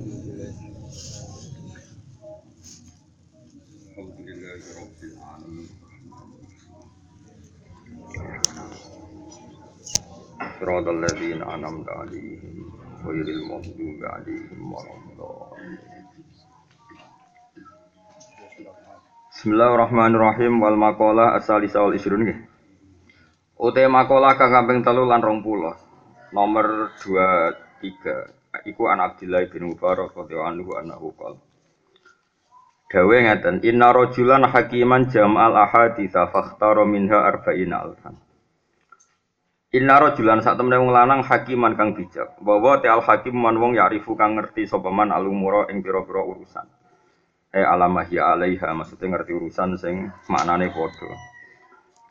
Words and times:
الحمد 0.00 0.08
لله 4.24 4.64
رب 4.80 5.00
العالمين 5.04 5.68
صراط 10.60 10.86
الذين 10.88 11.40
أنعمت 11.42 11.88
عليهم 11.88 12.56
غير 13.04 13.26
المغضوب 13.36 14.00
عليهم 14.14 14.60
ولا 14.72 14.92
الضالين 14.96 15.80
Bismillahirrahmanirrahim 19.36 20.56
wal 20.56 20.80
maqalah 20.80 21.36
as-salisa 21.36 21.84
wal 21.84 21.92
isrun 21.92 22.24
nggih. 22.24 22.48
Ute 23.60 23.84
maqalah 23.92 24.40
kang 24.40 24.56
kaping 24.56 24.80
3 24.80 25.04
lan 25.04 25.20
20. 25.20 26.32
Nomor 26.32 26.96
23 26.96 28.39
iku 28.67 28.91
an 28.91 28.99
Abdillah 28.99 29.47
bin 29.47 29.71
Mubarak 29.71 30.11
radhiyallahu 30.11 30.51
anhu 30.51 30.71
annahu 30.75 31.07
qala. 31.15 31.39
Dawe 32.91 33.17
ngeten, 33.23 33.63
inna 33.63 33.95
rajulan 33.95 34.43
hakiman 34.51 35.07
jam'al 35.07 35.55
ahaditsa 35.55 36.27
fakhtara 36.27 36.83
minha 36.83 37.23
arba'ina 37.23 37.87
alfan. 37.87 38.19
Inna 39.71 39.95
rajulan 40.03 40.43
sak 40.43 40.59
temene 40.59 40.83
wong 40.83 40.91
lanang 40.91 41.23
hakiman 41.23 41.79
kang 41.79 41.95
bijak. 41.95 42.35
Bahwa 42.43 42.83
te 42.83 42.91
al 42.91 42.99
hakim 42.99 43.39
man 43.39 43.55
wong 43.55 43.79
yarifu 43.79 44.19
kang 44.19 44.35
ngerti 44.35 44.67
sapa 44.67 44.91
man 44.91 45.15
alumura 45.15 45.71
ing 45.71 45.79
pira-pira 45.79 46.19
urusan. 46.19 46.67
Eh 47.55 47.63
alamah 47.63 48.03
ya 48.11 48.35
alaiha 48.35 48.67
maksudnya 48.75 49.15
ngerti 49.15 49.31
urusan 49.31 49.79
sing 49.79 50.11
maknane 50.27 50.75
padha. 50.75 51.15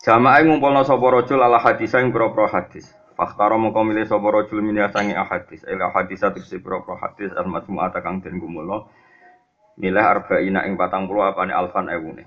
Jamaah 0.01 0.41
ngumpulna 0.49 0.89
sapa 0.89 1.05
rajul 1.13 1.45
ala 1.45 1.61
hadis 1.61 1.93
ing 1.93 2.09
pira-pira 2.09 2.49
hadis. 2.49 2.89
Fakhtara 3.21 3.61
mongko 3.61 3.85
milih 3.85 4.09
sapa 4.09 4.33
rajul 4.33 4.65
min 4.65 4.81
sangi 4.89 5.13
ahadis. 5.13 5.61
Ila 5.69 5.93
hadis 5.93 6.25
tegese 6.25 6.57
pira-pira 6.57 6.97
hadis 7.05 7.29
al 7.37 7.53
majmu'at 7.53 7.93
kang 8.01 8.25
den 8.25 8.41
gumula. 8.41 8.89
Milih 9.77 10.01
arba'ina 10.01 10.65
ing 10.65 10.81
40 10.81 11.05
apane 11.29 11.53
alfan 11.53 11.93
ewune. 11.93 12.25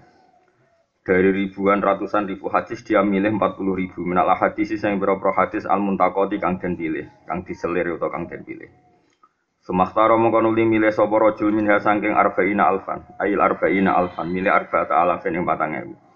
Dari 1.02 1.34
ribuan 1.34 1.82
ratusan 1.82 2.30
ribu 2.30 2.46
hadis 2.54 2.86
dia 2.86 3.02
milih 3.02 3.34
40 3.42 3.74
ribu 3.74 4.06
minal 4.06 4.38
hadis 4.38 4.70
sing 4.78 5.02
pira-pira 5.02 5.34
hadis 5.34 5.66
al 5.66 5.82
muntakoti 5.82 6.38
kang 6.38 6.62
den 6.62 6.78
pilih, 6.78 7.10
kang 7.26 7.42
diselir 7.42 7.98
utawa 7.98 8.14
kang 8.14 8.30
den 8.30 8.46
pilih. 8.46 8.70
Sumaktara 9.66 10.14
mongko 10.14 10.46
nuli 10.46 10.62
milih 10.62 10.94
sapa 10.94 11.18
rajul 11.18 11.58
saking 11.58 12.14
arba'ina 12.14 12.70
alfan, 12.70 13.02
ail 13.18 13.42
arba'ina 13.42 13.98
alfan, 13.98 14.30
milih 14.30 14.54
arba'ata 14.54 14.94
alafin 14.94 15.42
ing 15.42 15.42
4000. 15.42 16.13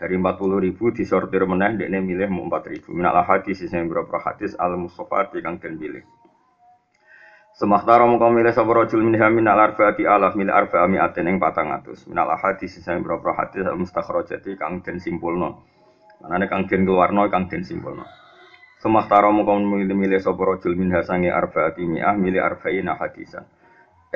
Dari 0.00 0.16
40 0.16 0.64
ribu 0.64 0.88
disortir 0.96 1.44
meneh 1.44 1.76
dekne 1.76 2.00
milih 2.00 2.32
mau 2.32 2.48
4 2.48 2.72
ribu. 2.72 2.96
Minal 2.96 3.20
hadis 3.20 3.60
sing 3.60 3.84
beberapa 3.84 4.16
hadis 4.16 4.56
al 4.56 4.80
mustafa 4.80 5.28
kang 5.44 5.60
den 5.60 5.76
pilih. 5.76 6.00
Sumaktara 7.52 8.08
mongko 8.08 8.32
milih 8.32 8.56
sapa 8.56 8.72
rajul 8.72 9.04
minha 9.04 9.28
minal 9.28 9.60
arba'ati 9.60 10.08
alaf, 10.08 10.32
milih 10.32 10.56
arba'a 10.56 10.88
mi'atin 10.88 11.28
ing 11.28 11.36
400. 11.36 12.08
Minal 12.08 12.32
hadis 12.40 12.80
sing 12.80 13.04
beberapa 13.04 13.36
hadis 13.36 13.60
al 13.68 13.76
mustakhrajati 13.76 14.56
kang 14.56 14.80
den 14.80 14.96
simpulno. 14.96 15.68
Manane 16.24 16.48
kang 16.48 16.64
den 16.64 16.88
keluarno 16.88 17.28
kang 17.28 17.52
den 17.52 17.60
simpulno. 17.60 18.08
Sumahtara 18.80 19.28
mongko 19.28 19.60
milih-milih 19.60 20.24
sapa 20.24 20.40
rajul 20.40 20.80
minha 20.80 21.04
sange 21.04 21.28
arba'ati 21.28 21.84
mi'ah 21.84 22.16
milih 22.16 22.40
arba'ina 22.40 22.96
hadisan. 22.96 23.44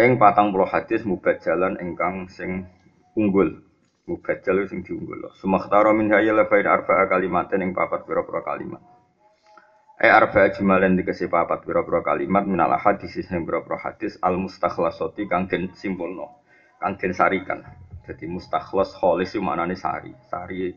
Ing 0.00 0.16
40 0.16 0.64
hadis 0.64 1.04
mubajjalan 1.04 1.76
ingkang 1.84 2.32
sing 2.32 2.64
unggul. 3.12 3.63
Mubajjal 4.04 4.68
sing 4.68 4.84
diunggul. 4.84 5.32
Sumahtara 5.40 5.96
minha 5.96 6.20
ya 6.20 6.36
lafain 6.36 6.68
arba'a 6.68 7.08
kalimatin 7.08 7.64
ing 7.64 7.72
papat 7.72 8.04
pira-pira 8.04 8.44
kalimat. 8.44 8.82
Eh 9.96 10.12
arba'a 10.12 10.52
jumalen 10.52 11.00
dikasih 11.00 11.32
papat 11.32 11.64
pira-pira 11.64 12.04
kalimat 12.04 12.44
minal 12.44 12.76
hadis 12.76 13.16
sing 13.16 13.48
pira-pira 13.48 13.80
hadis 13.80 14.20
al 14.20 14.36
mustakhlasati 14.36 15.24
kang 15.24 15.48
den 15.48 15.72
simpulno. 15.72 16.44
Kang 16.76 17.00
den 17.00 17.16
sarikan. 17.16 17.64
Jadi 18.04 18.28
mustakhlas 18.28 18.92
kholis 18.92 19.32
itu 19.32 19.40
maknane 19.40 19.72
sari. 19.80 20.12
Sari 20.28 20.76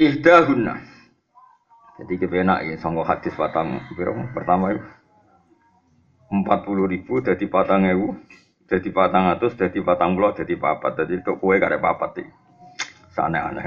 ihdahunna 0.00 0.80
jadi 2.00 2.16
kepenak 2.16 2.64
ya, 2.64 2.74
sanggup 2.80 3.04
hadis 3.04 3.36
patang, 3.36 3.84
biro 3.92 4.16
pertama 4.32 4.72
itu 4.72 4.80
empat 6.32 6.64
puluh 6.64 6.88
ribu, 6.88 7.20
jadi 7.20 7.44
patang 7.52 7.84
ewu, 7.84 8.16
jadi 8.70 8.88
patang 8.94 9.26
atus, 9.34 9.58
jadi 9.58 9.82
patang 9.82 10.14
puluh, 10.14 10.30
jadi 10.30 10.54
papat, 10.54 11.02
jadi 11.02 11.18
untuk 11.18 11.42
kue 11.42 11.58
gak 11.58 11.74
ada 11.74 11.82
papat 11.82 12.22
sih, 12.22 12.28
sana 13.10 13.50
aneh. 13.50 13.66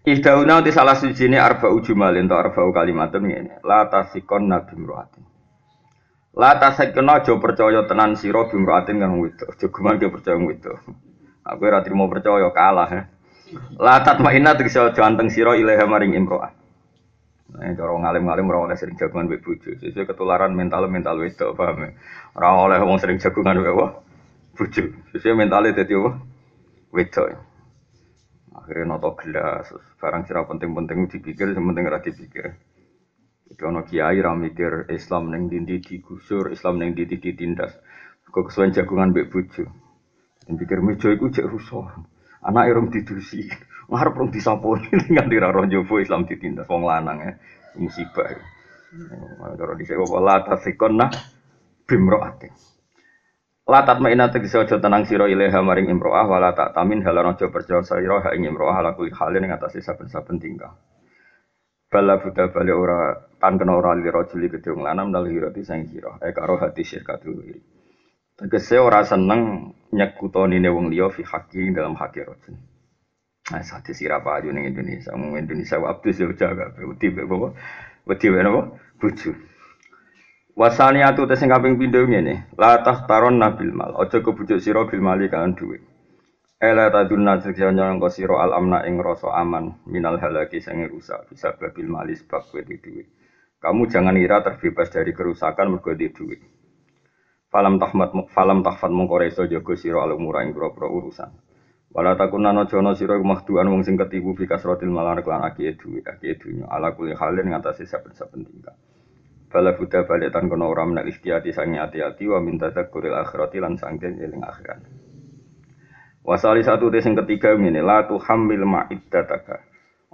Ihdauna 0.00 0.64
di 0.64 0.72
salah 0.72 0.96
suci 0.96 1.28
ini 1.28 1.36
arba 1.36 1.68
ujumalin 1.70 2.24
atau 2.24 2.40
arba 2.40 2.60
kalimatun 2.72 3.30
ini. 3.30 3.52
La 3.60 3.84
tasikon 3.84 4.48
nabi 4.48 4.72
mruatin. 4.74 5.22
La 6.34 6.56
tasikon 6.56 7.04
aja 7.04 7.36
percaya 7.36 7.84
tenan 7.84 8.16
siro 8.16 8.48
bimruatin 8.48 8.96
kan 8.96 9.12
itu. 9.20 9.44
Jogeman 9.60 10.00
ke 10.00 10.08
percaya 10.08 10.40
itu. 10.40 10.72
Aku 11.44 11.62
ora 11.68 11.84
mau 11.92 12.08
percaya 12.08 12.48
kalah 12.48 12.90
ya. 12.90 13.02
Ma'ina 14.24 14.56
tegese 14.56 14.80
aja 14.80 15.04
anteng 15.04 15.28
sira 15.28 15.52
ilaha 15.52 15.84
maring 15.84 16.16
imro'ah. 16.16 16.59
Nah, 17.50 17.74
cara 17.74 17.90
ngalim-ngalim 17.90 18.46
ora 18.46 18.58
oleh 18.70 18.76
sering 18.78 18.94
jagungan 18.94 19.26
mbek 19.26 19.42
bojo. 19.42 19.74
Sesuk 19.82 20.06
ketularan 20.06 20.54
mental-mental 20.54 21.18
wedok, 21.18 21.58
paham 21.58 21.82
ya? 21.82 21.90
Ora 22.38 22.48
oleh 22.62 22.78
wong 22.78 22.98
sering 23.02 23.18
jagungan 23.18 23.58
mbek 23.58 23.74
apa? 23.74 23.86
Bojo. 24.54 24.84
Sesuk 25.10 25.34
mentale 25.34 25.74
dadi 25.74 25.94
apa? 25.98 26.10
Wedok. 26.94 27.26
Akhirnya 28.54 28.86
noto 28.86 29.18
gelas, 29.18 29.66
barang 29.98 30.22
sira 30.30 30.46
penting-penting 30.46 31.10
dipikir, 31.10 31.50
sing 31.50 31.64
penting 31.66 31.84
ora 31.90 31.98
dipikir. 31.98 32.54
Itu 33.50 33.66
ono 33.66 33.82
kiai 33.82 34.22
ra 34.22 34.30
mikir 34.38 34.86
Islam 34.94 35.34
ning 35.34 35.50
dindi 35.50 35.82
digusur, 35.82 36.54
Islam 36.54 36.78
ning 36.78 36.94
dindi 36.94 37.18
ditindas. 37.18 37.74
Kok 38.30 38.46
kesuwen 38.46 38.70
jagungan 38.70 39.10
mbek 39.10 39.26
bojo. 39.26 39.66
Pikir 40.46 40.78
meja 40.86 41.10
iku 41.10 41.34
jek 41.34 41.50
rusuh. 41.50 41.86
Anak 42.44 42.64
irung 42.70 42.88
didusi 42.88 43.48
ngarep 43.90 44.14
rong 44.14 44.30
disaponi 44.30 44.88
nganti 45.14 45.36
ra 45.42 45.50
roh 45.50 45.66
jowo 45.66 45.98
Islam 45.98 46.24
ditindas 46.24 46.68
wong 46.70 46.86
lanang 46.86 47.18
ya 47.20 47.32
musibah 47.76 48.26
ya 48.30 48.40
kalau 49.54 49.74
dhisik 49.78 49.98
apa 49.98 50.18
la 50.18 50.36
tasikonna 50.42 51.06
bimroate 51.86 52.50
Latat 53.70 54.02
ma'ina 54.02 54.26
tegese 54.34 54.58
aja 54.58 54.82
tenang 54.82 55.06
sira 55.06 55.30
ilaha 55.30 55.62
maring 55.62 55.94
imro'ah 55.94 56.26
wala 56.26 56.50
tak 56.58 56.74
tamin 56.74 57.06
halan 57.06 57.30
aja 57.30 57.46
percaya 57.54 57.86
sira 57.86 58.18
ha 58.18 58.34
ing 58.34 58.50
imro'ah 58.50 58.82
ala 58.82 58.98
kuwi 58.98 59.14
halin 59.14 59.46
ing 59.46 59.54
atase 59.54 59.78
saben-saben 59.78 60.42
tingkah. 60.42 60.74
Bala 61.86 62.18
buta 62.18 62.50
bali 62.50 62.74
ora 62.74 63.14
tan 63.38 63.62
kena 63.62 63.78
ora 63.78 63.94
li 63.94 64.10
rajuli 64.10 64.50
kedhe 64.50 64.74
wong 64.74 64.82
lanang 64.82 65.14
dal 65.14 65.22
hirati 65.30 65.62
sang 65.62 65.86
sira. 65.86 66.18
E 66.18 66.34
karo 66.34 66.58
hati 66.58 66.82
syirkatul 66.82 67.38
wiri. 67.38 67.79
Tegese 68.40 68.80
ora 68.80 69.04
seneng 69.04 69.68
nyekutoni 69.92 70.64
wong 70.64 70.88
liya 70.88 71.12
fi 71.12 71.20
haki 71.20 71.76
dalam 71.76 71.92
haki 71.92 72.24
rojul. 72.24 72.56
Nah, 73.52 73.60
sate 73.60 73.92
sira 73.92 74.24
payu 74.24 74.48
ning 74.48 74.64
Indonesia, 74.64 75.12
wong 75.12 75.36
Indonesia 75.36 75.76
abdus 75.76 76.24
yo 76.24 76.32
jaga 76.32 76.72
wedi 76.80 77.12
be 77.12 77.28
apa? 77.28 77.52
Wedi 78.08 78.32
be 78.32 78.40
napa? 78.40 78.80
Bojo. 78.96 79.36
Wasani 80.56 81.04
atu 81.04 81.28
tes 81.28 81.36
sing 81.36 81.52
kaping 81.52 81.76
pindho 81.76 82.00
ngene, 82.08 82.48
la 82.56 82.80
tahtaron 82.80 83.36
nabil 83.36 83.76
mal. 83.76 83.92
Aja 84.00 84.24
kebujuk 84.24 84.56
sira 84.56 84.88
bil 84.88 85.04
mali 85.04 85.28
kan 85.28 85.52
dhuwit. 85.52 85.84
Ela 86.56 86.88
tadun 86.88 87.28
nazikya 87.28 87.76
nyangka 87.76 88.08
sira 88.08 88.40
al 88.40 88.56
amna 88.56 88.88
ing 88.88 89.04
rasa 89.04 89.36
aman 89.36 89.84
minal 89.84 90.16
halaki 90.16 90.64
sing 90.64 90.80
rusak 90.88 91.28
bisa 91.28 91.52
babil 91.60 91.84
mali 91.84 92.16
sebab 92.16 92.40
kowe 92.48 92.64
duit. 92.64 93.04
Kamu 93.60 93.84
jangan 93.84 94.16
ira 94.16 94.40
terbebas 94.40 94.88
dari 94.88 95.12
kerusakan 95.12 95.76
mergo 95.76 95.92
duit. 95.92 96.40
Falam 97.50 97.82
tahmat 97.82 98.14
falam 98.30 98.62
tahfat 98.62 98.94
mongko 98.94 99.18
reso 99.18 99.42
jaga 99.50 99.74
sira 99.74 100.06
ing 100.06 100.54
pira 100.54 100.70
urusan. 100.86 101.30
Wala 101.90 102.14
jono 102.70 102.94
sira 102.94 103.18
mahduan 103.18 103.66
wong 103.66 103.82
sing 103.82 103.98
ketipu 103.98 104.38
fi 104.38 104.46
kasratil 104.46 104.94
malar 104.94 105.18
kelan 105.26 105.42
aki 105.42 105.74
duwe 105.74 106.06
aki 106.06 106.38
dunya 106.38 106.70
ala 106.70 106.94
kuli 106.94 107.10
halin 107.18 107.50
ngatasi 107.50 107.90
saben-saben 107.90 108.46
tingkah. 108.46 108.78
Bala 109.50 109.74
buddha 109.74 110.06
balik 110.06 110.30
tan 110.30 110.46
kono 110.46 110.70
ora 110.70 110.86
menak 110.86 111.10
ikhtiati 111.10 111.50
sangi 111.50 111.82
ati-ati 111.82 112.22
wa 112.30 112.38
minta 112.38 112.70
takuril 112.70 113.18
akhirati 113.18 113.58
lan 113.58 113.74
sangken 113.74 114.22
eling 114.22 114.46
akhirat. 114.46 114.86
Wasali 116.22 116.62
satu 116.62 116.86
tes 116.94 117.02
sing 117.02 117.18
ketiga 117.18 117.58
ngene 117.58 117.82
la 117.82 118.06
hamil 118.06 118.62
ma'iddataka. 118.62 119.58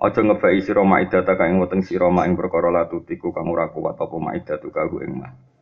Aja 0.01 0.21
ngebai 0.25 0.65
sira 0.65 0.81
ma'iddataka 0.81 1.53
ing 1.53 1.61
weteng 1.61 1.85
sira 1.85 2.09
ma 2.09 2.25
ing 2.25 2.33
perkara 2.33 2.73
la 2.73 2.89
tutiku 2.89 3.29
kang 3.37 3.45
ora 3.53 3.69
kuat 3.69 4.01
apa 4.01 4.17
ma'iddatuka 4.17 4.89
ku 4.89 5.05
ing 5.05 5.13
mah. 5.21 5.56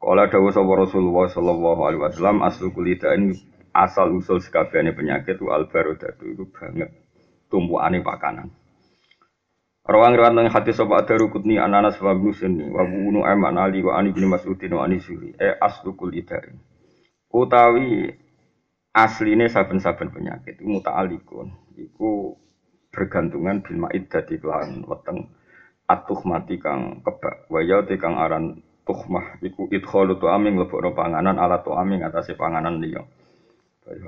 Kala 0.00 0.32
dawuh 0.32 0.48
sapa 0.48 0.72
Rasulullah 0.80 1.28
sallallahu 1.28 1.80
alaihi 1.84 2.00
wasallam 2.00 2.40
aslu 2.40 2.72
kulita 2.72 3.12
ini 3.12 3.36
asal 3.76 4.16
usul 4.16 4.40
sekabehane 4.40 4.96
penyakit 4.96 5.36
wa 5.44 5.60
albarodatu 5.60 6.24
itu 6.24 6.48
banget 6.48 6.88
tumpukane 7.52 8.00
pakanan. 8.00 8.48
Rawang 9.84 10.16
riwayat 10.16 10.32
nang 10.32 10.48
hadis 10.48 10.80
sapa 10.80 11.04
ada 11.04 11.20
rukutni 11.20 11.60
ananas 11.60 12.00
wa 12.00 12.16
musni 12.16 12.64
wa 12.72 12.80
bunu 12.88 13.28
aman 13.28 13.60
ali 13.60 13.84
wa 13.84 14.00
ani 14.00 14.16
bin 14.16 14.32
mas'udin 14.32 14.72
wa 14.72 14.88
ani 14.88 15.04
suri 15.04 15.36
e 15.36 15.48
aslu 15.60 15.92
kulita 15.92 16.40
utawi 17.28 18.08
asline 18.96 19.46
saben-saben 19.52 20.10
penyakit 20.10 20.58
iku 20.58 20.80
muta'alikun 20.80 21.48
iku 21.76 22.34
bergantungan 22.90 23.62
bil 23.62 23.86
ma'id 23.86 24.10
dadi 24.10 24.40
kelan 24.42 24.82
weteng 24.88 25.30
atuh 25.86 26.20
mati 26.26 26.58
kang 26.58 27.02
kebak 27.06 27.46
waya 27.50 27.82
kang 27.98 28.18
aran 28.18 28.62
tuhmah 28.90 29.38
iku 29.46 29.70
idkhalu 29.70 30.18
tu 30.18 30.26
aming 30.26 30.58
lebokno 30.58 30.90
panganan 30.98 31.38
ala 31.38 31.62
tu 31.62 31.70
aming 31.70 32.02
atase 32.02 32.34
panganan 32.34 32.82
liya. 32.82 33.06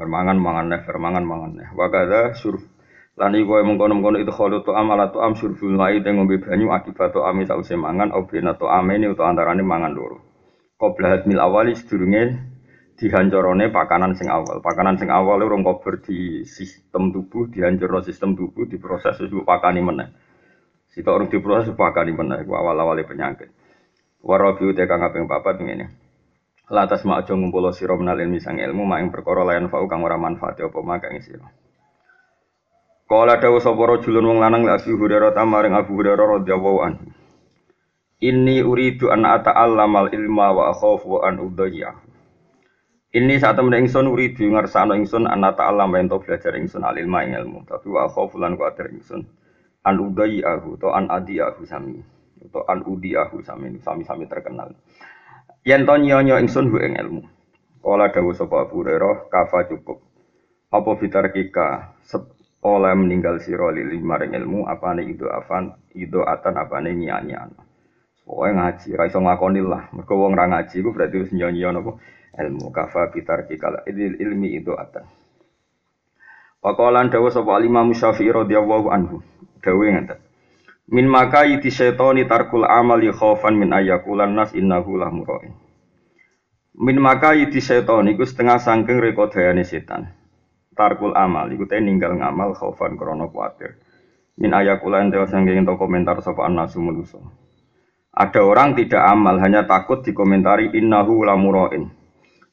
Mangan 0.03 0.39
mangan 0.43 0.67
neh, 0.75 0.83
mangan 0.83 1.23
mangan 1.23 1.51
neh. 1.55 1.69
Wa 1.79 1.87
kadza 1.87 2.35
surf 2.35 2.67
lan 3.15 3.39
iku 3.39 3.63
mengkono-mengkono 3.63 4.19
idkhalu 4.19 4.67
tu 4.67 4.75
am 4.75 4.91
ala 4.91 5.15
tu 5.15 5.23
am 5.23 5.39
surful 5.39 5.71
mai 5.71 6.03
teng 6.03 6.19
ngombe 6.19 6.43
banyu 6.43 6.75
akibat 6.75 7.15
tu 7.15 7.23
ami 7.23 7.47
sause 7.47 7.79
mangan 7.79 8.11
au 8.11 8.27
bena 8.27 8.59
tu 8.59 8.67
amene 8.67 9.07
utawa 9.07 9.31
antarane 9.31 9.63
mangan 9.63 9.95
loro. 9.95 10.19
Qabla 10.81 11.23
mil 11.31 11.39
awali 11.39 11.79
sedurunge 11.79 12.23
dihancorone 12.99 13.71
pakanan 13.71 14.19
sing 14.19 14.27
awal. 14.27 14.59
Pakanan 14.59 14.99
sing 14.99 15.15
awal 15.15 15.39
urung 15.47 15.63
kober 15.63 16.03
di 16.03 16.43
sistem 16.43 17.15
tubuh, 17.15 17.47
dihancurno 17.51 18.03
sistem 18.03 18.35
tubuh, 18.35 18.67
diproses 18.67 19.15
wis 19.23 19.31
pakani 19.47 19.79
meneh. 19.79 20.09
Sitok 20.91 21.15
urung 21.15 21.31
diproses 21.31 21.71
pakani 21.79 22.13
meneh 22.15 22.43
awal-awale 22.47 23.07
penyakit. 23.07 23.62
Warabi 24.23 24.71
uti 24.71 24.87
kang 24.87 25.03
kaping 25.03 25.27
papat 25.27 25.59
ngene. 25.59 25.91
Latas 26.71 27.03
mak 27.03 27.27
aja 27.27 27.35
ngumpul 27.35 27.75
sira 27.75 27.99
menal 27.99 28.23
ilmi 28.23 28.39
sang 28.39 28.63
ilmu 28.63 28.87
mak 28.87 29.03
ing 29.03 29.11
perkara 29.11 29.43
layan 29.43 29.67
fau 29.67 29.83
kang 29.91 30.07
ora 30.07 30.15
manfaat 30.15 30.63
apa 30.63 30.79
mak 30.79 31.03
kang 31.03 31.19
sira. 31.19 31.51
Kala 33.11 33.43
dawu 33.43 33.59
sapa 33.59 33.83
rajulun 33.83 34.25
wong 34.25 34.39
lanang 34.39 34.63
la 34.63 34.79
Abu 34.79 34.95
Hurairah 34.95 35.35
tamaring 35.35 35.75
Abu 35.75 35.99
Hurairah 35.99 36.39
radhiyallahu 36.39 36.79
anhu. 36.87 37.07
Inni 38.23 38.63
uridu 38.63 39.11
an 39.11 39.27
ata'allamal 39.27 40.15
ilma 40.15 40.55
wa 40.55 40.71
akhafu 40.71 41.19
an 41.27 41.43
udayya. 41.43 41.91
Ini 43.13 43.43
saat 43.43 43.59
temen 43.59 43.75
ingsun 43.75 44.07
uridu 44.07 44.47
ngersano 44.49 44.95
ingsun 44.95 45.27
an 45.27 45.43
ata'allam 45.45 45.93
ento 45.99 46.23
belajar 46.23 46.55
ingsun 46.57 46.87
al 46.87 46.95
ilma 46.97 47.27
ing 47.27 47.35
ilmu, 47.43 47.67
tapi 47.67 47.91
wa 47.91 48.07
akhafu 48.07 48.39
lan 48.39 48.55
kuatir 48.55 48.89
ingsun 48.89 49.27
an 49.83 49.99
udayya 49.99 50.63
to 50.79 50.89
an 50.95 51.11
adiyahu 51.11 51.67
sami 51.67 52.01
atau 52.49 52.67
an 52.67 52.83
udiahu 52.83 53.43
sami 53.45 53.79
sami-sami 53.79 54.27
terkenal. 54.27 54.75
Yen 55.63 55.87
to 55.87 55.95
nyonya 55.95 56.43
ingsun 56.43 56.75
hu 56.75 56.83
ing 56.83 56.99
ilmu. 56.99 57.23
Kala 57.83 58.11
dawuh 58.11 58.35
sapa 58.35 58.67
Abu 58.67 58.83
Hurairah 58.83 59.31
kafa 59.31 59.71
cukup. 59.71 60.03
Apa 60.71 60.91
fitar 60.99 61.31
kika 61.31 61.99
oleh 62.63 62.95
meninggal 62.95 63.43
sira 63.43 63.75
lili 63.75 63.99
maring 63.99 64.39
ilmu 64.39 64.71
apane 64.71 65.03
itu 65.03 65.27
afan 65.27 65.75
itu 65.95 66.23
atan 66.23 66.55
apane 66.59 66.95
nyanyian. 66.95 67.51
Pokoke 68.23 68.55
ngaji 68.55 68.89
ra 68.95 69.05
iso 69.11 69.19
ngakoni 69.19 69.61
lah. 69.63 69.91
Mergo 69.91 70.15
wong 70.15 70.39
ra 70.39 70.47
ngaji 70.47 70.79
iku 70.79 70.95
berarti 70.95 71.17
wis 71.27 71.35
nyonya 71.35 71.75
napa 71.75 71.99
ilmu 72.39 72.71
kafa 72.71 73.11
fitar 73.11 73.51
kika 73.51 73.83
ilmi 73.91 74.59
itu 74.63 74.75
atan. 74.79 75.07
Waqalan 76.63 77.11
dawuh 77.11 77.35
sapa 77.35 77.59
Imam 77.67 77.91
Syafi'i 77.91 78.31
radhiyallahu 78.31 78.87
anhu. 78.95 79.19
Dawuh 79.59 79.83
ngeten. 79.83 80.32
Min 80.91 81.07
maka 81.07 81.47
iti 81.47 81.71
syaitoni 81.71 82.27
tarkul 82.27 82.67
amali 82.67 83.13
khaufan 83.15 83.55
min 83.55 83.71
ayakulan 83.71 84.35
nas 84.35 84.51
innahu 84.51 84.99
lah 84.99 85.15
mura'in. 85.15 85.55
Min 86.75 86.99
maka 86.99 87.39
iti 87.39 87.63
syaitoni 87.63 88.19
iku 88.19 88.27
setengah 88.27 88.59
sangking 88.59 88.99
rekodayane 88.99 89.63
setan. 89.63 90.11
Tarkul 90.75 91.15
amal 91.15 91.53
iku 91.55 91.69
teh 91.71 91.79
ninggal 91.79 92.19
ngamal 92.19 92.57
khaufan 92.59 92.99
krana 92.99 93.31
kuatir. 93.31 93.79
Min 94.41 94.51
ayakulan 94.57 95.13
dewa 95.13 95.29
sangking 95.29 95.63
to 95.63 95.79
komentar 95.79 96.19
sapa 96.19 96.49
nasu 96.51 96.83
manusa. 96.83 97.21
Ada 98.13 98.45
orang 98.45 98.77
tidak 98.77 99.01
amal 99.05 99.41
hanya 99.41 99.65
takut 99.65 100.05
dikomentari 100.05 100.73
innahu 100.75 101.25
la 101.25 101.39
mura'in. 101.39 101.89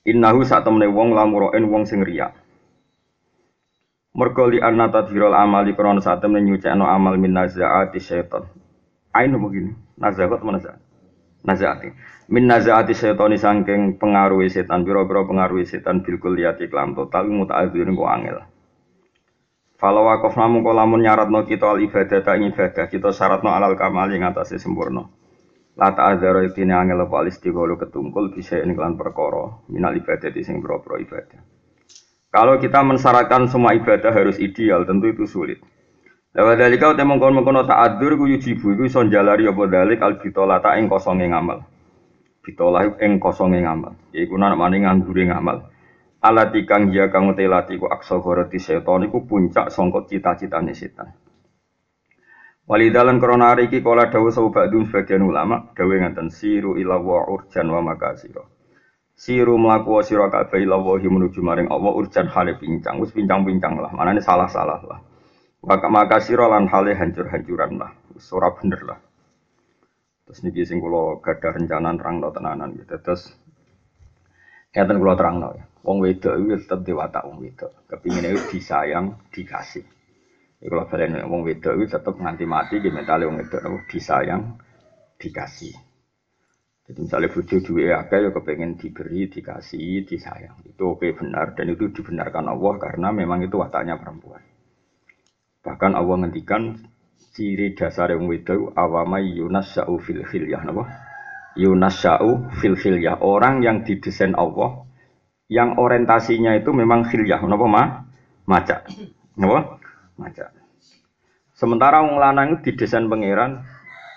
Innahu 0.07 0.45
sak 0.47 0.63
temene 0.63 0.87
wong 0.87 1.11
la 1.11 1.27
mura'in 1.27 1.67
wong 1.67 1.83
sing 1.83 1.99
riya. 2.05 2.31
Mergo 4.17 4.49
li 4.49 4.57
anna 4.57 4.89
tadhirul 4.89 5.37
amali 5.37 5.77
krana 5.77 6.01
sak 6.01 6.25
temene 6.25 6.49
nyucikno 6.49 6.85
amal 6.89 7.17
min 7.21 7.33
nazaati 7.33 8.01
syaitan. 8.01 8.49
Ain 9.13 9.37
begini, 9.37 9.73
nazaat 10.01 10.41
mana 10.41 10.57
nazaat? 10.57 10.81
Nazaati. 11.45 11.89
Min 12.29 12.45
nazaati 12.45 12.93
syaitani 12.93 13.37
saking 13.37 13.97
pengaruh 14.01 14.45
setan, 14.49 14.85
pira-pira 14.85 15.25
pengaruh 15.25 15.65
setan 15.65 16.05
bil 16.05 16.17
kulliyati 16.21 16.69
kelam 16.69 16.93
total 16.93 17.25
muta'adzirin 17.25 17.97
ku 17.97 18.05
angel. 18.05 18.45
Falau 19.79 20.05
wakaf 20.11 20.35
namun 20.35 20.61
kau 20.61 20.75
lamun 20.75 20.99
nyaratno 20.99 21.47
kita 21.47 21.71
al 21.71 21.79
ibadah 21.79 22.19
tak 22.19 22.37
ibadah 22.43 22.85
kita 22.91 23.09
syaratno 23.15 23.49
alal 23.49 23.79
kamal 23.79 24.11
yang 24.11 24.27
atasnya 24.27 24.59
sempurna. 24.59 25.07
Lata 25.79 26.11
azharo 26.11 26.43
ibtini 26.43 26.75
angel 26.75 27.07
apa 27.07 27.15
alis 27.23 27.39
ketungkul 27.39 28.35
bisa 28.35 28.59
ini 28.59 28.75
kelan 28.75 28.99
perkara 28.99 29.63
minal 29.71 29.95
ibadah 29.95 30.27
di 30.27 30.43
sing 30.43 30.59
boro 30.59 30.83
ibadah. 30.99 31.58
Kalau 32.29 32.61
kita 32.61 32.85
mensyaratkan 32.85 33.49
semua 33.49 33.73
ibadah 33.73 34.13
harus 34.13 34.37
ideal, 34.37 34.85
tentu 34.85 35.09
itu 35.09 35.25
sulit. 35.25 35.57
Lewat 36.29 36.61
dari 36.61 36.77
kau 36.77 36.93
temong 36.93 37.17
kon 37.17 37.33
mengkono 37.33 37.65
tak 37.65 37.81
adur 37.81 38.13
ku 38.13 38.29
yujibu 38.29 38.77
son 38.85 39.09
jalari 39.09 39.49
apa 39.49 39.65
dalik 39.65 39.97
al 40.05 40.21
bitola 40.21 40.61
tak 40.61 40.77
ing 40.77 40.85
kosonge 40.85 41.25
ngamal. 41.25 41.65
Bitola 42.45 42.85
ing 43.01 43.17
kosonge 43.17 43.65
ngamal. 43.65 43.97
Iku 44.13 44.37
nak 44.37 44.53
maning 44.53 44.85
nganggure 44.85 45.25
ngamal. 45.25 45.73
Alati 46.21 46.69
kang 46.69 46.93
ya 46.93 47.09
kang 47.09 47.33
utelati 47.33 47.81
ku 47.81 47.89
aksa 47.89 48.21
goroti 48.21 48.61
setan 48.61 49.09
iku 49.09 49.25
puncak 49.25 49.73
songkot 49.73 50.05
cita-citane 50.05 50.77
setan. 50.77 51.09
Walidalan 52.69 53.17
korona 53.17 53.57
hari 53.57 53.65
iki 53.65 53.81
kala 53.81 54.13
dawuh 54.13 54.29
sapa 54.29 54.69
sebagian 54.69 55.25
ulama 55.25 55.73
dawuh 55.73 55.97
ngaten 55.97 56.29
siru 56.29 56.77
ila 56.77 57.01
wa 57.01 57.25
urjan 57.25 57.65
wa 57.73 57.81
makasiro. 57.81 58.58
Siru 59.19 59.59
melaku 59.59 59.99
sira 59.99 60.31
kabeh 60.31 60.63
ilawahi 60.63 61.11
menuju 61.11 61.43
maring 61.43 61.67
Allah 61.67 61.91
urjan 61.91 62.31
hale 62.31 62.55
pincang, 62.55 63.03
wis 63.03 63.11
pincang-pincang 63.11 63.75
lah. 63.75 63.91
Manane 63.91 64.23
salah-salah 64.23 64.79
lah. 64.87 64.99
Maka 65.59 65.91
maka 65.91 66.23
sira 66.23 66.47
lan 66.47 66.71
hale 66.71 66.95
hancur-hancuran 66.95 67.75
lah. 67.75 67.91
Ora 68.31 68.55
bener 68.55 68.79
lah. 68.87 68.99
Terus 70.23 70.39
niki 70.47 70.63
sing 70.63 70.79
kula 70.79 71.19
gadah 71.19 71.51
rencana 71.51 71.99
terangno 71.99 72.31
tenanan 72.31 72.71
gitu. 72.79 72.95
Terus 72.95 73.35
terang 74.71 75.03
kula 75.03 75.19
terangno 75.19 75.51
ya. 75.51 75.67
Wong 75.83 75.99
wedok 75.99 76.39
itu 76.39 76.55
tetep 76.63 76.79
dewata 76.87 77.19
wong 77.27 77.43
wedok. 77.43 77.91
Kepingin 77.91 78.23
itu 78.23 78.55
disayang, 78.55 79.19
dikasih. 79.35 79.83
Iku 80.63 80.71
kalau 80.71 80.87
balen 80.87 81.27
wong 81.27 81.43
wedok 81.43 81.75
itu 81.75 81.91
tetep 81.91 82.15
nganti 82.15 82.47
mati 82.47 82.79
di 82.79 82.87
mentale 82.87 83.27
wong 83.27 83.35
wedok 83.35 83.83
disayang, 83.91 84.55
dikasih. 85.19 85.88
Jadi 86.89 87.05
misalnya 87.05 87.29
bujo 87.29 87.61
duwe 87.61 87.93
akeh 87.93 88.17
ya 88.17 88.33
kepengen 88.33 88.73
diberi, 88.73 89.29
dikasih, 89.29 90.09
disayang. 90.09 90.57
Itu 90.65 90.97
oke 90.97 91.13
benar 91.13 91.53
dan 91.53 91.69
itu 91.69 91.93
dibenarkan 91.93 92.49
Allah 92.49 92.73
karena 92.81 93.13
memang 93.13 93.45
itu 93.45 93.61
wataknya 93.61 94.01
perempuan. 94.01 94.41
Bahkan 95.61 95.93
Allah 95.93 96.15
ngendikan 96.25 96.81
ciri 97.37 97.77
dasar 97.77 98.09
yang 98.09 98.25
itu 98.33 98.73
awamai 98.73 99.37
yunasya'u 99.37 100.01
fil 100.01 100.25
khilyah 100.25 100.65
napa? 100.65 100.89
Yunasya'u 101.61 102.57
fil 102.57 102.73
khilyah. 102.73 103.21
Orang 103.21 103.61
yang 103.61 103.85
didesain 103.85 104.33
Allah 104.33 104.81
yang 105.45 105.77
orientasinya 105.77 106.57
itu 106.57 106.73
memang 106.73 107.05
khilyah 107.05 107.37
napa 107.45 107.69
ma? 107.69 107.83
Maca. 108.49 108.89
Napa? 109.37 109.77
Maca. 110.17 110.57
Sementara 111.53 112.01
wong 112.01 112.17
lanang 112.17 112.65
didesain 112.65 113.05
pangeran 113.05 113.61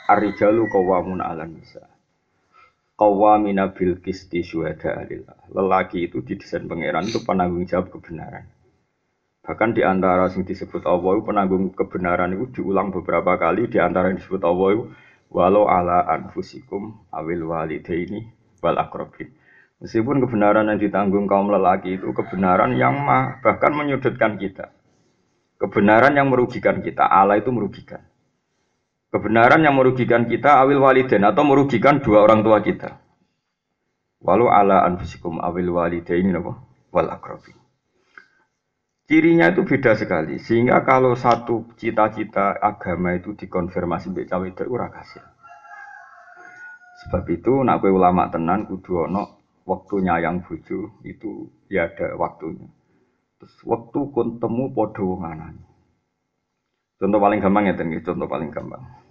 arijalu 0.09 0.73
qawamun 0.73 1.21
'alan 1.21 1.53
nisa 1.53 1.92
Qawwamina 3.03 3.75
bil 3.75 3.99
kisti 3.99 4.47
syuhada 4.47 5.03
alillah. 5.03 5.35
Lelaki 5.51 6.07
itu 6.07 6.23
didesain 6.23 6.71
pangeran 6.71 7.03
itu 7.03 7.19
penanggung 7.27 7.67
jawab 7.67 7.91
kebenaran. 7.91 8.47
Bahkan 9.43 9.75
di 9.75 9.83
antara 9.83 10.31
yang 10.31 10.47
disebut 10.47 10.87
Allah 10.87 11.19
penanggung 11.27 11.75
kebenaran 11.75 12.31
itu 12.31 12.63
diulang 12.63 12.95
beberapa 12.95 13.35
kali 13.35 13.67
di 13.67 13.83
antara 13.83 14.15
yang 14.15 14.23
disebut 14.23 14.47
Allah 14.47 14.69
itu 14.71 14.85
walau 15.35 15.67
ala 15.67 16.07
anfusikum 16.15 17.03
awil 17.11 17.51
walidaini 17.51 18.31
wal 18.63 18.79
akrobin. 18.79 19.35
Meskipun 19.83 20.23
kebenaran 20.23 20.71
yang 20.71 20.79
ditanggung 20.79 21.27
kaum 21.27 21.51
lelaki 21.51 21.99
itu 21.99 22.07
kebenaran 22.15 22.79
yang 22.79 23.03
mah, 23.03 23.43
bahkan 23.43 23.75
menyudutkan 23.75 24.39
kita. 24.39 24.71
Kebenaran 25.59 26.15
yang 26.15 26.31
merugikan 26.31 26.79
kita. 26.87 27.03
Allah 27.03 27.43
itu 27.43 27.51
merugikan. 27.51 27.99
Kebenaran 29.13 29.61
yang 29.61 29.77
merugikan 29.77 30.25
kita 30.25 30.57
awil 30.57 30.81
waliden 30.81 31.29
atau 31.29 31.45
merugikan 31.45 32.01
dua 32.01 32.25
orang 32.25 32.41
tua 32.41 32.65
kita. 32.65 32.97
Walau 34.25 34.49
ala 34.49 34.89
anfusikum 34.89 35.37
awil 35.37 35.69
walidaini 35.69 36.33
napa 36.33 36.57
wal 36.89 37.13
akrabin. 37.13 37.61
Cirinya 39.05 39.53
itu 39.53 39.69
beda 39.69 39.93
sekali. 40.01 40.41
Sehingga 40.41 40.81
kalau 40.89 41.13
satu 41.13 41.69
cita-cita 41.77 42.57
agama 42.57 43.13
itu 43.13 43.37
dikonfirmasi 43.37 44.17
mbek 44.17 44.33
cawe 44.33 44.47
itu 44.49 44.65
ora 44.65 44.89
kasil. 44.89 45.21
Sebab 47.05 47.29
itu 47.29 47.61
nak 47.69 47.85
ulama 47.85 48.33
tenan 48.33 48.65
kudu 48.65 49.13
ana 49.13 49.29
waktu 49.69 50.09
nyayang 50.09 50.41
bojo 50.41 50.97
itu 51.05 51.53
ya 51.69 51.93
ada 51.93 52.17
waktunya. 52.17 52.65
Terus 53.37 53.61
waktu 53.69 54.01
kon 54.09 54.41
temu 54.41 54.73
padha 54.73 55.05
wong 55.05 55.21
Contoh 56.97 57.19
paling 57.21 57.45
gampang 57.45 57.69
ya 57.69 57.77
contoh 57.77 58.31
paling 58.31 58.49
gampang. 58.49 59.02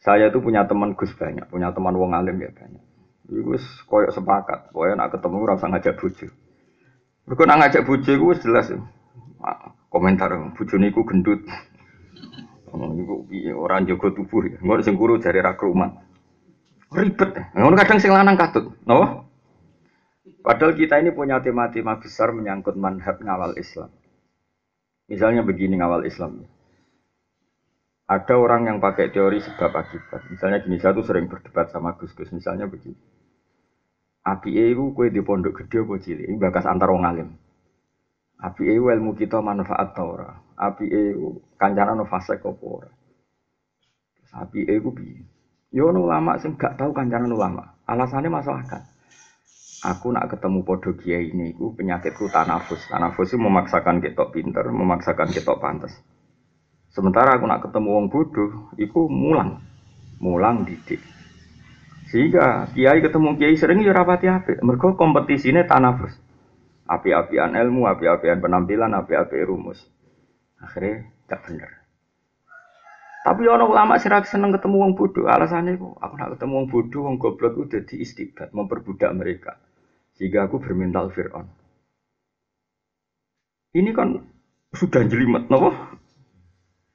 Saya 0.00 0.32
itu 0.32 0.40
punya 0.40 0.64
teman 0.64 0.96
Gus 0.96 1.12
banyak, 1.12 1.44
punya 1.52 1.76
teman 1.76 1.92
wong 1.92 2.16
alim 2.16 2.40
ya 2.40 2.48
banyak. 2.56 2.80
Gus 3.28 3.64
koyok 3.84 4.16
sepakat, 4.16 4.72
koyok 4.72 4.96
nak 4.96 5.12
ketemu 5.12 5.44
rasa 5.44 5.68
ngajak 5.68 5.94
bucu. 6.00 6.26
Mereka 7.28 7.42
nak 7.44 7.58
ngajak 7.62 7.82
bucu 7.84 8.10
gue 8.16 8.34
jelas 8.40 8.72
ya. 8.72 8.80
Komentar 9.92 10.32
bucu 10.56 10.80
niku 10.80 11.04
gendut. 11.04 11.44
Niku 12.70 13.28
orang 13.60 13.84
jago 13.84 14.08
tubuh 14.16 14.46
ya, 14.48 14.56
nggak 14.56 14.82
sing 14.88 14.96
guru 14.96 15.20
dari 15.20 15.38
rak 15.44 15.60
rumah. 15.60 16.00
Ribet. 16.90 17.54
Ngono 17.54 17.76
kadang 17.78 18.02
sing 18.02 18.10
lanang 18.10 18.34
katut. 18.34 18.74
Napa? 18.82 19.28
Padahal 20.40 20.72
kita 20.74 20.98
ini 20.98 21.12
punya 21.12 21.38
tema-tema 21.44 22.00
besar 22.00 22.32
menyangkut 22.32 22.74
manhaj 22.74 23.20
ngawal 23.20 23.54
Islam. 23.60 23.92
Misalnya 25.06 25.44
begini 25.44 25.76
ngawal 25.78 26.08
Islam. 26.08 26.48
Ada 28.10 28.34
orang 28.34 28.66
yang 28.66 28.78
pakai 28.82 29.14
teori 29.14 29.38
sebab 29.38 29.70
akibat. 29.70 30.26
Misalnya 30.34 30.58
gini, 30.66 30.82
saya 30.82 30.90
tuh 30.98 31.06
sering 31.06 31.30
berdebat 31.30 31.70
sama 31.70 31.94
Gus 31.94 32.10
Gus. 32.10 32.34
Misalnya 32.34 32.66
begini. 32.66 32.98
Api 34.26 34.50
itu 34.52 34.90
kue 34.92 35.14
di 35.14 35.22
pondok 35.22 35.64
gede 35.64 35.80
apa 35.86 35.94
cilik? 35.96 36.26
Ini 36.28 36.36
bakas 36.36 36.66
antar 36.66 36.90
wong 36.92 37.06
alim. 37.06 37.28
Api 38.42 38.68
itu 38.68 38.90
ilmu 38.90 39.16
kita 39.16 39.40
manfaat 39.40 39.96
tau 39.96 40.18
ora. 40.18 40.42
Api 40.58 40.90
itu 40.90 41.40
kancana 41.56 41.96
no 41.96 42.04
fase 42.04 42.36
apa 42.36 42.50
ora. 42.66 42.90
Api 44.36 44.66
itu 44.66 44.90
bi. 44.92 45.08
Yo 45.70 45.88
ulama 45.94 46.34
sing 46.42 46.58
gak 46.58 46.76
tahu 46.76 46.90
kancana 46.92 47.30
ulama. 47.30 47.78
Alasannya 47.86 48.28
masuk 48.28 48.58
akal. 48.58 48.82
Aku 49.80 50.12
nak 50.12 50.28
ketemu 50.28 50.60
podo 50.60 50.92
kiai 50.92 51.32
ini, 51.32 51.56
aku 51.56 51.72
penyakitku 51.72 52.28
tanafus. 52.28 52.84
Tanafus 52.92 53.32
itu 53.32 53.40
memaksakan 53.40 54.04
ketok 54.04 54.36
pinter, 54.36 54.68
memaksakan 54.68 55.32
ketok 55.32 55.56
pantas. 55.56 55.96
Sementara 56.90 57.38
aku 57.38 57.46
nak 57.46 57.62
ketemu 57.62 57.88
wong 57.94 58.06
bodoh, 58.10 58.74
iku 58.74 59.06
mulang, 59.06 59.62
mulang 60.18 60.66
didik. 60.66 60.98
Sehingga 62.10 62.66
kiai 62.74 62.98
ketemu 62.98 63.38
kiai 63.38 63.54
sering 63.54 63.86
ya 63.86 63.94
rapati 63.94 64.26
apik. 64.26 64.58
Mergo 64.66 64.98
kompetisine 64.98 65.62
tanafus. 65.62 66.18
Api-apian 66.90 67.54
ilmu, 67.54 67.86
api-apian 67.86 68.42
penampilan, 68.42 68.90
api-api 68.98 69.46
rumus. 69.46 69.78
Akhirnya 70.58 71.06
gak 71.30 71.46
bener. 71.46 71.70
Tapi 73.20 73.46
ono 73.46 73.70
ulama 73.70 73.94
sih 74.00 74.10
seneng 74.26 74.50
ketemu 74.50 74.76
wong 74.82 74.92
bodoh. 74.98 75.30
Alasannya 75.30 75.78
kok 75.78 75.94
aku 76.02 76.14
nak 76.18 76.30
ketemu 76.34 76.52
wong 76.58 76.66
bodoh, 76.66 77.00
wong 77.06 77.16
goblok 77.22 77.54
itu 77.62 77.78
jadi 77.86 78.48
memperbudak 78.50 79.10
mereka. 79.14 79.52
Sehingga 80.18 80.50
aku 80.50 80.58
bermental 80.58 81.14
Fir'aun. 81.14 81.46
Ini 83.70 83.94
kan 83.94 84.18
sudah 84.74 85.06
jelimet, 85.06 85.46
nopo? 85.46 85.70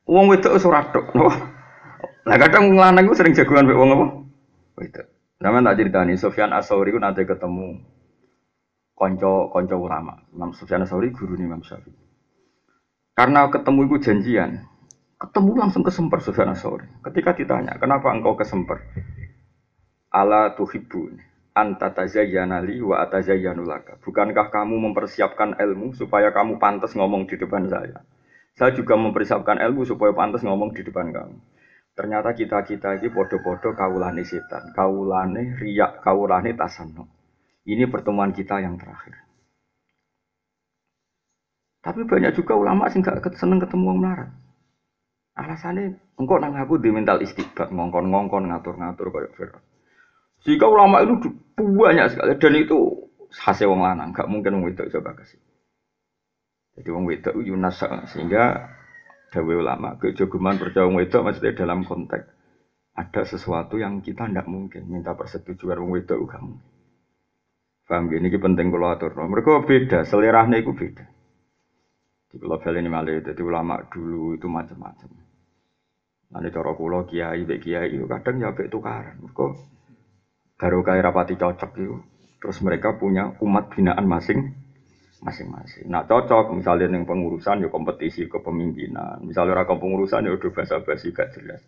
Wong 0.06 0.30
wedok 0.30 0.54
wis 0.58 0.66
ora 0.70 0.86
tok? 0.94 1.10
Lah 2.26 2.38
kadang 2.42 2.74
lanang 2.78 3.10
sering 3.14 3.34
jagoan 3.34 3.66
mek 3.70 3.78
wong 3.78 3.90
apa? 3.94 4.06
Wedok. 4.82 5.08
Zaman 5.42 5.66
tak 5.68 5.78
ceritani 5.78 6.14
Sofyan 6.18 6.56
Asauri 6.56 6.90
ku 6.90 6.98
nanti 6.98 7.22
ketemu 7.26 7.82
konco 8.98 9.50
konco 9.54 9.76
ulama. 9.78 10.26
Imam 10.34 10.54
Sofyan 10.54 10.86
Asauri 10.86 11.14
guru 11.14 11.38
Imam 11.38 11.62
Syafi'i. 11.62 11.94
Karena 13.16 13.48
ketemu 13.48 13.80
itu 13.88 13.96
janjian, 14.10 14.66
ketemu 15.22 15.52
langsung 15.56 15.84
kesemper 15.86 16.20
Sofyan 16.20 16.52
Asauri. 16.52 16.88
Ketika 17.06 17.38
ditanya, 17.38 17.78
kenapa 17.80 18.12
engkau 18.12 18.34
kesemper? 18.36 18.82
Ala 20.12 20.56
anta 21.56 21.88
tazayyana 21.96 22.60
li 22.60 22.84
wa 22.84 23.00
atazayyanu 23.00 23.64
laka. 23.64 23.96
Bukankah 24.04 24.52
kamu 24.52 24.76
mempersiapkan 24.92 25.56
ilmu 25.56 25.96
supaya 25.96 26.36
kamu 26.36 26.60
pantas 26.60 26.92
ngomong 26.94 27.32
di 27.32 27.40
depan 27.40 27.72
saya? 27.72 28.04
Saya 28.56 28.72
juga 28.72 28.96
mempersiapkan 28.96 29.60
ilmu 29.60 29.84
supaya 29.84 30.16
pantas 30.16 30.40
ngomong 30.48 30.72
di 30.72 30.82
depan 30.88 31.12
kamu. 31.12 31.38
Ternyata 31.96 32.32
kita-kita 32.36 33.00
ini 33.00 33.08
podo-podo 33.12 33.76
kaulane 33.76 34.24
setan, 34.24 34.72
kaulane 34.72 35.60
riak, 35.60 36.00
kaulane 36.00 36.56
tasano. 36.56 37.08
Ini 37.68 37.88
pertemuan 37.92 38.32
kita 38.32 38.64
yang 38.64 38.80
terakhir. 38.80 39.16
Tapi 41.84 42.02
banyak 42.08 42.32
juga 42.36 42.56
ulama 42.56 42.88
sih 42.90 43.04
nggak 43.04 43.36
seneng 43.36 43.60
ketemu 43.60 43.86
orang 43.92 44.00
melarat. 44.00 44.30
Alasannya, 45.36 46.00
engkau 46.16 46.40
nang 46.40 46.56
aku 46.56 46.80
di 46.80 46.90
mental 46.96 47.20
istiqbat, 47.20 47.68
ngongkon-ngongkon, 47.76 48.48
ngatur-ngatur 48.48 49.12
kayak 49.12 49.32
Fir'aun. 49.36 49.64
Jika 50.48 50.66
ulama 50.66 51.04
itu 51.04 51.36
banyak 51.60 52.16
sekali 52.16 52.40
dan 52.40 52.54
itu 52.56 52.78
hasil 53.36 53.68
wong 53.68 53.84
lanang, 53.84 54.16
nggak 54.16 54.32
mungkin 54.32 54.64
wong 54.64 54.72
itu 54.72 54.88
coba 54.96 55.12
kasih. 55.20 55.44
Jadi 56.76 56.90
wong 56.92 57.08
wedok 57.08 57.40
Yunas 57.40 57.80
sehingga 58.12 58.72
dawe 59.32 59.54
ulama 59.56 59.96
kejogeman 60.00 60.60
percaya 60.60 60.88
wong 60.88 61.00
wedok 61.00 61.24
maksudnya 61.24 61.56
dalam 61.56 61.88
konteks 61.88 62.28
ada 62.96 63.22
sesuatu 63.28 63.76
yang 63.76 64.00
kita 64.00 64.28
tidak 64.28 64.48
mungkin 64.48 64.88
minta 64.88 65.16
persetujuan 65.16 65.80
wong 65.84 65.92
wedok 66.00 66.20
juga 66.20 66.40
mungkin. 66.40 66.76
Paham 67.86 68.10
gini 68.10 68.34
ini 68.34 68.42
penting 68.42 68.74
kalau 68.74 68.90
atur. 68.90 69.14
Mereka 69.14 69.62
beda, 69.62 70.10
selerahnya 70.10 70.58
itu 70.58 70.74
beda. 70.74 71.06
Di 72.34 72.42
kalau 72.42 72.58
ini 72.58 72.90
malah 72.90 73.22
jadi 73.22 73.42
ulama 73.46 73.78
dulu 73.94 74.34
itu 74.34 74.50
macam-macam. 74.50 75.10
Nanti 76.34 76.50
cara 76.50 76.72
kulo 76.74 77.06
kiai, 77.06 77.46
bek 77.46 77.62
kiai 77.62 77.94
kadang 78.10 78.42
ya 78.42 78.50
bek 78.58 78.74
tukaran. 78.74 79.22
Mereka 79.22 79.46
baru 80.58 80.80
kaya 80.82 81.06
rapati 81.06 81.38
cocok 81.38 81.72
itu. 81.78 81.96
Terus 82.42 82.58
mereka 82.66 82.98
punya 82.98 83.38
umat 83.46 83.70
binaan 83.70 84.10
masing 84.10 84.65
masing-masing. 85.24 85.88
Nah 85.88 86.04
cocok 86.04 86.52
misalnya 86.52 86.92
yang 86.92 87.08
pengurusan 87.08 87.64
ya 87.64 87.70
kompetisi 87.72 88.28
kepemimpinan. 88.28 89.24
Misalnya 89.24 89.56
orang 89.56 89.80
pengurusan 89.80 90.28
ya 90.28 90.36
udah 90.36 90.50
bahasa 90.52 90.82
basi 90.84 91.16
gak 91.16 91.32
jelas. 91.38 91.62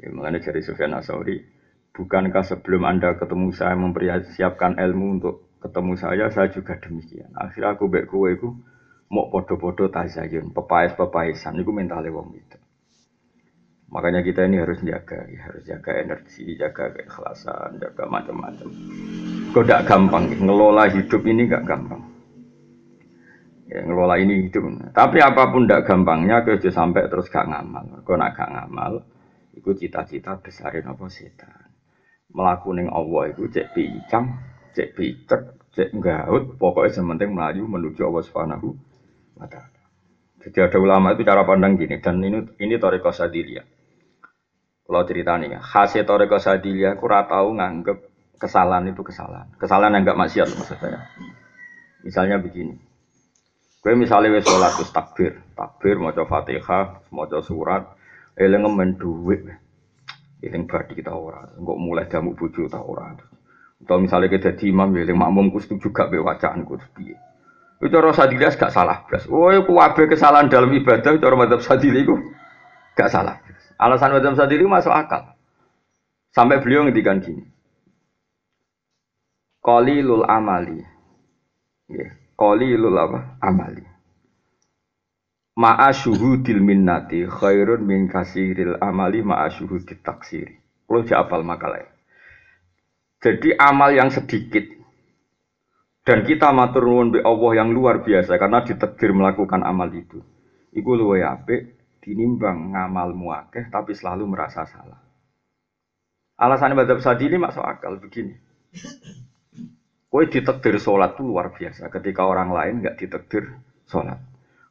Ya, 0.00 0.10
makanya 0.10 0.42
dari 0.42 0.60
Sufyan 0.64 0.98
Asauri, 0.98 1.38
bukankah 1.94 2.42
sebelum 2.42 2.82
anda 2.88 3.14
ketemu 3.14 3.54
saya 3.54 3.78
mempersiapkan 3.78 4.76
ilmu 4.76 5.06
untuk 5.20 5.34
ketemu 5.62 5.92
saya, 5.94 6.26
saya 6.32 6.50
juga 6.50 6.74
demikian. 6.80 7.30
Akhirnya 7.38 7.78
aku 7.78 7.86
baik 7.86 8.10
kue 8.10 8.34
itu 8.34 8.50
mau 9.12 9.30
podo-podo 9.30 9.92
tazayun, 9.92 10.50
pepais-pepaisan, 10.50 11.60
itu 11.60 11.70
mentalnya 11.70 12.10
wong 12.10 12.34
itu. 12.34 12.58
Makanya 13.92 14.24
kita 14.24 14.48
ini 14.48 14.56
harus 14.58 14.80
jaga, 14.80 15.20
ya, 15.28 15.40
harus 15.52 15.62
jaga 15.68 15.92
energi, 16.00 16.56
jaga 16.56 16.96
keikhlasan, 16.96 17.76
jaga 17.76 18.08
macam-macam. 18.08 18.72
Kok 19.52 19.64
gak 19.68 19.84
gampang, 19.84 20.32
ngelola 20.40 20.88
hidup 20.88 21.22
ini 21.28 21.44
gak 21.44 21.68
gampang 21.68 22.11
ya, 23.72 23.80
ngelola 23.88 24.20
ini 24.20 24.46
hidup. 24.48 24.92
Tapi 24.92 25.18
apa 25.24 25.48
pun 25.48 25.64
tidak 25.64 25.88
gampangnya, 25.88 26.44
kerja 26.44 26.68
sampai 26.68 27.08
terus 27.08 27.32
gak 27.32 27.48
ngamal. 27.48 28.04
Kau 28.04 28.20
nak 28.20 28.36
gak 28.36 28.52
ngamal, 28.52 29.00
itu 29.56 29.72
cita-cita 29.72 30.36
besarin 30.36 30.84
apa 30.84 31.08
setan. 31.08 31.72
Melakukan 32.32 32.92
Allah 32.92 33.32
itu 33.32 33.48
cek 33.48 33.72
pincang, 33.72 34.36
cek 34.76 34.96
picek, 34.96 35.42
cek 35.72 35.88
gaut, 36.00 36.56
pokoknya 36.60 36.92
sementing 36.92 37.32
melaju 37.32 37.62
menuju 37.76 38.00
Allah 38.08 38.24
Subhanahu 38.24 38.68
wa 39.36 39.48
taala. 39.48 39.80
Jadi 40.42 40.58
ada 40.58 40.78
ulama 40.80 41.14
itu 41.14 41.22
cara 41.22 41.46
pandang 41.46 41.78
gini 41.78 42.02
dan 42.02 42.18
ini 42.18 42.42
ini 42.58 42.74
Toreko 42.80 43.14
Sadilia. 43.14 43.62
Kalau 44.82 45.06
cerita 45.06 45.38
nih, 45.38 45.60
khasnya 45.62 46.02
Toreko 46.02 46.36
Sadilia, 46.42 46.98
aku 46.98 47.06
tahu 47.06 47.48
nganggep 47.56 47.98
kesalahan 48.42 48.90
itu 48.90 49.06
kesalahan. 49.06 49.54
Kesalahan 49.54 49.94
yang 49.94 50.02
enggak 50.02 50.18
maksiat 50.18 50.48
maksudnya. 50.50 51.06
Misalnya 52.02 52.42
begini, 52.42 52.74
Gue 53.82 53.98
misalnya 53.98 54.38
wes 54.38 54.46
sholat 54.46 54.78
terus 54.78 54.94
takbir, 54.94 55.42
takbir 55.58 55.98
mau 55.98 56.14
coba 56.14 56.46
fatihah, 56.46 57.02
mau 57.10 57.26
coba 57.26 57.42
surat, 57.42 57.82
eling 58.38 58.62
ngemen 58.62 58.94
duit, 58.94 59.42
eling 60.38 60.70
badi 60.70 60.94
kita 60.94 61.10
ora, 61.10 61.50
nggak 61.58 61.78
mulai 61.82 62.06
jamu 62.06 62.38
bujuk 62.38 62.70
tak 62.70 62.78
ora. 62.78 63.10
Atau 63.82 63.98
misalnya 63.98 64.30
kita 64.30 64.54
jadi 64.54 64.70
imam, 64.70 64.94
eling 64.94 65.18
makmum 65.18 65.50
setuju 65.58 65.90
juga 65.90 66.06
be 66.06 66.22
wacaan 66.22 66.62
ku 66.62 66.78
piye. 66.94 67.18
Itu 67.82 67.90
cara 67.90 68.14
sadilas 68.14 68.54
gak 68.54 68.70
salah 68.70 69.02
belas. 69.10 69.26
Oh, 69.26 69.50
itu 69.50 69.74
wabe 69.74 70.06
kesalahan 70.06 70.46
dalam 70.46 70.70
ibadah, 70.70 71.18
cara 71.18 71.34
madzhab 71.34 71.66
sadili 71.66 72.06
itu 72.06 72.14
gak 72.94 73.10
salah. 73.10 73.42
Alasan 73.82 74.14
madzhab 74.14 74.38
sadili 74.38 74.62
masuk 74.62 74.94
akal. 74.94 75.34
Sampai 76.30 76.62
beliau 76.62 76.86
ngedikan 76.86 77.18
gini. 77.18 77.42
lul 80.06 80.22
amali. 80.22 80.78
Yeah 81.90 82.21
qalilul 82.42 82.98
apa 82.98 83.38
amali 83.38 83.86
ma'a 85.54 85.94
syuhudil 85.94 86.58
minnati 86.58 87.22
khairun 87.30 87.86
min 87.86 88.10
kasiril 88.10 88.82
amali 88.82 89.22
ma'a 89.22 89.46
syuhudit 89.46 90.02
taksiri 90.02 90.58
kalau 90.90 91.06
apal 91.06 91.46
makalah 91.46 91.86
jadi 93.22 93.54
amal 93.62 93.94
yang 93.94 94.10
sedikit 94.10 94.82
dan 96.02 96.26
kita 96.26 96.50
matur 96.50 96.82
nuwun 96.82 97.14
be 97.14 97.22
Allah 97.22 97.62
yang 97.62 97.70
luar 97.70 98.02
biasa 98.02 98.34
karena 98.34 98.66
ditakdir 98.66 99.14
melakukan 99.14 99.62
amal 99.62 99.86
itu. 99.94 100.18
Iku 100.74 100.98
luwe 100.98 101.22
apik 101.22 101.78
dinimbang 102.02 102.74
ngamal 102.74 103.14
muakeh 103.14 103.70
tapi 103.70 103.94
selalu 103.94 104.26
merasa 104.26 104.66
salah. 104.66 104.98
Alasannya 106.42 106.82
Madzhab 106.82 106.98
Sadili 106.98 107.38
masuk 107.38 107.62
akal 107.62 108.02
begini. 108.02 108.34
Kue 110.12 110.28
ditekdir 110.28 110.76
sholat 110.76 111.16
itu 111.16 111.24
luar 111.24 111.56
biasa 111.56 111.88
ketika 111.88 112.28
orang 112.28 112.52
lain 112.52 112.84
nggak 112.84 113.00
ditekdir 113.00 113.48
sholat. 113.88 114.20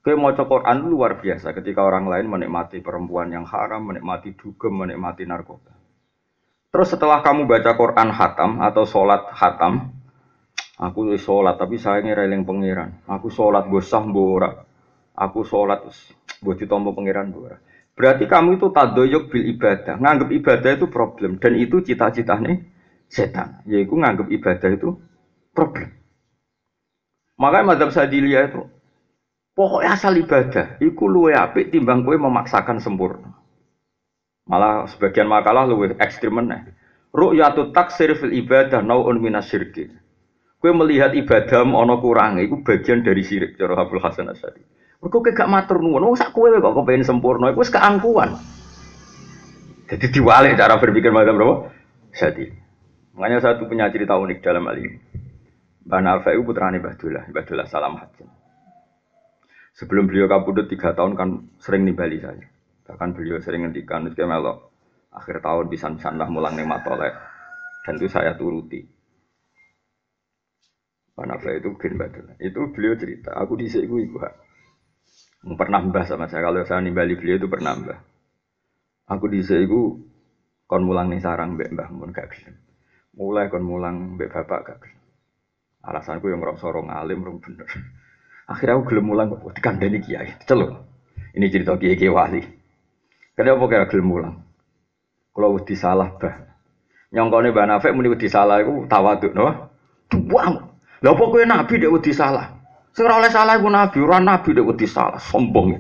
Kue 0.06 0.14
mau 0.14 0.30
Quran 0.38 0.86
luar 0.86 1.18
biasa 1.18 1.58
ketika 1.58 1.82
orang 1.82 2.06
lain 2.06 2.30
menikmati 2.30 2.78
perempuan 2.86 3.34
yang 3.34 3.50
haram, 3.50 3.90
menikmati 3.90 4.38
dugem, 4.38 4.86
menikmati 4.86 5.26
narkoba. 5.26 5.74
Terus 6.70 6.94
setelah 6.94 7.26
kamu 7.26 7.50
baca 7.50 7.74
Quran 7.74 8.14
hatam 8.14 8.62
atau 8.62 8.86
sholat 8.86 9.34
hatam, 9.34 9.90
aku 10.78 11.18
sholat 11.18 11.58
tapi 11.58 11.82
saya 11.82 12.06
ngereling 12.06 12.46
pangeran. 12.46 13.02
Aku 13.10 13.34
sholat 13.34 13.66
bosah 13.66 14.06
bora. 14.06 14.62
Aku 15.18 15.42
sholat 15.42 15.90
buat 16.46 16.62
ditompo 16.62 16.94
pangeran 16.94 17.34
bora. 17.34 17.58
Berarti 17.98 18.30
kamu 18.30 18.62
itu 18.62 18.70
tadoyok 18.70 19.24
bil 19.34 19.46
ibadah, 19.58 19.98
nganggap 19.98 20.30
ibadah 20.32 20.72
itu 20.78 20.86
problem 20.86 21.42
dan 21.42 21.58
itu 21.58 21.82
cita-citanya 21.82 22.62
setan, 23.10 23.66
yaitu 23.66 23.98
nganggap 23.98 24.32
ibadah 24.32 24.70
itu 24.70 25.02
problem. 25.52 25.92
Makanya 27.40 27.66
madhab 27.74 27.90
sadilia 27.90 28.48
itu 28.48 28.62
pokoknya 29.58 29.98
asal 29.98 30.14
ibadah, 30.18 30.78
iku 30.80 31.10
luwe 31.10 31.34
apik 31.34 31.74
timbang 31.74 32.06
kue 32.06 32.16
memaksakan 32.16 32.78
sempurna. 32.82 33.34
Malah 34.46 34.90
sebagian 34.90 35.30
makalah 35.30 35.66
luwe 35.70 35.94
ekstrim 35.98 36.38
meneh. 36.38 36.76
Ru'yatu 37.12 37.76
taksir 37.76 38.16
fil 38.16 38.32
ibadah 38.32 38.80
nau'un 38.80 39.20
minasyirki. 39.20 39.92
Kue 40.62 40.72
melihat 40.72 41.12
ibadah 41.18 41.66
ono 41.66 41.98
kurang, 41.98 42.38
itu 42.38 42.62
bagian 42.62 43.02
dari 43.02 43.26
syirik 43.26 43.58
cara 43.58 43.74
Abdul 43.82 44.00
Hasan 44.00 44.30
Asyadi. 44.30 44.62
Mergo 45.02 45.18
gak 45.26 45.50
matur 45.50 45.82
nuwun, 45.82 46.14
wong 46.14 46.16
sak 46.16 46.30
kowe 46.30 46.46
kok 46.46 46.78
kepengen 46.78 47.02
sempurna, 47.02 47.50
iku 47.50 47.66
keangkuhan. 47.66 48.38
Jadi 49.90 50.06
diwalik 50.14 50.54
cara 50.56 50.78
berpikir 50.78 51.10
macam 51.10 51.36
berapa? 51.42 51.56
Jadi, 52.14 52.54
makanya 53.18 53.42
satu 53.42 53.66
punya 53.66 53.90
cerita 53.90 54.14
unik 54.16 54.40
dalam 54.46 54.70
hal 54.70 54.78
ini. 54.78 55.02
Mbah 55.82 56.02
Nafi 56.02 56.38
itu 56.38 56.46
putrane 56.46 56.78
Mbah 56.78 56.96
Dullah, 56.98 57.26
Mbah 57.30 57.44
Dullah 57.46 57.68
Salam 57.68 57.98
Hajin. 57.98 58.30
Sebelum 59.72 60.06
beliau 60.06 60.28
kabudut 60.30 60.68
tiga 60.68 60.94
tahun 60.94 61.16
kan 61.18 61.30
sering 61.58 61.88
nimbali 61.88 62.22
saya. 62.22 62.46
Bahkan 62.86 63.16
beliau 63.16 63.40
sering 63.40 63.66
ngendikan, 63.66 64.06
itu 64.06 64.22
melok 64.28 64.70
akhir 65.16 65.42
tahun 65.42 65.72
bisa 65.72 65.88
lah 65.90 66.28
mulang 66.28 66.54
nih 66.60 66.68
matolek. 66.68 67.16
Dan 67.88 67.98
itu 67.98 68.08
saya 68.12 68.38
turuti. 68.38 68.84
Mbah 71.18 71.26
Nafi 71.26 71.58
itu 71.58 71.70
gen 71.80 71.98
Mbah 71.98 72.10
Dullah. 72.14 72.36
Itu 72.38 72.62
beliau 72.70 72.94
cerita, 73.00 73.34
aku 73.34 73.58
di 73.58 73.66
sini 73.66 73.90
ibu 73.90 74.22
pernah 75.42 75.82
mbah 75.82 76.06
sama 76.06 76.30
saya 76.30 76.46
kalau 76.46 76.62
saya 76.62 76.86
nimbali 76.86 77.18
beliau 77.18 77.42
itu 77.42 77.50
pernah 77.50 77.74
mbah 77.74 78.00
aku 79.10 79.26
di 79.34 79.42
itu 79.42 79.82
kon 80.70 80.86
mulang 80.86 81.10
nih 81.10 81.18
sarang 81.18 81.58
mbak 81.58 81.74
mbah 81.74 81.90
mun 81.90 82.14
gak 82.14 82.30
gelem 82.30 82.56
mulai 83.18 83.50
kon 83.50 83.66
mulang 83.66 84.22
mbak 84.22 84.30
bapak 84.30 84.60
gak 84.70 84.78
gelem 84.86 85.01
alasanku 85.82 86.30
yang 86.30 86.42
ngerasa 86.42 86.62
sorong 86.62 86.94
alim 86.94 87.26
rong 87.26 87.42
bener 87.42 87.68
akhirnya 88.50 88.78
aku 88.78 88.94
gelem 88.94 89.06
mulang 89.10 89.30
dikandani 89.54 90.00
kiai 90.02 90.38
celuk 90.46 90.82
ini 91.34 91.50
cerita 91.50 91.78
kiai 91.78 91.98
kiai 91.98 92.14
wali 92.14 92.42
kenapa 93.38 93.66
kira 93.70 93.86
gelem 93.90 94.08
mulang 94.08 94.36
kalau 95.32 95.58
wedi 95.58 95.74
salah 95.74 96.14
bah 96.18 96.36
nyongkone 97.12 97.52
mbak 97.52 97.66
Nafek 97.68 97.92
muni 97.96 98.12
wedi 98.12 98.28
salah 98.30 98.62
iku 98.62 98.86
tawaduk 98.86 99.34
no 99.34 99.72
tuang 100.08 100.78
lha 101.02 101.12
kowe 101.16 101.42
nabi 101.44 101.74
dek 101.82 101.92
wedi 101.92 102.14
salah 102.14 102.62
Sing 102.92 103.08
oleh 103.08 103.32
salah 103.32 103.56
iku 103.56 103.72
nabi, 103.72 104.04
ora 104.04 104.20
nabi 104.20 104.52
nek 104.52 104.68
wedi 104.68 104.84
salah, 104.84 105.16
sombong. 105.16 105.80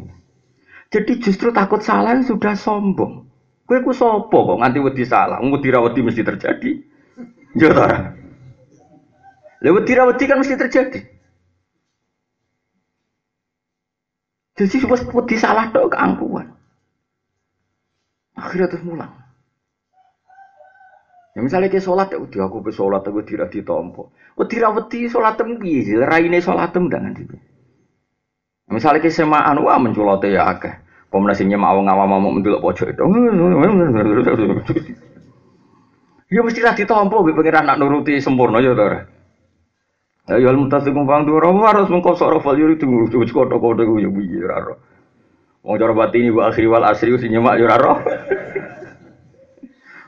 Jadi 0.91 1.19
justru 1.19 1.51
takut 1.51 1.83
salah 1.83 2.15
sudah 2.23 2.55
sombong. 2.55 3.27
Kowe 3.67 3.79
ku 3.83 3.91
kok 3.91 4.59
nganti 4.59 4.79
wedi 4.79 5.03
salah? 5.03 5.39
Wedi 5.43 5.67
ra 5.71 5.83
wedi 5.83 5.99
mesti 6.03 6.23
terjadi. 6.23 6.71
Ya 7.55 7.71
ta. 7.75 8.15
Wedi 9.61 9.93
ra 9.93 10.09
wedi 10.09 10.25
kan 10.25 10.41
mesti 10.41 10.57
terjadi. 10.57 10.99
Jadi 14.57 14.77
wis 14.89 15.01
wedi 15.05 15.35
salah 15.37 15.69
tok 15.69 15.93
keangkuhan. 15.93 16.49
Akhirnya 18.33 18.73
terus 18.73 18.81
mulang. 18.81 19.13
Ya 21.31 21.39
misalnya 21.39 21.71
ke 21.71 21.79
sholat 21.79 22.11
ya 22.11 22.19
udah 22.19 22.41
aku 22.49 22.59
be 22.59 22.73
sholat 22.73 23.05
aku 23.05 23.21
tidak 23.21 23.53
ditompo. 23.53 24.09
Wedi 24.35 24.57
sholat 25.05 25.37
tem 25.37 25.55
piye? 25.61 25.95
Raine 26.01 26.41
sholat 26.41 26.73
tem 26.73 26.89
dengan 26.89 27.13
itu. 27.13 27.37
Misalnya 28.67 29.03
ke 29.03 29.13
semaan 29.13 29.61
wah 29.61 29.77
menculote 29.77 30.33
ya 30.33 30.49
akeh. 30.49 30.73
Pemenasinya 31.11 31.59
mau 31.59 31.77
ngawam 31.77 32.07
mau 32.07 32.31
mendelok 32.33 32.63
pojok 32.65 32.87
itu. 32.97 33.03
Ya 36.31 36.39
mesti 36.39 36.63
lah 36.63 36.71
ditompo 36.71 37.27
be 37.27 37.35
pengiran 37.35 37.67
nak 37.67 37.75
nuruti 37.75 38.15
sempurna 38.23 38.63
ya 38.63 38.71
ta. 38.71 39.03
Ya 40.29 40.37
ya 40.37 40.53
mutasikum 40.53 41.09
fang 41.09 41.25
dua 41.25 41.49
harus 41.49 41.89
mengkosok 41.89 42.37
rafal 42.37 42.53
yuri 42.53 42.77
tunggu 42.77 43.09
coba 43.09 43.25
kodo 43.25 43.57
kodo 43.57 43.81
gue 43.89 44.05
ya 44.05 44.09
biye 44.13 44.45
raro. 44.45 44.77
Mau 45.65 45.77
cara 45.81 45.93
batini 45.97 46.29
bu 46.29 46.45
akhir 46.45 46.65
wal 46.69 46.85
asri 46.85 47.09
usinya 47.09 47.41
mak 47.41 47.57
ya 47.57 47.65
raro. 47.65 47.97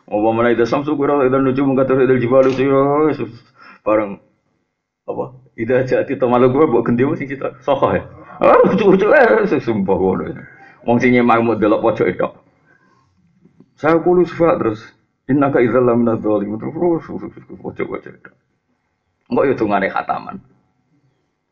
Apa 0.06 0.30
mana 0.30 0.54
itu 0.54 0.70
samsu 0.70 0.94
kura 0.94 1.26
itu 1.26 1.34
nuju 1.34 1.66
terus 1.90 2.06
itu 2.06 2.16
jibalu 2.30 2.50
sih 2.54 2.70
bareng 3.82 4.22
apa? 5.10 5.26
Ida 5.58 5.82
jati 5.90 6.14
malu 6.30 6.54
gue 6.54 6.66
buat 6.70 6.86
ganti 6.86 7.04
sing 7.18 7.28
cita 7.34 7.58
sokoh 7.66 7.98
ya. 7.98 8.06
Ah 8.38 8.62
lucu 8.70 8.94
lucu 8.94 9.10
eh 9.10 9.50
sumpah 9.50 9.98
gue. 9.98 10.30
Wong 10.86 11.02
sing 11.02 11.18
mau 11.26 11.42
mau 11.42 11.58
delok 11.58 11.82
pojok 11.82 12.06
itu. 12.06 12.28
Saya 13.82 13.98
kulus 14.06 14.30
terus 14.38 14.94
innaka 15.26 15.58
idzal 15.58 15.90
lam 15.90 16.06
nadzalim 16.06 16.54
terus 16.62 16.78
pojok 17.58 17.86
pojok 17.90 18.14
itu. 18.14 18.32
Enggak 19.34 19.58
itu 19.58 19.66
ngane 19.66 19.90
khataman. 19.90 20.38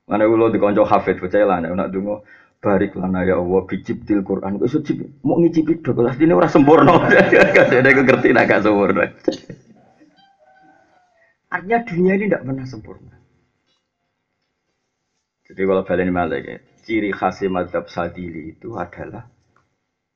Mana 0.05 0.29
ulo 0.29 0.53
dikonco 0.53 0.85
hafid 0.85 1.17
percaya 1.17 1.49
lah 1.49 1.57
nak 1.65 1.89
dungo 1.89 2.21
barik 2.61 2.93
lana 2.93 3.25
ya 3.25 3.41
Allah 3.41 3.65
til 3.65 4.21
Quran. 4.21 4.61
Kok 4.61 4.67
iso 4.69 4.79
mau 5.25 5.41
ngicipi 5.41 5.81
do 5.81 5.97
kelas 5.97 6.21
ini 6.21 6.29
ora 6.37 6.45
sempurna. 6.45 6.93
Ada 7.01 7.89
aku 7.89 8.01
ngerti 8.05 8.29
nak 8.37 8.45
gak 8.45 8.61
sempurna. 8.61 9.09
Artinya 11.51 11.79
dunia 11.83 12.13
ini 12.15 12.25
tidak 12.29 12.43
pernah 12.45 12.67
sempurna. 12.69 13.15
Jadi 15.51 15.61
kalau 15.67 15.83
balen 15.83 16.13
malik 16.15 16.41
ya, 16.47 16.57
ciri 16.85 17.11
khas 17.11 17.43
madhab 17.49 17.89
sadili 17.91 18.55
itu 18.55 18.77
adalah 18.77 19.27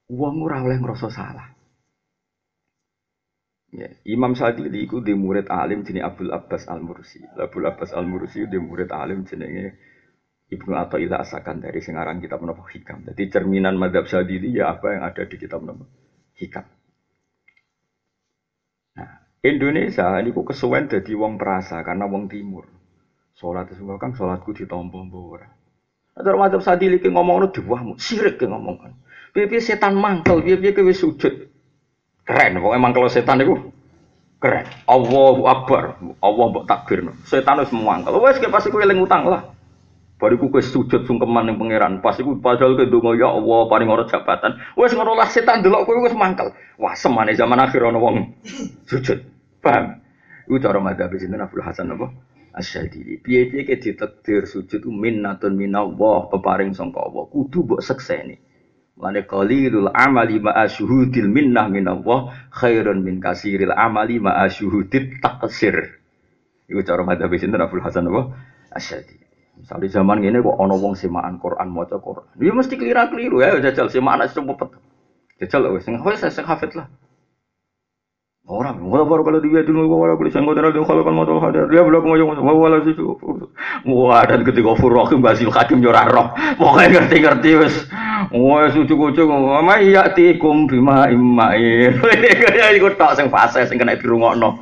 uang 0.08 0.46
ora 0.46 0.64
oleh 0.64 0.78
ngerasa 0.80 1.10
salah 1.12 1.55
Ya, 3.76 3.92
Imam 4.08 4.32
Sadili 4.40 4.88
itu 4.88 5.04
di 5.04 5.12
murid 5.12 5.52
alim 5.52 5.84
jenis 5.84 6.08
Abdul 6.08 6.32
Abbas 6.32 6.64
Al 6.72 6.80
Mursi. 6.80 7.20
Abdul 7.36 7.68
Abbas 7.68 7.92
Al 7.92 8.08
Mursi 8.08 8.48
di 8.48 8.56
murid 8.56 8.88
alim 8.96 9.28
jenenge 9.28 9.76
Ibnu 10.48 10.78
atau 10.78 10.96
ila 10.96 11.20
asakan 11.20 11.60
dari 11.60 11.84
singarang 11.84 12.24
kitab 12.24 12.40
menapa 12.40 12.64
hikam. 12.72 13.04
Jadi 13.04 13.34
cerminan 13.34 13.76
madhab 13.76 14.08
sadili 14.08 14.56
ya 14.56 14.72
apa 14.72 14.96
yang 14.96 15.04
ada 15.04 15.28
di 15.28 15.36
kitab 15.36 15.60
menapa 15.66 15.84
hikam. 16.40 16.64
Nah, 18.96 19.12
Indonesia 19.44 20.08
ini 20.24 20.32
kok 20.32 20.46
kesuwen 20.56 20.88
jadi 20.88 21.12
wong 21.18 21.36
perasa 21.36 21.84
karena 21.84 22.08
wong 22.08 22.32
timur. 22.32 22.70
Sholat 23.36 23.68
itu 23.76 23.84
kan 24.00 24.16
sholatku 24.16 24.56
ditompo 24.56 25.04
ora. 25.04 25.52
Ada 26.16 26.32
madhab 26.40 26.64
sadili 26.64 27.04
ki 27.04 27.12
ngomong 27.12 27.44
itu 27.44 27.60
diwahmu, 27.60 28.00
sirik 28.00 28.40
ki 28.40 28.48
ngomong. 28.48 28.80
Piye 29.36 29.60
setan 29.60 30.00
mangkel, 30.00 30.40
piye 30.40 30.72
wis 30.88 31.04
sujud. 31.04 31.55
Keren, 32.26 32.58
pokoknya 32.58 32.82
mangkel 32.82 33.06
setan 33.14 33.46
itu 33.46 33.54
keren. 34.42 34.66
Allahu 34.90 35.46
Akbar, 35.46 36.02
Allah 36.02 36.46
mbok 36.50 36.66
takbir. 36.66 37.06
Setan 37.30 37.62
wis 37.62 37.70
mangkel. 37.70 38.18
Wes 38.18 38.42
ki 38.42 38.50
pasti 38.50 38.74
kowe 38.74 38.82
eling 38.82 38.98
utang 39.06 39.30
lah. 39.30 39.54
Bariku 40.18 40.50
kowe 40.50 40.58
sujud 40.58 41.06
sungkeman 41.06 41.54
ning 41.54 41.62
pangeran. 41.62 42.02
Pas 42.02 42.18
iku 42.18 42.42
padahal 42.42 42.74
kowe 42.74 42.86
ndonga 42.86 43.14
ya 43.14 43.30
Allah 43.30 43.60
paling 43.70 43.90
ora 43.94 44.10
jabatan. 44.10 44.58
Wis 44.74 44.98
ngono 44.98 45.14
lah 45.14 45.30
setan 45.30 45.62
delok 45.62 45.86
kowe 45.86 46.02
wis 46.02 46.18
mangkel. 46.18 46.50
Wah, 46.82 46.98
semane 46.98 47.38
zaman 47.38 47.62
akhir 47.62 47.86
ana 47.86 48.02
wong 48.02 48.42
sujud. 48.90 49.22
Paham? 49.62 50.02
Iku 50.50 50.58
cara 50.62 50.82
madzhab 50.82 51.14
sinten 51.18 51.42
Abdul 51.42 51.62
Hasan 51.62 51.94
apa? 51.94 52.10
Asyadili. 52.58 53.22
Piye-piye 53.22 53.70
ke 53.70 53.78
ditakdir 53.78 54.50
sujud 54.50 54.82
minnatun 54.90 55.54
minallah 55.54 56.26
peparing 56.34 56.74
sangka 56.74 57.06
Allah. 57.06 57.30
Kudu 57.30 57.66
mbok 57.66 57.82
sekseni. 57.86 58.45
Mane 58.96 59.28
qalilul 59.28 59.92
amali 59.92 60.40
ma 60.40 60.56
asyhudil 60.56 61.28
minnah 61.28 61.68
minallah 61.68 62.32
khairun 62.56 63.04
min 63.04 63.20
kasiril 63.20 63.76
amali 63.76 64.24
ma 64.24 64.40
asyhudit 64.48 65.20
taksir. 65.20 66.00
Iku 66.72 66.82
cara 66.82 67.04
madzhab 67.04 67.30
sinten 67.36 67.60
Abdul 67.60 67.84
Hasan 67.84 68.08
apa? 68.08 68.34
Asyadili. 68.72 69.26
Misalnya 69.56 69.88
zaman 69.88 70.20
ini 70.24 70.40
kok 70.44 70.58
ono 70.60 70.76
wong 70.80 70.96
semaan 71.00 71.40
Quran 71.40 71.72
maca 71.72 71.96
Quran. 72.00 72.28
Dia 72.36 72.52
mesti 72.52 72.76
keliru-keliru 72.76 73.40
ya 73.40 73.56
jajal 73.64 73.88
semaan 73.88 74.24
aja 74.24 74.36
cepet. 74.36 74.70
Jajal 75.44 75.72
wis 75.76 75.84
sing 75.88 76.00
hafid 76.48 76.72
lah. 76.76 76.88
Orang, 78.46 78.78
wala 78.94 79.10
baru 79.10 79.26
kalau 79.26 79.42
dia 79.42 79.66
dulu 79.66 79.90
wala 79.90 80.14
boleh 80.14 80.30
sanggup 80.30 80.54
dari 80.54 80.70
dia 80.70 80.86
kalau 80.86 81.02
kan 81.02 81.18
modal 81.18 81.42
hadir 81.42 81.66
dia 81.66 81.82
belum 81.82 82.06
ngomong 82.06 82.46
wala 82.46 82.78
sih 82.86 82.94
wah 83.90 84.22
dan 84.22 84.46
ketika 84.46 84.78
furokim 84.78 85.18
basil 85.18 85.50
hakim 85.50 85.82
roh. 85.82 86.30
Pokoknya 86.62 87.02
ngerti 87.10 87.26
ngerti 87.26 87.50
wes. 87.58 87.76
Wah 88.30 88.70
sucu 88.70 88.94
kucu 88.94 89.26
mama 89.26 89.82
iya 89.82 90.14
tikum 90.14 90.70
bima 90.70 91.10
imain 91.10 91.98
ini 92.22 92.78
ikut 92.78 93.02
tak 93.02 93.18
sing 93.18 93.34
fase 93.34 93.66
sing 93.66 93.82
kena 93.82 93.98
dirungokno. 93.98 94.62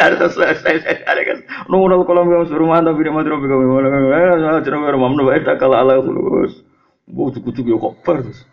Harus 0.00 0.32
selesai 0.32 1.04
ada 1.04 1.20
kan 1.20 1.36
nunggu 1.68 2.00
kalau 2.08 2.24
masuk 2.24 2.56
rumah 2.56 2.80
tapi 2.80 3.04
dia 3.04 3.12
mati 3.12 3.28
robi 3.28 3.44
kami 3.44 3.68
mana 3.68 4.64
cerita 4.64 4.88
rumah 4.88 5.12
mana 5.12 5.22
baik 5.28 5.52
kalau 5.60 5.76
ala 5.76 6.00
fulus 6.00 6.64
bujuk 7.04 7.44
bujuk 7.44 7.64
yo 7.68 7.76
kok 7.76 7.94
terus 8.08 8.48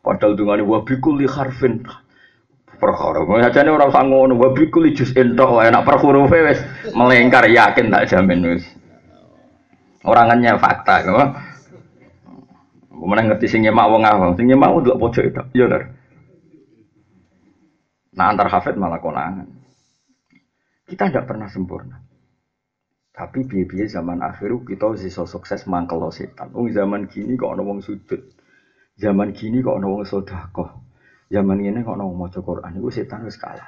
padahal 0.00 0.32
dengan 0.32 0.64
wabikul 0.64 1.20
li 1.20 1.28
harfin 1.28 1.84
perkara. 2.76 3.24
Sajane 3.48 3.70
ora 3.72 3.88
usah 3.88 4.04
ngono, 4.04 4.36
wa 4.36 4.52
bikul 4.52 4.88
entok 4.92 5.60
enak 5.64 5.82
per 5.82 5.96
hurufe 6.00 6.38
wis 6.46 6.60
melengkar 6.92 7.48
yakin 7.48 7.90
tak 7.90 8.06
jamin 8.08 8.56
wis. 8.56 8.64
Orangannya 10.06 10.54
fakta, 10.62 11.02
kok. 11.02 11.28
Kemudian 12.96 13.28
ngerti 13.28 13.46
sing 13.50 13.60
nyemak 13.66 13.90
wong 13.90 14.02
awam, 14.06 14.32
sing 14.38 14.46
nyemak 14.48 14.72
untuk 14.72 14.96
pojok 14.96 15.24
itu, 15.28 15.42
iya? 15.58 15.92
Nah 18.16 18.32
antar 18.32 18.48
hafid 18.48 18.80
malah 18.80 19.02
konangan. 19.02 19.44
Kita 20.88 21.12
tidak 21.12 21.28
pernah 21.28 21.50
sempurna. 21.50 22.00
Tapi 23.12 23.44
biaya 23.44 23.84
zaman 23.88 24.24
akhir 24.24 24.64
kita 24.64 24.92
bisa 24.96 25.24
sukses 25.28 25.68
mangkel 25.68 26.00
setan. 26.08 26.52
Oh 26.56 26.64
zaman 26.70 27.10
gini 27.10 27.36
kok 27.36 27.52
ada 27.56 27.64
wong. 27.64 27.84
Zaman 28.96 29.36
gini 29.36 29.60
kok 29.60 29.76
ada 29.76 29.86
wong. 29.88 30.06
Zaman 31.26 31.58
ini 31.58 31.82
kok 31.82 31.98
ada 31.98 32.06
wong 32.06 32.18
maca 32.22 32.38
Quran. 32.38 32.78
Itu 32.78 32.90
setan 32.94 33.26
wis 33.26 33.34
kalah. 33.34 33.66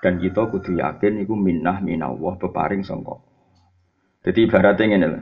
Dan 0.00 0.16
kita 0.16 0.48
kudu 0.48 0.80
yakin 0.80 1.24
itu 1.24 1.36
minnah 1.36 1.80
minallah 1.84 2.40
beparing 2.40 2.80
songkok. 2.80 3.20
Jadi 4.24 4.48
ibaratnya 4.48 4.96
ini. 4.96 5.20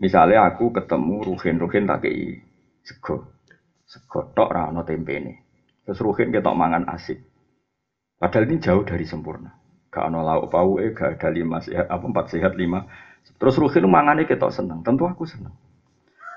Misalnya 0.00 0.48
aku 0.48 0.72
ketemu 0.72 1.24
ruhin-ruhin 1.24 1.84
tak 1.84 2.08
kei 2.08 2.40
sego. 2.84 3.36
Sego 3.84 4.32
tok 4.32 4.48
ra 4.48 4.72
ono 4.72 4.84
ini. 4.88 5.32
Terus 5.84 6.00
ruhin 6.00 6.32
ketok 6.32 6.56
mangan 6.56 6.88
asik. 6.92 7.20
Padahal 8.20 8.48
ini 8.48 8.60
jauh 8.60 8.84
dari 8.84 9.04
sempurna. 9.08 9.52
Gak 9.90 10.06
ono 10.06 10.22
lauk 10.22 10.52
pauke, 10.52 10.94
gak 10.94 11.18
ada 11.18 11.28
lima 11.32 11.58
sehat, 11.58 11.90
apa 11.90 12.04
empat 12.04 12.30
sehat 12.30 12.54
lima. 12.54 12.86
Terus 13.40 13.56
ruhin 13.58 13.88
mangane 13.88 14.28
ketok 14.28 14.52
seneng. 14.52 14.84
Tentu 14.84 15.08
aku 15.08 15.24
seneng. 15.24 15.52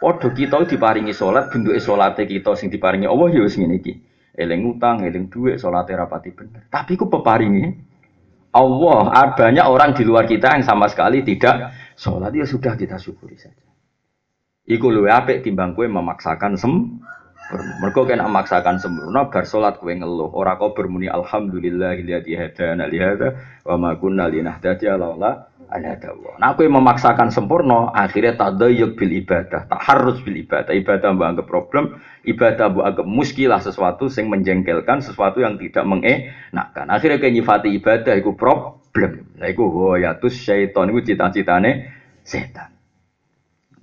Podo 0.03 0.35
kita 0.35 0.59
diparingi 0.67 1.15
sholat, 1.15 1.47
bentuk 1.47 1.75
sholatnya 1.79 2.27
kita 2.27 2.59
sing 2.59 2.67
diparingi 2.67 3.07
Allah 3.07 3.27
ya 3.31 3.39
wis 3.39 3.55
ngene 3.55 3.79
iki. 3.79 4.12
Eling 4.33 4.77
utang, 4.77 5.05
eling 5.05 5.29
duit, 5.29 5.61
sholatnya 5.61 6.05
rapati 6.05 6.33
bener. 6.33 6.65
Tapi 6.67 6.97
ku 6.97 7.05
peparingi 7.05 7.69
Allah. 8.53 9.33
Banyak 9.37 9.65
orang 9.65 9.93
di 9.93 10.01
luar 10.01 10.25
kita 10.25 10.57
yang 10.57 10.65
sama 10.65 10.89
sekali 10.89 11.21
tidak 11.21 11.73
Sholat 11.93 12.33
ya 12.33 12.45
sudah 12.45 12.73
kita 12.73 12.97
syukuri 12.97 13.37
saja. 13.37 13.65
Iku 14.65 14.89
luwe 14.89 15.13
apik 15.13 15.45
timbang 15.45 15.77
kue 15.77 15.85
memaksakan 15.85 16.57
sem 16.57 16.97
Mergo 17.53 18.07
kena 18.07 18.25
memaksakan 18.25 18.79
sempurna 18.79 19.27
bar 19.27 19.43
salat 19.43 19.77
kowe 19.77 19.91
ngeluh 19.91 20.31
ora 20.31 20.55
kok 20.55 20.73
bermuni 20.73 21.11
alhamdulillahilladzi 21.11 22.33
hadana 22.39 22.87
li 22.87 22.97
hadza 22.97 23.35
wa 23.67 23.75
ma 23.77 23.91
kunna 23.99 24.31
linahtadiya 24.31 24.95
laula 24.95 25.52
an 25.73 25.81
hadawa. 25.89 26.37
Nah 26.37 26.53
kowe 26.53 26.69
memaksakan 26.69 27.33
sempurna 27.33 27.89
akhirnya 27.89 28.37
tadayyuk 28.37 28.93
bil 28.93 29.09
ibadah, 29.09 29.65
tak 29.65 29.81
harus 29.81 30.21
bil 30.21 30.37
ibadah. 30.37 30.69
Ibadah 30.69 31.07
mbok 31.17 31.27
anggap 31.33 31.47
problem, 31.49 31.97
ibadah 32.23 32.69
mbok 32.69 32.85
anggap 32.85 33.07
muskilah 33.09 33.57
sesuatu 33.57 34.05
sing 34.07 34.29
menjengkelkan, 34.29 35.01
sesuatu 35.01 35.41
yang 35.41 35.57
tidak 35.57 35.83
mengenakkan. 35.89 36.85
Akhirnya 36.93 37.17
kayak 37.17 37.33
nyifati 37.41 37.69
ibadah 37.81 38.13
iku 38.13 38.37
problem. 38.37 39.33
Lah 39.41 39.49
iku 39.49 39.65
hoyatus 39.73 40.37
syaiton 40.37 40.93
iku 40.93 41.01
cita-citane 41.01 41.89
setan. 42.21 42.69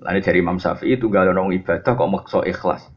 Lalu 0.00 0.24
dari 0.24 0.38
Imam 0.40 0.56
Syafi'i 0.56 0.96
itu 0.96 1.12
gak 1.12 1.28
ada 1.28 1.36
ibadah 1.36 1.92
kok 1.92 2.08
maksa 2.08 2.40
ikhlas. 2.48 2.88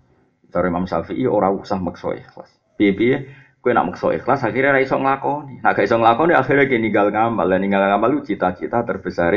Dari 0.48 0.72
Imam 0.72 0.88
Syafi'i 0.88 1.28
orang 1.28 1.60
usah 1.60 1.76
maksa 1.82 2.16
ikhlas. 2.16 2.48
Piye-piye 2.80 3.43
kowe 3.64 3.72
nak 3.72 3.96
maksa 3.96 4.12
ikhlas 4.12 4.44
akhirnya 4.44 4.76
ra 4.76 4.84
iso 4.84 5.00
nglakoni. 5.00 5.64
Nak 5.64 5.72
gak 5.72 5.88
iso 5.88 5.96
nglakoni 5.96 6.36
akhirnya 6.36 6.68
kayak 6.68 6.82
ninggal 6.84 7.08
ngamal. 7.16 7.48
Dan 7.48 7.60
ninggal 7.64 7.80
ngamal 7.88 8.10
lu 8.12 8.20
cita-cita 8.28 8.84
terbesar 8.84 9.32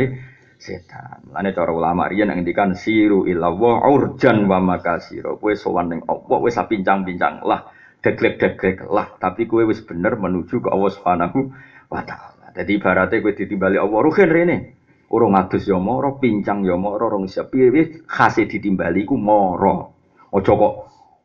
setan. 0.58 1.30
Lalu 1.30 1.54
cara 1.54 1.70
ulama 1.70 2.10
riyen 2.10 2.34
ngendikan 2.34 2.74
siru 2.74 3.22
illallah 3.30 3.86
urjan 3.86 4.50
wa 4.50 4.58
makasiro. 4.58 5.38
Kowe 5.38 5.54
sowan 5.54 5.94
ning 5.94 6.00
Allah 6.10 6.38
wis 6.42 6.58
pincang-pincang 6.58 7.46
lah, 7.46 7.70
deglek-deglek 8.02 8.90
lah, 8.90 9.14
tapi 9.14 9.46
kowe 9.46 9.62
wis 9.62 9.86
bener 9.86 10.18
menuju 10.18 10.58
ke 10.58 10.68
Allah 10.74 10.90
Subhanahu 10.90 11.38
wa 11.86 12.02
taala. 12.02 12.50
Jadi 12.50 12.82
ibaratnya 12.82 13.22
kowe 13.22 13.30
ditimbali 13.30 13.78
Allah 13.78 13.98
ruhin 14.02 14.26
rene. 14.26 14.58
Urung 15.06 15.38
adus 15.38 15.70
ya 15.70 15.78
moro, 15.78 16.18
pincang 16.18 16.66
ya 16.66 16.74
moro, 16.74 17.06
rong 17.06 17.30
siap 17.30 17.54
piye 17.54 18.02
khase 18.10 18.50
ditimbali 18.50 19.06
ku 19.06 19.14
moro. 19.14 19.94
Ojo 20.34 20.52
kok 20.58 20.74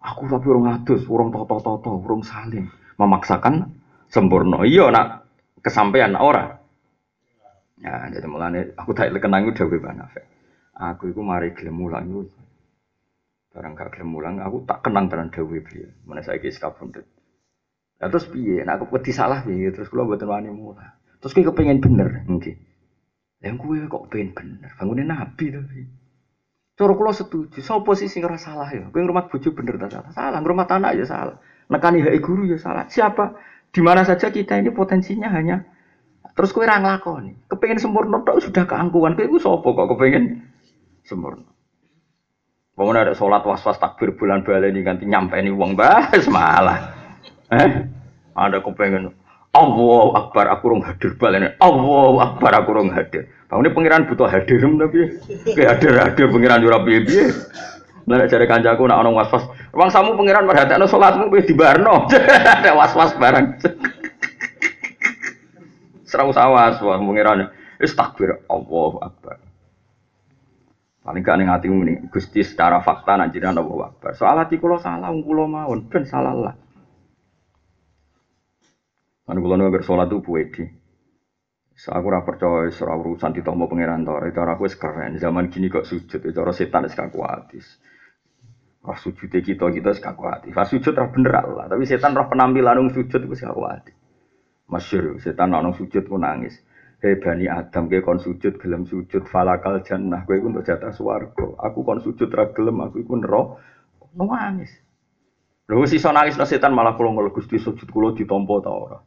aku 0.05 0.29
tapi 0.29 0.45
urung 0.53 0.69
adus, 0.69 1.01
urung 1.09 1.33
toto-toto, 1.33 1.97
urung 1.97 2.21
saling 2.21 2.80
memaksakan 3.01 3.73
sempurna. 4.13 4.61
Iya 4.61 4.93
nak 4.93 5.25
kesampaian 5.65 6.13
ora. 6.13 6.61
Ya, 7.81 8.05
jadi 8.13 8.29
mulane 8.29 8.77
aku 8.77 8.93
tak 8.93 9.09
kenang 9.17 9.49
udah 9.49 9.65
gue. 9.65 9.81
Aku 10.77 11.09
itu 11.09 11.21
mari 11.25 11.53
gelem 11.57 11.81
mulang 11.81 12.05
itu. 12.09 12.41
Barang 13.51 13.75
gak 13.75 13.97
gelem 13.97 14.15
mulang, 14.15 14.39
aku 14.39 14.63
tak 14.63 14.85
kenang 14.85 15.11
tenan 15.11 15.27
dewe 15.27 15.59
piye. 15.59 15.91
Mana 16.07 16.23
saya 16.23 16.39
kisah 16.39 16.71
kabundut. 16.71 17.03
Nah, 17.99 18.07
terus 18.07 18.25
piye? 18.31 18.63
Nah, 18.63 18.79
aku 18.79 18.87
wedi 18.95 19.11
salah 19.11 19.43
piye? 19.43 19.69
Terus 19.75 19.91
kula 19.91 20.07
mboten 20.07 20.29
wani 20.29 20.49
mulang. 20.49 20.95
Terus 21.19 21.35
kowe 21.35 21.43
kepengen 21.51 21.83
bener, 21.83 22.25
nggih. 22.25 22.55
Yang 23.43 23.55
gue 23.61 23.77
kok 23.89 24.07
pengen 24.09 24.33
bener, 24.33 24.69
bangunin 24.77 25.09
nabi 25.09 25.51
tapi. 25.53 25.81
Cara 26.77 26.93
kula 26.97 27.13
setuju, 27.13 27.61
sapa 27.61 27.91
sih 27.93 28.09
sing 28.09 28.25
ora 28.25 28.39
salah 28.41 28.69
ya? 28.71 28.89
Kowe 28.89 29.01
ngrumat 29.03 29.29
bojo 29.29 29.49
bener 29.53 29.77
ta 29.77 29.87
salah? 29.91 30.11
Salah, 30.15 30.39
ngrumat 30.41 30.69
anak 30.71 30.97
ya 30.97 31.05
salah. 31.05 31.37
Nekani 31.71 32.03
hak 32.03 32.19
guru 32.19 32.43
ya 32.51 32.59
salah. 32.59 32.85
Siapa? 32.91 33.39
Di 33.71 33.79
mana 33.79 34.03
saja 34.03 34.27
kita 34.27 34.59
ini 34.59 34.75
potensinya 34.75 35.31
hanya 35.31 35.63
terus 36.35 36.51
kowe 36.51 36.67
ora 36.67 36.83
nglakoni. 36.83 37.47
Kepengen 37.47 37.79
sempurna 37.79 38.19
tok 38.27 38.43
sudah 38.43 38.67
keangkuhan. 38.67 39.15
Kowe 39.15 39.23
iku 39.23 39.37
sapa 39.39 39.67
kok 39.71 39.87
kepengen 39.95 40.43
sempurna? 41.07 41.47
Bangun 42.75 42.99
ada 42.99 43.15
sholat 43.15 43.43
was-was 43.47 43.79
takbir 43.79 44.15
bulan 44.15 44.43
balen 44.43 44.75
ini 44.75 44.83
ganti 44.83 45.07
nyampe 45.07 45.39
ini 45.39 45.51
uang 45.51 45.79
bahas 45.79 46.27
malah. 46.27 46.91
Eh? 47.51 47.87
Ada 48.35 48.59
kepengen 48.59 49.11
Allah 49.51 50.05
Akbar 50.15 50.47
aku 50.47 50.63
rong 50.71 50.83
hadir 50.87 51.15
balene. 51.19 51.59
Allah 51.59 52.15
Akbar 52.31 52.51
aku 52.55 52.71
rong 52.71 52.91
hadir. 52.95 53.27
Bang 53.51 53.67
ini 53.67 53.75
pangeran 53.75 54.07
butuh 54.07 54.31
hadir 54.31 54.63
tapi 54.63 54.99
kayak 55.51 55.69
hadir 55.75 55.91
hadir 55.99 56.25
pangeran 56.31 56.63
ora 56.63 56.79
piye-piye. 56.87 57.27
Lah 58.11 58.27
cari 58.27 58.43
kancaku 58.43 58.83
nak 58.91 59.07
ono 59.07 59.15
was-was. 59.15 59.47
Wong 59.71 59.87
samu 59.87 60.19
pangeran 60.19 60.43
merhatekno 60.43 60.83
salatmu 60.83 61.31
di 61.31 61.47
dibarno. 61.47 62.11
Ada 62.59 62.75
was-was 62.75 63.15
barang. 63.15 63.45
Serau 66.03 66.35
sawas 66.35 66.83
wah 66.83 66.99
pangeran. 66.99 67.47
Wis 67.79 67.95
takbir 67.95 68.43
Allah 68.51 68.91
Akbar. 68.99 69.39
Paling 71.01 71.23
gak 71.23 71.37
ning 71.39 71.49
atimu 71.49 71.81
ini 71.87 71.93
Gusti 72.11 72.45
secara 72.45 72.83
fakta 72.83 73.15
nak 73.15 73.31
jiran 73.31 73.55
Allah 73.55 73.95
Akbar. 73.95 74.11
Soal 74.19 74.35
hati 74.43 74.59
kula 74.59 74.77
salah, 74.77 75.09
kula 75.09 75.47
mawon 75.47 75.87
ben 75.87 76.03
salah 76.03 76.35
lah. 76.35 76.55
Kan 79.23 79.39
kula 79.39 79.55
nu 79.55 79.71
bersolat 79.71 80.11
tuh 80.11 80.19
puedi. 80.19 80.67
So, 81.71 81.95
aku 81.95 82.13
ora 82.13 82.21
percaya 82.21 82.69
ora 82.69 82.93
urusan 82.93 83.33
ditompo 83.33 83.65
pangeran 83.65 84.05
to. 84.05 84.13
Itu 84.27 84.43
aku 84.43 84.69
wis 84.69 84.77
keren. 84.77 85.17
Zaman 85.17 85.49
gini 85.49 85.65
kok 85.65 85.87
sujud, 85.87 86.21
itu 86.21 86.35
cara 86.35 86.53
setan 86.53 86.85
wis 86.85 86.93
kuatis. 86.93 87.65
Roh 88.81 88.97
sujud 88.97 89.29
kita 89.29 89.69
kita 89.69 89.93
kuatis. 90.17 90.57
Pas 90.57 90.65
sujud 90.65 90.97
ora 90.97 91.05
bener 91.13 91.37
lah, 91.53 91.69
tapi 91.69 91.85
setan 91.85 92.17
roh 92.17 92.25
penampilan 92.25 92.81
nang 92.81 92.89
sujud 92.89 93.21
wis 93.29 93.45
kuatis. 93.45 93.93
Masyur, 94.65 95.21
setan 95.21 95.53
nang 95.53 95.77
sujud 95.77 96.01
ku 96.09 96.17
nangis. 96.17 96.57
Hei 97.01 97.17
bani 97.17 97.49
Adam 97.49 97.89
ke 97.89 98.01
kon 98.01 98.21
sujud 98.21 98.61
gelem 98.61 98.85
sujud 98.85 99.25
falakal 99.25 99.81
jannah 99.81 100.21
kowe 100.25 100.37
untuk 100.37 100.65
jatah 100.65 100.93
swarga. 100.93 101.57
Aku 101.61 101.81
kon 101.85 102.01
sujud 102.01 102.29
ra 102.29 102.49
gelem 102.53 102.77
aku 102.81 103.01
iku 103.01 103.17
neraka. 103.17 103.57
Nangis. 104.17 104.69
Lho 105.69 105.85
sisa 105.85 106.09
nangis 106.13 106.37
setan 106.37 106.73
malah 106.73 106.97
kula 106.97 107.13
ngel 107.13 107.33
Gusti 107.33 107.61
sujud 107.61 107.89
kula 107.89 108.17
ditampa 108.17 108.65
ta 108.65 108.69
ora. 108.73 108.97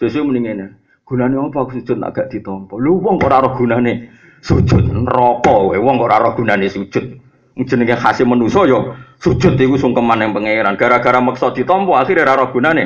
Sesuai 0.00 0.28
mendingin 0.28 0.76
Gunane 1.02 1.36
apa 1.36 1.68
aku 1.68 1.76
sujud 1.76 2.00
agak 2.00 2.32
ditompo. 2.32 2.80
Lu 2.80 2.96
wong 3.04 3.20
kok 3.20 3.28
ora 3.28 3.52
gunane 3.52 4.08
sujud 4.40 4.88
neraka. 4.88 5.76
Wong 5.76 5.96
ora 6.00 6.20
ora 6.20 6.30
gunane 6.32 6.72
sujud. 6.72 7.21
Jenenge 7.52 7.96
khase 8.00 8.24
manusa 8.24 8.64
ya 8.64 8.96
sujud 9.20 9.60
iku 9.60 9.76
sungkeman 9.76 10.24
yang 10.24 10.32
pangeran. 10.32 10.74
Gara-gara 10.80 11.20
maksa 11.20 11.52
ditompo 11.52 11.92
akhirnya 11.92 12.32
ora 12.32 12.48
gunane. 12.48 12.84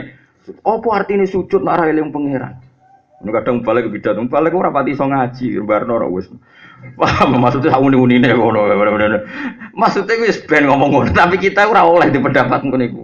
Apa 0.63 0.89
artinya 1.03 1.27
sujud 1.27 1.63
nek 1.63 1.75
ora 1.79 1.85
eling 1.91 2.11
pangeran? 2.11 2.55
Ini 3.17 3.31
kadang 3.33 3.65
balik 3.65 3.89
ke 3.89 3.97
bidat, 3.97 4.21
balik 4.29 4.53
ora 4.53 4.69
pati 4.69 4.93
iso 4.93 5.09
ngaji, 5.09 5.57
barno 5.65 5.97
ora 5.97 6.07
wis. 6.07 6.29
Paham 7.01 7.41
maksudnya 7.41 7.73
aku 7.73 7.89
nih 7.89 8.37
ngono 8.37 8.69
Maksudnya 9.73 10.21
wis 10.21 10.45
ben 10.45 10.69
ngomong 10.69 10.93
ngono, 10.93 11.11
tapi 11.17 11.41
kita 11.41 11.65
ora 11.65 11.89
oleh 11.89 12.13
di 12.13 12.21
pendapat 12.21 12.61
ngono 12.63 12.85
iku. 12.85 13.03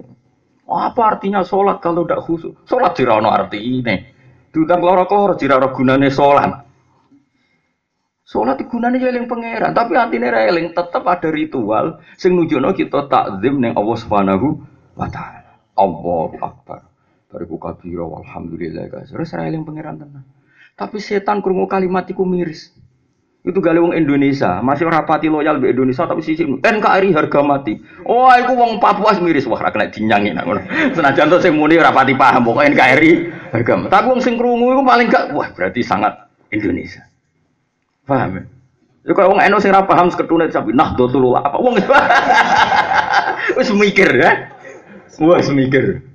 Apa 0.68 1.16
artinya 1.16 1.42
sholat 1.42 1.80
kalau 1.80 2.04
tidak 2.04 2.24
khusus? 2.24 2.52
Sholat 2.68 2.92
jirono 2.94 3.32
arti 3.32 3.60
ini. 3.60 3.96
Diutang 4.52 4.84
loro 4.84 5.08
keloro 5.08 5.34
jirono 5.36 5.72
gunane 5.72 6.08
sholat. 6.12 6.61
Sholat 8.32 8.64
gunane 8.64 8.96
eling 8.96 9.28
pangeran, 9.28 9.76
tapi 9.76 9.92
artinya 9.92 10.32
eling 10.32 10.72
tetap 10.72 11.04
ada 11.04 11.28
ritual 11.28 12.00
sing 12.16 12.32
nujono 12.32 12.72
kita 12.72 13.04
takzim 13.04 13.60
neng 13.60 13.76
Allah 13.76 13.96
Subhanahu 14.00 14.56
wa 14.96 15.04
taala. 15.12 15.60
Allahu 15.76 16.40
akbar. 16.40 16.80
Bariku 17.28 17.60
kabira 17.60 18.08
walhamdulillah 18.08 18.88
guys. 18.88 19.12
Terus 19.12 19.36
eling 19.36 19.68
pangeran 19.68 20.00
tenan. 20.00 20.24
Tapi 20.72 20.96
setan 20.96 21.44
krungu 21.44 21.68
kalimat 21.68 22.08
iku 22.08 22.24
miris. 22.24 22.72
Itu 23.44 23.60
gale 23.60 23.84
Indonesia, 23.92 24.64
masih 24.64 24.88
rapati 24.88 25.28
loyal 25.28 25.60
be 25.60 25.68
Indonesia 25.68 26.08
tapi 26.08 26.24
sisi 26.24 26.48
NKRI 26.48 27.12
harga 27.12 27.44
mati. 27.44 27.84
Oh, 28.08 28.32
aku 28.32 28.56
wong 28.56 28.80
Papua 28.80 29.12
miris 29.20 29.44
wah 29.44 29.60
ra 29.60 29.68
kena 29.68 29.92
dinyangi. 29.92 30.32
Senajan 30.96 31.28
to 31.28 31.36
sing 31.36 31.52
muni 31.52 31.76
rapati 31.76 32.16
paham 32.16 32.48
pokok 32.48 32.64
NKRI 32.64 33.12
harga 33.52 33.72
mati. 33.76 33.92
Tapi 33.92 34.06
wong 34.08 34.24
sing 34.24 34.40
krungu 34.40 34.72
iku 34.72 34.82
paling 34.88 35.12
gak 35.12 35.36
wah 35.36 35.52
berarti 35.52 35.84
sangat 35.84 36.16
Indonesia. 36.48 37.11
Paham 38.06 38.30
ya? 38.38 38.42
Ya 39.02 39.12
kalau 39.18 39.34
wong 39.34 39.42
eno 39.42 39.58
sing 39.58 39.74
ra 39.74 39.82
paham 39.82 40.14
seketune 40.14 40.46
nah 40.74 40.94
dotul 40.94 41.34
apa 41.34 41.58
wong 41.58 41.74
Wis 43.58 43.70
mikir 43.74 44.10
ya. 44.14 44.30
Wis 45.18 45.50
mikir. 45.50 46.06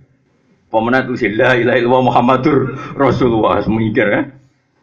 Pemenang 0.68 1.12
tuh 1.12 1.16
la 1.36 1.56
ilaha 1.56 1.78
illallah 1.80 2.04
Muhammadur 2.04 2.58
Rasulullah 2.96 3.60
mikir 3.68 4.08
ya. 4.08 4.22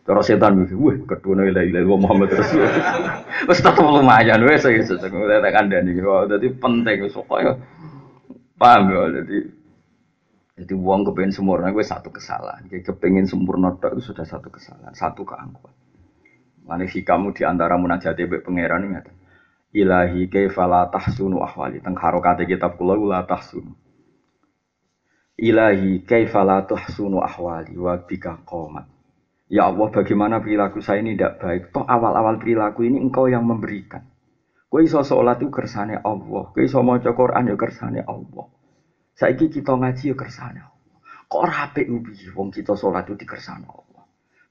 Terus 0.04 0.28
setan 0.28 0.60
mikir, 0.60 0.76
wah 0.76 0.96
kedua 1.16 1.44
la 1.44 1.44
ilaha 1.48 1.64
illallah 1.64 2.00
Muhammad 2.00 2.28
Rasulullah. 2.28 2.76
Wis 3.48 3.60
tetep 3.60 3.84
lumayan 3.84 4.40
wis 4.44 4.64
saya 4.64 4.84
tak 4.84 5.52
kandhani. 5.52 5.96
Dadi 6.28 6.48
penting 6.60 6.96
wis 7.08 7.16
kok 7.16 7.28
paham 8.54 8.86
ya 8.86 9.00
jadi 9.20 9.38
jadi 10.54 10.72
uang 10.78 11.10
kepengen 11.10 11.34
sempurna 11.34 11.74
gue 11.74 11.82
satu 11.82 12.14
kesalahan. 12.14 12.70
Kayak 12.70 12.94
kepengen 12.94 13.26
sempurna 13.26 13.74
itu 13.74 14.14
sudah 14.14 14.22
satu 14.22 14.54
kesalahan, 14.54 14.94
satu 14.94 15.26
keangkuhan. 15.26 15.83
Mana 16.64 16.88
sih 16.88 17.04
kamu 17.04 17.36
di 17.36 17.44
antara 17.44 17.76
munajat 17.76 18.16
be 18.16 18.40
pangeran 18.40 18.88
ini 18.88 19.00
Ilahi 19.74 20.30
kaifala 20.30 20.86
tahsunu 20.86 21.42
ahwali. 21.42 21.82
Teng 21.82 21.98
harokate 21.98 22.46
kitab 22.46 22.78
kula 22.78 22.94
la 22.94 23.20
tahsunu. 23.26 23.74
Ilahi 25.34 26.06
kaifala 26.06 26.62
tahsunu 26.62 27.18
ahwali 27.18 27.74
wa 27.74 27.98
bika 27.98 28.38
qomat. 28.46 28.86
Ya 29.50 29.66
Allah, 29.66 29.90
bagaimana 29.90 30.40
perilaku 30.40 30.78
saya 30.78 31.02
ini 31.02 31.18
tidak 31.18 31.42
baik? 31.42 31.62
Toh 31.74 31.84
awal-awal 31.84 32.38
perilaku 32.38 32.86
ini 32.86 33.02
engkau 33.02 33.26
yang 33.26 33.44
memberikan. 33.44 34.06
Kue 34.70 34.86
iso 34.86 35.02
sholat 35.02 35.38
itu 35.42 35.50
kersane 35.50 36.00
Allah. 36.00 36.50
Kue 36.54 36.66
iso 36.66 36.82
maca 36.82 37.10
Quran 37.14 37.50
ya 37.50 37.54
kersane 37.58 38.02
Allah. 38.02 38.46
Saiki 39.14 39.50
kita 39.50 39.74
ngaji 39.74 40.14
ya 40.14 40.16
kersane 40.18 40.58
Allah. 40.62 40.80
Kok 41.26 41.40
ora 41.42 41.70
apik 41.70 41.86
ubi 41.86 42.14
wong 42.34 42.50
kita 42.54 42.74
sholat 42.78 43.06
itu 43.10 43.14
di 43.20 43.26
kersane 43.26 43.66
Allah. 43.66 43.83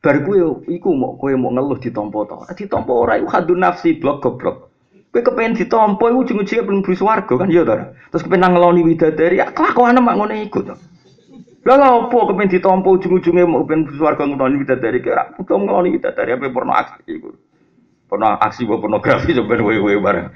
Bar 0.04 0.20
kowe 0.28 0.68
iku 0.68 0.92
mau 0.92 1.16
kowe 1.16 1.32
mau 1.40 1.56
ngeluh 1.56 1.80
ditampa 1.80 2.28
to. 2.28 2.36
Ditampa 2.60 2.92
ora 2.92 3.16
iku 3.16 3.32
hadun 3.32 3.64
nafsi 3.64 3.96
blok 3.96 4.20
goblok. 4.20 4.68
Kowe 5.16 5.24
kepengen 5.24 5.56
ditampa 5.56 6.12
iku 6.12 6.28
ujung-ujunge 6.28 6.68
belum 6.68 6.84
beri 6.84 7.00
swarga 7.00 7.34
kan 7.40 7.48
ya 7.48 7.64
ta. 7.64 7.96
Terus 8.12 8.28
kepengen 8.28 8.52
ngeloni 8.52 8.84
widadari 8.84 9.40
ya 9.40 9.56
kelakuan 9.56 9.96
mak 10.04 10.20
ngono 10.20 10.36
iku 10.36 10.60
to. 10.68 10.76
Lah 11.64 11.80
lha 11.80 11.88
opo 12.04 12.28
kepengen 12.28 12.52
ditampa 12.52 12.84
ujung-ujunge 12.92 13.48
mau 13.48 13.64
ben 13.64 13.88
beri 13.88 13.96
swarga 13.96 14.28
ngeloni 14.28 14.68
widadari 14.68 15.00
kira 15.00 15.32
butuh 15.40 15.56
ngeloni 15.56 15.96
widadari 15.96 16.36
apa 16.36 16.52
porno 16.52 16.76
aksi 16.76 17.00
iku. 17.08 17.32
Porno 18.12 18.28
aksi 18.44 18.68
apa 18.68 18.76
pornografi 18.84 19.32
sampean 19.40 19.64
wewe 19.64 20.04
bareng. 20.04 20.28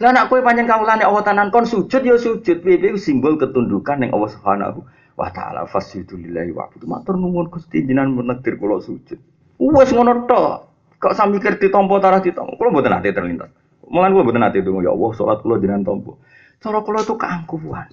Lah 0.00 0.16
anak 0.16 0.32
kowe 0.32 0.40
panjang 0.40 0.64
kawulane 0.64 1.04
Allah 1.04 1.20
tanan 1.20 1.52
kon 1.52 1.68
sujud 1.68 2.00
ya 2.00 2.16
sujud 2.16 2.64
piye 2.64 2.96
simbol 2.96 3.36
ketundukan 3.36 4.00
ning 4.00 4.16
Allah 4.16 4.32
Subhanahu 4.32 4.80
wa 5.14 5.30
taala 5.30 5.66
fasjudu 5.70 6.18
lillahi 6.18 6.50
wa 6.50 6.66
abudu. 6.66 6.86
Matur 6.86 7.14
nuwun 7.18 7.50
Gusti 7.50 7.86
jenengan 7.86 8.14
menekdir 8.14 8.58
kula 8.58 8.82
sujud. 8.82 9.18
Wes 9.58 9.90
ngono 9.94 10.26
tok. 10.26 10.54
Kok 10.98 11.14
sami 11.14 11.38
mikir 11.38 11.58
ditampa 11.60 12.00
tarah 12.02 12.20
ditampa. 12.22 12.58
Kula 12.58 12.74
mboten 12.74 12.90
nate 12.90 13.14
terlintas. 13.14 13.50
Mulan 13.86 14.14
kula 14.14 14.24
mboten 14.26 14.42
nate 14.42 14.58
donga 14.64 14.82
ya 14.82 14.90
Allah 14.90 15.10
salat 15.14 15.38
kula 15.42 15.62
jenengan 15.62 15.86
tampa. 15.86 16.12
Cara 16.58 16.78
kula 16.82 17.00
itu 17.06 17.14
keangkuhan. 17.14 17.88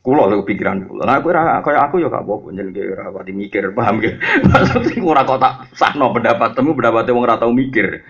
Kula 0.00 0.32
lho 0.32 0.46
pikiran 0.48 0.88
kula. 0.88 1.04
Nah, 1.04 1.20
aku 1.20 1.28
ora 1.28 1.60
kaya 1.60 1.84
aku 1.84 2.00
ya 2.00 2.08
gak 2.08 2.24
apa-apa 2.24 2.56
jenenge 2.56 2.82
ora 2.88 3.20
mikir, 3.28 3.76
paham 3.76 4.00
ge. 4.00 4.16
Maksudnya 4.48 5.04
ora 5.04 5.28
kok 5.28 5.40
tak 5.44 5.54
sahno 5.76 6.08
pendapatmu 6.16 6.72
pendapatnya 6.72 7.12
wong 7.12 7.24
ora 7.28 7.36
tau 7.36 7.52
mikir. 7.52 8.00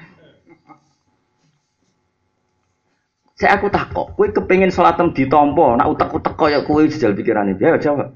Saya 3.40 3.56
aku 3.56 3.72
takok, 3.72 4.20
kowe 4.20 4.28
kepengin 4.28 4.68
salatem 4.68 5.16
ditampa, 5.16 5.80
nak 5.80 5.88
utek-utek 5.96 6.36
kaya 6.36 6.60
kowe 6.60 6.84
jajal 6.84 7.16
pikirane. 7.16 7.56
Ya 7.56 7.80
jawab. 7.80 8.12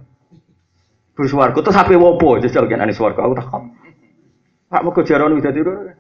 Swarga 1.17 1.65
terus 1.65 1.73
sampe 1.73 1.97
wopo 1.97 2.37
jajal 2.45 2.69
kenane 2.69 2.93
swarga 2.93 3.25
aku 3.25 3.33
takok. 3.41 3.63
Pak 4.69 4.83
moko 4.85 5.01
jarane 5.01 5.41
dadi 5.41 5.65
ora. 5.65 5.97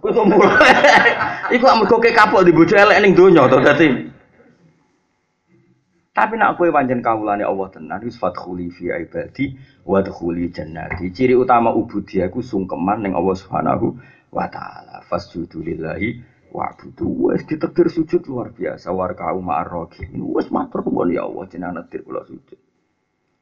Kowe 0.00 0.08
kok 0.08 0.24
mulai. 0.24 0.72
Iku 1.60 1.68
amarga 1.68 2.00
kowe 2.00 2.12
kapok 2.16 2.48
di 2.48 2.56
bojo 2.56 2.72
elek 2.72 3.12
donya 3.12 3.44
to 3.44 3.60
dadi. 3.60 3.88
Tapi 6.16 6.34
nak 6.40 6.56
kowe 6.56 6.72
pancen 6.72 7.04
kawulane 7.04 7.44
Allah 7.44 7.68
tenan 7.76 8.00
wis 8.00 8.16
fadkhuli 8.16 8.72
fi 8.72 8.88
ibadi 9.04 9.52
wa 9.84 10.00
dkhuli 10.00 10.48
jannati. 10.48 11.12
Ciri 11.12 11.36
utama 11.36 11.76
ubudiyah 11.76 12.32
ku 12.32 12.40
sungkeman 12.40 13.04
ning 13.04 13.12
Allah 13.12 13.36
Subhanahu 13.36 14.00
wa 14.32 14.48
taala. 14.48 15.04
Wa'budu 16.54 17.34
wes 17.34 17.42
ditekdir 17.50 17.90
sujud 17.90 18.22
luar 18.30 18.54
biasa 18.54 18.94
war 18.94 19.18
kau 19.18 19.42
ma'arrokin 19.42 20.14
wes 20.30 20.54
matur 20.54 20.86
kembali 20.86 21.18
ya 21.18 21.26
Allah 21.26 21.50
jenengan 21.50 21.82
netir 21.82 22.06
kula 22.06 22.22
sujud. 22.22 22.58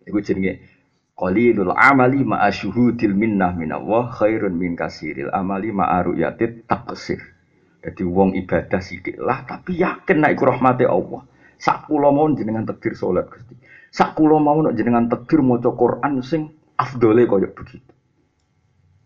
Iku 0.08 0.18
jenenge 0.24 0.64
qalilul 1.12 1.76
amali 1.76 2.24
ma'a 2.24 2.48
syuhudil 2.48 3.12
minnah 3.12 3.52
minallah 3.52 4.08
khairun 4.16 4.56
min 4.56 4.72
kasiril 4.80 5.28
amali 5.28 5.76
ma'a 5.76 6.08
ru'yatit 6.08 6.64
taqsir. 6.64 7.20
Jadi 7.84 8.00
wong 8.00 8.32
ibadah 8.32 8.80
sithik 8.80 9.20
lah 9.20 9.44
tapi 9.44 9.76
yakin 9.76 10.16
nek 10.24 10.32
iku 10.32 10.48
rahmate 10.48 10.88
Allah. 10.88 11.28
Sak 11.60 11.92
mau 11.92 12.26
jenengan 12.32 12.64
takdir 12.64 12.96
salat 12.96 13.28
Gusti. 13.28 13.60
Sak 13.92 14.16
mau 14.16 14.56
jenengan 14.72 15.12
takdir 15.12 15.44
maca 15.44 15.68
Quran 15.68 16.24
sing 16.24 16.48
afdole 16.80 17.28
kaya 17.28 17.52
begitu 17.52 17.92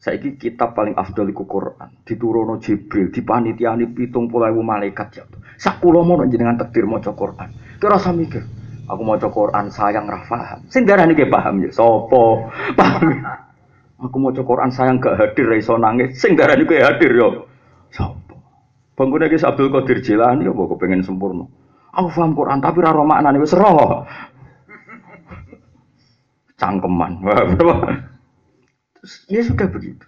Saiki 0.07 0.39
kitab 0.39 0.79
paling 0.79 0.95
afdal 0.95 1.27
iku 1.27 1.51
Quran. 1.51 1.91
Diturono 2.07 2.63
Jibril, 2.63 3.11
dipanitiani 3.11 3.91
pitung 3.91 4.31
puluh 4.31 4.55
ewu 4.55 4.63
malaikat 4.63 5.19
jatuh. 5.19 5.43
Sak 5.59 5.83
kula 5.83 6.07
mau 6.07 6.23
jenengan 6.31 6.55
takdir 6.55 6.87
maca 6.87 7.11
Quran. 7.11 7.51
Kira 7.83 7.99
rasa 7.99 8.15
mikir, 8.15 8.47
aku 8.87 9.03
maca 9.03 9.27
Quran 9.27 9.67
sayang 9.67 10.07
ra 10.07 10.23
paham. 10.23 10.63
Sing 10.71 10.87
darani 10.87 11.19
ge 11.19 11.27
paham 11.27 11.59
ya 11.59 11.75
sapa? 11.75 12.23
Paham. 12.79 13.19
Aku 14.07 14.17
maca 14.23 14.47
Quran 14.47 14.71
sayang 14.71 15.03
gak 15.03 15.19
hadir 15.19 15.51
ra 15.51 15.59
iso 15.59 15.75
nangis. 15.75 16.15
Sing 16.23 16.39
darani 16.39 16.63
kowe 16.63 16.79
hadir 16.79 17.11
yo. 17.11 17.51
Sapa? 17.91 18.39
Bangunnya 18.95 19.27
ki 19.27 19.43
Abdul 19.43 19.75
Qadir 19.75 20.07
Jilani 20.07 20.47
apa 20.47 20.63
pengen 20.79 21.03
sempurna. 21.03 21.51
Aku 21.91 22.15
paham 22.15 22.39
Quran 22.39 22.63
tapi 22.63 22.79
ra 22.79 22.95
maknane 22.95 23.43
wis 23.43 23.59
roh. 23.59 24.07
Cangkeman. 26.55 27.27
Ya 29.31 29.43
sudah 29.47 29.71
begitu. 29.71 30.07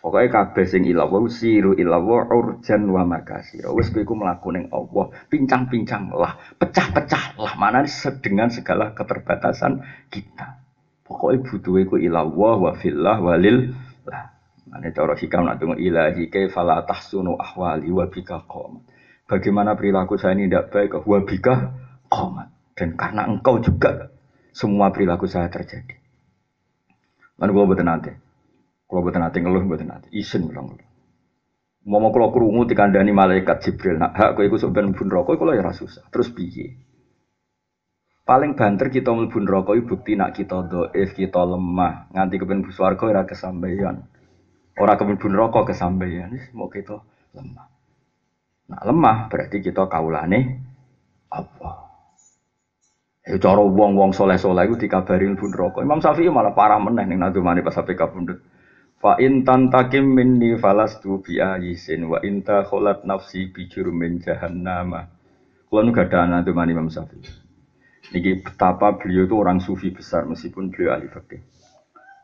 Pokoknya 0.00 0.32
kabeh 0.32 0.64
sing 0.64 0.88
ilawa 0.88 1.20
siru 1.28 1.76
ilawa 1.76 2.32
urjan 2.32 2.88
wa 2.88 3.04
makasir. 3.04 3.68
Wis 3.76 3.92
kowe 3.92 4.00
iku 4.00 4.16
mlaku 4.16 4.48
ning 4.56 4.72
Allah, 4.72 5.12
pincang-pincang 5.28 6.08
lah, 6.16 6.40
pecah-pecah 6.56 7.36
lah 7.36 7.52
mana 7.60 7.84
dengan 8.24 8.48
segala 8.48 8.96
keterbatasan 8.96 9.84
kita. 10.08 10.56
Pokoknya 11.04 11.44
butuh 11.44 11.76
iku 11.84 11.94
ilawa 12.00 12.56
wa 12.56 12.72
fillah 12.80 13.20
walil 13.20 13.76
lah. 14.08 14.32
Mane 14.72 14.88
cara 14.94 15.12
hikam 15.12 15.44
nak 15.44 15.60
tunggu 15.60 15.76
ilahi 15.76 16.32
kaifala 16.32 16.80
tahsunu 16.88 17.36
ahwali 17.36 17.92
wa 17.92 18.08
bika 18.08 18.40
qomat. 18.48 18.86
Bagaimana 19.28 19.76
perilaku 19.76 20.16
saya 20.16 20.32
ini 20.32 20.48
tidak 20.48 20.72
baik 20.72 20.96
wa 21.04 21.18
bika 21.20 21.54
qomat. 22.08 22.48
Dan 22.72 22.96
karena 22.96 23.28
engkau 23.28 23.60
juga 23.60 24.08
semua 24.56 24.88
perilaku 24.88 25.28
saya 25.28 25.52
terjadi. 25.52 25.92
Mana 27.36 27.52
gua 27.52 27.68
betul 27.68 27.84
nanti. 27.84 28.29
Kalau 28.90 29.06
buat 29.06 29.14
nanti 29.14 29.38
ngeluh 29.38 29.62
buat 29.70 29.86
nanti 29.86 30.10
isin 30.10 30.50
bilang 30.50 30.74
Mau 31.86 31.96
mau 31.96 32.12
kalau 32.12 32.34
kerungu 32.34 32.68
dikandani 32.68 33.08
malaikat 33.14 33.64
Jibril, 33.64 33.96
nak 33.96 34.12
hak 34.12 34.36
kau 34.36 34.44
ikut 34.44 34.60
sebenarnya 34.60 34.92
pun 34.92 35.08
rokok 35.08 35.40
kalau 35.40 35.56
ya 35.56 35.64
susah. 35.72 36.04
Terus 36.12 36.28
piye? 36.28 36.76
Paling 38.28 38.52
banter 38.52 38.92
kita 38.92 39.16
pun 39.16 39.44
rokok 39.48 39.80
bukti 39.88 40.12
nak 40.12 40.36
kita 40.36 40.68
doif 40.68 41.16
kita 41.16 41.40
lemah 41.40 42.12
nganti 42.12 42.36
kepen 42.36 42.60
buswargo 42.60 43.08
ora 43.08 43.24
kesampaian. 43.24 43.96
Orang 44.76 44.96
kepen 45.00 45.32
rokok 45.32 45.72
kesampaian, 45.72 46.28
mau 46.52 46.68
kita 46.68 47.00
lemah. 47.32 47.66
Nah 48.70 48.80
lemah 48.84 49.16
berarti 49.32 49.64
kita 49.64 49.88
kaulane 49.88 50.60
apa? 51.32 51.70
Ya 53.24 53.36
cara 53.40 53.62
wong-wong 53.62 54.12
soleh-soleh 54.12 54.68
itu 54.68 54.84
dikabarin 54.84 55.40
pun 55.40 55.48
rokok. 55.48 55.80
Imam 55.80 56.02
Syafi'i 56.04 56.28
malah 56.28 56.52
parah 56.52 56.76
meneh 56.76 57.08
ning 57.08 57.24
nadumane 57.24 57.64
pas 57.64 57.72
sampai 57.72 57.96
kabundut. 57.96 58.36
Fa 59.00 59.16
in 59.16 59.48
tantakim 59.48 60.12
minni 60.12 60.60
falastu 60.60 61.24
bi 61.24 61.40
ayisin 61.40 62.04
wa 62.04 62.20
inta 62.20 62.68
kholat 62.68 63.08
nafsi 63.08 63.48
bi 63.48 63.64
jurumin 63.64 64.20
jahannama. 64.20 65.08
Kulo 65.72 65.80
nu 65.88 65.96
gada 65.96 66.28
anak 66.28 66.44
tuh 66.44 66.52
Imam 66.52 66.92
Syafi'i. 66.92 67.24
Niki 68.12 68.44
betapa 68.44 69.00
beliau 69.00 69.24
itu 69.24 69.40
orang 69.40 69.56
sufi 69.56 69.88
besar 69.88 70.28
meskipun 70.28 70.68
beliau 70.68 70.92
ahli 71.00 71.08
fikih. 71.08 71.40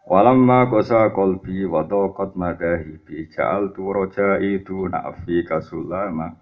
Walamma 0.04 0.68
kosa 0.68 1.08
kolbi 1.16 1.64
wa 1.64 1.80
taqat 1.88 2.36
madahi 2.36 3.00
bi 3.00 3.24
ja'al 3.24 3.72
tu 3.72 3.88
roja'i 3.88 4.60
tu 4.60 4.84
na'fi 4.84 5.48
kasulama. 5.48 6.36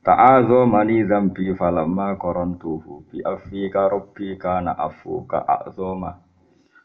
Ta'azo 0.00 0.64
mani 0.64 1.04
zambi 1.04 1.52
falamma 1.52 2.16
korontuhu 2.16 3.04
bi 3.12 3.20
afika 3.20 3.92
rabbi 3.92 4.40
kana 4.40 4.72
afu 4.80 5.28
ka 5.28 5.44
a'zoma. 5.44 6.24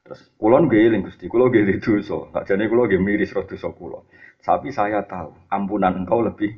Terus 0.10 0.26
kulon 0.42 0.66
geling 0.74 1.06
gusti, 1.06 1.30
kulo 1.30 1.54
geling 1.54 1.78
dosa. 1.78 2.34
Tak 2.34 2.50
jadi 2.50 2.66
kulo 2.66 2.90
geling 2.90 3.06
miris 3.06 3.30
roh 3.38 3.46
dosa 3.46 3.70
kulo. 3.70 4.10
Tapi 4.42 4.74
saya 4.74 5.06
tahu 5.06 5.38
ampunan 5.54 6.02
engkau 6.02 6.26
lebih 6.26 6.50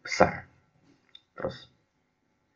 besar. 0.00 0.48
Terus 1.36 1.68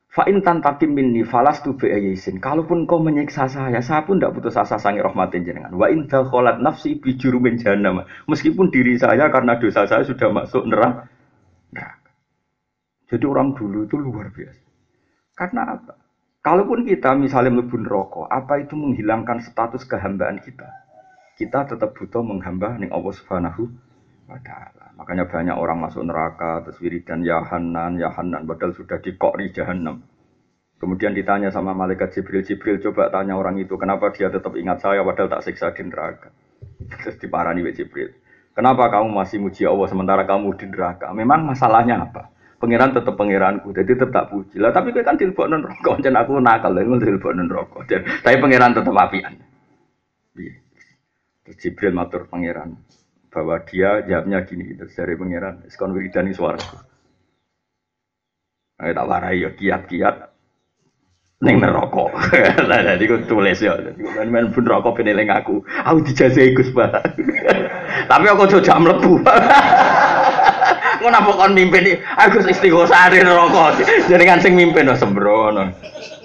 Fa'in 0.08 0.40
tantakim 0.40 0.96
minni 0.96 1.20
falas 1.20 1.60
tu 1.60 1.76
bi'ayisin. 1.76 2.40
Kalaupun 2.40 2.88
kau 2.88 2.96
menyiksa 2.96 3.44
saya, 3.44 3.76
saya 3.84 4.08
pun 4.08 4.16
tidak 4.16 4.40
putus 4.40 4.56
asa 4.56 4.80
sangi 4.80 5.04
rahmatin 5.04 5.44
jenengan. 5.44 5.76
Wa 5.76 5.92
in 5.92 6.08
kholat 6.08 6.64
nafsi 6.64 6.96
bijurumin 6.96 7.60
jahannam. 7.60 8.08
Meskipun 8.24 8.72
diri 8.72 8.96
saya 8.96 9.28
karena 9.28 9.60
dosa 9.60 9.84
saya 9.84 10.08
sudah 10.08 10.32
masuk 10.32 10.64
neraka. 10.64 11.12
Jadi 13.12 13.24
orang 13.28 13.52
dulu 13.52 13.84
itu 13.84 14.00
luar 14.00 14.32
biasa. 14.32 14.64
Karena 15.36 15.76
apa? 15.76 16.07
Kalaupun 16.38 16.86
kita 16.86 17.18
misalnya 17.18 17.50
melebur 17.50 17.82
rokok, 17.82 18.30
apa 18.30 18.62
itu 18.62 18.78
menghilangkan 18.78 19.42
status 19.42 19.82
kehambaan 19.90 20.38
kita? 20.38 20.70
Kita 21.34 21.66
tetap 21.66 21.98
butuh 21.98 22.22
menghamba 22.22 22.78
ning 22.78 22.94
Allah 22.94 23.14
Subhanahu 23.14 23.66
wa 24.30 24.38
taala. 24.42 24.94
Makanya 24.98 25.26
banyak 25.26 25.56
orang 25.58 25.78
masuk 25.82 26.06
neraka 26.06 26.62
terus 26.62 26.78
wiridan 26.78 27.26
ya 27.26 27.42
Hanan, 27.42 27.98
ya 27.98 28.14
Hanan 28.14 28.46
padahal 28.46 28.74
sudah 28.74 29.02
dikori 29.02 29.50
jahanam. 29.50 30.02
Kemudian 30.78 31.10
ditanya 31.10 31.50
sama 31.50 31.74
malaikat 31.74 32.14
Jibril, 32.14 32.46
Jibril 32.46 32.78
coba 32.78 33.10
tanya 33.10 33.34
orang 33.34 33.58
itu, 33.58 33.74
kenapa 33.74 34.14
dia 34.14 34.30
tetap 34.30 34.54
ingat 34.54 34.78
saya 34.78 35.02
padahal 35.02 35.26
tak 35.26 35.42
siksa 35.42 35.74
di 35.74 35.82
neraka. 35.90 36.30
Terus 37.02 37.18
diparani 37.18 37.66
oleh 37.66 37.74
Jibril. 37.74 38.14
Kenapa 38.54 38.90
kamu 38.90 39.10
masih 39.10 39.42
muji 39.42 39.66
Allah 39.66 39.86
sementara 39.90 40.22
kamu 40.22 40.54
di 40.54 40.66
neraka? 40.70 41.10
Memang 41.10 41.46
masalahnya 41.50 42.06
apa? 42.06 42.30
Pangeran 42.58 42.90
tetap 42.90 43.14
pangeranku, 43.14 43.70
jadi 43.70 43.92
tetap 43.94 44.34
puji. 44.34 44.58
Lah 44.58 44.74
tapi 44.74 44.90
kan 44.90 45.14
tilbok 45.14 45.46
non 45.46 45.62
rokok, 45.62 46.02
dan 46.02 46.18
aku 46.18 46.42
nakal, 46.42 46.74
lah 46.74 46.82
tilbok 46.82 47.32
non 47.38 47.46
rokok. 47.46 47.86
Tapi 47.86 48.36
pangeran 48.42 48.74
tetap 48.74 48.90
apian. 48.98 49.38
Terus 51.46 51.56
Jibril 51.62 51.94
matur 51.94 52.26
pangeran 52.26 52.74
bahwa 53.30 53.62
dia 53.62 54.02
jawabnya 54.02 54.42
gini, 54.42 54.74
terus 54.74 54.90
dari 54.98 55.14
pangeran, 55.14 55.70
sekon 55.70 55.94
wiridani 55.94 56.34
suaraku. 56.34 56.82
Ayo 58.78 58.90
tak 58.94 59.06
warai 59.06 59.42
ya 59.42 59.50
kiat-kiat 59.54 60.38
Neng 61.38 61.62
neraka. 61.62 62.10
Lah 62.68 62.82
dadi 62.82 63.06
ku 63.06 63.22
tulis 63.30 63.62
ya. 63.62 63.78
Dadi 63.78 64.02
ku 64.02 64.10
men 64.26 64.50
pun 64.50 64.66
rokok 64.66 64.98
peneling 64.98 65.30
aku. 65.30 65.62
Aku 65.86 66.02
dijajahi 66.02 66.50
Gus 66.50 66.74
Pak. 66.74 66.90
Tapi 68.10 68.26
aku 68.26 68.58
jam 68.58 68.82
mlebu. 68.82 69.22
Ngono 70.98 71.16
apa 71.16 71.30
kon 71.34 71.52
mimpin 71.54 71.98
aku 72.18 72.42
istighosah 72.42 73.14
neraka. 73.14 73.78
Jenengan 74.10 74.42
sing 74.42 74.58
mimpin 74.58 74.90
no 74.90 74.98
sembrono. 74.98 75.70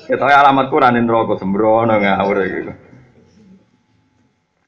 Ketoke 0.10 0.34
alamatku 0.34 0.76
ra 0.82 0.90
ning 0.90 1.06
neraka 1.06 1.38
sembrono 1.38 1.94
ngawur 1.98 2.38
gitu. 2.50 2.74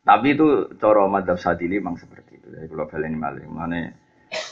Tapi 0.05 0.37
itu 0.37 0.69
cara 0.77 1.09
madzhab 1.09 1.41
Sadili 1.41 1.81
memang 1.81 1.97
seperti 1.97 2.37
itu. 2.37 2.47
Jadi 2.53 2.69
kalau 2.69 2.85
baleni 2.85 3.17
malih 3.17 3.49
mana 3.49 3.89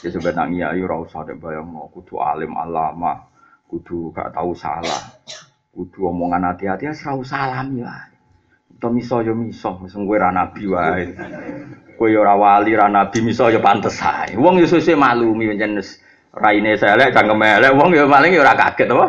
ya 0.02 0.10
sebenarnya 0.10 0.74
ayu 0.74 0.90
ora 0.90 1.06
usah 1.06 1.22
bayang 1.38 1.70
mau 1.70 1.86
kudu 1.94 2.18
alim 2.18 2.58
alama, 2.58 3.30
kudu 3.70 4.10
gak 4.10 4.34
tahu 4.34 4.50
salah. 4.58 5.14
Kudu 5.70 6.10
omongan 6.10 6.50
hati-hati 6.50 6.90
ya 6.90 6.94
salam 6.94 7.78
ya. 7.78 8.13
Atau 8.78 8.90
miso 8.90 9.22
yo 9.22 9.32
miso, 9.38 9.78
misal 9.80 10.04
gue 10.04 10.18
nabi 10.18 10.62
wae. 10.66 11.02
Kowe 11.94 12.10
yo 12.10 12.26
ora 12.26 12.34
wali 12.34 12.74
ra 12.74 12.90
nabi 12.90 13.22
miso 13.22 13.46
yo 13.48 13.62
pantes 13.62 14.02
ae. 14.02 14.34
Wong 14.34 14.58
yo 14.58 14.66
sesuk 14.66 14.98
maklumi 14.98 15.46
pancen 15.54 15.78
raine 16.34 16.74
selek 16.74 17.14
cangkem 17.14 17.38
elek 17.38 17.72
wong 17.78 17.94
yo 17.94 18.10
paling 18.10 18.34
yo 18.34 18.42
ora 18.42 18.58
kaget 18.58 18.90
apa. 18.90 19.06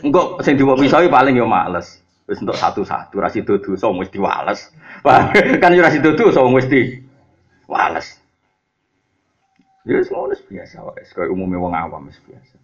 Engko 0.00 0.40
sing 0.40 0.56
diwok 0.56 0.80
miso 0.80 0.96
paling 1.12 1.36
yo 1.36 1.44
males. 1.44 2.00
Wis 2.26 2.42
entuk 2.42 2.58
satu-satu 2.58 3.22
ra 3.22 3.30
sido 3.30 3.62
dosa 3.62 3.86
mesti 3.94 4.18
wales. 4.18 4.74
kan 5.62 5.70
yo 5.76 5.84
ra 5.84 5.92
sido 5.92 6.16
dosa 6.18 6.42
mesti 6.48 7.04
wales. 7.70 8.18
Ya 9.86 10.02
wis 10.02 10.10
ngono 10.10 10.34
biasa 10.34 10.82
wae, 10.82 11.06
kaya 11.06 11.30
umumnya 11.30 11.62
wong 11.62 11.74
awam 11.78 12.10
wis 12.10 12.18
biasa. 12.26 12.58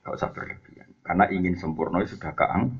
Gak 0.00 0.16
usah 0.16 0.30
berlebihan. 0.32 0.88
Karena 1.04 1.28
ingin 1.28 1.60
sempurna 1.60 2.00
sudah 2.08 2.32
keang 2.32 2.72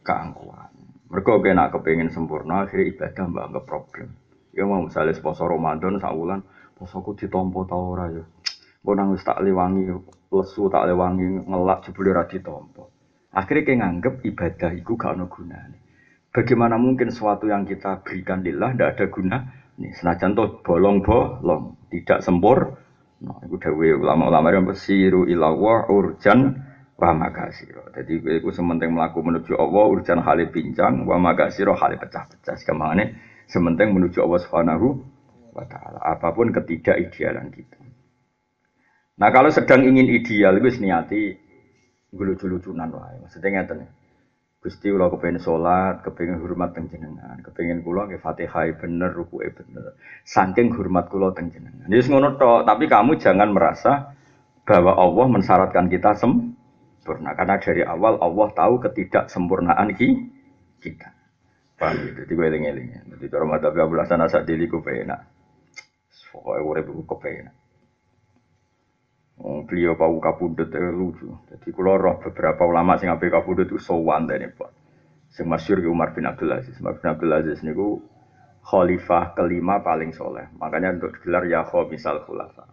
keangkuhan. 0.00 0.77
Mereka 1.08 1.40
kena 1.40 1.72
kepengen 1.72 2.12
sempurna, 2.12 2.68
akhirnya 2.68 2.92
ibadah 2.92 3.24
mbak 3.32 3.44
anggap 3.48 3.64
problem. 3.64 4.08
Ya 4.52 4.68
mau 4.68 4.84
misalnya 4.84 5.16
poso 5.24 5.48
Ramadan 5.48 5.96
saulan, 5.96 6.44
posoku 6.76 7.16
ditompo 7.16 7.64
tau 7.64 7.96
ora 7.96 8.12
ya. 8.12 8.24
Kok 8.84 8.94
nang 8.96 9.12
wis 9.12 9.24
tak 9.24 9.40
lewangi 9.40 9.88
lesu 10.28 10.68
tak 10.68 10.88
lewangi 10.88 11.48
ngelak 11.48 11.88
jebule 11.88 12.12
ora 12.12 12.24
ditompo. 12.28 12.92
Akhirnya 13.32 13.64
kayak 13.64 13.80
nganggep 13.84 14.14
ibadah 14.24 14.70
itu 14.72 14.92
gak 14.96 15.12
ono 15.16 15.26
gunane. 15.28 15.78
Bagaimana 16.32 16.76
mungkin 16.76 17.08
sesuatu 17.08 17.48
yang 17.48 17.64
kita 17.64 18.04
berikan 18.04 18.44
lillah 18.44 18.72
tidak 18.72 18.90
ada 18.96 19.04
guna? 19.08 19.38
Nih, 19.78 19.92
senajan 19.94 20.34
toh 20.34 20.60
bolong-bolong, 20.60 21.88
tidak 21.92 22.20
sempur. 22.20 22.76
Nah, 23.18 23.38
itu 23.46 23.56
dawe 23.58 23.88
ulama-ulama 23.98 24.48
yang 24.54 24.66
bersiru 24.66 25.26
ilawa 25.26 25.88
urjan 25.90 26.67
wa 26.98 27.14
magasiro. 27.14 27.86
Jadi 27.94 28.18
itu 28.42 28.50
sementing 28.50 28.90
menuju 28.90 29.54
Allah 29.54 29.84
urusan 29.86 30.18
hal 30.18 30.38
pincang 30.50 31.06
wa 31.06 31.16
magasiro 31.16 31.78
hal 31.78 31.94
pecah-pecah. 31.94 32.58
Sekamane 32.58 33.14
sementing 33.46 33.94
menuju 33.94 34.18
Allah 34.18 34.40
Subhanahu 34.42 34.98
wa 35.54 35.64
taala. 35.70 36.02
Apa 36.02 36.34
pun 36.34 36.50
ketidakidealan 36.50 37.54
kita. 37.54 37.78
Nah 39.18 39.30
kalau 39.30 39.50
sedang 39.54 39.86
ingin 39.86 40.10
ideal 40.10 40.58
itu 40.58 40.82
niati 40.82 41.22
lucu-lucunan 42.10 42.90
wae. 42.90 43.22
Maksudnya 43.22 43.62
ngeten. 43.62 43.86
Gusti 44.58 44.90
kula 44.90 45.06
kepengin 45.06 45.38
salat, 45.38 46.02
kepengin 46.02 46.42
hormat 46.42 46.74
teng 46.74 46.90
jenengan, 46.90 47.38
kepengin 47.46 47.78
kula 47.86 48.10
nggih 48.10 48.18
Fatihah 48.18 48.66
bener, 48.74 49.14
rukuke 49.14 49.54
bener. 49.54 49.94
Saking 50.26 50.74
hormat 50.74 51.06
kula 51.06 51.30
teng 51.30 51.54
jenengan. 51.54 51.86
Wis 51.86 52.10
ngono 52.10 52.34
tok, 52.34 52.66
tapi 52.66 52.90
kamu 52.90 53.22
jangan 53.22 53.54
merasa 53.54 54.18
bahwa 54.66 54.98
Allah 54.98 55.26
mensyaratkan 55.30 55.86
kita 55.86 56.18
sem 56.18 56.57
sempurna. 56.98 57.32
Karena 57.38 57.56
dari 57.62 57.82
awal 57.86 58.18
Allah 58.18 58.48
tahu 58.52 58.74
ketidaksempurnaan 58.82 59.94
kita. 59.94 61.08
Paham 61.78 61.94
gitu? 62.02 62.26
Jadi 62.26 62.32
gue 62.34 62.46
eling-eling. 62.50 62.88
Jadi 63.14 63.24
cara 63.30 63.44
mata 63.46 63.70
Hasan 63.70 64.26
Asad 64.26 64.42
dili 64.42 64.66
ku 64.66 64.82
penak. 64.82 65.30
Pokoknya 66.34 66.66
urip 66.66 66.86
ku 66.90 67.02
kepenak. 67.06 67.54
Oh, 69.38 69.62
beliau 69.62 69.94
pau 69.94 70.18
kapundut 70.18 70.66
eh, 70.74 70.90
lucu. 70.90 71.30
Jadi 71.46 71.70
kalau 71.70 71.94
roh 71.94 72.18
beberapa 72.18 72.66
ulama 72.66 72.98
sing 72.98 73.06
ape 73.06 73.30
kapundut 73.30 73.70
itu 73.70 73.78
sowan 73.78 74.26
dene 74.26 74.50
Pak. 74.50 74.70
Sing 75.30 75.46
masyhur 75.46 75.78
Umar 75.86 76.10
bin 76.10 76.26
Abdul 76.26 76.50
Aziz. 76.50 76.74
Umar 76.82 76.98
bin 76.98 77.06
Abdul 77.06 77.30
Aziz 77.30 77.62
niku 77.62 78.02
khalifah 78.66 79.38
kelima 79.38 79.78
paling 79.78 80.10
soleh. 80.10 80.50
Makanya 80.58 80.98
untuk 80.98 81.22
gelar 81.22 81.46
ya 81.46 81.62
misal 81.86 82.26
khulafa. 82.26 82.66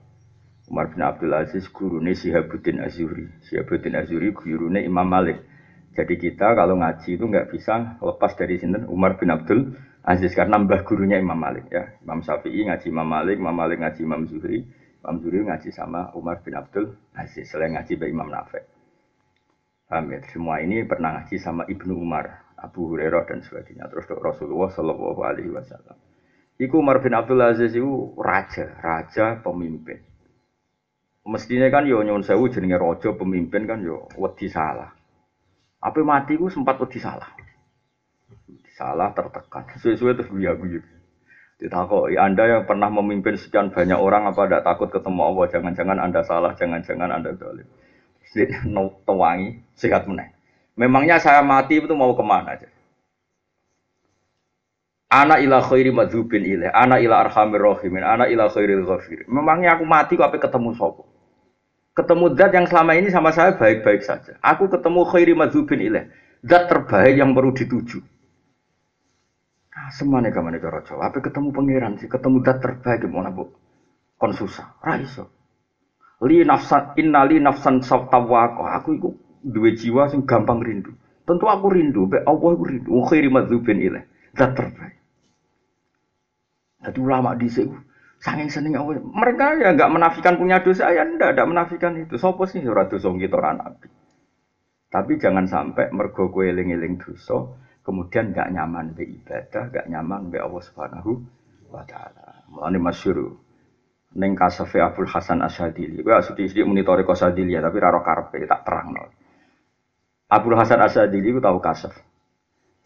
Umar 0.66 0.90
bin 0.90 1.02
Abdul 1.06 1.30
Aziz 1.30 1.70
gurune 1.70 2.18
Sihabuddin 2.18 2.82
Azuri. 2.82 3.30
Sihabuddin 3.46 3.94
Azuri 4.02 4.34
gurune 4.34 4.82
Imam 4.82 5.06
Malik. 5.06 5.38
Jadi 5.94 6.18
kita 6.18 6.58
kalau 6.58 6.82
ngaji 6.82 7.22
itu 7.22 7.22
nggak 7.22 7.54
bisa 7.54 8.02
lepas 8.02 8.34
dari 8.34 8.58
sini 8.58 8.82
Umar 8.90 9.22
bin 9.22 9.30
Abdul 9.30 9.78
Aziz 10.02 10.34
karena 10.34 10.58
mbah 10.58 10.82
gurunya 10.82 11.22
Imam 11.22 11.38
Malik 11.38 11.70
ya. 11.70 12.02
Imam 12.02 12.26
Syafi'i 12.26 12.66
ngaji 12.66 12.90
Imam 12.90 13.06
Malik, 13.06 13.38
Imam 13.38 13.54
Malik 13.54 13.78
ngaji 13.78 14.02
Imam 14.02 14.26
Zuhri, 14.26 14.66
Imam 15.06 15.16
Zuhri 15.22 15.46
ngaji 15.46 15.70
sama 15.70 16.10
Umar 16.18 16.42
bin 16.42 16.58
Abdul 16.58 16.98
Aziz. 17.14 17.46
Selain 17.46 17.78
ngaji 17.78 18.02
by 18.02 18.10
Imam 18.10 18.30
Nafek. 18.34 18.66
Ya? 19.86 20.02
Semua 20.34 20.66
ini 20.66 20.82
pernah 20.90 21.22
ngaji 21.22 21.38
sama 21.46 21.70
Ibnu 21.70 21.94
Umar, 21.94 22.58
Abu 22.58 22.90
Hurairah 22.90 23.30
dan 23.30 23.46
sebagainya. 23.46 23.86
Terus 23.94 24.10
Rasulullah 24.18 24.74
Shallallahu 24.74 25.22
Alaihi 25.22 25.54
Wasallam. 25.54 25.94
Iku 26.58 26.82
Umar 26.82 27.06
bin 27.06 27.14
Abdul 27.14 27.38
Aziz 27.46 27.78
itu 27.78 28.18
raja, 28.18 28.66
raja 28.82 29.46
pemimpin 29.46 30.15
mestinya 31.26 31.68
kan 31.74 31.90
yo 31.90 32.06
nyuwun 32.06 32.22
sewu 32.22 32.48
jenenge 32.54 32.78
raja 32.78 33.10
pemimpin 33.18 33.66
kan 33.66 33.82
yo 33.82 34.06
wedi 34.16 34.46
salah. 34.46 34.94
Apa 35.82 36.00
mati 36.06 36.38
ku 36.38 36.50
sempat 36.50 36.78
wedi 36.78 37.02
salah. 37.02 37.30
Salah 38.78 39.10
tertekan. 39.16 39.66
Suwe-suwe 39.82 40.14
terus 40.14 40.30
guyu-guyu. 40.30 40.84
Ditakoki, 41.56 42.20
Anda 42.20 42.52
yang 42.52 42.64
pernah 42.68 42.92
memimpin 42.92 43.40
sekian 43.40 43.72
banyak 43.72 43.96
orang 43.96 44.28
apa 44.28 44.44
tidak 44.44 44.68
takut 44.68 44.92
ketemu 44.92 45.22
Allah? 45.24 45.46
Jangan-jangan 45.48 45.98
Anda 46.04 46.22
salah, 46.28 46.52
jangan-jangan 46.60 47.10
Anda. 47.10 47.32
No, 48.68 49.00
tewangi, 49.08 49.64
sehat 49.80 50.12
meneh. 50.12 50.36
Memangnya 50.76 51.24
saya 51.24 51.40
mati 51.40 51.80
itu 51.80 51.96
mau 51.96 52.12
ke 52.12 52.20
mana 52.20 52.60
aja? 52.60 52.68
Anak 55.08 55.40
ila 55.40 55.64
khairi 55.64 55.96
madzubin 55.96 56.44
ilaih, 56.44 56.68
anak 56.76 57.00
ila 57.00 57.24
arhamir 57.24 57.64
rahimin, 57.64 58.04
anak 58.04 58.28
ila 58.28 58.52
khairil 58.52 58.84
ghafir. 58.84 59.24
Memangnya 59.32 59.80
aku 59.80 59.88
mati 59.88 60.20
kok 60.20 60.36
ketemu 60.36 60.76
sopo? 60.76 61.15
Ketemu 61.96 62.26
zat 62.36 62.52
yang 62.52 62.68
selama 62.68 62.92
ini 63.00 63.08
sama 63.08 63.32
saya 63.32 63.56
baik-baik 63.56 64.04
saja. 64.04 64.36
Aku 64.44 64.68
ketemu 64.68 65.08
khairi 65.08 65.34
madzubin 65.34 65.80
ilaih. 65.80 66.12
Zat 66.44 66.68
terbaik 66.68 67.16
yang 67.16 67.32
perlu 67.32 67.56
dituju. 67.56 68.04
Nah, 69.76 69.90
semuanya 69.96 70.30
kamu 70.30 70.60
cara 70.60 70.84
Jawa. 70.84 71.10
Apa 71.10 71.24
ketemu 71.24 71.56
pangeran 71.56 71.96
sih? 71.98 72.12
Ketemu 72.12 72.44
zat 72.44 72.60
terbaik 72.60 73.08
gimana 73.08 73.32
bu? 73.32 73.50
Kon 74.20 74.36
susah. 74.36 74.78
Raiso. 74.84 75.32
Li 76.24 76.44
nafsan 76.44 76.96
innali 77.00 77.40
nafsan 77.40 77.80
sawtawako. 77.82 78.68
Aku 78.68 78.90
itu 79.00 79.10
dua 79.42 79.72
jiwa 79.74 80.12
sing 80.12 80.28
gampang 80.28 80.60
rindu. 80.60 80.94
Tentu 81.26 81.48
aku 81.48 81.72
rindu. 81.72 82.12
Be 82.12 82.22
Allah 82.24 82.50
aku 82.54 82.64
rindu. 82.68 82.92
Khairi 83.08 83.32
madzubin 83.32 83.80
ilaih. 83.80 84.06
Zat 84.36 84.54
terbaik. 84.54 85.00
Jadi 86.86 87.00
ulama 87.02 87.34
di 87.34 87.50
Saking 88.26 88.50
seneng 88.50 88.82
Allah. 88.82 88.98
Mereka 89.06 89.62
ya 89.62 89.70
nggak 89.78 89.92
menafikan 89.94 90.34
punya 90.42 90.58
dosa 90.66 90.90
ya 90.90 91.06
ndak, 91.06 91.38
ndak 91.38 91.46
menafikan 91.46 91.94
itu. 91.94 92.18
Sopo 92.18 92.50
sih 92.50 92.66
ora 92.66 92.90
dosa 92.90 93.14
kita 93.14 93.38
ora 93.38 93.54
nabi. 93.54 93.86
Tapi 94.90 95.22
jangan 95.22 95.46
sampai 95.46 95.94
mergo 95.94 96.34
kowe 96.34 96.42
eling-eling 96.42 96.98
dosa, 96.98 97.54
kemudian 97.86 98.34
nggak 98.34 98.50
nyaman 98.50 98.98
be 98.98 99.06
ibadah, 99.06 99.70
nggak 99.70 99.86
nyaman 99.94 100.34
be 100.34 100.42
Allah 100.42 100.58
Subhanahu 100.58 101.22
wa 101.70 101.86
taala. 101.86 102.50
Mulane 102.50 102.82
masyhur 102.82 103.38
ning 104.18 104.34
kasafe 104.34 104.82
Abdul 104.82 105.06
Hasan 105.06 105.46
Asyadili. 105.46 106.02
Kowe 106.02 106.18
asudi 106.18 106.50
sithik 106.50 106.66
muni 106.66 106.82
Sadili 107.14 107.54
ya, 107.54 107.62
tapi 107.62 107.78
ora 107.78 108.02
karepe 108.02 108.42
tak 108.50 108.66
terang. 108.66 108.90
Abu 110.34 110.50
Hasan 110.58 110.82
Asadili 110.82 111.30
itu 111.30 111.38
tahu 111.38 111.62
kasaf. 111.62 111.94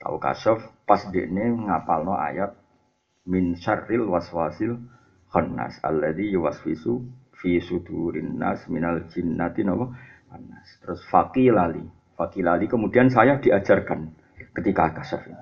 Tahu 0.03 0.19
kasaf 0.19 0.59
pas 0.83 0.99
ngapal 1.07 1.63
ngapalno 1.63 2.19
ayat 2.19 2.59
min 3.23 3.55
syarril 3.55 4.11
waswasil 4.11 4.98
khannas 5.29 5.77
alladzi 5.85 6.33
yuwaswisu 6.33 7.05
fi 7.39 7.61
sudurin 7.61 8.35
nas 8.37 8.67
minal 8.67 9.05
jinnati 9.09 9.63
napa? 9.63 9.93
Khannas. 10.29 10.67
Terus 10.81 11.01
fakilali. 11.09 11.85
Fakilali 12.17 12.67
kemudian 12.67 13.07
saya 13.07 13.39
diajarkan 13.39 14.11
ketika 14.53 14.91
kasaf 14.91 15.23
ini. 15.25 15.39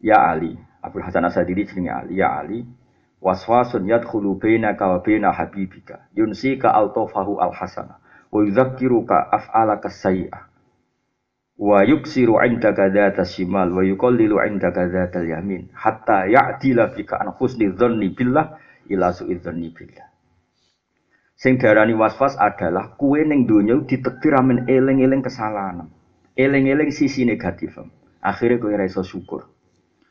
Ya 0.00 0.16
Ali, 0.16 0.56
Abu 0.80 0.96
Hasan 1.04 1.28
Asadili 1.28 1.68
jenenge 1.68 1.92
Ali, 1.92 2.24
ya 2.24 2.40
Ali, 2.40 2.64
waswasun 3.20 3.84
yadkhulu 3.84 4.40
bainaka 4.40 4.88
wa 4.88 4.98
baina 5.04 5.28
habibika. 5.28 6.08
Yunsika 6.16 6.72
altofahu 6.72 7.36
alhasana. 7.36 8.00
Wa 8.32 8.40
yudzakiruka 8.40 9.28
af'alaka 9.28 9.92
sayyi'ah 9.92 10.50
wa 11.60 11.84
yuksiru 11.84 12.40
indaka 12.40 12.88
dzata 12.88 13.28
shimal. 13.28 13.68
Wa 13.68 13.84
yuqallilu 13.84 14.40
indaka 14.48 14.88
dzatal 14.88 15.28
yamin 15.28 15.68
hatta 15.76 16.24
ya'dila 16.24 16.96
bika 16.96 17.20
an 17.20 17.36
husni 17.36 17.68
dzanni 17.68 18.08
billah 18.16 18.56
ila 18.88 19.12
su'i 19.12 19.36
dzanni 19.36 19.68
billah 19.74 20.08
sing 21.36 21.60
darani 21.60 21.92
waswas 21.92 22.38
adalah 22.40 22.96
kue 22.96 23.20
ning 23.26 23.44
donya 23.44 23.76
ditekdir 23.84 24.32
amen 24.32 24.64
eling-eling 24.64 25.20
kesalahan 25.20 25.90
eling-eling 26.38 26.88
sisi 26.88 27.28
negatif 27.28 27.76
akhirnya 28.24 28.56
kue 28.56 28.72
ra 28.72 28.88
iso 28.88 29.04
syukur 29.04 29.44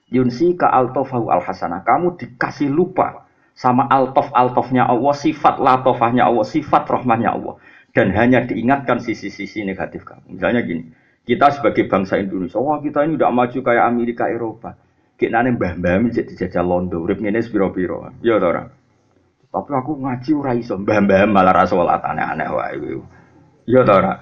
Yunsi 0.09 0.57
ka 0.57 0.73
altofahu 0.73 1.29
al 1.29 1.45
hasanah. 1.45 1.85
Kamu 1.85 2.17
dikasih 2.17 2.69
lupa 2.73 3.29
sama 3.53 3.85
altof 3.85 4.33
altofnya 4.33 4.89
Allah, 4.89 5.13
sifat 5.13 5.61
latofahnya 5.61 6.25
Allah, 6.25 6.45
sifat 6.45 6.89
rahmahnya 6.89 7.37
Allah. 7.37 7.61
Dan 7.93 8.13
hanya 8.13 8.45
diingatkan 8.45 9.01
sisi-sisi 9.01 9.65
negatif 9.65 10.05
kamu. 10.05 10.37
Misalnya 10.37 10.61
gini, 10.65 10.93
kita 11.25 11.53
sebagai 11.53 11.89
bangsa 11.89 12.17
Indonesia, 12.21 12.61
wah 12.61 12.81
kita 12.81 13.05
ini 13.05 13.17
udah 13.17 13.29
maju 13.33 13.59
kayak 13.61 13.85
Amerika, 13.85 14.29
Eropa. 14.29 14.77
Kita 15.19 15.35
nane 15.35 15.59
mbah-mbah 15.59 16.15
jadi 16.15 16.31
dijajah 16.31 16.63
londo, 16.63 17.03
urip 17.03 17.19
ngene 17.19 17.43
piro-piro. 17.43 18.07
Ya 18.23 18.39
orang. 18.39 18.71
Tapi 19.51 19.71
aku 19.75 19.99
ngaji 19.99 20.31
ora 20.31 20.55
iso, 20.55 20.79
mbah-mbah 20.79 21.27
malah 21.27 21.51
ra 21.51 21.67
salat 21.67 21.99
aneh-aneh 21.99 22.47
wae. 22.47 23.03
Ya 23.67 23.83
ora. 23.83 24.15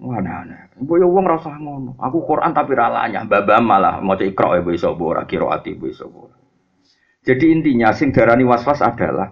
Mana 0.00 0.48
aneh. 0.48 0.60
Mbok 0.80 0.96
yo 0.96 1.12
wong 1.12 1.28
rasa 1.28 1.52
ngono. 1.60 1.92
Aku 2.00 2.24
Quran 2.24 2.56
tapi 2.56 2.72
ralanya, 2.72 3.28
babam 3.28 3.68
malah 3.68 4.00
maca 4.00 4.24
ikra 4.24 4.56
ya 4.56 4.64
iso 4.72 4.96
ora 4.96 5.28
qiraati 5.28 5.76
iso 5.76 6.08
Jadi 7.22 7.44
intinya 7.52 7.92
sing 7.92 8.16
darani 8.16 8.48
waswas 8.48 8.80
adalah 8.80 9.30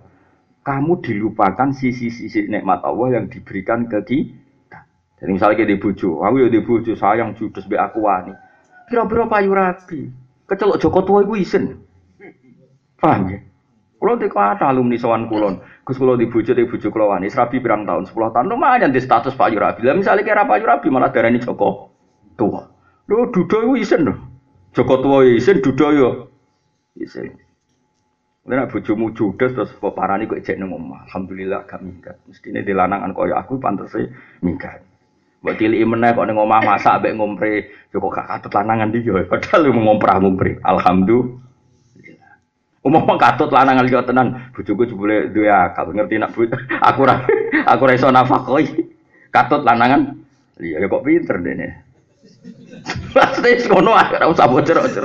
kamu 0.61 1.01
dilupakan 1.01 1.73
sisi-sisi 1.73 2.53
nikmat 2.53 2.85
Allah 2.85 3.17
yang 3.17 3.33
diberikan 3.33 3.89
ke 3.89 3.99
kita. 4.05 4.81
Jadi 5.19 5.31
misalnya 5.33 5.57
kita 5.57 5.73
dibujuk, 5.73 6.21
aku 6.21 6.35
ya 6.45 6.49
dibujuk 6.53 6.95
sayang 7.01 7.33
judes 7.35 7.65
be 7.65 7.81
aku 7.81 8.05
wani. 8.05 8.37
Kira-kira 8.87 9.27
payu 9.27 9.51
rapi, 9.51 10.20
kecelok 10.51 10.83
Joko 10.83 11.07
tua 11.07 11.23
iku 11.23 11.39
isen. 11.39 11.87
Paham 12.99 13.31
ya? 13.31 13.39
Kulo 14.01 14.17
kata 14.17 14.65
alumni 14.65 14.97
sowan 14.97 15.29
kulon, 15.29 15.61
Gus 15.85 16.01
kulo 16.01 16.17
dibujuk 16.17 16.57
di 16.57 16.65
bujuk 16.65 16.89
kulo 16.89 17.13
wani, 17.13 17.29
serabi 17.29 17.61
pirang 17.61 17.85
tahun, 17.85 18.09
sepuluh 18.09 18.33
tahun 18.33 18.49
lumayan 18.49 18.97
di 18.97 19.01
status 19.01 19.37
Pak 19.37 19.53
Yurabi. 19.53 19.85
Lah 19.85 19.93
misalnya 19.93 20.25
kira 20.25 20.49
Pak 20.49 20.57
Yurabi 20.57 20.89
malah 20.89 21.13
darani 21.13 21.37
Joko 21.37 21.93
tua. 22.41 22.65
Lo 23.13 23.29
dudo 23.29 23.61
itu 23.61 23.85
isen 23.85 24.09
loh. 24.09 24.17
Joko 24.73 25.05
tua 25.05 25.29
ya 25.29 25.37
isen, 25.37 25.61
dudo 25.61 25.93
yo 25.93 26.11
isen. 26.97 27.37
Lalu 28.49 28.73
bujumu 28.73 29.13
judes 29.13 29.53
terus 29.53 29.71
kok 29.77 29.93
parani 29.93 30.25
kok 30.25 30.41
ejek 30.41 30.57
nang 30.57 30.73
omah. 30.73 31.05
Alhamdulillah 31.07 31.69
gak 31.69 31.85
minggat. 31.85 32.17
Mestine 32.25 32.65
dilanangan 32.65 33.13
kaya 33.13 33.37
aku 33.37 33.61
pantes 33.61 33.93
minggat. 34.41 34.81
Mbok 35.41 35.57
tiliki 35.57 35.89
meneh 35.89 36.13
kok 36.13 36.29
ning 36.29 36.37
omah 36.37 36.61
masak 36.61 37.01
ambek 37.01 37.17
ngompre, 37.17 37.65
yo 37.89 37.97
kok 37.97 38.13
gak 38.13 38.29
katut 38.29 38.53
lanangan 38.61 38.93
dia. 38.93 39.25
Padahal 39.25 39.73
mau 39.73 39.97
ngomprah-ngompre. 39.97 40.61
Alhamdulillah. 40.61 41.41
Umum 42.81 43.05
katut 43.17 43.53
lanang 43.53 43.85
liya 43.85 44.01
tenan, 44.05 44.53
bojoku 44.57 44.89
jebule 44.89 45.29
duwe 45.33 45.53
akal, 45.53 45.93
ngerti 45.93 46.17
nak 46.17 46.33
aku 46.89 46.99
ora 47.05 47.25
aku 47.73 47.81
ora 47.85 47.93
iso 47.97 48.09
nafakoi. 48.13 48.69
Katut 49.33 49.65
lanangan. 49.65 50.17
Iya 50.61 50.85
ya 50.85 50.87
kok 50.93 51.05
pinter 51.09 51.37
dene. 51.41 51.69
Pasti 53.17 53.65
ngono 53.69 53.97
ora 53.97 54.29
usah 54.29 54.45
bocor-bocor. 54.49 55.05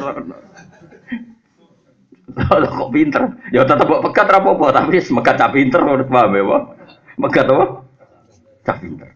kok 2.76 2.92
pinter. 2.92 3.24
Ya 3.56 3.64
tetep 3.64 3.88
kok 3.88 4.04
pegat 4.12 4.28
ra 4.28 4.40
apa-apa, 4.44 4.84
tapi 4.84 5.00
semegat 5.00 5.40
cah 5.40 5.52
pinter 5.52 5.80
udah 5.80 6.08
paham 6.08 6.36
ya, 6.36 6.44
Pak. 6.44 6.64
Megat 7.20 7.48
apa? 7.48 7.66
Cah 8.68 8.78
pinter. 8.80 9.10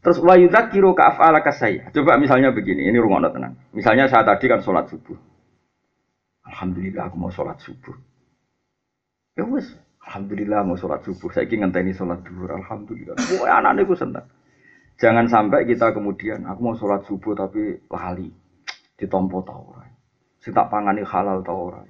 Terus 0.00 0.16
wa 0.24 0.32
yudzakiru 0.32 0.96
ka 0.96 1.12
af'ala 1.12 1.44
kasaya. 1.44 1.92
Coba 1.92 2.16
misalnya 2.16 2.56
begini, 2.56 2.88
ini 2.88 2.96
rungokno 2.96 3.28
tenang. 3.36 3.52
Misalnya 3.76 4.08
saya 4.08 4.24
tadi 4.24 4.48
kan 4.48 4.64
sholat 4.64 4.88
subuh. 4.88 5.16
Alhamdulillah 6.48 7.12
aku 7.12 7.16
mau 7.20 7.28
sholat 7.28 7.60
subuh. 7.60 7.92
Ya 9.36 9.44
wes, 9.44 9.68
Alhamdulillah 10.08 10.64
mau 10.64 10.80
sholat 10.80 11.04
subuh. 11.04 11.28
Saya 11.28 11.44
ingin 11.44 11.68
ngenteni 11.68 11.92
sholat 11.92 12.24
duhur. 12.24 12.48
Alhamdulillah. 12.48 13.14
Wah 13.44 13.60
anak 13.60 13.76
anakku 13.76 13.92
senang. 13.92 14.24
Jangan 15.00 15.28
sampai 15.28 15.68
kita 15.68 15.92
kemudian 15.92 16.48
aku 16.48 16.60
mau 16.60 16.76
sholat 16.76 17.04
subuh 17.04 17.36
tapi 17.36 17.84
lali 17.88 18.28
ditompo 18.96 19.44
tau 19.44 19.72
ora. 19.72 19.84
Sing 20.40 20.56
tak 20.56 20.72
pangani 20.72 21.04
halal 21.04 21.44
tau 21.44 21.72
ora. 21.72 21.80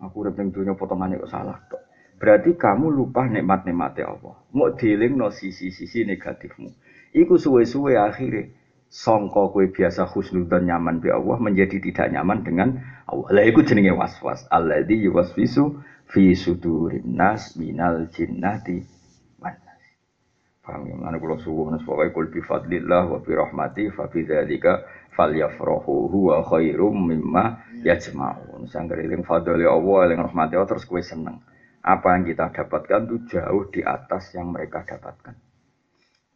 Aku 0.00 0.26
udah 0.26 0.32
dunia 0.32 0.74
potongannya 0.74 1.22
kok 1.22 1.30
salah 1.30 1.58
tok. 1.70 1.89
Berarti 2.20 2.52
kamu 2.52 2.92
lupa 2.92 3.24
nikmat-nikmatnya 3.24 4.04
Allah. 4.12 4.36
Mau 4.52 4.68
dealing 4.76 5.16
no 5.16 5.32
sisi-sisi 5.32 6.04
negatifmu. 6.04 6.68
Iku 7.16 7.40
suwe-suwe 7.40 7.96
akhirnya 7.96 8.52
songko 8.92 9.56
kue 9.56 9.72
biasa 9.72 10.04
husnudan 10.04 10.68
nyaman 10.68 11.00
bi 11.00 11.08
Allah 11.08 11.40
menjadi 11.40 11.80
tidak 11.80 12.12
nyaman 12.12 12.44
dengan 12.44 12.68
Allah. 13.08 13.40
Lah 13.40 13.44
iku 13.48 13.64
jenenge 13.64 13.96
waswas. 13.96 14.44
Alladzi 14.52 15.00
yuwaswisu 15.00 15.80
fi 16.12 16.36
sudurin 16.36 17.08
nas 17.08 17.56
minal 17.56 18.12
jinnati 18.12 18.84
wan. 19.40 19.56
Paham 20.60 20.92
ya? 20.92 21.00
Mana 21.00 21.16
kula 21.16 21.40
nas 21.72 21.82
pokoke 21.88 22.12
kul 22.12 22.28
bi 22.28 22.44
fadlillah 22.44 23.16
wa 23.16 23.18
bi 23.24 23.32
rahmati 23.32 23.88
fa 23.96 24.12
bi 24.12 24.28
dzalika 24.28 24.84
falyafrahu 25.16 26.12
huwa 26.12 26.44
khairum 26.44 27.00
mimma 27.08 27.64
yajma'un. 27.80 28.68
Sanggere 28.68 29.08
eling 29.08 29.24
fadli 29.24 29.64
Allah, 29.64 29.98
eling 30.04 30.20
rahmati 30.20 30.60
Allah 30.60 30.68
terus 30.68 30.84
kue 30.84 31.00
seneng. 31.00 31.40
Apa 31.80 32.16
yang 32.16 32.28
kita 32.28 32.52
dapatkan 32.52 33.08
itu 33.08 33.16
jauh 33.36 33.68
di 33.72 33.80
atas 33.80 34.36
yang 34.36 34.52
mereka 34.52 34.84
dapatkan. 34.84 35.32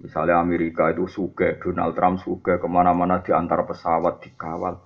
Misalnya 0.00 0.40
Amerika 0.40 0.90
itu 0.90 1.06
suge, 1.06 1.60
Donald 1.60 1.94
Trump 1.94 2.16
suge, 2.20 2.58
ke 2.58 2.68
mana-mana 2.68 3.20
diantar 3.20 3.62
pesawat 3.68 4.24
dikawal, 4.24 4.80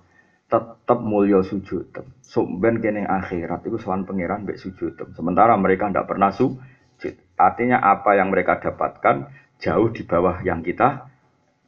tetap 0.49 0.99
mulia 0.99 1.45
sujud. 1.45 1.93
Sumben 2.25 2.81
kene 2.81 3.05
akhirat 3.05 3.65
itu 3.65 3.77
soal 3.77 4.03
pangeran 4.03 4.43
baik 4.43 4.57
sujud. 4.57 4.97
Sementara 5.13 5.53
mereka 5.55 5.87
tidak 5.89 6.09
pernah 6.09 6.33
sujud. 6.33 7.15
Artinya 7.39 7.79
apa 7.79 8.17
yang 8.17 8.33
mereka 8.33 8.59
dapatkan 8.59 9.29
jauh 9.61 9.89
di 9.93 10.03
bawah 10.03 10.41
yang 10.41 10.65
kita 10.65 11.07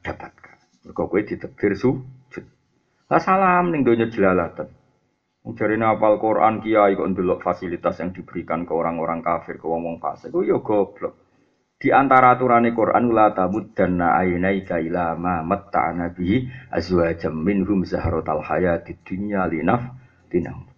dapatkan. 0.02 0.58
Mereka 0.86 1.02
kue 1.08 1.22
ditekdir 1.24 1.74
sujud. 1.78 2.46
Lah 3.08 3.22
salam 3.22 3.70
ning 3.70 3.86
donya 3.86 4.10
jelalatan. 4.10 4.81
Jadi 5.42 5.74
apal 5.82 6.22
Quran 6.22 6.62
kiai 6.62 6.94
kok 6.94 7.10
ndelok 7.18 7.42
fasilitas 7.42 7.98
yang 7.98 8.14
diberikan 8.14 8.62
ke 8.62 8.72
orang-orang 8.78 9.26
kafir, 9.26 9.58
ke 9.58 9.66
wong-wong 9.66 9.98
fasik. 9.98 10.30
Ku 10.30 10.46
yo 10.46 10.62
goblok. 10.62 11.18
Di 11.82 11.90
antara 11.90 12.38
aturan 12.38 12.70
Quran 12.78 13.10
la 13.10 13.34
tamuddanna 13.34 14.22
aynaika 14.22 14.78
ila 14.78 15.18
ma 15.18 15.42
matta'na 15.42 16.14
bihi 16.14 16.46
azwajam 16.70 17.34
minhum 17.34 17.82
zahratal 17.90 18.46
hayatid 18.46 19.02
dunya 19.02 19.50
linaf 19.50 19.82
tinam. 20.30 20.70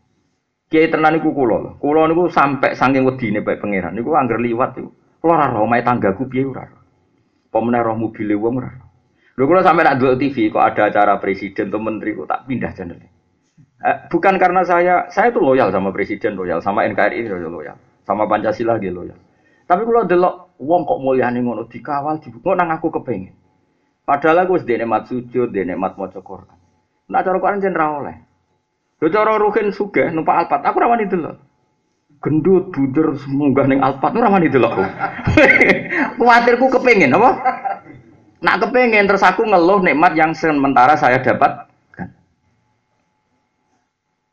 Kiai 0.72 0.88
tenan 0.88 1.20
niku 1.20 1.36
kula. 1.36 1.76
Kula 1.76 2.08
niku 2.08 2.32
sampai 2.32 2.80
saking 2.80 3.04
wedine 3.04 3.44
bae 3.44 3.60
pangeran 3.60 4.00
niku 4.00 4.16
angger 4.16 4.40
liwat 4.40 4.80
niku. 4.80 4.96
Kula 5.20 5.44
ora 5.44 5.48
roh 5.52 5.68
tanggaku 5.68 6.24
piye 6.32 6.48
ora. 6.48 6.64
Apa 7.52 7.58
meneh 7.60 7.84
roh 7.84 8.00
mobile 8.00 8.40
wong 8.40 8.64
ora. 8.64 8.72
Lho 9.36 9.44
kula 9.44 9.60
sampe 9.60 9.84
nak 9.84 10.00
delok 10.00 10.24
TV 10.24 10.48
kok 10.48 10.64
ada 10.64 10.88
acara 10.88 11.20
presiden 11.20 11.68
atau 11.68 11.84
menteri 11.84 12.16
kok 12.16 12.32
tak 12.32 12.48
pindah 12.48 12.72
channel. 12.72 13.13
Eh, 13.84 13.98
bukan 14.08 14.40
karena 14.40 14.64
saya, 14.64 15.12
saya 15.12 15.28
itu 15.28 15.44
loyal 15.44 15.68
sama 15.68 15.92
presiden, 15.92 16.40
loyal 16.40 16.64
sama 16.64 16.88
NKRI, 16.88 17.28
loyal, 17.28 17.76
sama 18.08 18.24
Pancasila 18.32 18.80
dia 18.80 18.96
loyal. 18.96 19.20
Tapi 19.68 19.84
kalau 19.84 20.08
delok 20.08 20.56
wong 20.64 20.88
kok 20.88 21.00
mulyane 21.04 21.44
ngono 21.44 21.68
dikawal 21.68 22.24
dibuka 22.24 22.56
nang 22.56 22.72
aku 22.72 22.88
kepengin. 22.96 23.36
Padahal 24.08 24.48
aku 24.48 24.60
wis 24.60 24.68
mat 24.88 25.08
sujud, 25.08 25.52
dene 25.52 25.76
mat 25.76 26.00
maca 26.00 26.20
Quran. 26.20 26.56
Nak 27.12 27.22
cara 27.28 27.38
Quran 27.40 27.60
jen 27.64 27.76
ra 27.76 27.88
oleh. 28.00 28.16
Lho 29.04 29.08
cara 29.12 29.36
ruhin 29.36 29.76
sugih 29.76 30.12
numpak 30.16 30.48
alpat, 30.48 30.64
aku 30.64 30.80
ra 30.80 30.88
wani 30.88 31.08
delok. 31.08 31.36
Gendut 32.24 32.72
buder 32.72 33.20
munggah 33.36 33.68
ning 33.68 33.84
alpat 33.84 34.16
ora 34.16 34.32
wani 34.32 34.48
delok. 34.48 34.80
Kuwatirku 36.20 36.72
kepengin 36.72 37.12
apa? 37.20 37.32
Nak 38.40 38.60
kepengin 38.64 39.12
terus 39.12 39.28
aku 39.28 39.44
ngeluh 39.44 39.84
nikmat 39.84 40.16
yang 40.16 40.32
sementara 40.32 40.96
saya 40.96 41.20
dapat 41.20 41.68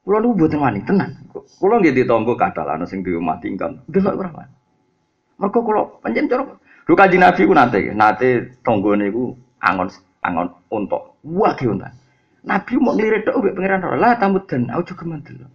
Kulo 0.05 0.17
nu 0.21 0.33
mboten 0.35 0.61
wani 0.61 0.81
tenan. 0.85 1.13
Kulo 1.33 1.81
nggih 1.81 1.93
ditompo 1.93 2.37
kadal 2.37 2.69
ana 2.73 2.89
sing 2.89 3.05
diomah 3.05 3.37
tinggal. 3.39 3.85
Delok 3.87 4.17
ora 4.17 4.31
wani. 4.33 4.55
Mergo 5.41 5.61
kula 5.65 5.83
panjen 6.05 6.29
cara 6.29 6.45
Lu 6.89 6.99
kaji 6.99 7.23
Nabi 7.23 7.47
ku 7.47 7.55
nate, 7.55 7.95
nate 7.95 8.29
tonggone 8.67 9.15
ku 9.15 9.37
angon 9.63 9.89
angon 10.27 10.49
untuk 10.75 11.23
wah 11.23 11.55
ki 11.55 11.71
unta. 11.71 11.95
Nabi 12.43 12.73
mau 12.81 12.97
ngelirik 12.97 13.29
tok 13.29 13.39
mbek 13.39 13.55
pangeran 13.55 14.01
lah 14.01 14.19
dan 14.19 14.67
aku 14.73 14.83
juga 14.91 15.05
mantel. 15.07 15.47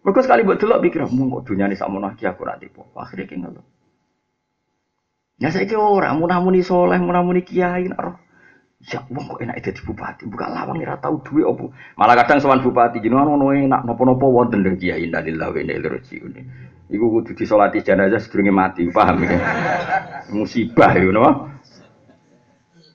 Mereka 0.00 0.20
sekali 0.24 0.46
buat 0.46 0.56
delok 0.56 0.80
pikir, 0.80 1.04
mau 1.12 1.40
kok 1.40 1.52
dunia 1.52 1.68
ini 1.68 1.76
sama 1.76 2.00
lagi 2.00 2.24
aku 2.24 2.46
nanti 2.48 2.72
po. 2.72 2.88
Akhirnya 2.96 3.28
kayak 3.28 3.40
ngeluh. 3.44 3.66
Ya 5.40 5.48
saya 5.52 5.68
kira 5.68 5.80
orang, 5.80 6.20
mau 6.20 6.28
namuni 6.28 6.64
soleh, 6.64 6.96
namuni 6.96 7.44
kiai, 7.44 7.88
naruh. 7.88 8.16
Ya 8.80 9.04
wong 9.12 9.28
kok 9.28 9.44
enak 9.44 9.60
jadi 9.60 9.80
bupati, 9.84 10.24
buka 10.24 10.48
lawang 10.48 10.80
ora 10.80 10.96
tahu 10.96 11.20
duit 11.20 11.44
opo. 11.44 11.68
Malah 12.00 12.16
kadang 12.24 12.40
sowan 12.40 12.64
bupati 12.64 13.04
jenengan 13.04 13.28
ono 13.28 13.52
enak 13.52 13.84
napa-napa 13.84 14.24
wonten 14.24 14.64
lho 14.64 14.72
kiai 14.72 15.04
innalillahi 15.04 15.52
wa 15.52 15.58
inna 15.60 15.72
ilaihi 15.76 15.94
rajiun. 16.00 16.32
Iku 16.90 17.04
kudu 17.06 17.36
disolati 17.36 17.84
jenazah 17.84 18.18
sedurunge 18.18 18.50
mati, 18.50 18.82
paham 18.88 19.20
ya? 19.22 19.36
Musibah 20.32 20.96
itu 20.96 21.12
napa? 21.12 21.60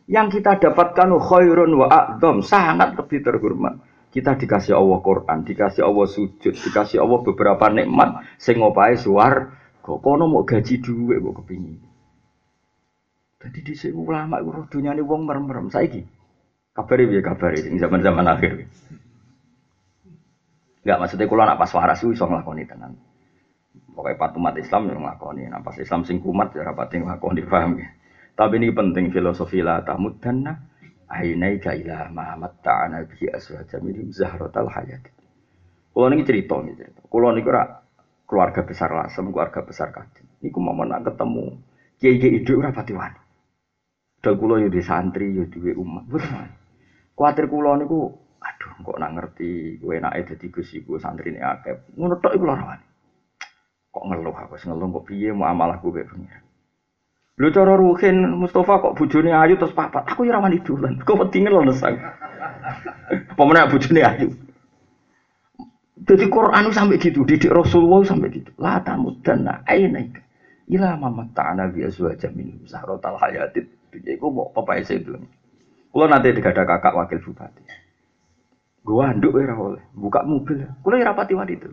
Yang 0.09 0.41
kita 0.41 0.57
dapatkan 0.57 1.09
khairun 1.21 1.71
wa 1.77 1.88
a'dham, 1.88 2.41
sangat 2.41 2.97
lebih 2.97 3.21
terhormat. 3.21 3.77
Kita 4.09 4.36
dikasih 4.36 4.75
Allah 4.75 4.99
Quran, 4.99 5.38
dikasih 5.47 5.86
Allah 5.86 6.07
sujud, 6.07 6.53
dikasih 6.55 6.97
Allah 7.03 7.19
beberapa 7.23 7.67
nikmat 7.71 8.25
sing 8.41 8.59
ngopahe 8.59 8.95
suar, 8.97 9.53
kok 9.86 9.99
kono 10.01 10.25
mau 10.27 10.47
gaji 10.47 10.81
duit 10.81 11.19
kok 11.19 11.33
kepingin. 11.43 11.94
Jadi 13.45 13.59
di 13.61 13.73
sini 13.77 13.93
ulama 13.93 14.41
itu 14.41 14.65
dunia 14.73 14.97
ini 14.97 15.05
wong 15.05 15.29
merem-merem. 15.29 15.69
Saiki 15.69 16.01
kabari 16.75 17.07
ya 17.07 17.21
kabari 17.21 17.61
ini 17.61 17.77
zaman-zaman 17.77 18.25
akhir. 18.25 18.65
Enggak 20.81 20.97
maksudnya 21.01 21.25
kalau 21.29 21.45
nak 21.45 21.57
pas 21.61 21.71
waras 21.77 22.01
itu 22.01 22.13
bisa 22.13 22.25
ngelakoni 22.25 22.65
tenan. 22.65 22.93
Pokoknya 23.95 24.17
pat 24.19 24.33
umat 24.35 24.55
Islam 24.57 24.81
yang 24.91 24.99
ngelakoni. 25.05 25.43
Nah 25.49 25.61
pas 25.61 25.77
Islam 25.77 26.01
sing 26.03 26.17
kumat 26.19 26.51
ya 26.57 26.65
rapat 26.65 26.89
yang 26.97 27.07
ngelakoni 27.07 27.41
paham 27.45 27.77
ya. 27.79 27.89
Tapi 28.35 28.59
ini 28.59 28.73
penting 28.75 29.13
filosofi 29.13 29.63
lah 29.63 29.85
tamud 29.85 30.19
dana 30.19 30.51
ainai 31.07 31.61
ila 31.61 32.11
ma 32.11 32.35
matta'ana 32.35 33.07
bi 33.07 33.29
aswaja 33.31 33.79
min 33.79 34.11
zahratal 34.11 34.67
hayat. 34.67 35.05
Kulo 35.95 36.11
niki 36.11 36.27
cerita 36.27 36.59
niki 36.59 36.75
cerita. 36.81 37.01
Kulo 37.07 37.31
niku 37.31 37.55
keluarga 38.25 38.65
besar 38.65 38.91
Lasem, 38.91 39.31
keluarga 39.31 39.63
besar 39.63 39.93
Kadin. 39.93 40.27
Niku 40.43 40.59
mau 40.59 40.75
nak 40.83 41.07
ketemu 41.07 41.55
kiai-kiai 42.01 42.43
itu 42.43 42.59
ora 42.59 42.75
pati 42.75 42.91
wani. 42.91 43.24
Dal 44.26 44.41
kula 44.41 44.57
yo 44.57 44.73
di 44.73 44.82
santri 44.82 45.38
yo 45.38 45.45
duwe 45.45 45.78
umat. 45.78 46.09
Kuatir 47.13 47.45
kula 47.45 47.78
niku 47.78 48.09
aduh 48.41 48.73
kok 48.82 48.97
nak 48.97 49.13
ngerti 49.13 49.78
kowe 49.78 49.93
enake 49.93 50.34
dadi 50.34 50.49
Gus 50.49 50.73
iku 50.73 50.97
santrine 50.97 51.45
akeh. 51.45 51.93
Ngono 51.93 52.17
tok 52.17 52.34
iku 52.34 52.49
lara 52.49 52.82
Kok 53.93 54.05
ngeluh 54.09 54.34
aku 54.34 54.57
sing 54.57 54.73
ngeluh 54.73 54.97
kok 54.97 55.13
piye 55.13 55.30
muamalahku 55.30 55.93
kaya 55.93 56.09
pengiran. 56.09 56.41
Lho 57.38 57.47
cara 57.53 57.78
Ruhin 57.78 58.17
Mustafa 58.34 58.82
kok 58.82 58.95
bojone 58.97 59.30
ayu 59.30 59.61
terus 59.61 59.78
papat. 59.78 60.09
Aku 60.09 60.26
ya 60.26 60.34
ora 60.34 60.49
wani 60.49 60.57
dolan. 60.65 60.97
Kok 61.05 61.19
pentinge 61.21 61.51
lho 61.51 61.67
lesang. 61.67 61.99
Pemenang 63.38 63.69
bojone 63.69 64.01
ayu. 64.01 64.30
Jadi 66.05 66.26
Quran 66.32 66.69
sampai 66.71 67.01
gitu, 67.01 67.28
didik 67.28 67.51
Rasulullah 67.51 68.01
sampai 68.07 68.30
gitu. 68.32 68.51
La 68.55 68.80
tamudanna 68.80 69.67
ainaika 69.67 70.23
ila 70.71 70.97
ta'ana 71.36 71.69
bi 71.69 71.86
azwajam 71.86 72.34
min 72.34 72.65
sahratal 72.65 73.21
hayatid 73.21 73.69
dunya 73.95 74.19
iku 74.19 74.27
mau 74.27 74.51
papai 74.51 74.83
itu. 74.83 75.15
Kulo 75.95 76.05
nanti 76.11 76.35
ada 76.35 76.63
kakak 76.67 76.91
wakil 76.91 77.23
bupati. 77.23 77.63
Gua 78.83 79.15
anduk 79.15 79.39
ora 79.39 79.55
oleh, 79.55 79.83
buka 79.95 80.27
mobil. 80.27 80.67
Kulo 80.83 80.99
ora 80.99 81.15
pati 81.15 81.31
wani 81.31 81.55
itu. 81.55 81.71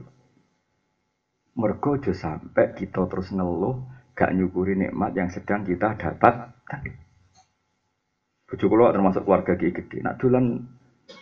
Mergo 1.58 1.98
aja 1.98 2.14
sampai 2.14 2.72
kita 2.78 3.04
terus 3.10 3.28
ngeluh 3.34 3.82
gak 4.16 4.32
nyukuri 4.32 4.78
nikmat 4.78 5.12
yang 5.12 5.28
sedang 5.28 5.66
kita 5.66 5.98
dapatkan. 5.98 6.80
Bojo 8.48 8.64
kula 8.70 8.94
termasuk 8.94 9.26
keluarga 9.26 9.58
kiai 9.58 9.74
gede. 9.74 10.00
Nak 10.00 10.16
dolan 10.22 10.64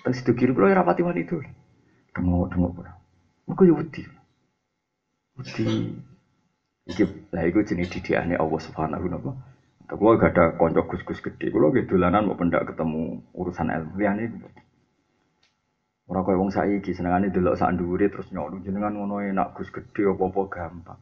teng 0.05 0.14
situ 0.14 0.36
kiri 0.36 0.53
kula 0.53 0.70
ora 0.70 0.86
pati 0.86 1.03
wani 1.03 1.24
itu. 1.24 1.40
Dengok-dengok 2.14 2.78
ora. 2.78 2.92
Mergo 3.48 3.62
yo 3.66 3.74
wedi. 3.80 4.07
Wedi 5.40 5.66
Iki 6.90 7.30
lah 7.30 7.46
iku 7.46 7.62
jenis 7.62 7.86
didikane 7.86 8.34
Allah 8.34 8.61
Subhanahu 8.61 9.07
wa 9.07 9.11
taala. 9.14 9.32
Kalau 9.91 10.14
gak 10.14 10.38
ada 10.38 10.55
konco 10.55 10.86
gus-gus 10.86 11.18
gede, 11.18 11.51
kalau 11.51 11.74
gitu 11.74 11.99
dolanan 11.99 12.30
mau 12.30 12.38
pendak 12.38 12.62
ketemu 12.62 13.26
urusan 13.34 13.74
ilmu 13.74 13.99
liane 13.99 14.30
itu. 14.30 14.38
Orang 16.07 16.22
kau 16.26 16.38
wong 16.38 16.51
saiki 16.55 16.95
senengane 16.95 17.34
delok 17.34 17.59
sak 17.59 17.74
ndure 17.74 18.07
terus 18.07 18.30
nyok 18.30 18.62
jenengan 18.62 18.95
ngono 18.95 19.18
enak 19.18 19.51
gus 19.55 19.70
gede 19.70 20.07
apa-apa 20.07 20.43
gampang. 20.47 21.01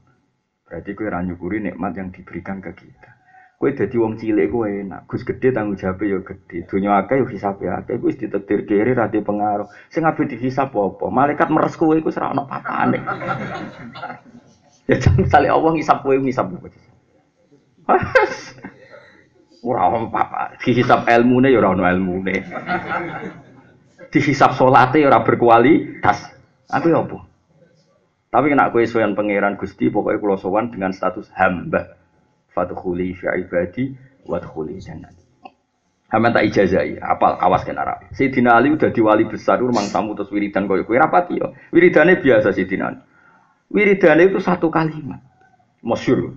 Berarti 0.64 0.93
kowe 0.93 1.09
ora 1.09 1.24
nyukuri 1.24 1.64
nikmat 1.64 1.97
yang 1.97 2.12
diberikan 2.12 2.61
ke 2.64 2.72
kita. 2.76 3.11
Kowe 3.57 3.72
dadi 3.72 3.97
wong 3.97 4.20
cilik 4.20 4.53
kowe 4.53 4.68
enak, 4.68 5.09
gus 5.09 5.24
gede 5.24 5.49
tanggung 5.53 5.80
jawab 5.80 6.01
ya 6.05 6.20
gede. 6.24 6.68
Dunia 6.68 7.01
akeh 7.01 7.16
yo 7.20 7.26
ya 7.61 7.80
akeh 7.80 7.97
wis 8.05 8.20
ditetir 8.20 8.68
kiri 8.68 8.93
ra 8.93 9.09
pengaruh. 9.09 9.68
Sing 9.89 10.05
ape 10.05 10.28
dihisab 10.28 10.76
apa? 10.76 11.09
Malaikat 11.09 11.49
meres 11.53 11.76
kowe 11.76 11.97
iku 11.97 12.12
ora 12.12 12.32
ono 12.32 12.49
papane. 12.49 13.01
Ya 14.89 14.97
misalnya 15.20 15.53
Allah 15.53 15.76
ngisap 15.76 16.01
kowe 16.01 16.16
ngisap. 16.16 16.49
Ora 19.66 19.90
ono 19.90 20.06
apa 20.14 20.54
dihisap 20.62 21.11
ilmune 21.11 21.50
ya 21.50 21.59
ora 21.59 21.74
ono 21.74 21.82
ilmune. 21.82 22.34
Dihisap 24.14 24.54
salate 24.54 25.02
ya 25.02 25.11
ora 25.11 25.26
berkualitas. 25.26 26.30
Aku 26.70 26.92
ya 26.92 27.02
apa? 27.02 27.26
Tapi 28.28 28.52
kena 28.52 28.68
kowe 28.68 28.84
sowan 28.84 29.16
pangeran 29.16 29.56
Gusti 29.56 29.88
pokoknya 29.88 30.20
kula 30.20 30.36
sowan 30.36 30.70
dengan 30.70 30.92
status 30.92 31.32
hamba. 31.34 31.96
Fadkhuli 32.52 33.16
fi 33.16 33.26
ibadi 33.40 33.96
wadkhuli 34.28 34.78
jannah. 34.78 35.11
Hamba 36.09 36.32
tak 36.32 36.48
ijazai, 36.48 36.96
apal 37.04 37.36
awas 37.36 37.68
kan 37.68 37.76
Arab. 37.76 38.00
Sayyidina 38.16 38.56
Ali 38.56 38.72
udah 38.72 38.88
di 38.88 39.00
wali 39.04 39.28
besar, 39.28 39.61
rumang 39.61 39.92
tamu 39.92 40.16
terus 40.16 40.32
wiridan 40.32 40.64
koyo 40.64 40.88
kowe 40.88 40.96
rapati 40.96 41.36
yo. 41.36 41.52
Wiridane 41.68 42.16
biasa 42.20 42.52
Sayyidina 42.52 42.84
Ali. 42.88 43.00
Wiridane 43.68 44.32
itu 44.32 44.40
satu 44.40 44.72
kalimat. 44.72 45.20
Masyur. 45.84 46.32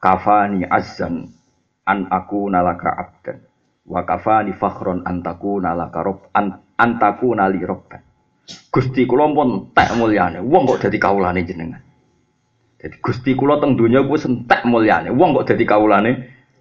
Kafani 0.00 0.64
azan 0.64 1.28
an 1.86 2.08
aku 2.10 2.48
nalaka 2.50 2.90
abdan. 2.92 3.38
Wa 3.86 4.06
kafani 4.06 4.52
fakhron 4.54 5.02
antaku 5.04 5.58
nalaka 5.58 6.00
rob 6.04 6.28
an, 6.36 6.60
antaku 6.78 7.34
nali 7.34 7.60
robban. 7.64 8.02
Gusti 8.70 9.06
kula 9.06 9.30
pun 9.30 9.70
tak 9.74 9.94
mulyane. 9.94 10.42
Wong 10.42 10.66
kok 10.66 10.86
dadi 10.86 10.98
kawulane 10.98 11.46
jenengan. 11.46 11.82
Jadi 12.80 12.96
Gusti 12.98 13.36
kula 13.36 13.60
teng 13.60 13.76
donya 13.76 14.02
kuwi 14.02 14.18
entek 14.26 14.66
mulyane. 14.66 15.10
Wong 15.14 15.36
kok 15.36 15.46
dadi 15.54 15.64
kawulane 15.66 16.10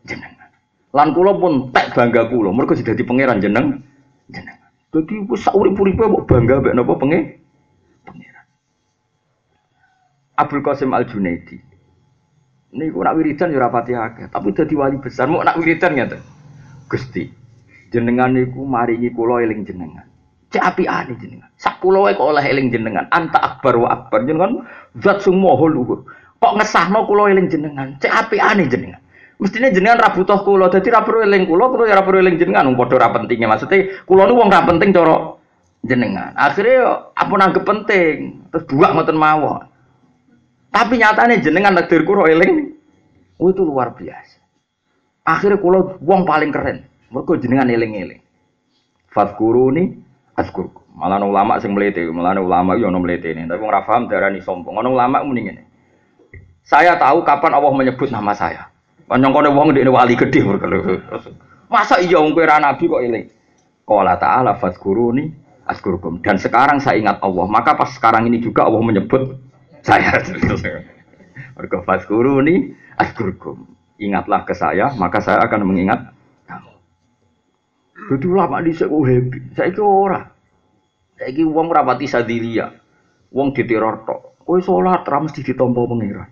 jenengan. 0.06 0.50
Lan 0.94 1.14
kula 1.14 1.38
pun 1.38 1.70
tak 1.74 1.94
bangga 1.94 2.30
kula 2.30 2.50
mergo 2.54 2.74
dadi 2.78 3.04
pangeran 3.06 3.42
jeneng 3.42 3.82
jenengan. 4.30 4.70
Dadi 4.90 5.22
wis 5.30 5.46
sak 5.46 5.54
urip-uripe 5.54 6.02
kok 6.02 6.26
bangga 6.26 6.62
mek 6.62 6.74
napa 6.74 6.94
pengen 6.98 7.40
Abdul 10.40 10.64
Qasim 10.64 10.96
Al 10.96 11.04
Junaidi. 11.04 11.60
Ini 12.70 12.94
nak 12.94 13.16
wiridan 13.18 13.50
ya 13.50 13.66
rapati 13.66 13.98
akeh, 13.98 14.30
tapi 14.30 14.54
dadi 14.54 14.78
wali 14.78 15.02
besar 15.02 15.26
mau 15.26 15.42
nak 15.42 15.58
wiridan 15.58 15.98
ngeten. 15.98 16.22
Gusti, 16.86 17.26
jenengan 17.90 18.30
niku 18.30 18.62
maringi 18.62 19.10
kula 19.10 19.42
eling 19.42 19.66
jenengan. 19.66 20.06
Cek 20.50 20.62
apiane 20.62 21.14
jenengan. 21.18 21.50
Sak 21.58 21.78
pulau 21.82 22.10
kok 22.10 22.22
oleh 22.22 22.42
eling 22.42 22.74
jenengan. 22.74 23.06
Anta 23.14 23.38
akbar 23.38 23.78
wa 23.78 23.90
akbar 23.94 24.26
jenengan 24.26 24.66
zat 24.98 25.22
sing 25.22 25.38
maha 25.38 25.66
luhur. 25.70 26.06
Kok 26.42 26.54
ngesahno 26.58 27.06
kula 27.06 27.30
eling 27.30 27.50
jenengan. 27.54 27.98
Cek 28.02 28.10
apiane 28.10 28.66
jenengan. 28.66 29.02
Mestinya 29.38 29.70
jenengan 29.70 30.02
ra 30.02 30.10
butuh 30.10 30.42
kula, 30.42 30.74
dadi 30.74 30.90
ra 30.90 31.06
perlu 31.06 31.24
eling 31.24 31.46
kula, 31.46 31.70
kula 31.70 31.84
ya 31.86 32.02
ra 32.02 32.04
perlu 32.06 32.22
eling 32.26 32.42
jenengan. 32.42 32.66
Wong 32.66 32.78
padha 32.82 32.98
ra 32.98 33.14
pentinge. 33.14 33.46
Maksudnya 33.46 34.06
kula 34.10 34.26
niku 34.26 34.42
wong 34.42 34.50
penting 34.50 34.90
cara 34.90 35.38
jenengan. 35.86 36.34
Akhirnya 36.34 37.14
apa 37.14 37.34
nanggep 37.38 37.64
penting, 37.64 38.42
terus 38.50 38.66
buak 38.74 38.98
ngoten 38.98 39.18
mawon. 39.22 39.69
Tapi 40.70 41.02
nyatanya 41.02 41.42
jenengan 41.42 41.74
takdir 41.74 42.06
kuro 42.06 42.30
eling, 42.30 42.78
oh, 43.42 43.50
itu 43.50 43.66
luar 43.66 43.98
biasa. 43.98 44.38
Akhirnya 45.26 45.58
kulo 45.58 45.98
wong 46.02 46.26
paling 46.26 46.54
keren, 46.54 46.86
mereka 47.10 47.42
jenengan 47.42 47.70
eling-eling. 47.70 48.22
Fatkuruni 49.10 49.98
askurku. 50.38 50.86
Malah 50.94 51.22
ulama 51.24 51.58
sing 51.58 51.74
melete, 51.74 52.06
malah 52.12 52.38
ulama 52.38 52.78
yo 52.78 52.92
ono 52.92 53.02
melete 53.02 53.34
ini. 53.34 53.50
Tapi 53.50 53.62
ora 53.64 53.82
paham 53.82 54.06
darani 54.06 54.44
sombong. 54.44 54.78
Ono 54.78 54.94
ulama 54.94 55.26
mending 55.26 55.48
ini. 55.58 55.64
Saya 56.62 57.00
tahu 57.02 57.26
kapan 57.26 57.58
Allah 57.58 57.74
menyebut 57.74 58.14
nama 58.14 58.36
saya. 58.38 58.70
Panjang 59.10 59.34
kono 59.34 59.50
wong 59.58 59.74
ndekne 59.74 59.90
wali 59.90 60.14
gede 60.14 60.46
Masa 61.74 61.98
iya 61.98 62.22
wong 62.22 62.38
kowe 62.38 62.46
nabi 62.46 62.86
kok 62.86 63.02
eling? 63.02 63.26
Qala 63.86 64.22
ta'ala 64.22 64.54
fadkuruni 64.58 65.34
askurkum. 65.66 66.22
Dan 66.22 66.38
sekarang 66.38 66.78
saya 66.78 67.02
ingat 67.02 67.18
Allah, 67.22 67.46
maka 67.50 67.74
pas 67.74 67.90
sekarang 67.90 68.30
ini 68.30 68.38
juga 68.38 68.66
Allah 68.70 68.82
menyebut 68.82 69.38
saya. 69.84 70.20
Mergo 71.56 71.84
nih 72.44 72.76
askurkum. 72.96 73.68
Ingatlah 74.00 74.48
ke 74.48 74.56
saya, 74.56 74.96
maka 74.96 75.20
saya 75.20 75.44
akan 75.44 75.68
mengingat 75.68 76.16
kamu. 76.48 76.72
Dadi 78.16 78.28
lama 78.32 78.64
di 78.64 78.72
ku 78.72 79.04
happy. 79.04 79.52
Saiki 79.60 79.84
ora. 79.84 80.24
Saiki 81.20 81.44
wong 81.44 81.68
ora 81.68 81.84
pati 81.84 82.08
sadilia. 82.08 82.72
Wong 83.36 83.52
diteror 83.52 84.08
tok. 84.08 84.40
Kowe 84.48 84.58
salat 84.64 85.04
ra 85.04 85.20
mesti 85.20 85.44
ditampa 85.44 85.84
pangeran. 85.84 86.32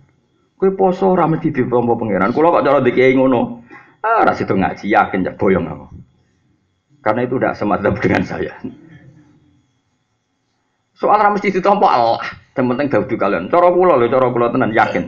Kowe 0.57 0.69
poso 0.73 1.11
ora 1.13 1.27
mesti 1.29 1.53
ditompo 1.53 1.93
pangeran. 1.99 2.33
Kula 2.33 2.49
kok 2.49 2.65
cara 2.65 2.79
dikiai 2.81 3.13
ngono. 3.13 3.61
Ah, 4.01 4.23
ora 4.25 4.33
situ 4.33 4.55
ngaji 4.55 4.89
yakin 4.89 5.27
ya 5.27 5.35
boyong 5.35 5.67
aku. 5.67 5.87
Karena 7.03 7.27
itu 7.27 7.35
tidak 7.37 7.53
semadzap 7.59 7.93
dengan 8.01 8.23
saya. 8.25 8.57
Soal 10.97 11.19
ora 11.19 11.35
mesti 11.35 11.51
ditompo 11.53 11.85
Allah. 11.85 12.23
Yang 12.57 12.65
penting 12.73 12.87
dawuh 12.89 13.05
kalian. 13.05 13.43
Cara 13.53 13.69
kula 13.69 13.93
lho, 14.01 14.09
cara 14.09 14.27
kula 14.33 14.49
tenan 14.49 14.73
yakin. 14.73 15.03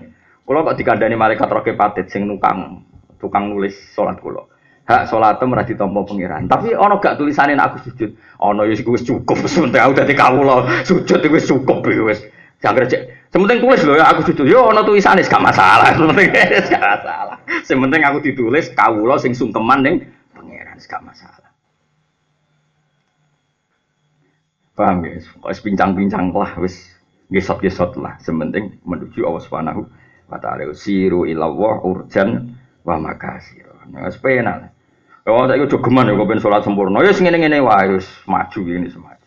Kula 0.46 0.62
kok 0.70 0.78
dikandani 0.78 1.18
malaikat 1.18 1.50
roke 1.50 1.74
patit 1.74 2.06
sing 2.14 2.30
nukang 2.30 2.86
tukang 3.18 3.50
nulis 3.50 3.74
salat 3.98 4.22
kula. 4.22 4.46
Hak 4.86 5.10
salat 5.10 5.42
ora 5.42 5.66
ditampa 5.66 6.06
pangeran. 6.06 6.46
Tapi 6.46 6.78
ana 6.78 7.02
gak 7.02 7.18
tulisane 7.18 7.58
aku 7.58 7.90
sujud. 7.90 8.14
Ana 8.38 8.66
ya 8.70 8.74
wis 8.74 9.02
cukup 9.06 9.38
penting 9.42 9.82
aku 9.82 9.94
dadi 9.98 10.14
kawula. 10.14 10.86
Sujud 10.86 11.22
wis 11.30 11.46
cukup 11.50 11.86
wis. 11.86 12.22
Jangan 12.62 12.86
cek 12.86 13.02
Sementing 13.30 13.62
tulis 13.62 13.82
loh 13.86 13.94
ya 13.94 14.10
aku 14.10 14.26
ditulis. 14.26 14.50
Yo 14.50 14.66
ono 14.66 14.82
tulisannya 14.82 15.26
gak 15.26 15.42
masalah. 15.42 15.94
Sementing 15.94 16.30
gak 16.74 16.82
masalah. 16.82 17.38
Sementing 17.62 18.02
aku 18.02 18.18
ditulis 18.26 18.74
kawula 18.74 19.22
sing 19.22 19.38
sungkeman 19.38 19.86
ning 19.86 19.96
pangeran 20.34 20.78
gak 20.82 21.02
masalah. 21.06 21.50
Paham 24.74 25.06
guys? 25.06 25.30
Kok 25.30 25.54
pincang-pincang 25.62 26.34
lah 26.34 26.58
wis 26.58 26.89
gesot-gesot 27.30 27.98
lah. 28.02 28.18
Sementing 28.22 28.82
menuju 28.84 29.24
Allah 29.24 29.42
Subhanahu 29.42 29.82
wa 30.30 30.38
taala. 30.42 30.70
Siru 30.74 31.30
ilawah 31.30 31.82
urjan 31.86 32.54
wa 32.86 32.96
makasir. 32.98 33.70
Nah, 33.90 34.10
sepena. 34.10 34.70
Oh, 35.30 35.46
saya 35.46 35.62
jogeman 35.70 36.10
ya, 36.10 36.18
kau 36.18 36.26
pengen 36.26 36.42
sholat 36.42 36.66
sempurna. 36.66 37.06
Ya, 37.06 37.14
segini 37.14 37.38
ngene 37.38 37.62
wae, 37.62 38.02
maju 38.26 38.60
ini 38.66 38.90
semua. 38.90 39.20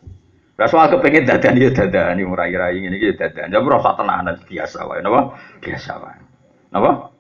Lah 0.63 0.69
soal 0.69 0.95
kepengen 0.95 1.25
dadan 1.27 1.57
ya 1.57 1.75
dadan 1.75 2.21
ini 2.21 2.29
murai-rai 2.29 2.77
ini 2.79 3.01
ya 3.01 3.17
dadan. 3.19 3.51
Ya 3.51 3.59
rasa 3.59 3.99
tenanan 3.99 4.37
biasa 4.47 4.85
wae 4.85 5.01
napa? 5.01 5.35
Biasa 5.59 5.91
wae. 5.99 6.23
Napa? 6.71 7.11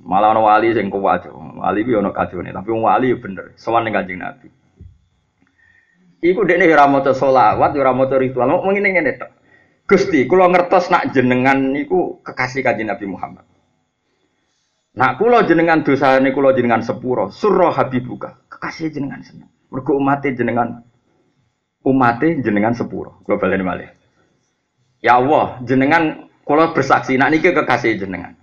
Malah 0.00 0.32
ana 0.32 0.40
wali 0.40 0.70
sing 0.72 0.88
kuat. 0.88 1.26
Wali 1.34 1.84
ku 1.84 1.98
ana 1.98 2.14
kajone, 2.14 2.54
tapi 2.54 2.70
wali 2.72 3.12
ya 3.12 3.16
bener. 3.18 3.52
Sowan 3.60 3.84
ning 3.84 3.92
Kanjeng 3.92 4.16
Nabi. 4.22 4.48
Iku 6.24 6.46
dekne 6.48 6.70
ora 6.72 6.88
maca 6.88 7.12
selawat, 7.12 7.76
ora 7.76 7.92
maca 7.92 8.16
ritual. 8.16 8.48
Mau 8.48 8.64
ngene 8.70 8.88
ngene 8.96 9.12
tok. 9.18 9.30
Gusti, 9.84 10.24
kula 10.24 10.48
ngertos 10.48 10.88
nak 10.88 11.12
jenengan 11.12 11.60
niku 11.60 12.24
kekasih 12.24 12.64
Kanjeng 12.64 12.88
Nabi 12.88 13.04
Muhammad. 13.04 13.44
Nak 14.96 15.20
kula 15.20 15.44
jenengan 15.44 15.84
dosane 15.84 16.32
kula 16.32 16.56
jenengan 16.56 16.80
sepuro, 16.80 17.28
surra 17.28 17.68
habibuka. 17.68 18.40
Kekasih 18.48 18.88
jenengan 18.88 19.20
seneng. 19.20 19.50
Mergo 19.68 20.00
umate 20.00 20.32
jenengan 20.32 20.80
umate 21.84 22.40
jenengan 22.40 22.72
sepuro. 22.72 23.20
Kula 23.28 23.36
baleni 23.36 23.64
malih. 23.66 23.90
Ya 25.04 25.20
Allah, 25.20 25.60
jenengan 25.68 26.32
kula 26.48 26.72
bersaksi 26.72 27.20
nak 27.20 27.36
niki 27.36 27.52
kekasih 27.52 28.00
jenengan. 28.00 28.40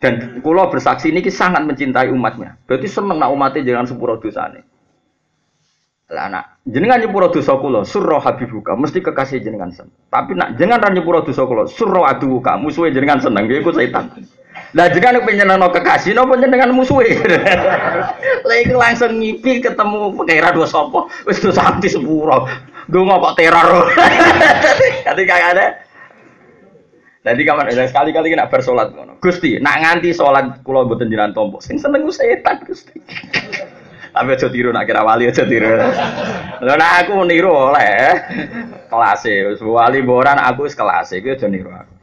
Dan 0.00 0.40
kula 0.40 0.72
bersaksi 0.72 1.12
niki 1.12 1.28
sangat 1.28 1.68
mencintai 1.68 2.08
umatnya. 2.08 2.56
Berarti 2.64 2.88
seneng 2.88 3.20
nak 3.20 3.28
umate 3.28 3.60
jenengan 3.60 3.84
sepuro 3.84 4.16
dosane. 4.16 4.64
Lah 6.06 6.30
nak 6.30 6.62
jenengan 6.62 7.02
nyepuro 7.02 7.34
dosa 7.34 7.58
kula 7.58 7.82
surra 7.82 8.22
habibuka 8.22 8.78
mesti 8.78 9.02
kekasih 9.02 9.42
jenengan 9.42 9.74
seneng. 9.74 9.90
Tapi 10.06 10.38
nak 10.38 10.54
jenengan 10.54 10.86
ra 10.86 10.90
nyepuro 10.94 11.26
dosa 11.26 11.42
kula 11.42 11.66
surra 11.66 12.14
aduka 12.14 12.54
musuhe 12.54 12.94
jenengan 12.94 13.18
seneng 13.18 13.50
iku 13.50 13.74
setan. 13.74 14.14
Lah 14.78 14.86
jenengan 14.86 15.26
penjenengan 15.26 15.66
kekasih 15.66 16.14
napa 16.14 16.38
jenengan 16.38 16.70
musuhe. 16.70 17.10
Lah 18.46 18.56
iku 18.62 18.78
langsung 18.78 19.18
ngipi 19.18 19.58
ketemu 19.58 20.14
pengira 20.14 20.54
dua 20.54 20.70
sapa 20.70 21.10
wis 21.26 21.42
dosa 21.42 21.74
anti 21.74 21.90
sepuro. 21.90 22.46
Donga 22.86 23.18
kok 23.18 23.34
teror. 23.42 23.90
Kagak 25.10 25.58
ada. 25.58 25.66
Jadi 27.26 27.42
kapan 27.42 27.74
sekali-kali 27.74 28.30
kena 28.30 28.46
bersolat. 28.46 28.94
Gusti, 29.18 29.58
nak 29.58 29.82
nganti 29.82 30.14
solat 30.14 30.62
kula 30.62 30.86
mboten 30.86 31.10
jenengan 31.10 31.34
tompo. 31.34 31.58
Sing 31.58 31.82
seneng 31.82 32.06
setan 32.14 32.62
Gusti. 32.62 32.94
Tapi 34.16 34.32
aja 34.32 34.48
tiru 34.48 34.72
nak 34.72 34.88
kira 34.88 35.04
wali 35.04 35.28
aja 35.28 35.44
tiru. 35.44 35.68
Lha 36.64 36.74
nah 36.80 37.04
aku 37.04 37.20
niru 37.28 37.52
oleh 37.52 38.16
kelas 38.88 39.28
e. 39.28 39.52
Wali 39.60 40.00
boran 40.00 40.40
aku 40.40 40.64
wis 40.64 40.72
kelas 40.72 41.12
e, 41.12 41.20
aja 41.20 41.44
niru 41.44 41.68
aku. 41.68 41.94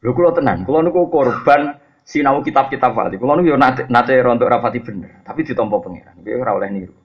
Lho 0.00 0.16
kula 0.16 0.32
tenan, 0.32 0.64
kula 0.64 0.80
niku 0.80 1.12
korban 1.12 1.76
sinau 2.08 2.40
kitab-kitab 2.40 2.96
wali. 2.96 3.20
Kula 3.20 3.36
niku 3.36 3.52
yo 3.52 3.60
nate, 3.60 3.84
nate 3.92 4.16
rontok 4.16 4.48
rapati 4.48 4.80
bener, 4.80 5.20
tapi 5.28 5.44
ditampa 5.44 5.76
pangeran. 5.76 6.16
Kuwi 6.24 6.40
ora 6.40 6.56
oleh 6.56 6.68
niru. 6.72 6.96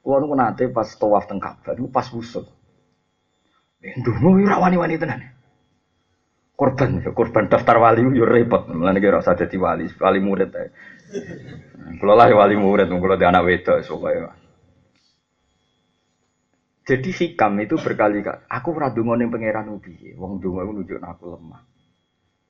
Kula 0.00 0.24
niku 0.24 0.32
nate 0.32 0.64
pas 0.72 0.88
tawaf 0.96 1.28
teng 1.28 1.36
Ka'bah 1.36 1.76
niku 1.76 1.92
pas 1.92 2.08
wusul. 2.08 2.48
Ndungu 3.84 4.48
ora 4.48 4.64
wani-wani 4.64 4.96
tenan 4.96 5.38
korban 6.58 6.98
korban 7.14 7.46
daftar 7.46 7.78
wali 7.78 8.02
yo 8.18 8.26
repot 8.26 8.66
mulane 8.66 8.98
kira 8.98 9.22
usah 9.22 9.38
dadi 9.38 9.54
wali 9.54 9.86
wali 9.94 10.18
murid 10.18 10.50
ae 10.58 10.74
kula 11.98 12.14
lah 12.14 12.28
wali 12.32 12.56
murid 12.56 12.92
kula 12.92 13.16
di 13.16 13.24
anak 13.24 13.44
wedok 13.44 13.80
pokoke 13.84 14.38
jadi 16.88 17.10
hikam 17.12 17.52
itu 17.60 17.76
berkali-kali 17.76 18.48
aku 18.48 18.68
ora 18.72 18.88
donga 18.88 19.20
ning 19.20 19.28
pangeran 19.28 19.76
piye 19.76 20.16
wong 20.16 20.40
donga 20.40 20.64
iku 20.64 20.72
nunjukno 20.72 21.04
aku 21.04 21.24
lemah. 21.36 21.60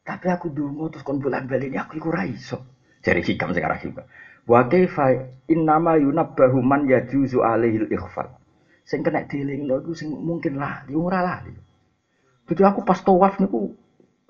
Tapi 0.07 0.27
aku 0.31 0.55
donga 0.55 0.95
terus 0.95 1.03
kon 1.03 1.19
bulan-balik 1.19 1.75
aku 1.75 1.99
iku 1.99 2.15
ora 2.15 2.23
iso. 2.23 2.63
Jadi 3.03 3.19
hikam 3.27 3.51
sing 3.51 3.67
arah 3.67 3.83
hikam 3.83 4.07
wa 4.47 4.63
kaifa 4.71 5.27
innama 5.51 5.99
yunabbahu 5.99 6.63
man 6.63 6.87
yajuzu 6.87 7.43
alaihil 7.43 7.91
ikhfal 7.91 8.31
sing 8.87 9.03
kena 9.03 9.27
dielingno 9.27 9.83
iku 9.83 9.99
sing 9.99 10.15
mungkin 10.15 10.55
lah 10.55 10.87
ora 10.87 11.19
lali. 11.19 11.59
Jadi 12.47 12.63
aku 12.63 12.87
pas 12.87 13.03
tawaf 13.03 13.43
niku 13.43 13.75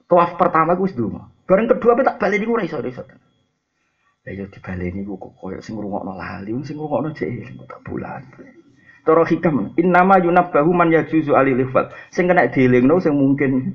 Tawaf 0.08 0.40
pertama 0.40 0.72
gue 0.72 0.88
sedih 0.88 1.20
Bareng 1.44 1.68
kedua 1.68 1.92
tapi 1.92 2.08
tak 2.08 2.16
balik 2.16 2.48
iso 2.64 2.80
iso. 2.80 3.04
Lah 4.28 4.36
yo 4.36 4.44
dibaleni 4.52 5.08
gue 5.08 5.16
kok 5.16 5.40
koyo 5.40 5.56
sing 5.64 5.80
ngrungokno 5.80 6.12
lali, 6.12 6.52
sing 6.60 6.76
ngrungokno 6.76 7.16
jek 7.16 7.32
eling 7.32 7.64
tak 7.64 7.80
bulan. 7.80 8.20
Toro 9.00 9.24
hikam, 9.24 9.72
innama 9.80 10.20
yunabbahu 10.20 10.68
man 10.76 10.92
yajuzu 10.92 11.32
ali 11.32 11.56
lifat. 11.56 12.12
Sing 12.12 12.28
kena 12.28 12.44
dielingno 12.52 13.00
sing 13.00 13.16
mungkin 13.16 13.72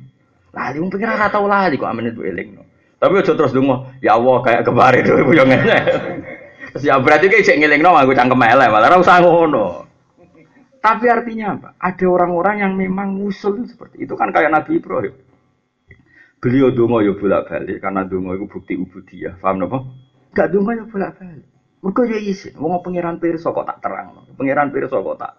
lali 0.54 0.78
wong 0.78 0.94
pengen 0.94 1.18
ora 1.18 1.34
tau 1.34 1.50
lali 1.50 1.74
kok 1.74 1.90
amen 1.90 2.14
itu 2.14 2.22
elingno. 2.22 2.62
Tapi 3.02 3.18
aja 3.18 3.34
terus 3.34 3.50
dongo, 3.50 3.90
ya 3.98 4.14
Allah 4.14 4.46
kayak 4.46 4.62
kemarin 4.62 5.02
tuh 5.02 5.26
yo 5.34 5.42
ngene. 5.42 5.78
Terus 6.78 6.86
ya 6.86 7.02
berarti 7.02 7.34
kayak 7.34 7.50
cek 7.50 7.58
ngelingno 7.58 7.90
aku 7.90 8.14
cangkem 8.14 8.46
elek, 8.46 8.70
malah 8.70 8.94
ora 8.94 9.02
usah 9.02 9.26
ngono. 9.26 9.90
Tapi 10.86 11.06
artinya 11.10 11.58
apa? 11.58 11.70
Ada 11.82 12.06
orang-orang 12.06 12.62
yang 12.62 12.78
memang 12.78 13.18
ngusul 13.18 13.66
seperti 13.66 14.06
itu 14.06 14.14
kan 14.14 14.30
kayak 14.30 14.54
Nabi 14.54 14.78
Ibrahim. 14.78 15.18
Beliau 16.38 16.70
dongo 16.70 17.02
yo 17.02 17.18
bolak 17.18 17.50
balik 17.50 17.82
karena 17.82 18.06
dongo 18.06 18.38
itu 18.38 18.46
bukti 18.46 18.78
ubudiyah. 18.78 19.42
Paham 19.42 19.66
nopo? 19.66 20.13
Gak 20.34 20.50
dongo 20.50 20.74
yo 20.74 20.90
bolak 20.90 21.22
balik. 21.22 21.46
Mereka 21.86 22.02
yo 22.10 22.18
isin. 22.18 22.54
Wong 22.58 22.82
pangeran 22.82 23.22
pirsa 23.22 23.54
kok 23.54 23.68
tak 23.70 23.80
terang. 23.86 24.26
Pangeran 24.34 24.74
pirsa 24.74 24.98
kok 24.98 25.18
tak 25.22 25.34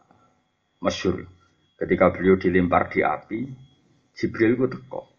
masyur. 0.78 1.26
Ketika 1.74 2.14
beliau 2.14 2.38
dilempar 2.38 2.86
di 2.92 3.03
api, 3.03 3.51
Jibril 4.14 4.55
itu 4.55 4.78
teko. 4.78 5.11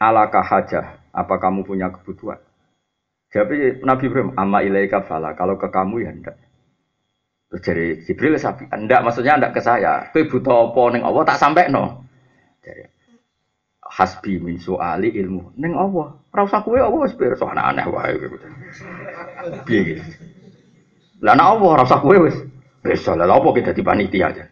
Alakah 0.00 0.40
hajah? 0.40 0.86
Apa 1.12 1.36
kamu 1.36 1.68
punya 1.68 1.92
kebutuhan? 1.92 2.40
Jadi 3.30 3.84
Nabi 3.84 4.04
Ibrahim, 4.08 4.32
ama 4.40 4.64
ilaika 4.64 5.04
fala. 5.04 5.36
Kalau 5.36 5.60
ke 5.60 5.68
kamu 5.68 5.94
ya 6.00 6.10
ndak. 6.16 6.36
Terus 7.50 7.62
dari 7.66 7.86
Jibril 8.06 8.38
sapi, 8.38 8.70
ndak 8.70 9.02
maksudnya 9.04 9.36
ndak 9.36 9.52
ke 9.58 9.60
saya. 9.60 10.08
Kowe 10.14 10.22
butuh 10.24 10.70
apa 10.70 10.82
ning 10.94 11.02
Allah 11.02 11.22
tak 11.26 11.38
sampai 11.38 11.68
no. 11.68 12.06
Jadi, 12.62 12.86
hasbi 13.90 14.38
min 14.38 14.62
soali 14.62 15.10
ilmu. 15.18 15.58
Neng 15.58 15.74
Allah 15.74 16.14
ora 16.14 16.42
usah 16.46 16.62
apa 16.62 16.96
wis 17.02 17.12
pirsa. 17.18 17.50
Aneh 17.50 17.86
wae 17.90 18.14
piye 19.66 19.98
lah 21.20 21.36
nek 21.36 21.46
Allah 21.52 21.68
ora 21.68 21.84
usah 21.84 22.00
kowe 22.00 22.16
bisa 22.80 23.12
lah 23.12 23.28
apa 23.28 23.48
kita 23.52 23.76
di 23.76 23.82
panitia 23.84 24.32
aja? 24.32 24.44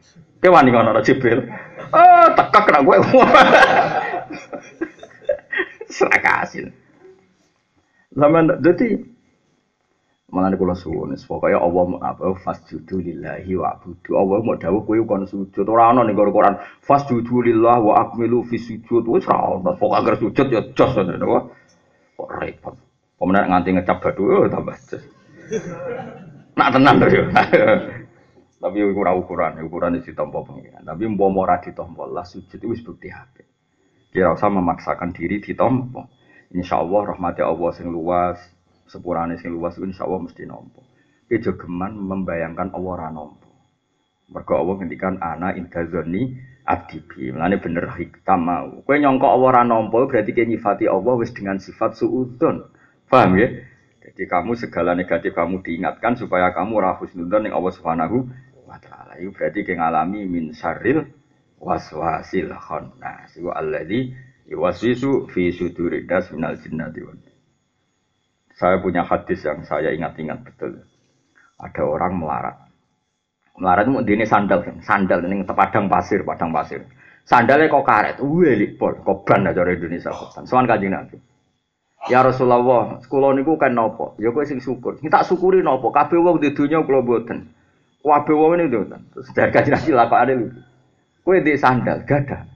Kowe 0.42 0.50
wani 0.58 0.68
ngono 0.74 0.92
ora 0.92 1.00
Jibril? 1.00 1.46
Ah 1.94 2.34
tekak 2.36 2.66
nek 2.68 2.82
kowe. 2.84 2.98
Serakasin 5.88 6.68
zaman 8.18 8.50
dadi 8.58 8.98
Malah 10.28 10.52
kula 10.60 10.76
suwun, 10.76 11.16
pokoknya 11.16 11.56
Allah 11.56 11.88
apa 12.04 12.36
fasjudu 12.44 13.00
lillahi 13.00 13.48
wa 13.56 13.72
abudu. 13.72 14.12
Allah 14.12 14.44
mau 14.44 14.60
dawuh 14.60 14.84
kowe 14.84 15.00
kon 15.08 15.24
sujud. 15.24 15.64
Ora 15.64 15.88
ana 15.88 16.04
ning 16.04 16.12
Quran 16.12 16.60
fasjudu 16.84 17.48
lillahi 17.48 17.80
wa 17.80 18.04
akmilu 18.04 18.44
fi 18.44 18.60
sujud. 18.60 19.08
Wis 19.08 19.24
ora 19.24 19.56
ana. 19.56 19.72
Pokoke 19.72 19.96
agar 19.96 20.14
sujud 20.20 20.46
ya 20.52 20.60
jos 20.76 20.92
ngono. 21.00 21.48
Kok 22.12 22.28
repot. 22.44 22.76
Pemenang 23.16 23.56
nganti 23.56 23.72
ngecap 23.72 24.04
badu 24.04 24.28
oh, 24.28 24.44
tambah 24.52 24.76
jos. 24.76 25.00
Nak 26.60 26.68
tenan 26.76 27.00
to 27.00 27.06
yo. 27.08 27.24
Tapi 28.62 28.78
ora 28.84 29.16
ukuran, 29.16 29.64
ukuran 29.64 29.96
iki 29.96 30.12
ditampa 30.12 30.44
pengiran. 30.44 30.84
Tapi 30.84 31.08
umpama 31.08 31.48
ora 31.48 31.56
ditampa 31.56 32.04
lah 32.04 32.28
sujud 32.28 32.60
wis 32.68 32.84
bukti 32.84 33.08
hati. 33.08 33.48
Kira 34.12 34.36
usah 34.36 34.52
memaksakan 34.52 35.16
diri 35.16 35.40
ditampa. 35.40 36.04
Insyaallah 36.52 37.16
rahmati 37.16 37.40
Allah 37.40 37.70
sing 37.72 37.88
luas, 37.88 38.36
sepurane 38.88 39.36
sing 39.38 39.52
luas 39.52 39.76
insya 39.78 40.08
Allah 40.08 40.24
mesti 40.24 40.48
nompo. 40.48 40.82
Kejo 41.28 41.60
geman 41.60 41.94
membayangkan 41.94 42.72
Allah 42.72 42.92
ora 42.96 43.08
nompo. 43.12 43.48
Mergo 44.28 44.60
Allah 44.60 44.74
ngendikan 44.80 45.20
ana 45.24 45.56
indazoni 45.56 46.36
adibi. 46.68 47.32
Mulane 47.32 47.56
bener 47.60 47.88
hikam 47.96 48.40
mau. 48.44 48.68
Kowe 48.84 48.96
nyangka 48.96 49.24
Allah 49.24 49.48
ora 49.48 49.62
nampa 49.64 50.04
berarti 50.04 50.36
kowe 50.36 50.44
nyifati 50.44 50.84
Allah 50.84 51.14
wis 51.16 51.32
dengan 51.32 51.56
sifat 51.56 51.96
suudzon. 51.96 52.68
Paham 53.08 53.40
ya? 53.40 53.48
Jadi 54.04 54.22
kamu 54.28 54.52
segala 54.56 54.92
negatif 54.92 55.32
kamu 55.32 55.64
diingatkan 55.64 56.20
supaya 56.20 56.52
kamu 56.52 56.76
ora 56.76 56.96
husnudzon 57.00 57.48
ning 57.48 57.56
Allah 57.56 57.72
Subhanahu 57.72 58.28
wa 58.68 58.76
taala. 58.76 59.16
Itu 59.16 59.32
berarti 59.32 59.64
kowe 59.64 59.76
ngalami 59.80 60.20
min 60.28 60.44
syarril 60.52 61.08
waswasil 61.56 62.52
khannas. 62.52 63.32
Wa 63.40 63.56
alladzi 63.56 64.12
yuwaswisu 64.48 65.32
fi 65.32 65.52
sudurid 65.52 66.04
das 66.04 66.28
minal 66.32 66.56
jinnati 66.60 67.00
wan 67.00 67.16
saya 68.58 68.82
punya 68.82 69.06
hadis 69.06 69.38
yang 69.46 69.62
saya 69.62 69.94
ingat-ingat 69.94 70.42
betul. 70.42 70.82
Ada 71.62 71.82
orang 71.86 72.18
melarat. 72.18 72.56
Melarat 73.58 73.86
itu 73.86 74.14
ini 74.14 74.26
sandal, 74.26 74.66
sandal 74.82 75.22
ini 75.26 75.46
padang 75.46 75.86
pasir, 75.86 76.26
padang 76.26 76.50
pasir. 76.50 76.82
Sandalnya 77.22 77.70
kok 77.70 77.86
karet, 77.86 78.16
wih 78.18 78.74
pol, 78.74 78.98
koban 79.06 79.46
aja 79.46 79.62
dari 79.62 79.78
Indonesia. 79.78 80.10
Soal 80.42 80.66
kajian 80.66 80.94
nabi. 80.94 81.18
Ya 82.06 82.22
Rasulullah, 82.22 83.02
sekolah 83.02 83.34
niku 83.34 83.58
kan 83.58 83.74
nopo. 83.74 84.14
Ya 84.22 84.30
kowe 84.30 84.46
sing 84.46 84.62
syukur. 84.62 84.96
Kita 85.02 85.26
syukuri 85.26 85.60
nopo. 85.60 85.90
Kabeh 85.90 86.16
wong 86.16 86.38
di 86.38 86.54
dunia 86.54 86.80
kula 86.86 87.02
mboten. 87.02 87.50
Kabeh 88.00 88.34
wong 88.34 88.56
ini 88.56 88.70
mboten. 88.70 89.02
Terus 89.12 89.28
dari 89.34 89.50
kajian 89.50 89.74
nabi 89.76 89.90
lakokane 89.92 90.32
lho. 90.38 90.48
Kowe 91.26 91.36
di 91.42 91.52
sandal, 91.58 92.06
gada. 92.06 92.46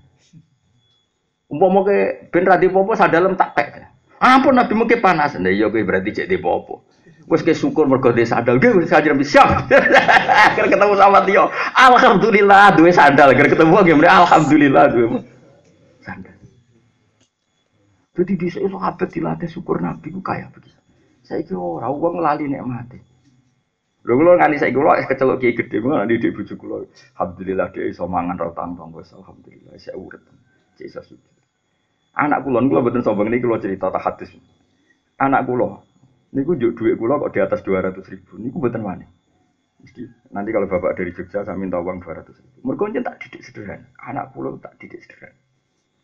Umpama 1.52 1.84
ke 1.84 2.30
ben 2.32 2.48
ra 2.48 2.56
popo 2.56 2.96
sandalem 2.96 3.36
tak 3.36 3.52
pek. 3.52 3.91
Ampun 4.22 4.54
Nabi 4.54 4.78
mungkin 4.78 5.02
panas. 5.02 5.34
Nah 5.34 5.50
iya 5.50 5.66
gue 5.66 5.82
berarti 5.82 6.14
jadi 6.14 6.38
popo. 6.38 6.86
Wes 7.26 7.42
ke 7.42 7.58
syukur 7.58 7.90
mergo 7.90 8.14
de 8.14 8.22
sandal 8.22 8.62
gue 8.62 8.70
wis 8.78 8.86
sajar 8.86 9.18
siap. 9.18 9.66
Akhir 10.46 10.70
ketemu 10.70 10.94
sama 10.94 11.26
Tio. 11.26 11.50
Alhamdulillah 11.74 12.78
duwe 12.78 12.94
sandal. 12.94 13.34
Akhir 13.34 13.50
ketemu 13.50 13.82
gue 13.82 14.06
alhamdulillah 14.06 14.84
duwe 14.94 15.26
sandal. 16.06 16.34
Jadi 18.14 18.32
di 18.38 18.46
sini 18.46 18.70
sahabat 18.70 19.08
dilatih 19.10 19.50
syukur 19.50 19.82
Nabi 19.82 20.14
ku 20.14 20.22
kayak 20.22 20.54
begitu. 20.54 20.78
Saya 21.26 21.42
kira 21.42 21.58
orang 21.58 21.90
uang 21.90 22.14
lali 22.22 22.44
nek 22.46 22.62
mati. 22.62 22.98
Lho 24.02 24.12
kula 24.18 24.38
nganti 24.38 24.58
saiki 24.58 24.74
kula 24.74 25.02
kecelok 25.06 25.38
kiai 25.42 25.54
gedhe 25.54 25.78
kula 25.82 26.02
nanti 26.02 26.22
di 26.22 26.30
bojo 26.30 26.54
kula. 26.54 26.86
Alhamdulillah 27.18 27.66
dia 27.74 27.90
iso 27.90 28.06
mangan 28.06 28.38
ro 28.38 28.54
tangtong 28.54 28.94
wis 28.94 29.10
alhamdulillah 29.14 29.74
saya 29.82 29.98
urip. 29.98 30.22
Cek 30.78 30.86
iso. 30.86 31.31
Anak 32.12 32.44
kula 32.44 32.60
kula 32.60 32.84
mboten 32.84 33.00
sombong 33.00 33.32
niki 33.32 33.48
kula 33.48 33.56
cerita 33.56 33.88
tak 33.88 34.04
hadis. 34.04 34.36
Anak 35.16 35.48
kula 35.48 35.80
niku 36.36 36.52
njuk 36.52 36.76
dhuwit 36.76 37.00
kula 37.00 37.16
kok 37.16 37.32
di 37.32 37.40
atas 37.40 37.64
200 37.64 38.04
ribu 38.12 38.36
niku 38.36 38.60
mboten 38.60 38.84
wani. 38.84 39.06
Mesti 39.80 40.04
nanti 40.30 40.52
kalau 40.52 40.68
bapak 40.68 40.92
dari 40.94 41.10
Jogja 41.16 41.40
saya 41.40 41.56
minta 41.56 41.80
uang 41.80 42.04
200 42.04 42.36
ribu. 42.36 42.56
Mergo 42.68 42.84
tak 43.00 43.16
didik 43.16 43.40
sederhana. 43.40 43.88
Anak 43.96 44.36
kula 44.36 44.60
tak 44.60 44.76
didik 44.76 45.00
sederhana. 45.00 45.40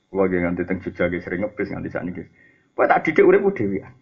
Kula 0.08 0.32
nggih 0.32 0.40
nganti 0.48 0.62
teng 0.64 0.78
Jogja 0.80 1.04
nggih 1.12 1.20
sering 1.20 1.40
ngebis 1.44 1.68
nganti 1.76 1.90
sakniki. 1.92 2.24
Kok 2.72 2.88
tak 2.88 3.00
didik 3.04 3.28
uripku 3.28 3.52
dhewean. 3.52 3.92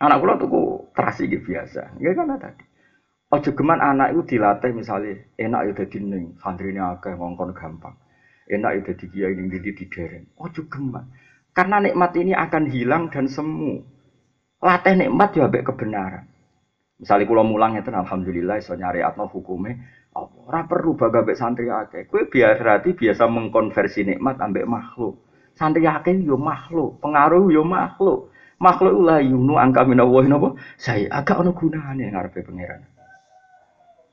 Anak 0.00 0.18
kula 0.24 0.40
tuku 0.40 0.88
terasi 0.96 1.28
nggih 1.28 1.44
biasa. 1.44 2.00
Nggih 2.00 2.16
kan 2.16 2.32
tadi. 2.40 2.64
Ojo 3.28 3.50
geman 3.52 3.82
anak 3.82 4.14
itu 4.14 4.36
dilatih 4.36 4.70
misalnya 4.70 5.20
enak 5.36 5.60
ya 5.66 5.72
dadi 5.74 5.98
ning 5.98 6.38
santrine 6.38 6.78
akeh 6.78 7.18
ngongkon 7.18 7.50
gampang 7.50 7.98
enak 8.48 8.84
itu 8.84 8.90
di 9.04 9.06
kiai 9.12 9.32
ini 9.32 9.58
di 9.60 9.84
dereng. 9.88 10.24
Ojo 10.40 10.68
geman. 10.68 11.08
Karena 11.54 11.78
nikmat 11.78 12.12
ini 12.18 12.34
akan 12.34 12.64
hilang 12.66 13.08
dan 13.08 13.30
semu. 13.30 13.80
Latih 14.58 14.96
nikmat 14.96 15.36
ya 15.36 15.46
ambek 15.46 15.70
kebenaran. 15.70 16.26
Misalnya 16.98 17.26
kalau 17.26 17.44
mulang 17.44 17.76
itu 17.76 17.90
alhamdulillah 17.90 18.58
iso 18.58 18.74
nyari 18.74 19.02
atau 19.04 19.26
hukumnya 19.28 19.76
ora 20.14 20.62
perlu 20.64 20.94
baga 20.94 21.26
ambek 21.26 21.36
santri 21.38 21.66
akeh. 21.66 22.06
Kowe 22.06 22.26
biar 22.30 22.58
berarti 22.58 22.94
biasa 22.94 23.26
mengkonversi 23.26 24.06
nikmat 24.06 24.38
ambek 24.38 24.66
makhluk. 24.66 25.20
Santri 25.54 25.86
akeh 25.86 26.22
yo 26.22 26.38
makhluk, 26.38 26.98
pengaruh 27.02 27.50
yo 27.50 27.62
makhluk. 27.62 28.30
Makhluk 28.62 28.94
lah 29.02 29.18
yunu 29.18 29.58
angka 29.58 29.82
minawahi 29.82 30.30
napa? 30.30 30.54
Saya 30.78 31.10
agak 31.10 31.42
ono 31.42 31.52
gunane 31.52 32.06
ngarepe 32.06 32.46
pangeran. 32.46 32.86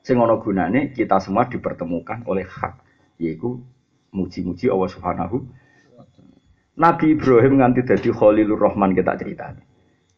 Sing 0.02 0.18
ono 0.18 0.42
gunane 0.42 0.90
kita 0.90 1.22
semua 1.22 1.46
dipertemukan 1.46 2.26
oleh 2.26 2.42
hak, 2.42 2.82
yaitu 3.22 3.62
muji-muji 4.12 4.68
Allah 4.68 4.88
Subhanahu 4.92 5.36
Nabi 6.72 7.12
Ibrahim 7.12 7.60
nganti 7.60 7.84
dadi 7.84 8.08
Khalilur 8.08 8.56
Rahman 8.56 8.96
kita 8.96 9.12
cerita. 9.20 9.52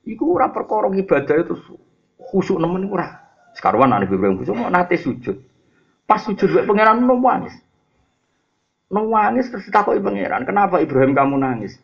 Iku 0.06 0.38
ora 0.38 0.54
perkara 0.54 0.86
ibadah 0.86 1.36
itu 1.42 1.54
khusuk 2.20 2.62
nemen 2.62 2.86
ora. 2.90 3.26
Sekarwan 3.58 3.90
Nabi 3.90 4.06
Ibrahim 4.06 4.38
khusuk 4.38 4.54
mau 4.54 4.70
nate 4.70 4.94
sujud. 4.94 5.34
Pas 6.06 6.22
sujud 6.22 6.54
wae 6.54 6.62
pangeran 6.62 7.02
nangis. 7.02 7.54
Nangis 8.94 9.50
terus 9.50 9.66
takoki 9.72 9.98
pangeran, 9.98 10.46
"Kenapa 10.46 10.78
Ibrahim 10.78 11.16
kamu 11.16 11.34
nangis?" 11.42 11.74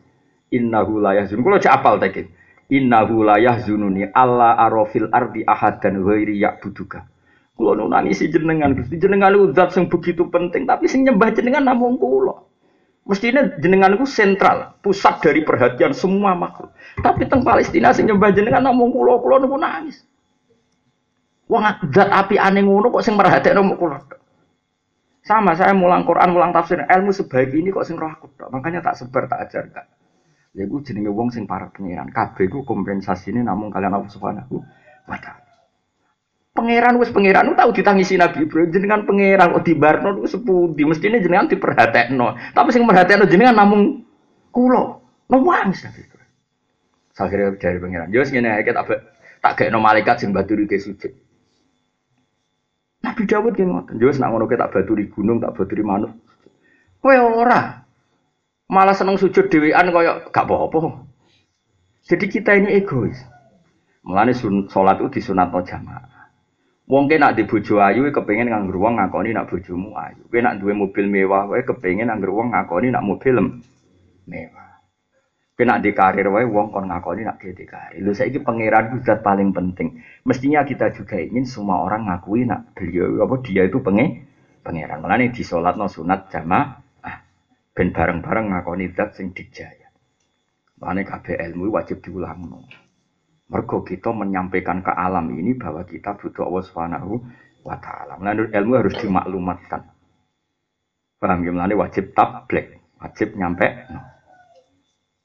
Innahu 0.51 1.03
la 1.03 1.19
yahzun. 1.19 1.43
Kulo 1.43 1.59
cek 1.59 1.71
apal 1.71 1.99
tadi. 1.99 2.27
Innahu 2.71 3.27
la 3.27 3.39
yahzununi 3.39 4.07
alla 4.15 4.55
arafil 4.55 5.11
ardi 5.11 5.43
ahadan 5.43 5.99
ghairi 5.99 6.39
ya'buduka. 6.39 7.10
Kulo 7.61 7.77
nu 7.77 7.85
nangisi 7.85 8.25
jenengan, 8.25 8.73
Gusti 8.73 8.97
jenengan 8.97 9.37
itu 9.37 9.53
zat 9.53 9.77
yang 9.77 9.85
begitu 9.85 10.25
penting, 10.33 10.65
tapi 10.65 10.89
sing 10.89 11.05
nyembah 11.05 11.29
jenengan 11.29 11.61
namung 11.61 11.93
kulo. 12.01 12.49
Mestinya 13.05 13.45
jenengan 13.61 13.93
itu 13.93 14.09
sentral, 14.09 14.81
pusat 14.81 15.21
dari 15.21 15.45
perhatian 15.45 15.93
semua 15.93 16.33
makhluk. 16.33 16.73
Tapi 17.05 17.29
teng 17.29 17.45
Palestina 17.45 17.93
sing 17.93 18.09
nyembah 18.09 18.33
jenengan 18.33 18.65
namung 18.65 18.89
kulo, 18.89 19.21
kulo 19.21 19.45
nu 19.45 19.61
nangis. 19.61 20.01
Wong 21.45 21.61
zat 21.93 22.09
api 22.09 22.41
aneh 22.41 22.65
ngono 22.65 22.89
kok 22.89 23.05
sing 23.05 23.13
merhatekno 23.13 23.61
namung 23.61 23.77
kulo. 23.77 23.93
Sama 25.21 25.53
saya 25.53 25.77
mulang 25.77 26.01
Quran, 26.01 26.33
mulang 26.33 26.49
tafsir, 26.49 26.81
ilmu 26.81 27.13
sebaik 27.13 27.53
ini 27.53 27.69
kok 27.69 27.85
sing 27.85 27.93
roh 27.93 28.09
aku 28.09 28.25
Makanya 28.49 28.81
tak 28.81 28.97
sebar, 28.97 29.29
tak 29.29 29.45
ajar 29.45 29.69
kak. 29.69 29.85
Ya 30.57 30.65
gue 30.65 30.81
jenenge 30.81 31.13
wong 31.13 31.29
sing 31.29 31.45
para 31.45 31.69
pengiran. 31.69 32.09
Kabeh 32.09 32.49
gue 32.49 32.65
ini 33.29 33.45
namun 33.45 33.69
kalian 33.69 33.93
Allah 33.93 34.09
Subhanahu 34.09 34.65
wa. 35.05 35.40
Pangeran 36.51 36.99
wis 36.99 37.15
pangeran 37.15 37.55
tahu 37.55 37.71
ditangisi 37.71 38.19
Nabi 38.19 38.43
Ibrahim 38.43 38.75
jenengan 38.75 39.07
pangeran 39.07 39.55
kok 39.55 39.63
dibarno 39.63 40.19
ku 40.19 40.27
sepudi 40.27 40.83
mestine 40.83 41.23
jenengan 41.23 41.47
diperhatekno. 41.47 42.51
Tapi 42.51 42.69
sing 42.75 42.83
merhatekno 42.83 43.23
jenengan 43.23 43.55
namung 43.55 44.03
kula. 44.51 44.99
Nangis 45.31 45.87
Nabi 45.87 45.99
Ibrahim. 46.03 46.31
Akhirnya 47.15 47.55
dari 47.55 47.79
pangeran. 47.79 48.09
Yo 48.11 48.19
ngene 48.27 48.49
ae 48.51 48.67
tak 48.67 48.83
tak 49.39 49.53
gaekno 49.55 49.79
malaikat 49.79 50.19
sing 50.19 50.35
baturi 50.35 50.67
ke 50.67 50.75
sujud. 50.75 51.15
Nabi 53.01 53.23
Dawud 53.23 53.55
ki 53.55 53.63
ngoten. 53.63 53.95
Yo 53.95 54.11
nak 54.11 54.29
ngono 54.35 54.45
tak 54.51 54.75
baturi 54.75 55.07
gunung, 55.07 55.39
tak 55.39 55.55
baturi 55.55 55.87
manuk. 55.87 56.11
Kowe 56.99 57.15
ora. 57.15 57.79
Malah 58.71 58.95
seneng 58.95 59.15
sujud 59.19 59.47
dhewean 59.51 59.91
kaya 59.91 60.31
gak 60.31 60.47
apa-apa. 60.47 61.03
Jadi 62.07 62.25
kita 62.27 62.55
ini 62.55 62.75
egois. 62.75 63.19
Mulane 64.03 64.31
sholat 64.35 64.99
itu 64.99 65.19
disunatno 65.19 65.59
jamaah. 65.63 66.10
Wong 66.91 67.07
ke 67.07 67.15
nak 67.15 67.39
di 67.39 67.47
bojo 67.47 67.79
ayu 67.79 68.03
kepengen 68.11 68.51
nganggur 68.51 68.75
wong 68.75 68.99
ngakoni 68.99 69.31
nak 69.31 69.47
bojomu 69.47 69.95
ayu. 69.95 70.27
Kowe 70.27 70.43
nak 70.43 70.59
duwe 70.59 70.75
mobil 70.75 71.07
mewah 71.07 71.47
wae 71.47 71.63
kepengen 71.63 72.11
nganggur 72.11 72.35
wong 72.35 72.51
ngakoni 72.51 72.91
nak 72.91 73.07
mobil 73.07 73.63
mewah. 74.27 74.75
Kowe 75.55 75.63
nak 75.63 75.79
di 75.87 75.95
karir 75.95 76.27
wae 76.27 76.43
wong 76.43 76.67
kon 76.75 76.91
ngakoni 76.91 77.23
nak 77.23 77.39
di 77.39 77.63
karir. 77.63 77.95
Lho 78.03 78.11
saiki 78.11 78.43
pangeran 78.43 78.99
zat 79.07 79.23
paling 79.23 79.55
penting. 79.55 80.03
Mestinya 80.27 80.67
kita 80.67 80.91
juga 80.91 81.15
ingin 81.15 81.47
semua 81.47 81.79
orang 81.79 82.11
ngakui 82.11 82.43
nak 82.43 82.75
beliau 82.75 83.23
apa 83.23 83.39
dia 83.39 83.63
itu 83.63 83.79
penge 83.79 84.27
pangeran. 84.59 84.99
Mulane 84.99 85.31
di 85.31 85.43
no 85.47 85.87
sunat 85.87 86.27
jamaah 86.27 86.75
ben 87.71 87.95
bareng-bareng 87.95 88.51
ngakoni 88.51 88.91
zat 88.91 89.15
sing 89.15 89.31
dijaya. 89.31 89.87
Mulane 90.75 91.07
kabeh 91.07 91.39
ilmu 91.39 91.71
wajib 91.71 92.03
diulangno. 92.03 92.80
Mergo 93.51 93.83
kita 93.83 94.15
menyampaikan 94.15 94.79
ke 94.79 94.95
alam 94.95 95.27
ini 95.35 95.59
bahwa 95.59 95.83
kita 95.83 96.15
butuh 96.15 96.47
Allah 96.47 96.63
Subhanahu 96.63 97.13
wa 97.67 97.75
taala. 97.83 98.15
Menurut 98.15 98.55
ilmu 98.55 98.73
harus 98.79 98.95
dimaklumatkan. 98.95 99.91
Paham 101.19 101.43
ya? 101.43 101.51
Mulane 101.51 101.75
wajib 101.75 102.15
tablik, 102.15 102.79
wajib 102.97 103.35
nyampe. 103.35 103.67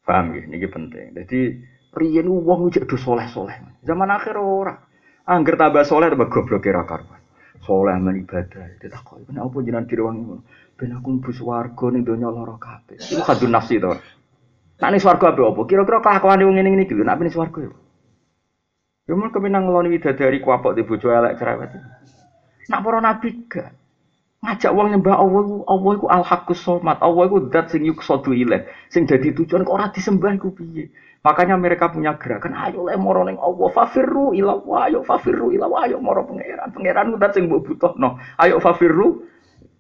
Paham 0.02 0.34
ya? 0.34 0.42
Ini 0.42 0.66
penting. 0.66 1.14
Jadi 1.14 1.38
riyen 1.94 2.26
wong 2.26 2.68
cek 2.74 2.90
do 2.90 2.98
soleh-soleh. 2.98 3.80
Zaman 3.86 4.10
akhir 4.10 4.34
ora. 4.36 4.74
Angger 5.26 5.54
tambah 5.54 5.86
soleh 5.86 6.10
tambah 6.10 6.26
goblok 6.26 6.66
kira 6.66 6.82
karuan. 6.82 7.22
Soleh 7.62 7.94
men 7.96 8.20
ibadah. 8.20 8.78
Ditakoni, 8.82 9.26
"Kenapa 9.26 9.56
jenengan 9.64 9.86
direwangi 9.88 10.22
ngono?" 10.22 10.42
Ben 10.76 10.92
aku 10.92 11.08
mlebu 11.08 11.30
swarga 11.32 11.86
ning 11.88 12.04
donya 12.04 12.28
lara 12.28 12.60
kabeh. 12.60 13.00
Iku 13.00 13.24
kadun 13.24 13.54
nafsi 13.54 13.80
to. 13.80 13.96
Nek 14.76 14.90
ning 14.92 15.00
swarga 15.00 15.32
apa? 15.32 15.60
Kira-kira 15.64 16.04
kelakuan 16.04 16.44
wong 16.44 16.60
ngene 16.60 16.84
iki 16.84 16.92
lho, 16.92 17.02
nek 17.06 17.16
ning 17.16 17.32
swarga 17.32 17.58
ya. 17.64 17.72
Ya 19.07 19.14
mun 19.14 19.30
kemenang 19.30 19.70
ngeloni 19.70 19.94
widadari 19.94 20.42
kuapok 20.42 20.74
di 20.74 20.82
bojo 20.82 21.07
elek 21.14 21.38
cerewet. 21.38 21.78
Nak 22.66 22.80
para 22.82 22.98
nabi 22.98 23.46
gak 23.46 23.70
ngajak 24.42 24.74
wong 24.74 24.90
nyembah 24.90 25.14
Allah 25.14 25.40
iku 25.46 25.57
Allah 25.70 25.92
iku 25.94 26.07
al 26.11 26.24
haqqus 26.26 26.59
somat. 26.59 26.98
Allah 26.98 27.22
iku 27.30 27.46
zat 27.54 27.70
sing 27.70 27.86
yuksadu 27.86 28.34
ilaih. 28.34 28.66
Sing 28.90 29.07
dadi 29.07 29.30
tujuan 29.30 29.62
kok 29.62 29.74
ora 29.78 29.94
disembah 29.94 30.34
iku 30.34 30.50
piye? 30.50 30.90
Makanya 31.22 31.59
mereka 31.59 31.90
punya 31.90 32.14
gerakan, 32.18 32.54
ayo 32.54 32.86
le 32.86 32.94
moro 32.94 33.26
ning 33.26 33.34
Allah, 33.42 33.66
fafirru 33.74 34.30
ila 34.30 34.62
wa, 34.62 34.86
ayo 34.86 35.02
fafirru 35.02 35.50
ila 35.50 35.66
wa, 35.66 35.82
ayo 35.82 35.98
moro 35.98 36.22
pangeran. 36.22 36.70
Pangeran 36.70 37.18
zat 37.18 37.34
sing 37.34 37.46
mbok 37.46 37.62
butuhno. 37.62 38.18
Ayo 38.42 38.59
fafirru 38.59 39.26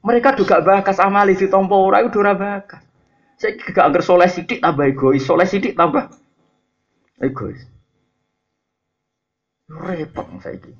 Mereka 0.06 0.38
juga 0.38 0.62
bakas 0.62 1.02
amali 1.02 1.34
di 1.34 1.50
tompo 1.50 1.74
ora 1.74 1.98
itu 1.98 2.22
ora 2.22 2.38
bakas. 2.38 2.78
Saya 3.42 3.58
gak 3.58 3.90
angker 3.90 4.06
soleh 4.06 4.30
sidik 4.30 4.62
tambah 4.62 4.86
egois, 4.86 5.26
soleh 5.26 5.50
sidik 5.50 5.74
tambah 5.74 6.14
egois. 7.18 7.58
Repot 9.66 10.30
ini. 10.30 10.72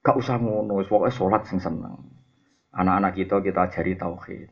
Gak 0.00 0.16
usah 0.16 0.40
ngono, 0.40 0.80
pokoknya 0.88 1.12
sholat 1.12 1.44
sing 1.44 1.60
seneng. 1.60 2.00
Anak-anak 2.72 3.12
kita 3.12 3.36
kita 3.44 3.60
ajari 3.68 3.92
tauhid. 4.00 4.48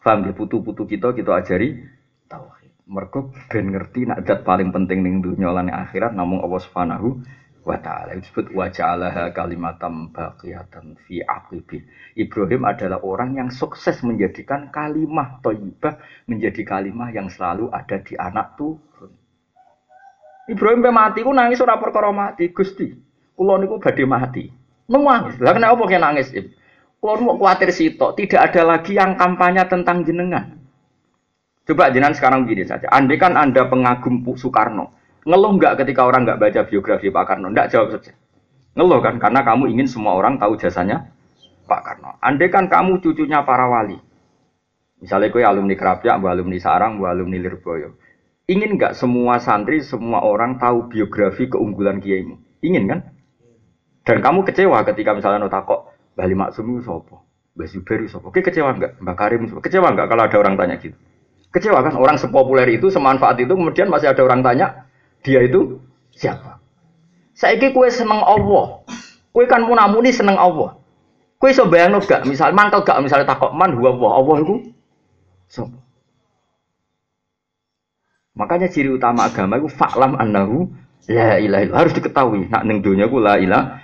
Faham 0.00 0.24
ya 0.24 0.32
putu-putu 0.32 0.88
kita 0.88 1.12
kita 1.12 1.36
ajari 1.36 1.76
tauhid. 2.24 2.72
Mergo 2.88 3.34
ben 3.52 3.68
ngerti 3.74 4.08
nak 4.08 4.24
paling 4.46 4.72
penting 4.72 5.04
ning 5.04 5.20
dunya 5.20 5.52
lan 5.52 5.68
akhirat 5.68 6.16
namung 6.16 6.40
Allah 6.40 6.62
Subhanahu 6.62 7.20
wa 7.66 7.76
taala. 7.82 8.16
Disebut 8.16 8.54
wa 8.54 8.70
ja'alaha 8.70 9.34
kalimatam 9.36 10.14
baqiyatan 10.14 10.96
fi 11.04 11.20
aqibi. 11.20 11.84
Ibrahim 12.16 12.64
adalah 12.64 13.02
orang 13.02 13.36
yang 13.36 13.50
sukses 13.52 14.00
menjadikan 14.06 14.72
kalimah 14.72 15.42
thayyibah 15.44 16.00
menjadi 16.30 16.62
kalimah 16.64 17.12
yang 17.12 17.28
selalu 17.28 17.68
ada 17.74 18.00
di 18.00 18.16
anak 18.16 18.56
turun. 18.56 18.80
Ibrahim 20.46 20.80
pe 20.82 20.90
mati 20.94 21.20
ku 21.26 21.34
nangis 21.34 21.58
ora 21.58 21.78
perkara 21.78 22.14
mati, 22.14 22.50
Gusti. 22.54 22.86
Kula 23.34 23.58
niku 23.58 23.82
badhe 23.82 24.04
mati. 24.06 24.44
Nangis. 24.86 25.42
Lah 25.42 25.52
kenapa 25.52 25.74
kok 25.74 25.90
nangis? 25.90 26.30
Kulo 26.96 27.22
mau 27.22 27.36
khawatir 27.36 27.70
sitok, 27.70 28.16
tidak 28.16 28.50
ada 28.50 28.62
lagi 28.64 28.96
yang 28.96 29.14
kampanye 29.20 29.62
tentang 29.68 30.02
jenengan. 30.02 30.56
Coba 31.66 31.90
jenengan 31.92 32.16
sekarang 32.16 32.48
begini 32.48 32.64
saja. 32.64 32.88
Andai 32.88 33.20
kan 33.20 33.36
Anda 33.36 33.68
pengagum 33.68 34.24
Soekarno, 34.38 34.94
ngeluh 35.26 35.52
nggak 35.60 35.82
ketika 35.82 36.06
orang 36.06 36.24
nggak 36.24 36.40
baca 36.40 36.60
biografi 36.64 37.12
Pak 37.12 37.24
Karno? 37.26 37.52
Nggak 37.52 37.68
jawab 37.74 37.88
saja. 37.98 38.14
Ngeluh 38.78 39.02
kan? 39.02 39.18
Karena 39.20 39.44
kamu 39.44 39.76
ingin 39.76 39.86
semua 39.90 40.16
orang 40.16 40.40
tahu 40.40 40.56
jasanya 40.56 41.10
Pak 41.68 41.80
Karno. 41.84 42.16
Andai 42.22 42.48
kan 42.48 42.70
kamu 42.70 43.02
cucunya 43.02 43.44
para 43.44 43.68
wali, 43.68 43.98
misalnya 45.02 45.28
kue 45.28 45.44
alumni 45.44 45.74
Kerapia, 45.76 46.16
alumni 46.16 46.58
Sarang, 46.62 46.96
alumni 47.02 47.36
Lirboyo. 47.36 47.98
Ingin 48.46 48.78
nggak 48.78 48.94
semua 48.94 49.42
santri, 49.42 49.82
semua 49.82 50.22
orang 50.22 50.62
tahu 50.62 50.86
biografi 50.86 51.50
keunggulan 51.50 51.98
kiaimu? 51.98 52.38
Ingin 52.62 52.86
kan? 52.86 53.00
Dan 54.06 54.22
kamu 54.22 54.46
kecewa 54.46 54.86
ketika 54.86 55.18
misalnya 55.18 55.50
notakok, 55.50 55.90
Bali 56.14 56.38
Maksum 56.38 56.78
itu 56.78 56.86
sopo? 56.86 57.26
Mbak 57.58 57.66
Zubair 57.66 58.00
sopo? 58.06 58.30
Oke 58.30 58.46
kecewa 58.46 58.70
enggak? 58.70 59.02
Mbak 59.02 59.16
Karim 59.18 59.42
sopo? 59.50 59.58
Kecewa 59.58 59.90
enggak 59.90 60.06
kalau 60.06 60.22
ada 60.30 60.36
orang 60.38 60.54
tanya 60.54 60.78
gitu? 60.78 60.94
Kecewa 61.50 61.82
kan? 61.82 61.98
Orang 61.98 62.22
sepopuler 62.22 62.70
itu, 62.70 62.86
semanfaat 62.86 63.42
itu, 63.42 63.50
kemudian 63.50 63.90
masih 63.90 64.14
ada 64.14 64.22
orang 64.22 64.46
tanya, 64.46 64.86
dia 65.26 65.42
itu 65.42 65.82
siapa? 66.14 66.62
Saya 67.34 67.58
kue 67.58 67.90
seneng 67.90 68.22
Allah. 68.22 68.86
Kue 69.34 69.50
kan 69.50 69.66
munamuni 69.66 70.14
seneng 70.14 70.38
Allah. 70.38 70.78
Kue 71.42 71.50
so 71.50 71.66
bayang 71.66 71.98
gak? 71.98 72.22
Misal 72.30 72.54
mantel 72.54 72.86
gak? 72.86 73.02
Misalnya 73.02 73.26
takok 73.26 73.52
man 73.58 73.74
huwa. 73.74 73.90
Allah 74.22 74.36
itu 74.38 74.70
sopo? 75.50 75.85
Makanya 78.36 78.68
ciri 78.68 78.92
utama 78.92 79.26
agama 79.26 79.56
itu 79.56 79.72
faklam 79.72 80.14
annahu 80.20 80.68
la 81.08 81.40
ilaha 81.40 81.72
harus 81.72 81.96
diketahui. 81.96 82.52
Nak 82.52 82.62
ning 82.68 82.84
dunia 82.84 83.08
ku 83.08 83.16
la 83.16 83.40
ilaha 83.40 83.80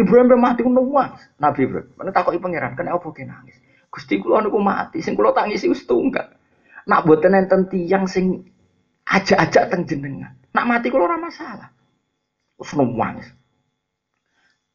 Ibrahim 0.00 0.40
mati 0.40 0.64
ku. 0.64 0.72
Nabi 0.72 1.60
Ibrahim. 1.68 1.86
Mana 1.98 2.10
takoki 2.14 2.40
pangeran, 2.40 2.72
kenapa 2.78 3.04
kok 3.04 3.20
nangis? 3.20 3.56
Gusti 3.90 4.22
kula 4.22 4.40
niku 4.40 4.62
mati, 4.62 5.02
sing 5.02 5.18
kula 5.18 5.34
tangisi 5.34 5.66
wis 5.66 5.82
tunggal. 5.84 6.30
Nak 6.86 7.04
boten 7.04 7.34
enten 7.34 7.66
tiyang 7.66 8.06
sing 8.06 8.48
ajak-ajak 9.04 9.68
teng 9.68 9.82
jenengan. 9.84 10.38
Nak 10.54 10.64
mati 10.64 10.88
kula 10.88 11.10
ora 11.10 11.18
masalah. 11.18 11.68
Wis 12.56 12.72
nangis. 12.72 13.28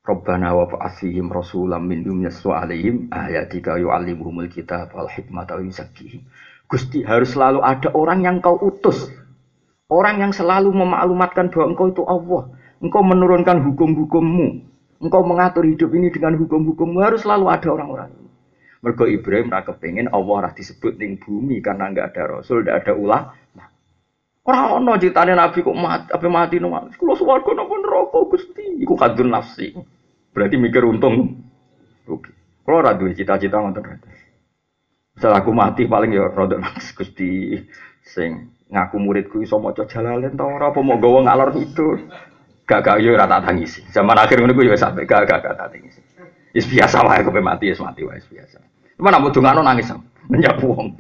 Rabbana 0.05 0.53
wa 0.53 0.69
fa'asihim 0.69 1.33
rasulam 1.33 1.89
minhum 1.89 2.21
yaswa 2.21 2.61
alaihim 2.61 3.09
ayatika 3.09 3.81
yu'allimuhumul 3.81 4.53
kitab 4.53 4.93
wal 4.93 5.09
hikmata 5.09 5.57
wa. 5.57 6.21
Gusti 6.65 7.05
harus 7.05 7.33
selalu 7.37 7.61
ada 7.61 7.93
orang 7.93 8.25
yang 8.25 8.37
kau 8.41 8.57
utus. 8.57 9.09
Orang 9.85 10.17
yang 10.17 10.33
selalu 10.33 10.73
memaklumatkan 10.73 11.53
bahwa 11.53 11.65
engkau 11.69 11.87
itu 11.93 12.03
Allah. 12.09 12.49
Engkau 12.81 13.05
menurunkan 13.05 13.61
hukum-hukummu. 13.61 14.65
Engkau 14.97 15.21
mengatur 15.21 15.61
hidup 15.69 15.93
ini 15.93 16.09
dengan 16.09 16.33
hukum-hukum 16.41 16.97
harus 16.97 17.21
selalu 17.21 17.53
ada 17.53 17.67
orang-orang 17.69 18.09
ini. 18.17 18.25
Mergo 18.85 19.09
Ibrahim 19.09 19.49
ora 19.49 19.65
kepengin 19.65 20.09
Allah 20.13 20.35
ora 20.45 20.49
disebut 20.53 21.01
ning 21.01 21.17
bumi 21.17 21.57
karena 21.57 21.89
enggak 21.89 22.13
ada 22.13 22.37
rasul, 22.37 22.61
enggak 22.61 22.85
ada 22.85 22.93
ulah. 22.93 23.21
Nah, 23.57 23.67
ora 24.45 24.77
ono 24.77 24.93
critane 25.01 25.33
nabi 25.33 25.65
kok 25.65 25.73
mati, 25.73 26.13
apa 26.13 26.25
mati 26.29 26.61
no. 26.61 26.69
Kulo 26.93 27.17
swarga 27.17 27.49
napa 27.57 27.73
neraka 27.81 28.19
Gusti. 28.29 28.85
Iku 28.85 28.93
kadun 28.93 29.33
nafsi. 29.33 29.73
Berarti 30.33 30.55
mikir 30.61 30.85
untung 30.85 31.33
rugi. 32.05 32.29
Kulo 32.61 32.75
ora 32.77 32.93
duwe 32.93 33.17
cita-cita 33.17 33.57
ngoten. 33.57 34.01
Setelah 35.15 35.39
aku 35.39 35.51
mati 35.55 35.87
paling 35.87 36.11
ya 36.11 36.27
rodok 36.27 36.59
nangis 36.59 36.91
Gusti 36.91 37.55
sing 38.03 38.51
ngaku 38.67 38.99
muridku 38.99 39.39
iso 39.39 39.55
maca 39.63 39.87
jalalen 39.87 40.35
ta 40.35 40.43
ora 40.43 40.75
apa 40.75 40.79
mau 40.83 40.99
gawa 40.99 41.23
ngalor 41.23 41.55
itu. 41.55 41.87
Gak 42.65 42.81
gak 42.81 42.97
yo 42.99 43.13
rata 43.13 43.45
tangisi. 43.45 43.85
Zaman 43.93 44.17
akhir 44.17 44.41
ngono 44.41 44.57
ku 44.57 44.65
yo 44.65 44.75
sampe 44.75 45.07
gak 45.07 45.29
gak 45.29 45.39
gak 45.45 45.55
tangisi. 45.55 46.01
Is 46.51 46.67
biasa 46.67 47.05
wae 47.05 47.23
kowe 47.23 47.39
mati 47.39 47.71
is 47.71 47.79
mati 47.79 48.03
wae 48.03 48.19
biasa. 48.19 48.59
Cuma 48.99 49.11
nak 49.11 49.31
dungano 49.31 49.61
nangis 49.63 49.91
menyapu 50.27 50.73
wong. 50.73 50.97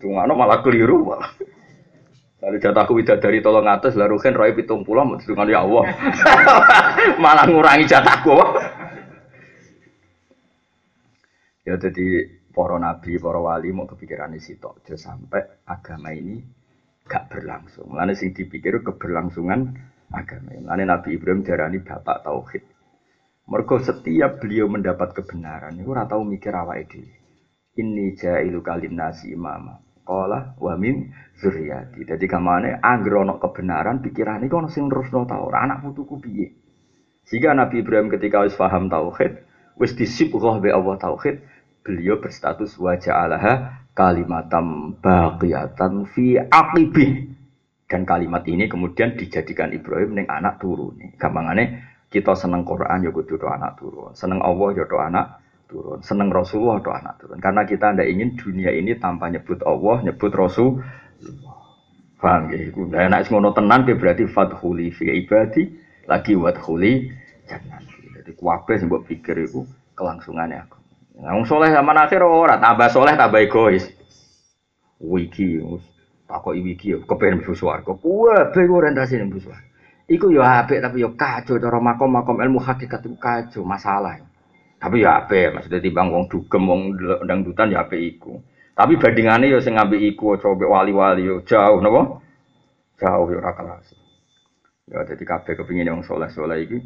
Dungano 0.00 0.32
malah 0.32 0.64
keliru 0.64 1.04
malah. 1.04 1.34
Lalu 2.42 2.58
jatahku 2.58 2.98
dari 3.06 3.38
tolong 3.38 3.70
atas 3.70 3.94
lalu 3.94 4.18
kan 4.18 4.34
roy 4.34 4.50
pitung 4.50 4.82
pulau 4.82 5.06
mau 5.06 5.20
dengan 5.20 5.46
ya 5.46 5.62
Allah. 5.62 5.84
malah 7.22 7.44
ngurangi 7.46 7.86
jatahku. 7.86 8.34
ya 11.62 11.78
jadi 11.78 12.26
para 12.52 12.76
nabi, 12.76 13.16
para 13.16 13.40
wali 13.40 13.72
mau 13.72 13.88
kepikiran 13.88 14.36
isi 14.36 14.60
tok, 14.60 14.84
sampai 14.84 15.64
agama 15.66 16.12
ini 16.12 16.38
gak 17.08 17.32
berlangsung. 17.32 17.96
Lalu 17.96 18.14
sing 18.14 18.30
dipikir 18.30 18.78
keberlangsungan 18.84 19.74
agama. 20.12 20.54
Lalu 20.54 20.84
Nabi 20.86 21.08
Ibrahim 21.18 21.42
darani 21.42 21.82
bapak 21.82 22.22
tauhid. 22.22 22.64
Mergo 23.42 23.76
setiap 23.82 24.38
beliau 24.38 24.70
mendapat 24.70 25.18
kebenaran, 25.18 25.74
itu 25.74 25.90
ora 25.90 26.06
tahu 26.06 26.22
mikir 26.22 26.54
awake 26.54 26.86
dhewe. 26.86 27.12
Ini 27.72 28.14
jailu 28.14 28.62
kalim 28.62 28.94
nasi 28.94 29.34
imama. 29.34 29.82
Qala 30.06 30.54
wa 30.60 30.74
min 30.78 31.10
zuriyati. 31.40 32.06
Jadi 32.06 32.26
kamane 32.30 32.78
anggere 32.78 33.22
ana 33.22 33.40
kebenaran 33.40 33.98
pikirane 33.98 34.46
kok 34.46 34.60
ana 34.62 34.70
sing 34.70 34.86
nerusno 34.86 35.26
ta 35.26 35.42
ora 35.42 35.64
anak 35.66 35.82
putuku 35.82 36.22
piye. 36.22 36.48
Sehingga 37.26 37.54
Nabi 37.54 37.82
Ibrahim 37.82 38.10
ketika 38.10 38.42
wis 38.46 38.54
paham 38.54 38.90
tauhid, 38.90 39.42
wis 39.78 39.94
disibghah 39.94 40.58
be 40.58 40.74
Allah 40.74 40.98
tauhid, 40.98 41.42
beliau 41.82 42.22
berstatus 42.22 42.78
wa 42.78 42.94
ja'alaha 42.94 43.82
kalimatam 43.92 44.96
baqiyatan 45.02 46.08
fi 46.08 46.38
aqibih 46.40 47.28
dan 47.92 48.08
kalimat 48.08 48.40
ini 48.48 48.72
kemudian 48.72 49.20
dijadikan 49.20 49.68
Ibrahim 49.68 50.16
neng 50.16 50.26
anak 50.32 50.56
turun. 50.64 50.96
Gampangane 51.20 51.84
kita 52.08 52.32
seneng 52.32 52.64
Quran 52.64 53.04
ya 53.04 53.12
kudu 53.12 53.36
anak 53.44 53.76
turun, 53.76 54.16
seneng 54.16 54.40
Allah 54.40 54.68
ya 54.72 54.84
anak 54.88 55.26
turun, 55.68 56.00
seneng 56.00 56.32
Rasulullah 56.32 56.80
do 56.80 56.88
anak 56.88 57.20
turun. 57.20 57.36
Karena 57.40 57.68
kita 57.68 57.92
tidak 57.92 58.08
ingin 58.08 58.36
dunia 58.36 58.72
ini 58.72 58.96
tanpa 58.96 59.28
nyebut 59.28 59.60
Allah, 59.64 60.04
nyebut 60.08 60.32
Rasul. 60.32 60.80
Paham 62.22 62.54
ya? 62.54 62.58
Iku 62.70 62.86
nah, 62.86 63.10
nek 63.10 63.26
ngono 63.28 63.50
tenan 63.50 63.82
berarti 63.82 64.30
fadhuli 64.30 64.94
fi 64.94 65.10
ibadi 65.10 65.66
lagi 66.06 66.38
wadhuli 66.38 67.10
jangan. 67.50 67.82
Jadi 68.22 68.30
kuwabe 68.38 68.78
sing 68.78 68.86
mbok 68.86 69.10
pikir 69.10 69.42
iku 69.42 69.66
kelangsungannya 69.98 70.62
aku. 70.62 70.81
Nah, 71.12 71.36
wong 71.36 71.44
soleh 71.44 71.68
zaman 71.68 71.96
akhir 72.00 72.24
ora 72.24 72.56
tambah 72.56 72.88
soleh 72.88 73.12
tambah 73.12 73.40
egois. 73.44 73.84
Wiki 75.02 75.60
Takok 76.32 76.56
iki 76.56 76.96
yo 76.96 77.04
kepen 77.04 77.36
mlebu 77.36 77.52
swarga. 77.52 77.92
Kuwabe 77.92 78.64
orientasi 78.64 79.20
mlebu 79.20 79.44
swarga. 79.44 79.68
Iku 80.08 80.32
yo 80.32 80.40
apik 80.40 80.80
tapi 80.80 81.04
yo 81.04 81.12
kacau 81.12 81.60
cara 81.60 81.76
makom-makom 81.76 82.40
ilmu 82.40 82.56
hakikat 82.56 83.04
itu 83.04 83.16
kacau 83.20 83.62
masalah. 83.68 84.16
Tapi 84.80 85.04
ya 85.04 85.20
apik 85.20 85.52
maksudnya 85.52 85.84
timbang 85.84 86.08
wong 86.08 86.24
dugem 86.32 86.62
wong 86.64 86.80
dangdutan 87.28 87.76
ya 87.76 87.84
apik 87.84 88.00
iku. 88.00 88.40
Tapi 88.72 88.96
bandingane 88.96 89.52
yo 89.52 89.60
sing 89.60 89.76
ngambil 89.76 90.00
iku 90.00 90.40
coba 90.40 90.64
wali-wali 90.80 91.28
yo 91.28 91.44
jauh 91.44 91.84
napa? 91.84 92.24
Jauh 92.96 93.28
yo 93.28 93.36
ora 93.36 93.52
kelas. 93.52 93.92
Ya 94.88 95.04
dadi 95.04 95.24
kabeh 95.28 95.52
kepingin 95.52 95.92
wong 95.92 96.02
saleh-saleh 96.02 96.64
iki 96.64 96.78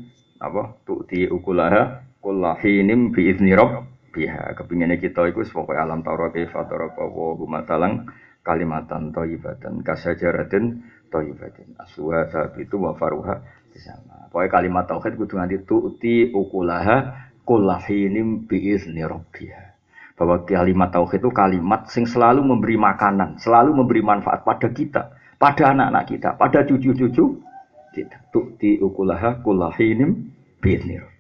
apa? 0.43 0.75
Tu'ti 0.83 1.31
ukulaha 1.31 2.03
kullahinim 2.19 3.15
bi 3.15 3.31
izni 3.31 3.55
rabb 3.55 3.87
biha. 4.17 4.57
Kepingine 4.57 4.97
kita 4.97 5.29
iku 5.29 5.45
pokoke 5.45 5.77
alam 5.77 6.01
Taurat 6.01 6.33
kaifa 6.33 6.65
daraba 6.65 7.05
wa 7.05 7.37
matalang 7.45 8.09
kalimatan 8.41 9.13
toyibatan 9.13 9.85
kasajaratin 9.85 10.81
toyibatin 11.13 11.77
aswa 11.77 12.25
itu 12.57 12.79
wa 12.79 12.95
faruha 12.95 13.43
sama 13.77 14.33
pokoknya 14.33 14.49
kalimat 14.49 14.85
tauhid 14.89 15.21
kudu 15.21 15.37
nganti 15.37 15.57
tu'ti 15.69 16.33
ukulaha 16.33 17.29
kullahinim 17.45 18.49
biizni 18.49 19.05
rabbiha 19.05 19.77
bahwa 20.17 20.49
kalimat 20.49 20.89
tauhid 20.89 21.21
itu 21.21 21.31
kalimat 21.33 21.93
sing 21.93 22.09
selalu 22.09 22.41
memberi 22.41 22.81
makanan, 22.81 23.37
selalu 23.37 23.77
memberi 23.77 24.01
manfaat 24.01 24.49
pada 24.49 24.73
kita, 24.73 25.13
pada 25.37 25.77
anak-anak 25.77 26.05
kita, 26.09 26.29
pada 26.41 26.65
cucu-cucu 26.65 27.25
kita. 27.93 28.17
Tu'ti 28.33 28.81
ukulaha 28.81 29.45
kullahinim 29.45 30.33
biizni 30.65 30.97
rabbiha. 30.97 31.16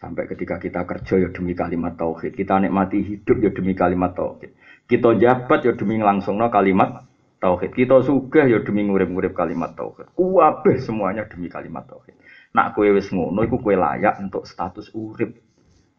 Sampai 0.00 0.24
ketika 0.32 0.56
kita 0.56 0.88
kerja 0.88 1.20
ya 1.20 1.28
demi 1.28 1.52
kalimat 1.52 1.92
tauhid, 2.00 2.32
kita 2.32 2.56
nikmati 2.56 3.04
hidup 3.04 3.36
ya 3.36 3.52
demi 3.52 3.76
kalimat 3.76 4.16
tauhid. 4.16 4.56
Kita 4.88 5.12
jabat 5.20 5.60
ya 5.60 5.76
demi 5.76 6.00
no 6.00 6.48
kalimat 6.48 7.04
tauhid. 7.36 7.76
Kita 7.76 8.00
sugih 8.00 8.48
ya 8.48 8.64
demi 8.64 8.88
ngurip-ngurip 8.88 9.36
kalimat 9.36 9.76
tauhid. 9.76 10.08
Kuwabeh 10.16 10.80
semuanya 10.80 11.28
demi 11.28 11.52
kalimat 11.52 11.84
tauhid. 11.84 12.16
Nak 12.56 12.72
kue 12.72 12.88
wis 12.96 13.12
ngono 13.12 13.44
iku 13.44 13.60
kue 13.60 13.76
layak 13.76 14.24
untuk 14.24 14.48
status 14.48 14.88
urip. 14.96 15.36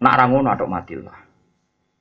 Nak 0.02 0.14
ra 0.18 0.26
ngono 0.26 0.50
atok 0.50 0.66
matilah. 0.66 1.18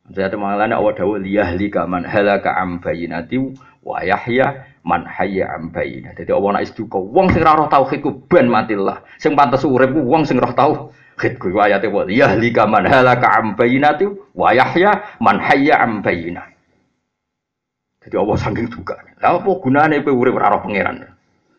Saya 0.08 0.32
temangan 0.32 0.72
awak 0.72 1.04
dawuh 1.04 1.20
liyahlika 1.20 1.84
man 1.84 2.08
halaka 2.08 2.56
am 2.56 2.80
bayinati 2.80 3.36
wa 3.84 4.00
yahya 4.00 4.72
man 4.88 5.04
hayya 5.04 5.52
am. 5.52 5.68
Dadi 5.68 6.32
Allah 6.32 6.50
nak 6.56 6.64
istuka 6.64 6.96
wong 6.96 7.28
sing 7.28 7.44
roh 7.44 7.68
tauhid 7.68 8.00
ku 8.00 8.24
ben 8.24 8.48
matilah. 8.48 9.04
Sing 9.20 9.36
pantes 9.36 9.68
urip 9.68 9.92
ku 9.92 10.00
wong 10.00 10.24
sing 10.24 10.40
roh 10.40 10.56
tauhid 10.56 10.96
Khid 11.20 11.36
kuwi 11.36 11.52
ayate 11.60 11.92
wa 11.92 12.08
yahlika 12.08 12.64
man 12.64 12.88
halaka 12.88 13.28
am 13.36 13.52
bayinati 13.52 14.08
wa 14.32 14.56
yahya 14.56 15.20
man 15.20 15.36
hayya 15.36 15.84
am 15.84 16.00
bayinah. 16.00 16.48
Jadi 18.00 18.16
Allah 18.16 18.36
saking 18.40 18.72
duka. 18.72 18.96
Lah 19.20 19.36
apa 19.36 19.50
gunane 19.60 20.00
kowe 20.00 20.16
urip 20.16 20.40
ora 20.40 20.56
pangeran? 20.56 21.04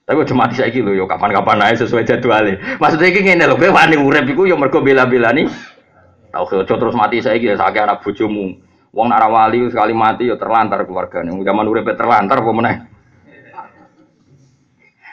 Tapi 0.01 0.17
aja 0.17 0.33
mati 0.33 0.57
saiki 0.57 0.81
lho 0.81 0.97
ya 0.97 1.05
kapan-kapan 1.05 1.61
ae 1.61 1.77
sesuai 1.77 2.09
jadwale. 2.09 2.57
Maksudnya 2.81 3.13
iki 3.13 3.21
ngene 3.21 3.45
lho, 3.45 3.55
kowe 3.61 3.69
wani 3.69 4.01
urip 4.01 4.25
iku 4.25 4.49
ya 4.49 4.57
mergo 4.57 4.81
bela-belani 4.81 5.45
Tahu 6.33 6.65
aja 6.65 6.73
terus 6.73 6.97
mati 6.97 7.21
saiki 7.21 7.53
ya 7.53 7.61
sakit 7.61 7.85
anak 7.85 8.01
bojomu. 8.01 8.57
Wong 8.91 9.07
nak 9.07 9.29
wali 9.29 9.69
sekali 9.69 9.93
mati 9.93 10.27
ya 10.27 10.35
terlantar 10.41 10.83
keluargane. 10.89 11.29
Zaman 11.29 11.69
urip 11.69 11.85
terlantar 11.93 12.41
apa 12.41 12.51
meneh? 12.51 12.75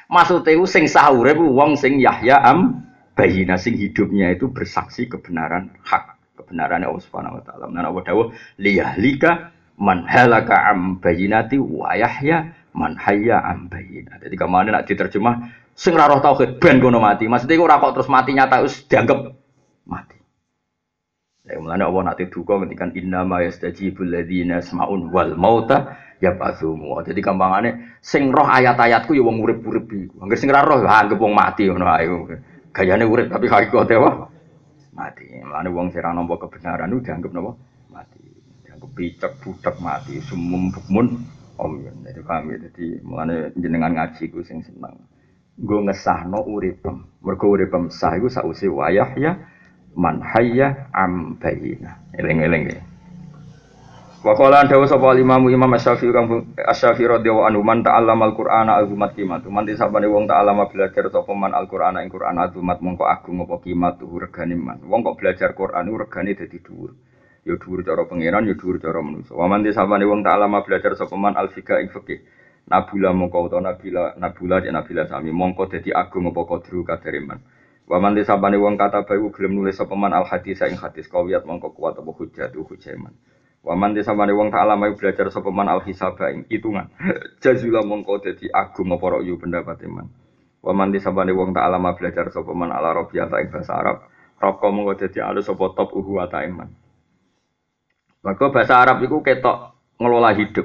Maksudnya 0.08 0.64
sing 0.64 0.88
sah 0.88 1.12
urip 1.12 1.36
wong 1.36 1.76
sing 1.76 2.00
Yahya 2.00 2.40
am 2.40 2.87
bayina 3.18 3.58
sing 3.58 3.74
hidupnya 3.74 4.30
itu 4.30 4.46
bersaksi 4.46 5.10
kebenaran 5.10 5.74
hak 5.82 6.14
kebenaran 6.38 6.86
Allah 6.86 7.02
Subhanahu 7.02 7.42
wa 7.42 7.42
taala. 7.42 7.66
Nah, 7.66 7.90
Allah 7.90 8.04
dawuh 8.06 8.26
liyahlika 8.62 9.50
man 9.82 10.06
halaka 10.06 10.70
am 10.70 11.02
bayinati 11.02 11.58
wa 11.58 11.98
yahya 11.98 12.54
man 12.78 12.94
hayya 12.94 13.42
am 13.42 13.66
bayina. 13.66 14.22
Jadi 14.22 14.38
ke 14.38 14.46
mana 14.46 14.78
nak 14.78 14.86
diterjemah 14.86 15.50
sing 15.74 15.98
roh 15.98 16.22
tauhid 16.22 16.62
ben 16.62 16.78
kono 16.78 17.02
mati. 17.02 17.26
Maksudnya 17.26 17.58
ora 17.58 17.82
kok 17.82 17.98
terus 17.98 18.06
mati 18.06 18.38
nyata 18.38 18.62
wis 18.62 18.86
dianggap 18.86 19.34
mati. 19.90 20.18
Ya 21.42 21.58
mulane 21.58 21.82
Allah 21.82 22.14
nak 22.14 22.22
duka 22.30 22.54
ngendikan 22.54 22.94
inna 22.94 23.26
ma 23.26 23.42
yastajibul 23.42 24.14
ladzina 24.14 24.62
samaun 24.62 25.10
wal 25.10 25.34
mauta 25.34 25.98
ya 26.22 26.38
pasumu. 26.38 26.94
Jadi 27.02 27.18
gampangane 27.18 27.98
sing 27.98 28.30
roh 28.30 28.46
ayat-ayatku 28.46 29.10
ya 29.10 29.26
wong 29.26 29.42
urip-urip 29.42 29.90
iku. 29.90 30.22
Angger 30.22 30.38
sing 30.38 30.54
roh 30.54 30.78
ya 30.86 31.02
anggap 31.02 31.18
wong 31.18 31.34
mati 31.34 31.66
ngono 31.66 31.86
ae. 31.90 32.06
Gayane 32.72 33.04
urip 33.08 33.32
tapi 33.32 33.46
hakikate 33.48 33.94
apa? 33.98 34.28
Mati. 34.94 35.24
Mulane 35.42 35.68
wong 35.70 35.88
sing 35.94 36.02
nampa 36.02 36.34
kebenaran 36.42 36.90
itu 36.90 37.06
dianggap 37.06 37.30
napa? 37.32 37.52
Mati. 37.90 38.22
Dianggap 38.66 38.90
picek 38.94 39.32
budak 39.42 39.76
mati, 39.78 40.18
sumum 40.22 40.70
bukmun 40.74 41.06
om. 41.58 41.72
Jadi 41.82 42.20
paham 42.24 42.50
ya. 42.50 42.56
Jadi 42.70 43.02
mulane 43.02 43.36
jenengan 43.54 43.94
ngaji 43.94 44.24
ku 44.30 44.42
sing 44.42 44.62
seneng. 44.62 44.94
Nggo 45.58 45.86
ngesahno 45.86 46.44
uripem. 46.46 47.06
Mergo 47.22 47.46
uripem 47.50 47.90
sah 47.90 48.14
iku 48.14 48.30
sausi 48.30 48.70
wayah 48.70 49.10
ya 49.18 49.32
man 49.98 50.22
hayya 50.22 50.90
am 50.94 51.38
bayina. 51.38 51.98
Eling-eling 52.14 52.64
ya. 52.70 52.80
Wa 54.18 54.34
dawu 54.34 54.82
sapa 54.90 55.14
Imam 55.14 55.46
Imam 55.46 55.70
Asy-Syafi'i 55.78 56.10
kang 56.10 56.26
Asy-Syafi'i 56.58 57.06
radhiyallahu 57.06 57.54
anhu 57.54 57.62
man 57.62 57.86
ta'allama 57.86 58.26
al-Qur'ana 58.26 58.82
azumat 58.82 59.14
qimatu. 59.14 59.46
Man 59.46 59.62
disabane 59.62 60.10
wong 60.10 60.26
ta'allama 60.26 60.66
belajar 60.74 61.06
sapa 61.06 61.30
man 61.38 61.54
al-Qur'ana 61.54 62.02
ing 62.02 62.10
Qur'an 62.10 62.34
azumat 62.42 62.82
mongko 62.82 63.06
agung 63.06 63.46
apa 63.46 63.62
qimatu 63.62 64.10
regane 64.18 64.58
man. 64.58 64.82
Wong 64.90 65.06
kok 65.06 65.22
belajar 65.22 65.54
Qur'an 65.54 65.86
regane 65.86 66.34
dadi 66.34 66.58
dhuwur. 66.58 66.98
Ya 67.46 67.54
dhuwur 67.62 67.86
cara 67.86 68.10
pangeran 68.10 68.42
ya 68.50 68.58
dhuwur 68.58 68.82
cara 68.82 68.98
manusa. 68.98 69.38
Wa 69.38 69.46
man 69.46 69.62
wong 69.62 70.20
ta'allama 70.26 70.66
belajar 70.66 70.98
sapa 70.98 71.14
man 71.14 71.38
al-fiqh 71.38 71.78
ing 71.78 71.86
fikih. 71.94 72.18
Nabula 72.66 73.14
mongko 73.14 73.46
utawa 73.46 73.70
nabila 73.70 74.18
nabula 74.18 74.66
ya 74.66 74.74
nabila 74.74 75.06
sami 75.06 75.30
mongko 75.30 75.70
dadi 75.70 75.94
agung 75.94 76.26
apa 76.34 76.42
kadru 76.42 76.82
kadare 76.82 77.22
man. 77.22 77.38
Wa 77.86 78.02
man 78.02 78.18
wong 78.18 78.74
kata 78.74 79.06
bayu 79.06 79.30
gelem 79.30 79.62
nulis 79.62 79.78
sapa 79.78 79.94
man 79.94 80.10
al-hadis 80.10 80.58
ing 80.66 80.74
hadis 80.74 81.06
kawiyat 81.06 81.46
mongko 81.46 81.70
kuat 81.70 81.94
apa 81.94 82.10
hujjah 82.10 82.50
hujjah 82.50 82.98
man. 82.98 83.14
Waman 83.68 83.92
desa 83.92 84.16
mane 84.16 84.32
wong 84.32 84.48
ta'ala 84.48 84.80
mau 84.80 84.88
belajar 84.96 85.28
sapa 85.28 85.52
man 85.52 85.68
al 85.68 85.84
hisaba 85.84 86.32
ing 86.32 86.48
hitungan. 86.48 86.88
Jazula 87.44 87.84
mongko 87.84 88.24
dadi 88.24 88.48
agung 88.48 88.88
apa 88.96 89.20
yu 89.20 89.36
pendapat 89.36 89.84
iman. 89.84 90.08
Waman 90.64 90.88
desa 90.88 91.12
mane 91.12 91.36
wong 91.36 91.52
ta'ala 91.52 91.76
mau 91.76 91.92
belajar 91.92 92.32
sapa 92.32 92.48
man 92.56 92.72
ala 92.72 92.96
rabbiyata 92.96 93.44
ing 93.44 93.52
bahasa 93.52 93.76
Arab. 93.76 94.08
Roko 94.40 94.72
mongko 94.72 95.04
dadi 95.04 95.20
alus 95.20 95.44
sapa 95.44 95.76
top 95.76 95.92
uhu 95.92 96.16
wa 96.16 96.24
iman. 96.32 96.72
Maka 98.24 98.44
bahasa 98.48 98.80
Arab 98.80 99.04
iku 99.04 99.20
ketok 99.20 99.76
ngelola 100.00 100.32
hidup. 100.32 100.64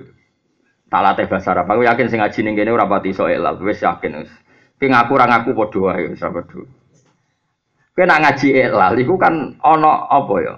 Tak 0.87 1.01
latih 1.03 1.27
bahasa 1.27 1.59
Arab. 1.59 1.67
Aku 1.75 1.83
yakin 1.83 2.07
sing 2.07 2.23
ngaji 2.23 2.39
ning 2.39 2.55
kene 2.55 2.71
ora 2.71 2.87
pati 2.87 3.11
iso 3.11 3.27
elal. 3.27 3.59
Wis 3.59 3.83
yakin 3.83 4.23
wis. 4.23 4.31
Ki 4.79 4.87
ngaku 4.87 5.11
ora 5.11 5.27
ngaku 5.27 5.51
padha 5.51 5.79
wae 5.91 6.07
wis. 6.07 6.23
Kowe 6.23 8.05
ngaji 8.07 8.47
elal 8.63 8.95
iku 8.95 9.19
kan 9.19 9.59
ana 9.59 10.07
apa 10.07 10.35
ya? 10.39 10.55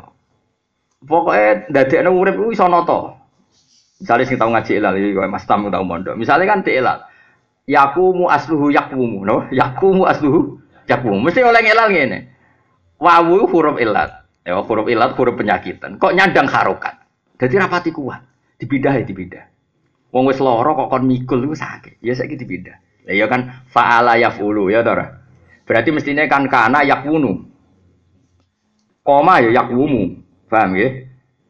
Pokoknya 1.05 1.69
dadekno 1.69 2.17
urip 2.17 2.35
kuwi 2.35 2.57
iso 2.57 2.65
nata. 2.65 3.21
Misale 4.01 4.27
sing 4.27 4.35
tau 4.35 4.51
ngaji 4.51 4.71
ilal 4.75 4.95
koyo 4.97 5.29
Mas 5.31 5.47
Tam 5.47 5.69
tau 5.71 5.85
mondok. 5.85 6.19
Misale 6.19 6.43
kan 6.43 6.65
diilal. 6.65 7.05
Yakumu 7.65 8.29
asluhu 8.29 8.69
yakumu, 8.69 9.25
no? 9.25 9.47
Yakumu 9.59 10.05
asluhu 10.05 10.59
yakumu. 10.85 11.21
Mesti 11.23 11.41
oleh 11.41 11.61
ilal 11.65 11.89
ngene. 11.89 12.19
Wawu 12.99 13.47
huruf 13.49 13.77
ilat. 13.81 14.25
Ya 14.45 14.59
huruf 14.61 14.85
ilat 14.85 15.17
huruf 15.17 15.33
penyakitan. 15.37 15.97
Kok 15.97 16.13
nyandang 16.13 16.45
harokat. 16.49 17.01
Jadi 17.41 17.55
rapati 17.57 17.89
kuat. 17.89 18.21
Dipindah 18.61 18.93
ya 18.93 19.03
dipindah. 19.03 19.45
Wong 20.15 20.31
wis 20.31 20.39
lara 20.39 20.71
kok 20.71 20.87
kon 20.87 21.03
mikul 21.03 21.43
iku 21.43 21.55
sakit. 21.57 21.99
Ya 21.99 22.15
saiki 22.15 22.39
dipindah. 22.39 22.77
Lah 23.05 23.13
ya 23.13 23.25
kan 23.29 23.67
fa'ala 23.69 24.17
yafulu 24.17 24.73
ya 24.73 24.81
ta 24.81 25.21
Berarti 25.65 25.89
mestinya 25.89 26.23
kan 26.29 26.45
kana 26.45 26.85
yakunu. 26.85 27.41
Koma 29.01 29.41
ya 29.41 29.49
yakwumu. 29.61 30.24
Paham 30.49 30.77
ya? 30.77 30.89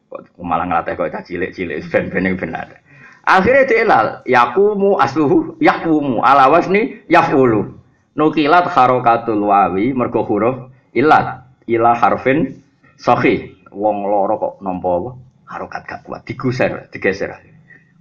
Kok 0.09 0.39
malah 0.39 0.65
ngelatih 0.69 0.95
kok 0.95 1.11
cilik-cilik 1.27 1.83
ben-ben 1.91 2.27
yang 2.31 2.35
benar. 2.39 2.85
Akhirnya 3.25 3.65
diilal, 3.65 4.07
yakumu 4.29 5.01
asluhu 5.01 5.57
yakumu 5.57 6.21
ala 6.21 6.45
wasni 6.45 7.01
yafulu. 7.09 7.73
Nukilat 8.13 8.69
harokatul 8.69 9.49
wawi 9.49 9.91
mergo 9.97 10.21
huruf 10.23 10.69
ilat 10.93 11.49
ila 11.65 11.97
harfin 11.97 12.61
sohi. 13.01 13.57
Wong 13.75 14.07
loro 14.07 14.39
kok 14.39 14.53
nompo? 14.63 15.19
Harokat 15.45 15.85
gak 15.85 16.01
kuat, 16.05 16.25
digeser, 16.25 16.89
digeser. 16.93 17.37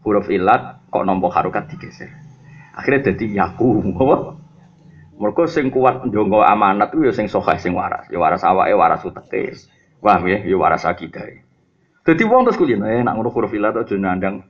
Huruf 0.04 0.28
ilat 0.28 0.86
kok 0.92 1.02
nompo 1.02 1.32
harokat 1.32 1.72
digeser. 1.72 2.12
Akhirnya 2.76 3.10
jadi 3.10 3.42
yakumu? 3.42 3.96
Mergo 5.14 5.44
sing 5.48 5.72
kuat 5.72 6.04
ndonga 6.04 6.46
amanat 6.52 6.92
ku 6.92 7.00
ya 7.00 7.16
sing 7.16 7.32
sahih 7.32 7.58
sing 7.58 7.72
waras. 7.72 8.06
Ya 8.12 8.20
waras 8.20 8.44
awake 8.44 8.76
waras 8.76 9.02
uteke. 9.02 9.56
Paham 10.04 10.28
ya? 10.28 10.44
Ya 10.44 10.56
waras 10.60 10.84
akidah. 10.84 11.40
Jadi 12.04 12.22
wong 12.28 12.44
terus 12.44 12.60
kuliah, 12.60 12.76
eh 12.84 13.00
nak 13.00 13.16
ngono 13.16 13.32
huruf 13.32 13.48
ilah 13.56 13.72
atau 13.72 13.96
nandang 13.96 14.44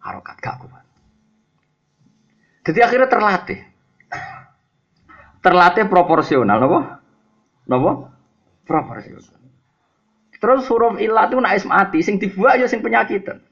harokat 0.00 0.40
gak 0.40 0.56
kuat. 0.64 0.84
Jadi 2.64 2.80
akhirnya 2.80 3.12
terlatih. 3.12 3.60
Terlatih 5.44 5.84
proporsional, 5.92 6.56
nopo? 6.56 6.80
Nopo? 7.68 7.90
Proporsional. 8.64 9.44
Terus 10.40 10.64
huruf 10.72 10.96
ilah 10.96 11.28
itu 11.28 11.36
naik 11.36 11.68
mati, 11.68 12.00
sing 12.00 12.16
dibuat 12.16 12.56
ya 12.56 12.64
sing 12.64 12.80
penyakitan. 12.80 13.44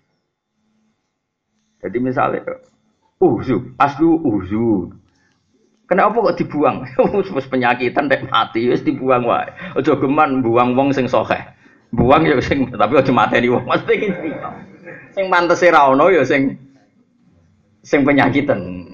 Jadi 1.85 1.99
misalnya, 2.01 2.65
uzu, 3.21 3.77
aslu 3.77 4.17
uzu. 4.25 4.97
Kenapa 5.93 6.24
kok 6.24 6.40
dibuang? 6.40 6.88
Wis 7.36 7.45
penyakitan 7.53 8.09
dek 8.09 8.24
mati 8.32 8.64
wis 8.72 8.80
dibuang 8.80 9.28
wae. 9.28 9.53
Aja 9.76 9.93
geman 10.01 10.40
buang 10.40 10.72
wong 10.72 10.97
sing 10.97 11.05
sokeh. 11.05 11.45
Buang 11.93 12.24
ya 12.24 12.40
sing 12.40 12.72
tapi 12.72 12.97
aja 12.97 13.12
mateni 13.12 13.53
wong. 13.53 13.68
Mesti 13.68 13.93
iki 13.93 14.09
Sing 15.12 15.28
pantese 15.28 15.68
ra 15.68 15.93
ono 15.93 16.09
ya 16.09 16.24
sing 16.24 16.57
sing 17.84 18.09
penyakitan. 18.09 18.88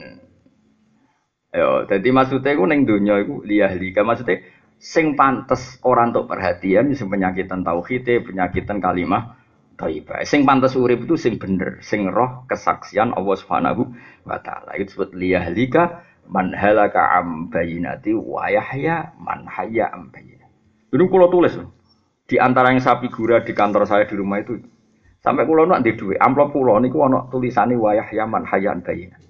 Yo, 1.55 1.87
jadi 1.87 2.11
maksudnya 2.11 2.59
iku 2.59 2.67
ning 2.67 2.83
donya 2.83 3.23
iku 3.23 3.47
liyahlika 3.47 4.03
maksudnya 4.03 4.43
sing 4.83 5.15
pantes 5.15 5.79
orang 5.87 6.11
untuk 6.11 6.27
perhatian 6.27 6.91
sing 6.99 7.07
penyakitan 7.07 7.63
tauhid, 7.63 8.27
penyakitan 8.27 8.83
kalimah 8.83 9.39
thayyibah. 9.79 10.27
Sing 10.27 10.43
pantes 10.43 10.75
urip 10.75 11.07
itu 11.07 11.15
sing 11.15 11.39
bener, 11.39 11.79
sing 11.79 12.11
roh 12.11 12.43
kesaksian 12.51 13.15
Allah 13.15 13.37
Subhanahu 13.39 13.87
wa 14.27 14.43
taala. 14.43 14.75
Itu 14.75 14.99
disebut 14.99 15.15
liyahlika 15.15 16.08
man 16.29 16.53
halaka 16.53 17.17
am 17.17 17.49
bayinati 17.49 18.13
wa 18.13 18.49
yahya 18.53 19.17
man 19.17 19.49
hayya 19.49 19.89
am 19.89 20.13
bayinati. 20.13 20.93
Ini 20.93 21.05
kalau 21.09 21.29
tulis 21.33 21.57
di 22.29 22.37
antara 22.37 22.73
yang 22.73 22.85
saya 22.85 23.01
figura 23.01 23.41
di 23.41 23.57
kantor 23.57 23.89
saya 23.89 24.05
di 24.05 24.15
rumah 24.17 24.41
itu 24.45 24.61
sampai 25.25 25.49
kulo 25.49 25.65
nak 25.65 25.81
di 25.81 25.97
duit 25.97 26.21
amplop 26.21 26.53
kulo 26.53 26.77
niku 26.81 27.01
ana 27.05 27.25
tulisane 27.33 27.75
wa 27.77 27.97
yahya 27.97 28.29
man 28.29 28.45
hayya 28.45 28.77
am 28.77 28.85
bayinati. 28.85 29.29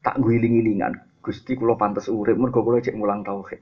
Tak 0.00 0.16
guling-gilingan 0.20 1.10
Gusti 1.20 1.52
kulo 1.52 1.76
pantas 1.76 2.08
urip 2.08 2.36
mergo 2.36 2.64
kulo 2.64 2.80
cek 2.80 2.96
mulang 2.96 3.20
tauhid. 3.20 3.60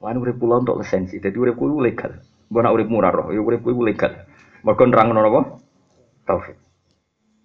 Lan 0.00 0.16
urip 0.16 0.40
kulo 0.40 0.64
untuk 0.64 0.80
lisensi, 0.80 1.20
jadi 1.20 1.36
urip 1.36 1.60
kulo 1.60 1.84
legal. 1.84 2.16
Mbok 2.48 2.60
nak 2.64 2.72
urip 2.72 2.88
murah 2.88 3.12
roh, 3.12 3.28
ya 3.28 3.44
urip 3.44 3.60
kuwi 3.60 3.92
legal. 3.92 4.24
Mergo 4.64 4.82
nerangno 4.88 5.20
napa? 5.20 5.40
Tauhid. 6.24 6.56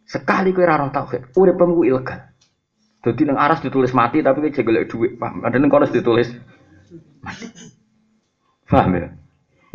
Sekali 0.08 0.56
kowe 0.56 0.64
ora 0.64 0.88
tauhid, 0.88 1.36
uripmu 1.36 1.76
ku 1.76 1.84
ilegal. 1.84 2.33
Dadi 3.04 3.28
nang 3.28 3.36
aras 3.36 3.60
ditulis 3.60 3.92
mati 3.92 4.24
tapi 4.24 4.40
kowe 4.48 4.64
golek 4.64 4.88
dhuwit, 4.88 5.20
paham? 5.20 5.44
Ada 5.44 5.60
nang 5.60 5.68
kono 5.68 5.92
ditulis 5.92 6.32
mati. 7.20 7.52
Paham 8.64 8.96
ya? 8.96 9.12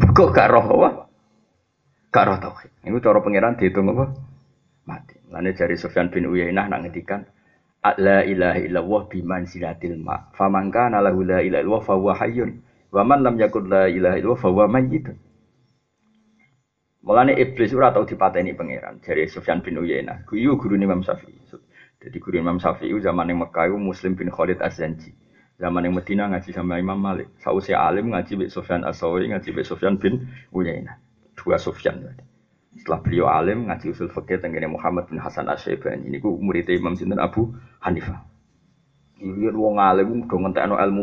Kok 0.00 0.32
gak 0.32 0.48
roh 0.48 0.64
apa? 0.64 1.12
Gak 2.08 2.24
roh 2.24 2.36
tauhid. 2.40 2.72
Iku 2.88 3.04
cara 3.04 3.20
pangeran 3.20 3.60
dihitung 3.60 3.92
apa? 3.92 4.16
Mati. 4.88 5.20
Lane 5.28 5.52
jari 5.52 5.76
Sufyan 5.76 6.08
bin 6.08 6.24
Uyainah 6.24 6.72
nak 6.72 6.88
ngendikan 6.88 7.28
la 7.84 8.24
ilaha 8.24 8.64
illallah 8.64 9.02
biman 9.12 9.44
silatil 9.44 10.00
ma. 10.00 10.32
Faman 10.32 10.72
kana 10.72 11.04
la 11.04 11.12
ilaha 11.12 11.44
illallah 11.44 11.80
fa 11.84 11.94
hayyun. 12.24 12.64
Lam 12.96 13.34
yakun 13.36 13.68
la 13.68 13.92
ilaha 13.92 14.16
illallah 14.16 14.40
fa 14.40 14.48
huwa 14.48 14.64
mayyitun. 14.72 15.16
Iblis 17.08 17.70
ora 17.76 17.92
tau 17.92 18.08
dipateni 18.08 18.56
pangeran 18.56 19.04
jari 19.04 19.28
Sufyan 19.28 19.60
bin 19.60 19.76
Uyainah. 19.76 20.24
Kuwi 20.24 20.48
guru 20.56 20.80
Imam 20.80 21.04
Syafi'i. 21.04 21.44
Jadi 21.98 22.16
guru 22.22 22.38
Imam 22.38 22.62
Syafi'i 22.62 22.94
zaman 23.02 23.26
yang 23.26 23.42
Mekah 23.42 23.74
Muslim 23.74 24.14
bin 24.14 24.30
Khalid 24.30 24.62
Az-Zanji. 24.62 25.10
Zaman 25.58 25.82
yang 25.82 25.98
Medina 25.98 26.30
ngaji 26.30 26.54
sama 26.54 26.78
Imam 26.78 26.94
Malik. 26.94 27.34
Sausia 27.42 27.82
alim 27.82 28.14
ngaji 28.14 28.46
Bik 28.46 28.50
Sufyan 28.54 28.86
As-Sawi, 28.86 29.34
ngaji 29.34 29.50
Bik 29.50 29.66
Sufyan 29.66 29.98
bin 29.98 30.30
Uyainah. 30.54 30.94
Dua 31.34 31.58
Sufyan. 31.58 31.98
Setelah 32.78 33.02
beliau 33.02 33.26
alim 33.26 33.66
ngaji 33.66 33.90
usul 33.90 34.06
fikih 34.06 34.38
tentang 34.38 34.70
Muhammad 34.70 35.10
bin 35.10 35.18
Hasan 35.18 35.50
Asy-Syaibani. 35.50 36.06
Ini 36.06 36.22
ku 36.22 36.38
murid 36.38 36.70
Imam 36.70 36.94
Sinten 36.94 37.18
Abu 37.18 37.50
Hanifah. 37.82 38.22
Ini 39.18 39.50
wong 39.50 39.82
alim 39.82 40.30
do 40.30 40.36
ngentekno 40.38 40.78
ilmu. 40.78 41.02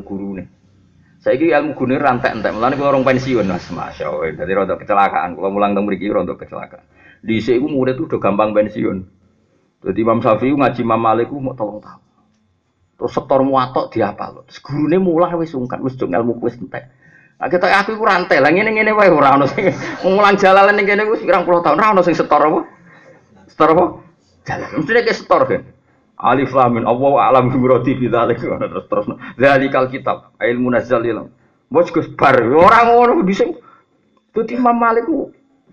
Saya 1.19 1.35
kira 1.35 1.59
ilmu 1.59 1.75
guru 1.75 1.99
rantai 1.99 2.31
entek, 2.37 2.55
melani 2.55 2.79
kalau 2.79 2.95
orang 2.95 3.03
pensiun 3.03 3.49
mas, 3.49 3.67
masya 3.73 4.07
Allah. 4.07 4.31
Jadi 4.39 4.51
rontok 4.55 4.77
kecelakaan, 4.85 5.35
kalau 5.35 5.51
mulang 5.51 5.75
teng 5.75 5.83
mriki 5.83 6.07
rontok 6.07 6.47
kecelakaan. 6.47 6.85
Di 7.25 7.41
sini 7.41 7.65
murid 7.65 7.97
itu 7.99 8.07
udah 8.07 8.19
gampang 8.21 8.53
pensiun. 8.55 8.97
Jadi 9.85 9.99
Imam 10.01 10.17
Syafi'i 10.17 10.57
ngaji 10.57 10.81
Imam 10.81 10.97
Malik 10.97 11.29
mau 11.29 11.53
tolong 11.53 11.77
tahu. 11.77 12.01
Terus 12.95 13.11
setor 13.13 13.45
muatok 13.45 13.93
diapal. 13.93 14.41
Terus 14.49 14.57
gurune 14.65 14.97
mulang 14.97 15.37
wis 15.37 15.53
sungkan 15.53 15.77
wis 15.85 15.93
dong 15.93 16.15
ilmu 16.15 16.41
wis 16.41 16.57
entek. 16.57 16.89
Nah, 17.35 17.51
kita 17.51 17.67
aku 17.67 17.99
iku 17.99 18.07
rantai 18.07 18.39
lah 18.39 18.47
ngene 18.49 18.71
ngene 18.71 18.95
wae 18.95 19.11
ora 19.11 19.35
ono 19.35 19.45
sing 19.45 19.67
mulang 20.07 20.39
jalalan 20.39 20.79
ning 20.79 20.87
kene 20.87 21.03
wis 21.05 21.21
puluh 21.21 21.59
tahun 21.61 21.77
ora 21.77 21.93
ono 21.93 22.01
sing 22.01 22.15
setor 22.17 22.39
apa? 22.39 22.59
Setor 23.51 23.69
apa? 23.75 23.85
Jalan. 24.47 24.69
Mesti 24.81 24.91
nek 24.95 25.11
setor 25.13 25.41
kan. 25.45 25.61
Alif 26.15 26.55
lam 26.55 26.79
min 26.79 26.87
Allah 26.87 27.13
alam 27.27 27.51
bi 27.51 27.59
muradi 27.59 27.91
bi 27.93 28.07
dzalik 28.07 28.39
terus 28.39 28.87
terus. 28.87 29.05
Dzalikal 29.35 29.91
kitab 29.91 30.33
ilmu 30.39 30.71
ilmu. 30.71 31.25
Bos 31.67 31.91
Gus 31.91 32.07
bar 32.15 32.39
ora 32.39 32.87
ngono 32.87 33.21
bisa. 33.21 33.43
Dadi 34.31 34.55
Imam 34.55 34.75
Malik 34.79 35.05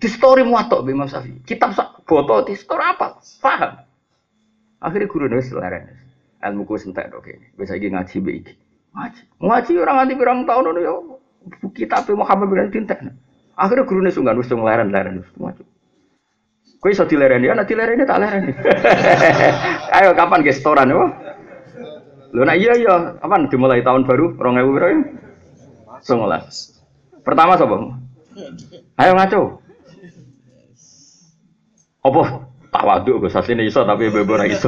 di 0.02 0.08
story 0.10 0.42
muatok 0.42 0.82
Imam 0.90 1.06
Syafi'i. 1.06 1.46
Kitab 1.46 1.78
sak 1.78 2.02
foto 2.02 2.42
di 2.42 2.58
story 2.58 2.82
apa? 2.82 3.22
Paham? 3.38 3.91
Akhirnya 4.82 5.06
guru 5.06 5.30
nulis 5.30 5.54
leren. 5.54 5.86
Ilmu 6.42 6.66
ku 6.66 6.74
sentek 6.74 7.14
dok 7.14 7.30
ini. 7.30 7.54
Bisa 7.54 7.78
lagi 7.78 7.86
ngaji 7.86 8.16
baik. 8.18 8.46
Ngaji. 8.98 9.22
Ngaji 9.38 9.72
orang 9.78 9.96
nanti 10.02 10.14
berang 10.18 10.38
tahun 10.42 10.82
ya. 10.82 10.94
Kitab 11.70 12.10
Muhammad 12.18 12.50
bin 12.50 12.70
Tintek. 12.74 12.98
Akhirnya 13.54 13.86
guru 13.86 14.02
nulis 14.02 14.18
sungguh 14.18 14.34
nulis 14.34 14.50
leren 14.50 14.90
leren 14.90 15.22
nulis 15.22 15.30
ngaji. 15.38 15.62
Kau 16.82 16.90
iso 16.90 17.06
dilereni, 17.06 17.46
ya, 17.46 17.54
dilereni 17.62 18.02
tak 18.02 18.18
lereni. 18.18 18.50
Ayo 20.02 20.18
kapan 20.18 20.42
guys 20.42 20.58
setoran 20.58 20.90
ya? 20.90 21.14
Lo 22.34 22.42
nak 22.42 22.58
iya 22.58 22.74
iya, 22.74 23.22
kapan 23.22 23.46
dimulai 23.46 23.86
tahun 23.86 24.02
baru, 24.02 24.34
rong 24.34 24.58
ewu 24.58 24.74
berapa? 24.74 25.06
Songolas. 26.02 26.82
Pertama 27.22 27.54
sobo. 27.54 27.94
Ayo 28.98 29.14
ngaco. 29.14 29.62
Apa? 32.02 32.22
Tawaduk 32.82 33.22
gue 33.22 33.30
sasine 33.30 33.62
iso 33.62 33.86
tapi 33.86 34.10
bebo 34.10 34.34
ora 34.34 34.50
iso. 34.50 34.66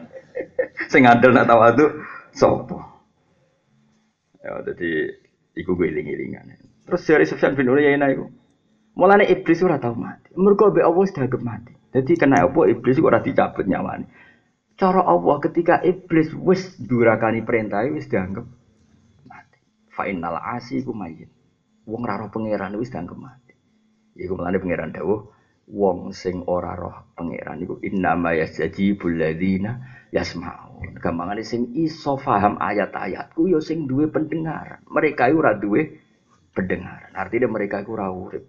Sing 0.90 1.06
ngandel 1.06 1.30
nak 1.30 1.46
tawaduk 1.46 1.94
sopo. 2.34 2.82
Ya 4.42 4.58
jadi 4.66 5.14
iku 5.54 5.78
gue 5.78 5.94
iling-ilingan. 5.94 6.58
Terus 6.90 7.06
dari 7.06 7.22
Sufyan 7.22 7.54
bin 7.54 7.70
Uyainah 7.70 8.10
iku. 8.10 8.26
Mulane 8.98 9.30
iblis 9.30 9.62
ora 9.62 9.78
tau 9.78 9.94
mati. 9.94 10.34
Mergo 10.34 10.74
mbek 10.74 10.82
Allah 10.82 11.04
sudah 11.06 11.26
mati. 11.38 11.74
Jadi 11.94 12.18
kena 12.18 12.50
apa 12.50 12.60
iblis 12.66 12.98
ora 12.98 13.22
dicabut 13.22 13.62
nyawane. 13.62 14.10
Cara 14.74 15.06
Allah 15.06 15.38
ketika 15.38 15.78
iblis 15.86 16.34
wis 16.34 16.74
durakani 16.82 17.46
perintah 17.46 17.86
wis 17.86 18.10
dianggap 18.10 18.42
mati. 19.30 19.58
Fa 19.94 20.10
innal 20.10 20.34
asi 20.42 20.82
ku 20.82 20.90
mayit. 20.90 21.30
Wong 21.86 22.02
ra 22.02 22.26
pangeran 22.26 22.74
wis 22.74 22.90
dianggap 22.90 23.14
mati. 23.14 23.54
Iku 24.18 24.34
mulane 24.34 24.58
pangeran 24.58 24.90
dawuh 24.90 25.33
wong 25.68 26.12
sing 26.12 26.44
ora 26.44 26.76
roh 26.76 27.14
pangeran 27.16 27.60
iku 27.64 27.80
innama 27.80 28.36
yasjibul 28.36 29.16
ladzina 29.16 29.80
yasmaun. 30.12 31.00
Gampangane 31.00 31.42
sing 31.42 31.72
iso 31.74 32.20
paham 32.20 32.60
ayat-ayatku 32.60 33.48
ya 33.48 33.58
sing 33.64 33.88
duwe 33.88 34.12
pendengaran. 34.12 34.84
Mereka 34.86 35.32
ora 35.32 35.56
duwe 35.56 35.98
pendengaran. 36.52 37.12
Artinya 37.16 37.48
mereka 37.48 37.80
iku 37.80 37.96
ora 37.96 38.08
urip. 38.12 38.44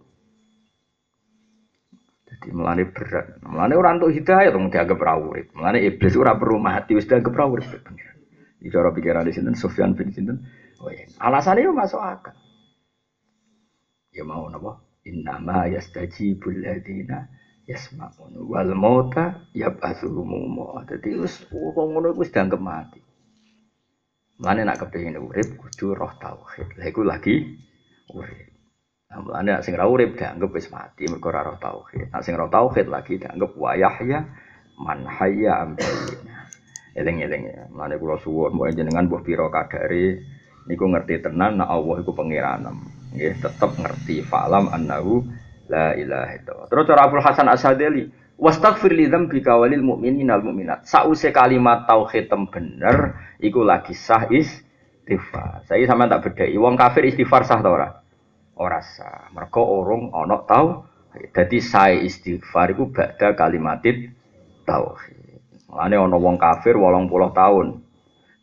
Jadi 2.26 2.48
melane 2.52 2.84
berat. 2.92 3.40
Melane 3.42 3.74
orang 3.80 3.98
untuk 4.04 4.12
hidayah 4.12 4.52
dong 4.52 4.68
dianggap 4.68 5.00
ora 5.00 5.16
urip. 5.16 5.56
Melane 5.56 5.80
iblis 5.88 6.14
ora 6.20 6.36
perlu 6.36 6.60
mati 6.60 6.94
wis 6.94 7.08
dianggap 7.08 7.32
ora 7.32 7.46
urip 7.48 7.70
pengiran. 7.82 8.18
Di 8.60 8.68
cara 8.74 8.90
pikiran 8.92 9.26
di 9.26 9.34
sini 9.34 9.56
Sufyan 9.56 9.96
bin 9.96 10.12
Sinten. 10.12 10.42
Oh 10.84 10.92
iya. 10.92 11.08
Alasannya 11.22 11.72
masuk 11.72 12.02
akal. 12.02 12.36
Ya 14.16 14.24
mau 14.24 14.48
napa? 14.48 14.85
Innama 15.06 15.70
yastajibul 15.70 16.66
ladina 16.66 17.30
yasma'un 17.70 18.34
wal 18.50 18.74
mauta 18.74 19.46
yab'atsuhum. 19.54 20.58
Dadi 20.90 21.14
wis 21.22 21.46
wong 21.54 21.94
ngono 21.94 22.18
wis 22.18 22.34
dianggap 22.34 22.58
mati. 22.58 23.02
Mulane 24.42 24.66
nak 24.66 24.82
kepengin 24.82 25.22
urip 25.22 25.62
kudu 25.62 25.94
roh 25.94 26.10
tauhid. 26.18 26.82
Lha 26.82 26.90
iku 26.90 27.06
lagi 27.06 27.38
urip. 28.18 28.50
Mulane 29.14 29.50
nak 29.56 29.64
sing 29.64 29.78
ora 29.78 29.86
urip 29.86 30.18
dianggap 30.18 30.50
wis 30.50 30.74
mati 30.74 31.06
mergo 31.06 31.30
ora 31.30 31.46
roh 31.54 31.58
tauhid. 31.62 32.10
Nak 32.10 32.22
sing 32.26 32.34
roh 32.34 32.50
tauhid 32.50 32.90
lagi 32.90 33.22
dianggap 33.22 33.54
wa 33.54 33.78
yahya 33.78 34.26
man 34.82 35.06
hayya 35.06 35.54
am 35.62 35.78
Eling-eling 36.96 37.44
ya. 37.46 37.64
Mulane 37.70 38.02
kula 38.02 38.18
suwun 38.18 38.58
mbok 38.58 38.74
jenengan 38.74 39.06
mbuh 39.06 39.22
pira 39.22 39.46
kadare 39.54 40.18
niku 40.66 40.90
ngerti 40.90 41.22
tenan 41.22 41.62
nak 41.62 41.70
Allah 41.70 42.02
iku 42.02 42.12
pangeranem 42.18 43.05
nggih 43.16 43.40
tetep 43.40 43.72
ngerti 43.80 44.22
falam 44.28 44.68
annahu 44.70 45.24
la 45.72 45.96
ilaha 45.98 46.34
illallah. 46.38 46.68
Terus 46.70 46.84
cara 46.86 47.02
Abdul 47.08 47.24
Hasan 47.24 47.48
Asadili, 47.50 48.04
wastaghfir 48.38 48.92
li 48.94 49.08
dzambika 49.10 49.58
walil 49.58 49.82
mu'minina 49.82 50.38
wal 50.38 50.52
mu'minat. 50.52 50.86
Sause 50.86 51.32
kalimat 51.32 51.88
tauhid 51.90 52.30
tem 52.30 52.46
bener 52.52 53.18
iku 53.42 53.66
lagi 53.66 53.96
sah 53.96 54.30
istighfar. 54.30 55.66
Saya 55.66 55.84
sama 55.88 56.12
tak 56.12 56.30
bedai. 56.30 56.54
Wong 56.60 56.76
kafir 56.78 57.08
istighfar 57.10 57.48
sah 57.48 57.60
ta 57.64 57.70
ora? 57.72 57.90
Ora 58.60 58.80
sah. 58.84 59.32
Mergo 59.34 59.64
urung 59.82 60.14
ana 60.14 60.44
tau. 60.46 60.86
Dadi 61.16 61.64
saya 61.64 61.96
istighfar 62.04 62.76
iku 62.76 62.92
ba'da 62.92 63.34
kalimatit 63.40 64.12
tauhid. 64.68 65.40
Mulane 65.72 65.96
ana 65.96 66.18
wong 66.20 66.36
kafir 66.36 66.76
80 66.76 67.08
tahun. 67.32 67.68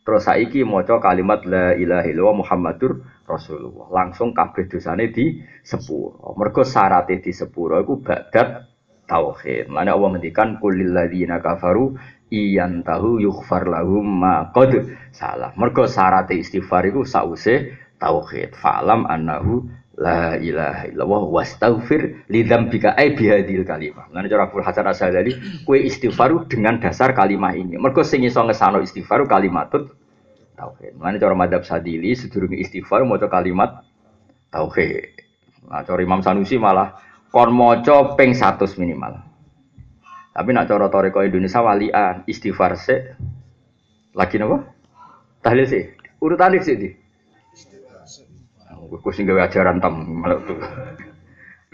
Terus 0.03 0.27
saiki 0.27 0.67
maca 0.67 0.99
kalimat 0.99 1.47
la 1.47 1.71
ilaha 1.79 2.03
illallah 2.11 2.37
Muhammadur 2.43 3.07
Rasulullah. 3.23 3.87
Langsung 3.91 4.35
kabeh 4.35 4.67
dosane 4.67 5.09
di 5.09 5.39
sepuro. 5.63 6.35
Mergo 6.35 6.67
syaratnya 6.67 7.23
di 7.23 7.31
sepuro 7.31 7.79
iku 7.79 8.03
badat 8.03 8.67
tauhid. 9.07 9.71
Mana 9.71 9.95
Allah 9.95 10.15
ngendikan 10.15 10.59
kulil 10.59 10.91
ladzina 10.91 11.39
kafaru 11.39 11.95
iyan 12.27 12.83
tahu 12.83 13.23
yughfar 13.23 13.67
lahum 13.67 14.03
ma 14.03 14.51
qad 14.51 14.91
salah. 15.15 15.55
Mergo 15.55 15.87
syaratnya 15.87 16.39
istighfar 16.39 16.83
iku 16.91 17.07
sause 17.07 17.71
tauhid. 17.99 18.55
Fa'lam 18.59 19.07
annahu 19.07 19.63
la 19.93 20.35
ilaha 20.41 20.89
illallah 20.89 21.23
wastaghfir 21.29 22.27
li 22.27 22.41
dzambika 22.43 22.97
ai 22.97 23.13
bihadil 23.13 23.63
kalimah. 23.63 24.09
Lan 24.09 24.25
cara 24.25 24.49
Abdul 24.49 24.65
Hasan 24.65 24.89
Asy'ari 24.89 25.63
kue 25.63 25.79
istighfaru 25.85 26.49
dengan 26.49 26.81
dasar 26.81 27.13
kalimat 27.13 27.53
ini. 27.55 27.77
Mergo 27.77 28.01
sing 28.01 28.25
iso 28.25 28.41
ngesano 28.41 28.81
istighfaru 28.81 29.29
kalimatut 29.29 30.02
tauhid. 30.63 30.95
Mulane 30.95 31.19
cara 31.19 31.35
madhab 31.35 31.67
Sadili 31.67 32.15
sedurunge 32.15 32.55
istighfar 32.55 33.03
maca 33.03 33.27
kalimat 33.27 33.83
tauhid. 34.47 35.19
Nah, 35.67 35.83
cara 35.83 35.99
Imam 35.99 36.23
Sanusi 36.23 36.55
malah 36.55 36.95
kon 37.27 37.51
maca 37.51 38.15
ping 38.15 38.31
100 38.31 38.79
minimal. 38.79 39.19
Tapi 40.33 40.49
nak 40.55 40.65
cara 40.65 40.87
toreko 40.87 41.21
Indonesia 41.21 41.61
walian 41.61 42.25
istighfar 42.25 42.79
se 42.79 42.95
lagi 44.15 44.39
napa? 44.39 44.63
Tahlil 45.43 45.67
sih. 45.67 45.83
Urutan 46.23 46.55
sih 46.63 46.79
di. 46.79 46.89
Gue 48.93 49.11
sing 49.11 49.25
gawe 49.25 49.49
ajaran 49.49 49.81
tam 49.81 50.05
malah 50.21 50.37
tuh. 50.45 50.57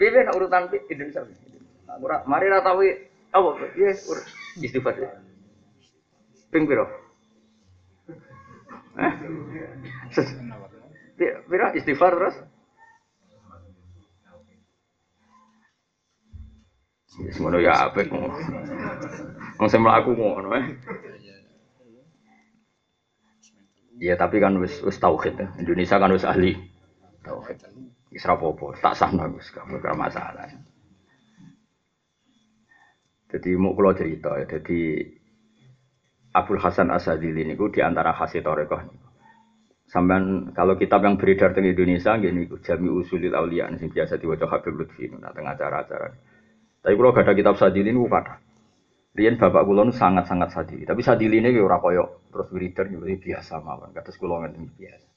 Piye 0.00 0.24
nak 0.24 0.34
urutan 0.34 0.66
Indonesia? 0.88 1.22
Mari 2.26 2.46
ra 2.48 2.64
tahu 2.64 2.80
apa? 3.30 3.50
Yes, 3.78 4.08
istighfar. 4.58 4.96
Ping 6.50 6.66
piro? 6.66 7.09
Piro 11.20 11.66
istighfar 11.76 12.12
terus? 12.16 12.36
Semono 17.34 17.58
ya 17.60 17.90
apik. 17.90 18.08
Wong 19.60 19.68
sing 19.68 19.82
mlaku 19.84 20.16
ngono 20.16 20.56
eh. 20.56 20.66
Ya 24.00 24.16
tapi 24.16 24.40
kan 24.40 24.56
wis 24.56 24.80
wis 24.80 24.96
tauhid 24.96 25.36
ya. 25.36 25.48
Indonesia 25.60 26.00
kan 26.00 26.14
wis 26.16 26.24
ahli 26.24 26.56
tauhid. 27.20 27.60
Wis 28.10 28.26
apa-apa, 28.26 28.74
tak 28.80 28.96
sahno 28.98 29.28
wis 29.36 29.52
gak 29.54 29.94
masalah. 29.94 30.50
Jadi 33.30 33.54
mau 33.54 33.70
kalau 33.78 33.94
cerita 33.94 34.34
ya, 34.42 34.58
jadi 34.58 35.06
Abdul 36.30 36.62
Hasan 36.62 36.94
Asadili 36.94 37.42
ini 37.42 37.58
di 37.58 37.80
antara 37.82 38.14
khasih 38.14 38.42
Torekoh. 38.44 38.80
Sampai 39.90 40.22
kalau 40.54 40.78
kitab 40.78 41.02
yang 41.02 41.18
beredar 41.18 41.50
di 41.50 41.74
Indonesia, 41.74 42.14
gini, 42.14 42.46
Jami 42.62 42.88
Usulil 42.94 43.34
Aulia, 43.34 43.66
ini 43.66 43.90
biasa 43.90 44.22
diwajah 44.22 44.46
Habib 44.46 44.78
Lutfi, 44.78 45.10
nah, 45.18 45.34
tengah 45.34 45.58
acara-acara. 45.58 46.14
Tapi 46.78 46.94
kalau 46.94 47.10
gak 47.10 47.26
ada 47.26 47.34
kitab 47.34 47.58
Sadili 47.58 47.90
ini, 47.90 47.98
kata. 48.06 48.38
Rian 49.10 49.34
bapak 49.42 49.66
kulon 49.66 49.90
sangat-sangat 49.90 50.54
sadili. 50.54 50.86
Tapi 50.86 51.02
sadili 51.02 51.42
ini 51.42 51.58
ora 51.58 51.82
koyok 51.82 52.30
terus 52.30 52.46
wiridan 52.54 52.94
gitu 52.94 53.06
biasa 53.26 53.58
mawon. 53.58 53.90
Kata 53.90 54.14
sekolah 54.14 54.54
ini 54.54 54.70
biasa. 54.70 55.08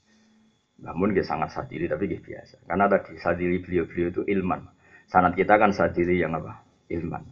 Namun 0.82 1.14
dia 1.14 1.22
sangat 1.22 1.54
sadili 1.54 1.86
tapi 1.86 2.10
dia 2.10 2.18
biasa. 2.18 2.66
Karena 2.66 2.90
tadi 2.90 3.14
sadili 3.22 3.62
beliau-beliau 3.62 4.10
itu 4.10 4.22
ilman. 4.26 4.66
Sanat 5.06 5.38
kita 5.38 5.62
kan 5.62 5.70
sadili 5.78 6.18
yang 6.18 6.34
apa? 6.34 6.66
Ilman. 6.90 7.24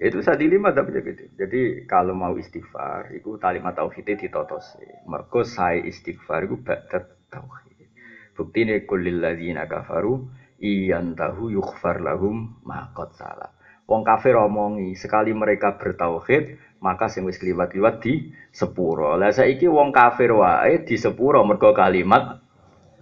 Itu 0.00 0.24
sadili 0.24 0.56
madzhab 0.56 0.88
gitu. 0.88 1.28
Jadi 1.36 1.84
kalau 1.84 2.16
mau 2.16 2.32
istighfar, 2.32 3.12
itu 3.12 3.36
kalimat 3.36 3.76
tauhidnya 3.76 4.16
ditotos. 4.16 4.80
Mergo 5.04 5.44
saya 5.44 5.76
istighfar 5.76 6.48
itu 6.48 6.56
ba'da 6.56 7.04
tauhid. 7.28 7.84
Bukti 8.32 8.64
ini 8.64 8.88
kulil 8.88 9.20
ladzina 9.20 9.68
kafaru 9.68 10.24
iyan 10.56 11.12
tahu 11.12 11.52
yukhfar 11.52 12.00
lahum 12.00 12.64
makot 12.64 13.12
salah. 13.12 13.52
Wong 13.84 14.00
kafir 14.00 14.40
omongi 14.40 14.96
sekali 14.96 15.36
mereka 15.36 15.76
bertauhid 15.76 16.56
maka 16.80 17.12
sing 17.12 17.28
wis 17.28 17.36
kliwat-kliwat 17.36 18.00
di 18.00 18.32
sepuro. 18.56 19.20
Lah 19.20 19.36
saiki 19.36 19.68
wong 19.68 19.92
kafir 19.92 20.32
wae 20.32 20.80
di 20.80 20.96
sepuro 20.96 21.44
mergo 21.44 21.76
kalimat 21.76 22.40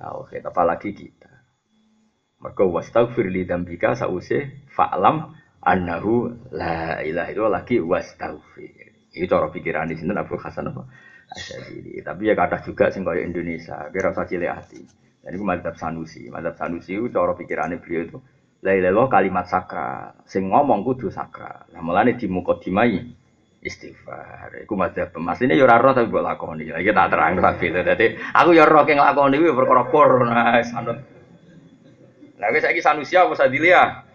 tauhid 0.03 0.43
apalagi 0.43 0.91
kita. 0.91 1.31
Mergo 2.43 2.75
wastaghfir 2.75 3.31
li 3.31 3.47
dzambika 3.47 3.95
sause 3.95 4.67
fa'lam 4.75 5.38
annahu 5.65 6.31
la 6.55 7.03
ilaha 7.03 7.29
itu 7.33 7.43
lagi 7.49 7.77
wastaghfir. 7.83 9.15
Itu 9.15 9.27
cara 9.27 9.51
pikiran 9.51 9.91
di 9.91 9.99
sini 9.99 10.15
Abu 10.15 10.39
Hasan 10.39 10.71
apa? 10.71 10.87
Asyadili. 11.35 12.01
Tapi 12.01 12.31
ya 12.31 12.35
kata 12.39 12.63
juga 12.63 12.89
sing 12.89 13.03
kaya 13.05 13.27
Indonesia, 13.27 13.91
kira 13.91 14.15
usah 14.15 14.25
cilik 14.25 14.49
hati. 14.49 14.81
Dan 15.21 15.37
itu 15.37 15.45
madzhab 15.45 15.77
Sanusi. 15.77 16.31
Madzhab 16.31 16.57
Sanusi 16.57 16.97
itu 16.97 17.11
cara 17.13 17.35
pikirannya 17.35 17.83
beliau 17.83 18.03
itu 18.07 18.19
la 18.65 18.73
ilaha 18.73 19.11
kalimat 19.11 19.45
sakral. 19.51 20.25
Sing 20.25 20.49
ngomong 20.49 20.87
kudu 20.87 21.13
sakral. 21.13 21.69
Lah 21.75 21.83
mulane 21.85 22.17
di 22.17 22.27
mukadimai 22.31 22.97
istighfar. 23.61 24.65
Iku 24.65 24.73
madzhab 24.79 25.13
Asline 25.13 25.59
yo 25.59 25.69
ora 25.69 25.83
roh 25.83 25.93
tapi 25.93 26.09
mbok 26.09 26.25
lakoni. 26.25 26.71
Lah 26.73 26.81
iki 26.81 26.95
tak 26.95 27.11
terang 27.13 27.37
tapi 27.43 27.75
dadi 27.75 28.07
aku 28.33 28.51
yo 28.55 28.65
roh 28.65 28.87
keng 28.87 29.03
lakoni 29.03 29.37
kuwi 29.37 29.53
perkara 29.53 29.83
kur. 29.91 30.11
Nah, 30.25 30.63
sanut. 30.65 30.99
Lah 32.39 32.49
wis 32.55 32.63
saiki 32.63 32.81
Sanusi 32.81 33.19
apa 33.19 33.35
Sadilia? 33.35 34.08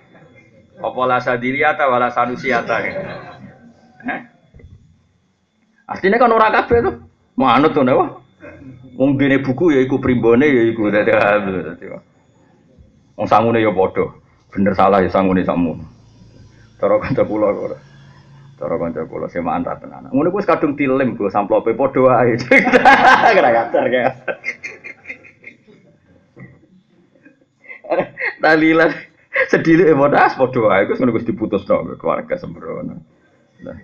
Apa 0.84 1.02
la 1.08 1.18
sadilia 1.24 1.80
ta 1.80 1.88
wala 1.88 2.12
sanusiata. 2.12 2.76
Eh? 4.04 4.20
Artinya 5.88 6.20
kan 6.20 6.36
ora 6.36 6.52
kabeh 6.52 6.84
to. 6.84 6.92
Manut 7.40 7.72
to 7.72 7.88
wah. 7.88 8.20
Wong 9.00 9.16
dene 9.16 9.40
buku 9.40 9.72
ya 9.72 9.80
iku 9.80 9.98
primbone 10.04 10.44
ya 10.44 10.64
iku 10.68 10.92
dadi. 10.92 11.16
Wong 13.16 13.28
sangune 13.32 13.64
ya 13.64 13.72
padha. 13.72 14.12
Bener 14.52 14.76
salah 14.76 15.00
ya 15.00 15.08
sangune 15.08 15.48
sakmu. 15.48 15.80
Cara 16.84 17.00
kanca 17.00 17.24
kula 17.24 17.48
ora. 17.48 17.80
Cara 18.60 18.76
kanca 18.76 19.08
kula 19.08 19.32
semaan 19.32 19.64
ra 19.64 19.80
tenan. 19.80 20.12
Ngono 20.12 20.36
kuwi 20.36 20.44
kadung 20.44 20.76
dilem 20.76 21.16
go 21.16 21.32
samplope 21.32 21.72
padha 21.80 22.04
wae. 22.04 22.36
Kira 23.32 23.50
kacer 23.56 23.88
ya. 23.88 24.12
Talilan 28.44 28.92
sedih 29.50 29.82
ya 29.82 29.98
bodas 29.98 30.38
padha 30.38 30.60
wae 30.62 30.86
Gus 30.86 31.02
ngono 31.02 31.14
Gus 31.14 31.26
diputus 31.26 31.66
dong 31.66 31.94
keluarga 31.98 32.38
sembrono. 32.38 33.02
Nah. 33.64 33.78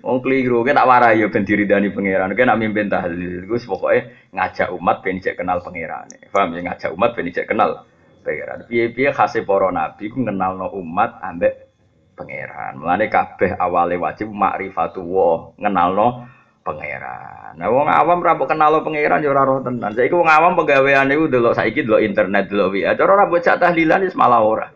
Wong 0.00 0.20
keliru, 0.24 0.64
kita 0.64 0.80
tak 0.80 0.88
warai 0.88 1.20
yo 1.20 1.28
ben 1.28 1.44
diridani 1.44 1.92
pangeran. 1.92 2.32
Kita 2.32 2.48
nak 2.48 2.60
mimpin 2.60 2.88
tahlil, 2.88 3.44
Gus 3.44 3.68
pokoknya 3.68 4.32
ngajak 4.32 4.68
umat 4.72 5.04
ben 5.04 5.20
cek 5.20 5.36
kenal 5.36 5.60
pangeran. 5.60 6.08
Paham 6.32 6.56
ya 6.56 6.60
ngajak 6.72 6.90
umat 6.96 7.12
ben 7.12 7.28
cek 7.28 7.48
kenal 7.48 7.84
pangeran. 8.24 8.64
Piye-piye 8.64 9.12
khase 9.12 9.44
para 9.44 9.68
nabi 9.68 10.08
ku 10.08 10.24
ngenalno 10.24 10.72
umat 10.76 11.20
ambek 11.20 11.68
pangeran. 12.16 12.80
Mulane 12.80 13.12
kabeh 13.12 13.60
awale 13.60 14.00
wajib 14.00 14.32
makrifatu 14.32 15.04
ngenalno 15.60 16.28
pangeran. 16.64 17.54
Nah 17.60 17.68
wong 17.68 17.86
awam 17.86 18.24
ra 18.24 18.34
mbok 18.34 18.50
kenal 18.50 18.80
pangeran 18.80 19.20
ya 19.20 19.30
ora 19.30 19.44
roh 19.44 19.60
tenan. 19.60 19.92
Saiki 19.92 20.16
wong 20.16 20.26
awam 20.26 20.56
penggaweane 20.56 21.12
iku 21.14 21.28
delok 21.28 21.54
saiki 21.54 21.84
delok 21.84 22.00
internet 22.02 22.48
delok 22.48 22.72
WA. 22.74 22.96
Cara 22.96 23.10
ora 23.20 23.24
mbok 23.28 23.44
tahlilan 23.44 24.08
wis 24.08 24.16
malah 24.16 24.40
ora. 24.40 24.66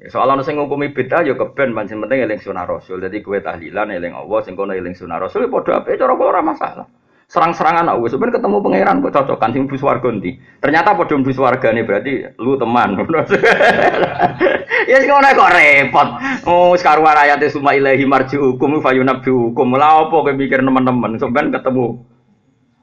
Ya, 0.00 0.08
soal 0.08 0.32
ana 0.32 0.40
sing 0.40 0.56
ngukumi 0.56 0.96
bid'ah 0.96 1.20
ya 1.22 1.36
keben 1.36 1.76
pancen 1.76 2.00
penting 2.00 2.24
eling 2.24 2.40
sunah 2.40 2.64
Rasul. 2.64 3.04
Dadi 3.04 3.20
kowe 3.20 3.36
tahlilan 3.36 3.92
eling 3.92 4.16
Allah 4.16 4.40
sing 4.42 4.56
kono 4.56 4.72
eling 4.72 4.96
sunah 4.96 5.20
Rasul 5.20 5.46
ya 5.46 5.48
padha 5.52 5.84
apik 5.84 6.00
cara 6.00 6.16
ora 6.16 6.40
masalah. 6.40 6.88
Serang-serangan 7.30 7.86
aku 7.94 8.10
sebenarnya 8.10 8.42
ketemu 8.42 8.58
pangeran 8.58 9.06
kok 9.06 9.14
cocokan 9.22 9.54
sing 9.54 9.70
bus 9.70 9.86
warga 9.86 10.10
ndi. 10.10 10.34
Ternyata 10.58 10.98
padha 10.98 11.14
bus 11.14 11.38
wargane 11.38 11.86
berarti 11.86 12.26
lu 12.42 12.58
teman. 12.58 12.98
ya 14.90 14.98
sing 14.98 15.06
ngono 15.06 15.30
kok 15.38 15.52
repot. 15.54 16.08
Oh 16.50 16.74
sekaruan 16.74 17.14
ayate 17.14 17.46
suma 17.46 17.78
ilahi 17.78 18.02
marji'ukum 18.02 18.82
fayunabbi 18.82 19.30
hukum. 19.30 19.78
Lah 19.78 20.10
apa 20.10 20.16
kowe 20.26 20.34
mikir 20.34 20.58
teman-teman 20.58 21.22
sampean 21.22 21.54
ketemu 21.54 22.02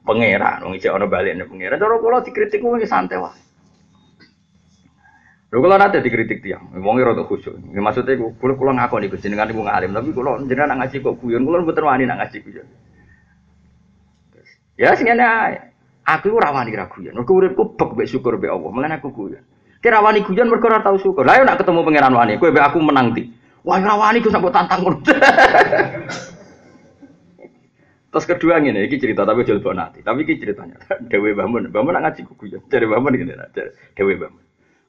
pangeran 0.08 0.64
wong 0.64 0.80
isih 0.80 0.96
ana 0.96 1.04
balene 1.04 1.44
pangeran. 1.44 1.76
Cara 1.76 2.00
kula 2.00 2.24
dikritik 2.24 2.64
kuwi 2.64 2.88
santai 2.88 3.20
wae. 3.20 3.36
Lho 5.52 5.60
kula 5.60 5.76
nate 5.76 6.00
dikritik 6.00 6.40
tiang, 6.40 6.72
wong 6.72 6.96
rada 7.04 7.20
khusyuk. 7.28 7.52
Ya 7.76 7.84
maksudnya 7.84 8.16
kula 8.40 8.56
kula 8.56 8.72
ngakoni 8.80 9.12
Gus 9.12 9.20
jenengan 9.20 9.52
iku 9.52 9.60
ngalim, 9.60 9.92
tapi 9.92 10.08
kula 10.16 10.40
jenengan 10.48 10.80
ngaji 10.80 11.04
kok 11.04 11.20
guyon, 11.20 11.44
kula 11.44 11.64
mboten 11.64 11.84
wani 11.84 12.08
nak 12.08 12.24
ngaji. 12.24 12.40
Ya 14.78 14.94
sing 14.94 15.10
ngene. 15.10 15.26
Aku 16.08 16.32
ora 16.32 16.54
wani 16.54 16.72
ra 16.72 16.88
guyon. 16.88 17.12
Mergo 17.12 17.36
uripku 17.36 17.76
bek 17.76 17.92
mek 17.98 18.08
syukur 18.08 18.40
be 18.40 18.48
Allah. 18.48 18.70
Mulane 18.72 18.96
aku 18.96 19.12
guyon. 19.12 19.44
Kira 19.84 20.00
wani 20.00 20.24
guyon 20.24 20.48
mergo 20.48 20.70
ora 20.70 20.80
tau 20.80 20.96
syukur. 20.96 21.26
Lah 21.26 21.36
yo 21.36 21.44
nak 21.44 21.60
ketemu 21.60 21.84
pangeran 21.84 22.14
wani, 22.16 22.40
kowe 22.40 22.48
be 22.48 22.62
aku 22.62 22.80
menang 22.80 23.12
ti. 23.12 23.28
Wah 23.66 23.76
ora 23.76 24.08
wani 24.08 24.24
Gus 24.24 24.32
sampe 24.32 24.48
tantang 24.48 24.80
ngono. 24.86 25.04
Terus 28.08 28.24
kedua 28.24 28.56
ngene, 28.56 28.88
iki 28.88 28.96
cerita 28.96 29.28
tapi 29.28 29.44
jual 29.44 29.60
nanti. 29.76 30.00
Tapi 30.00 30.24
iki 30.24 30.40
ceritanya 30.40 30.80
Dewi 31.12 31.36
Bamun. 31.36 31.68
Bamun 31.68 31.92
nak 31.92 32.08
ngaji 32.08 32.24
guyon. 32.40 32.64
Dari 32.72 32.88
Bamun 32.88 33.12
ngene, 33.12 33.52
Dewi 33.92 34.16
Bamun. 34.16 34.40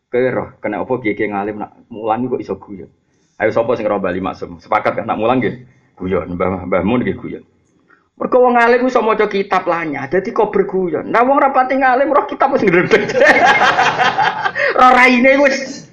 Kowe 0.07 0.29
roh 0.31 0.55
kena 0.63 0.81
apa 0.81 0.93
kiye 1.03 1.27
ngalim 1.27 1.59
nak 1.59 1.75
mulang 1.91 2.31
kok 2.31 2.39
iso 2.39 2.55
guyon. 2.55 2.87
Ayo 3.35 3.51
sapa 3.51 3.75
sing 3.75 3.83
roh 3.91 3.99
bali 3.99 4.23
maksum. 4.23 4.63
Sepakat 4.63 5.03
kan 5.03 5.05
nak 5.09 5.19
mulang 5.19 5.43
nggih 5.43 5.67
guyon. 5.99 6.39
Mbah 6.39 6.63
Mbah 6.63 6.81
Mun 6.87 7.03
guyon. 7.03 7.43
Mergo 8.19 8.37
wong 8.43 8.59
alim 8.59 8.83
iso 8.83 8.99
maca 8.99 9.31
kitab 9.31 9.63
lanya, 9.63 10.11
dadi 10.11 10.35
kok 10.35 10.51
berguyon. 10.51 11.07
Nah 11.07 11.23
wong 11.23 11.39
rapati 11.39 11.79
ngalim 11.79 12.11
roh 12.11 12.27
kitab 12.27 12.51
wis 12.51 12.67
ngredeg. 12.67 13.15
roh 14.79 14.91
raine 14.91 15.39
wis 15.39 15.87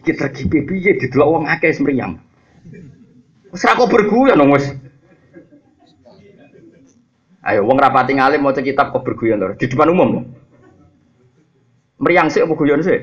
kita 0.00 0.32
kipe 0.32 0.64
piye 0.64 0.96
didelok 0.96 1.28
wong 1.28 1.44
akeh 1.52 1.68
semriyam. 1.76 2.16
Wis 3.52 3.60
ra 3.60 3.76
kok 3.76 3.92
berguyon 3.92 4.40
wis. 4.48 4.72
Ayo 7.44 7.68
wong 7.68 7.76
rapati 7.76 8.16
ngalim 8.16 8.40
maca 8.40 8.64
kitab 8.64 8.96
kok 8.96 9.04
berguyon 9.04 9.44
lho 9.44 9.52
di 9.60 9.68
depan 9.68 9.92
umum. 9.92 10.32
Meriang 12.00 12.32
sih 12.32 12.40
apa 12.40 12.56
guyon 12.56 12.80
sih? 12.80 12.96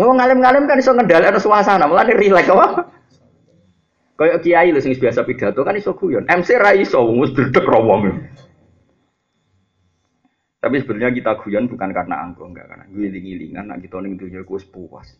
Wong 0.00 0.16
ngalim-ngalim 0.16 0.64
kan 0.64 0.80
iso 0.80 0.96
ngendhalekno 0.96 1.36
suasana, 1.36 1.84
mulane 1.84 2.16
rileks 2.16 2.48
apa? 2.48 2.88
Kayak 4.18 4.42
kiai 4.42 4.74
lho 4.74 4.82
sing 4.82 4.98
biasa 4.98 5.22
pidato 5.22 5.62
kan 5.62 5.78
iso 5.78 5.94
guyon. 5.94 6.26
MC 6.26 6.58
ra 6.58 6.74
iso 6.74 6.98
wis 7.06 7.30
wong. 7.62 8.02
Tapi 10.58 10.74
sebenarnya 10.82 11.14
kita 11.14 11.38
guyon 11.38 11.70
bukan 11.70 11.94
karena 11.94 12.26
angko, 12.26 12.50
enggak 12.50 12.66
karena 12.66 12.90
giling-gilingan 12.90 13.70
nak 13.70 13.78
kita 13.78 14.02
ning 14.02 14.18
dunya 14.18 14.42
iku 14.42 14.58
puas. 14.74 15.14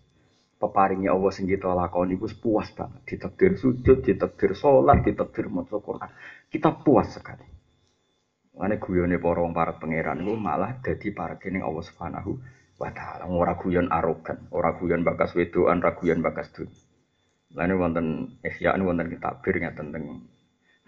Peparingnya 0.59 1.15
Allah 1.15 1.31
sing 1.31 1.47
kita 1.47 1.71
lakoni 1.71 2.19
iku 2.19 2.27
puas 2.43 2.75
banget. 2.75 3.07
Ditakdir 3.07 3.55
sujud, 3.55 4.03
ditakdir 4.03 4.59
sholat, 4.59 5.07
ditakdir 5.07 5.47
maca 5.47 5.79
Quran. 5.79 6.11
Kita 6.51 6.75
puas 6.83 7.15
sekali. 7.15 7.47
Mane 8.59 8.83
guyone 8.83 9.23
para 9.23 9.39
wong 9.39 9.55
para 9.55 9.79
pangeran 9.79 10.27
iku 10.27 10.35
malah 10.35 10.83
dadi 10.83 11.15
para 11.15 11.39
kening 11.39 11.63
Allah 11.63 11.87
Subhanahu 11.87 12.35
wa 12.83 12.91
taala 12.91 13.31
ora 13.31 13.55
guyon 13.55 13.87
arogan, 13.95 14.51
ora 14.51 14.75
guyon 14.75 15.07
bakas 15.07 15.39
wedoan, 15.39 15.79
ora 15.79 15.95
guyon 15.95 16.19
bakas 16.19 16.51
dunia. 16.51 16.88
Lalu 17.57 17.75
wonten 17.81 18.07
ihya'an 18.45 18.85
wonten 18.85 19.09
kitabir 19.09 19.57
ngaten 19.57 19.89
tentang 19.95 20.05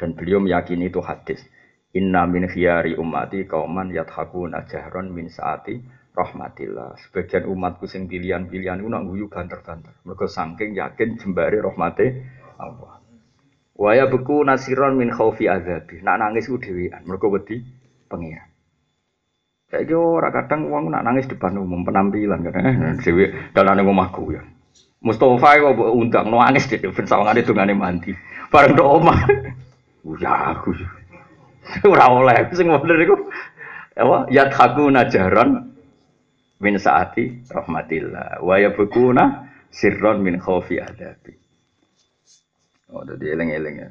dan 0.01 0.17
beliau 0.17 0.41
meyakini 0.41 0.89
itu 0.89 1.05
hadis. 1.05 1.45
Inna 1.93 2.25
min 2.25 2.49
khiyari 2.49 2.97
ummati 2.97 3.45
kauman 3.45 3.93
yathakuna 3.93 4.65
jahron 4.65 5.13
min 5.13 5.29
saati 5.29 5.77
rahmatillah. 6.17 6.97
Sebagian 6.97 7.45
umatku 7.51 7.85
sing 7.85 8.09
pilihan-pilihan 8.09 8.81
iku 8.81 8.89
nak 8.89 9.05
guyu 9.05 9.27
banter-banter. 9.29 10.01
Mergo 10.09 10.25
saking 10.25 10.73
yakin 10.73 11.21
jembare 11.21 11.61
rahmate 11.61 12.25
Allah. 12.57 13.03
Wa 13.77 13.91
ya 13.97 14.09
beku 14.09 14.41
nasiron 14.45 14.97
min 14.97 15.13
khaufi 15.13 15.51
azabi. 15.51 16.01
Nak 16.01 16.17
nangis 16.21 16.49
ku 16.49 16.57
dhewean, 16.57 17.05
mergo 17.05 17.29
wedi 17.29 17.61
pengiran. 18.09 18.49
Saiki 19.71 19.95
ora 19.95 20.35
kadang 20.35 20.67
wong 20.67 20.91
nak 20.91 21.07
nangis 21.07 21.31
depan 21.31 21.55
umum 21.55 21.87
penampilan 21.87 22.43
kadang 22.43 22.65
eh, 22.67 22.99
dhewe 23.07 23.55
dalane 23.55 23.87
omahku 23.87 24.35
ya. 24.35 24.43
Mustafa 25.01 25.57
kok 25.57 25.73
mbok 25.81 25.91
undang 25.97 26.29
nangis 26.29 26.69
dhewe 26.69 26.93
ben 26.93 27.09
sawangane 27.09 27.41
dongane 27.41 27.73
mandi. 27.73 28.13
Bareng 28.53 28.77
tok 28.77 28.91
omah. 29.01 29.21
Ya 30.21 30.53
aku. 30.53 30.77
Ora 31.89 32.13
oleh 32.13 32.53
sing 32.53 32.69
bener 32.69 32.99
iku 33.01 33.17
apa 33.97 34.29
yadhaku 34.29 34.93
najaron 34.93 35.73
min 36.61 36.75
saati 36.77 37.49
rahmatillah 37.49 38.45
wa 38.45 38.55
yabkuna 38.61 39.49
sirron 39.73 40.21
min 40.21 40.37
khaufi 40.37 40.81
adabi. 40.81 41.33
Oh, 42.91 43.07
jadi 43.07 43.39
eleng-eleng 43.39 43.77
ya. 43.79 43.91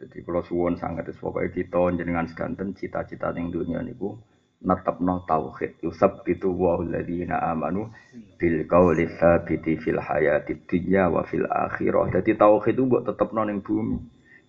Jadi 0.00 0.24
kalau 0.24 0.40
suwon 0.46 0.80
sangat 0.80 1.12
pokoknya 1.18 1.52
kita 1.52 1.80
jenengan 1.98 2.24
sedanten 2.24 2.72
cita-cita 2.72 3.34
yang 3.36 3.52
dunia 3.52 3.84
niku 3.84 4.16
natapno 4.60 5.24
tauhid 5.24 5.80
yusab 5.80 6.20
itu 6.28 6.52
wa 6.52 6.76
alladziina 6.76 7.40
amanu 7.48 7.88
bil 8.36 8.68
qawli 8.68 9.08
tsabiti 9.08 9.80
fil 9.80 10.00
hayati 10.00 10.68
dunya 10.68 11.08
wa 11.08 11.24
fil 11.24 11.48
akhirah. 11.48 12.12
Dadi 12.12 12.36
tauhid 12.36 12.76
itu 12.76 12.84
mbok 12.84 13.02
tetepno 13.08 13.40
ning 13.48 13.64
bumi. 13.64 13.96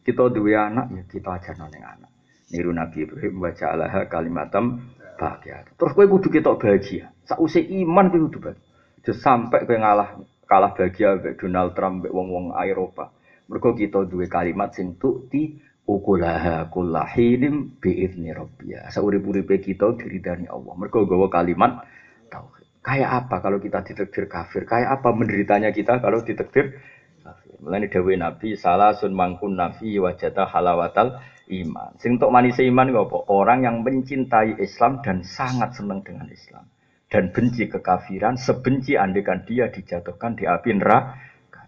Kita 0.01 0.33
duwe 0.33 0.57
anak 0.57 0.91
ya 0.91 1.03
kita 1.07 1.29
ajarno 1.39 1.65
ning 1.71 1.83
anak. 1.85 2.11
Niru 2.51 2.75
Nabi 2.75 3.07
Ibrahim 3.07 3.33
wa 3.39 3.51
ja'alaha 3.55 4.11
kalimatam 4.11 4.83
bahagia. 5.15 5.63
Terus 5.79 5.93
kowe 5.95 6.05
kudu 6.09 6.27
ketok 6.27 6.59
bahagia. 6.59 7.13
Sausé 7.23 7.63
iman 7.63 8.11
kowe 8.11 8.19
kudu 8.27 8.39
bahagia. 8.43 8.65
Aja 9.01 9.13
sampai 9.15 9.63
kowe 9.63 9.77
ngalah 9.79 10.19
kalah 10.49 10.75
bahagia 10.75 11.15
Donald 11.39 11.71
Trump 11.77 12.03
mbek 12.03 12.11
wong-wong 12.11 12.51
Eropa. 12.67 13.15
Mergo 13.47 13.71
kita 13.77 14.03
duwe 14.03 14.27
kalimat 14.27 14.75
sing 14.75 14.99
tukti 14.99 15.59
ukulaha 15.91 16.71
kullahinim 16.71 17.75
biizni 17.83 18.31
rabbia. 18.31 18.87
Saurip-uripe 18.87 19.59
kita 19.59 19.91
diridani 19.99 20.47
Allah. 20.47 20.73
Mergo 20.79 21.03
gawa 21.03 21.27
kalimat 21.27 21.83
tauhid. 22.31 22.63
Kayak 22.81 23.27
apa 23.27 23.35
kalau 23.43 23.59
kita 23.59 23.83
ditekdir 23.83 24.25
kafir? 24.31 24.63
Kayak 24.63 25.03
apa 25.03 25.11
menderitanya 25.11 25.75
kita 25.75 25.99
kalau 25.99 26.23
ditekdir 26.23 26.79
kafir? 27.21 27.53
Mulane 27.59 27.91
dawuh 27.91 28.15
Nabi 28.15 28.55
salah 28.55 28.95
sun 28.95 29.11
mangkun 29.13 29.59
nafi 29.59 29.99
wajata 29.99 30.47
halawatal 30.47 31.19
iman. 31.51 31.91
Sing 31.99 32.17
untuk 32.17 32.31
manis 32.31 32.57
iman 32.57 32.87
apa? 32.95 33.17
Orang 33.27 33.67
yang 33.67 33.83
mencintai 33.83 34.57
Islam 34.63 35.03
dan 35.03 35.21
sangat 35.27 35.75
senang 35.75 36.01
dengan 36.01 36.25
Islam 36.31 36.65
dan 37.11 37.35
benci 37.35 37.67
kekafiran, 37.67 38.39
sebenci 38.39 38.95
andekan 38.95 39.43
dia 39.43 39.67
dijatuhkan 39.67 40.39
di 40.39 40.47
api 40.47 40.79
neraka. 40.79 41.19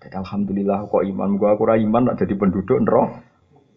Alhamdulillah 0.04 0.92
kok 0.92 1.04
iman 1.04 1.40
gua 1.40 1.56
aku 1.56 1.64
iman 1.68 2.16
jadi 2.16 2.36
penduduk 2.36 2.80
neraka. 2.80 3.33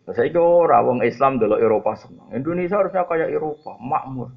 Saya 0.07 0.31
itu 0.31 0.39
orang 0.39 1.03
Islam 1.03 1.43
dulu 1.43 1.59
Eropa 1.59 1.99
senang. 1.99 2.31
Indonesia 2.31 2.79
harusnya 2.79 3.03
kayak 3.11 3.27
Eropa, 3.27 3.75
makmur. 3.83 4.31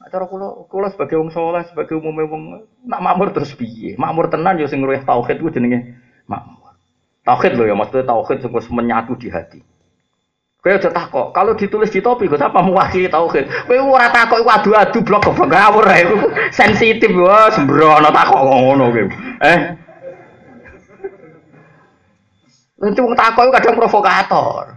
Nah, 0.00 0.08
cara 0.08 0.24
kulo, 0.24 0.64
kulo 0.68 0.88
sebagai 0.88 1.20
wong 1.20 1.28
soleh, 1.28 1.64
sebagai 1.68 2.00
umum 2.00 2.24
wong 2.24 2.42
nak 2.88 3.00
makmur 3.04 3.28
terus 3.36 3.52
piye? 3.52 4.00
Makmur 4.00 4.32
tenan 4.32 4.56
yo 4.56 4.64
sing 4.64 4.80
tauhid 4.80 5.44
ku 5.44 5.52
jenenge 5.52 6.00
makmur. 6.24 6.72
Tauhid 7.20 7.52
loh 7.56 7.68
ya 7.68 7.76
maksudnya 7.76 8.08
tauhid 8.08 8.40
sing 8.40 8.52
menyatu 8.72 9.12
di 9.16 9.28
hati. 9.28 9.60
Kowe 10.64 10.72
aja 10.72 10.88
takok, 10.88 11.36
kalau 11.36 11.52
ditulis 11.52 11.92
di 11.92 12.00
topi 12.00 12.24
kok 12.24 12.40
apa 12.40 12.64
mewakili 12.64 13.08
tauhid. 13.12 13.68
Kowe 13.68 13.76
ora 13.84 14.08
takok 14.08 14.40
iku 14.40 14.48
adu-adu 14.48 14.98
blok 15.04 15.28
kok 15.28 15.44
ngawur 15.44 15.84
ae. 15.84 16.04
Sensitif 16.48 17.12
wah 17.12 17.52
sembrono 17.52 18.08
takok 18.08 18.40
ngono 18.40 18.88
kowe. 18.88 19.04
Eh. 19.44 19.58
Nanti 22.80 22.98
wong 23.04 23.12
takok 23.12 23.52
kadang 23.52 23.76
provokator. 23.76 24.73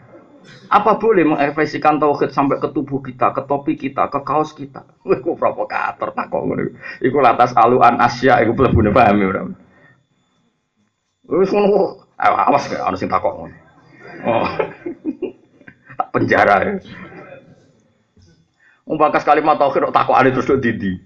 Apa 0.67 0.99
boleh 0.99 1.23
mengekspresikan 1.23 1.95
tauhid 1.95 2.35
sampai 2.35 2.59
ke 2.59 2.67
tubuh 2.75 2.99
kita, 2.99 3.31
ke 3.31 3.41
topi 3.47 3.79
kita, 3.79 4.11
ke 4.11 4.19
kaos 4.23 4.51
kita? 4.51 4.83
Iku 5.07 5.39
provokator 5.39 6.11
tak 6.11 6.27
kok 6.27 6.43
ngono. 6.43 6.75
Iku 6.99 7.17
lantas 7.23 7.55
aluan 7.55 7.95
Asia 8.03 8.43
iku 8.43 8.51
mlebune 8.51 8.91
paham 8.91 9.15
ya 9.23 9.27
ora. 9.31 9.41
Wis 11.27 11.51
ngono 11.51 12.03
awas 12.19 12.67
gak 12.67 12.83
ana 12.83 12.97
sing 12.99 13.07
takok 13.07 13.33
ngono. 13.35 13.55
Oh. 14.27 14.47
tak 15.99 16.09
penjara 16.11 16.55
ya. 16.67 16.73
Umbakas 18.87 19.23
kalimat 19.23 19.55
tauhid 19.55 19.87
kok 19.87 19.95
takokane 19.95 20.35
terus 20.35 20.47
do 20.47 20.59
didi. 20.59 20.99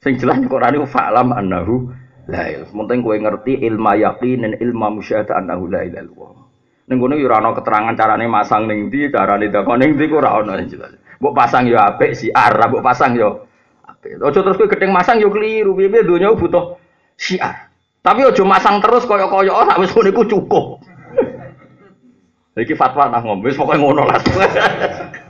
Sing 0.00 0.16
jelas 0.16 0.40
Quran 0.40 0.80
itu 0.80 0.88
fa'lam 0.88 1.36
annahu 1.36 1.92
la 2.24 2.48
ilaha. 2.48 2.72
Penting 2.72 2.98
kowe 3.04 3.16
ngerti 3.16 3.60
ilmu 3.68 3.92
yakin 4.00 4.38
dan 4.48 4.52
ilmu 4.56 5.00
musyahadah 5.00 5.36
annahu 5.36 5.68
la 5.68 5.84
ilaha 5.84 6.04
illallah. 6.08 6.49
Ning 6.88 6.96
kono 6.96 7.18
yo 7.18 7.28
ora 7.28 7.42
ana 7.42 7.52
keterangan 7.52 7.94
carane 7.98 8.26
masang 8.30 8.64
ning 8.70 8.88
ndi, 8.88 9.10
carane 9.12 9.52
dakon 9.52 9.82
ning 9.82 9.98
ndi 9.98 10.06
ora 10.08 10.40
ana 10.40 10.60
jelas. 10.64 10.96
Mbok 11.20 11.34
pasang 11.36 11.68
yo 11.68 11.76
apik 11.76 12.16
siar, 12.16 12.56
mbok 12.56 12.80
pasang 12.80 13.18
yo 13.18 13.44
apik. 13.84 14.16
Ojo 14.22 14.40
terus 14.40 14.56
kowe 14.56 14.68
gedeng 14.70 14.94
masang 14.94 15.20
yo 15.20 15.28
keliru, 15.28 15.76
piye-piye 15.76 16.06
donya 16.06 16.32
butuh 16.32 16.80
siar. 17.20 17.68
Tapi 18.00 18.24
ojo 18.24 18.42
masang 18.48 18.80
terus 18.80 19.04
kaya-kaya 19.04 19.52
ora 19.52 19.76
wis 19.76 19.92
ngono 19.92 20.08
iku 20.08 20.22
cukup. 20.24 20.64
Iki 22.56 22.74
fatwa 22.74 23.12
nang 23.12 23.22
ngomong 23.24 23.44
wis 23.44 23.56
ngono 23.60 24.02
lah. 24.08 24.18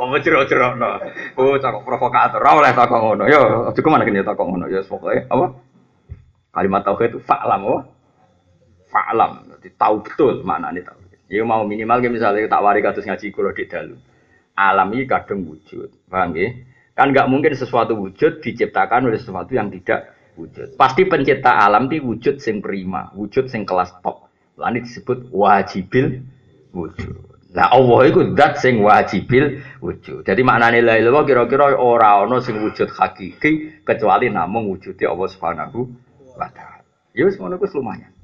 Kok 0.00 0.16
jero-jero 0.24 0.80
no. 0.80 0.96
Oh, 1.36 1.60
cakok 1.60 1.84
provokator. 1.84 2.40
Ora 2.40 2.56
oleh 2.56 2.72
takok 2.72 3.00
ngono. 3.04 3.24
Yo, 3.28 3.68
aja 3.68 3.76
ke 3.76 3.90
mana 3.92 4.08
kene 4.08 4.24
takok 4.24 4.48
ngono. 4.48 4.64
Ya 4.72 4.80
pokoke 4.80 5.28
apa? 5.28 5.46
Kalimat 6.56 6.82
tauhid 6.88 7.12
itu 7.12 7.20
fa'lam 7.20 7.60
apa? 7.68 7.80
Fa'lam. 8.88 9.32
Jadi 9.60 9.68
tahu 9.76 9.96
betul 10.00 10.40
mana 10.40 10.72
nih 10.72 10.80
tahu. 10.80 10.99
Ya 11.30 11.46
mau 11.46 11.62
minimal 11.62 12.02
misalnya 12.10 12.50
tak 12.50 12.58
wari 12.58 12.82
kados 12.82 13.06
ngaji 13.06 13.30
kula 13.30 13.54
di 13.54 13.70
dalu. 13.70 13.94
Alam 14.58 14.90
ini 14.98 15.06
kadang 15.06 15.46
wujud, 15.46 16.10
paham 16.10 16.34
ya? 16.34 16.50
Kan 16.98 17.14
nggak 17.14 17.30
mungkin 17.30 17.54
sesuatu 17.54 17.94
wujud 17.94 18.42
diciptakan 18.42 19.06
oleh 19.06 19.16
sesuatu 19.16 19.54
yang 19.54 19.70
tidak 19.70 20.10
wujud. 20.34 20.74
Pasti 20.74 21.06
pencipta 21.06 21.54
alam 21.54 21.86
itu 21.86 22.02
wujud 22.02 22.42
sing 22.42 22.58
prima, 22.58 23.14
wujud 23.14 23.46
sing 23.46 23.62
kelas 23.62 23.94
top. 24.02 24.26
Lalu 24.58 24.82
disebut 24.84 25.30
wajibil 25.30 26.26
wujud. 26.74 27.14
Nah 27.54 27.66
Allah 27.72 28.00
itu 28.10 28.34
dat 28.34 28.58
sing 28.58 28.82
wajibil 28.82 29.62
wujud. 29.78 30.26
Jadi 30.26 30.42
maknanya 30.42 30.82
la 30.82 30.94
ilaha 30.98 31.22
kira-kira 31.24 31.78
ora 31.78 32.20
ana 32.26 32.42
sing 32.42 32.58
wujud 32.58 32.90
hakiki 32.90 33.82
kecuali 33.86 34.28
namung 34.28 34.66
wujudnya 34.66 35.14
Allah 35.14 35.28
Subhanahu 35.30 35.78
wa 36.34 36.50
taala. 36.50 36.84
Ya 37.14 37.22
wis 37.26 37.38
ngono 37.38 37.58
lumayan. 37.58 38.19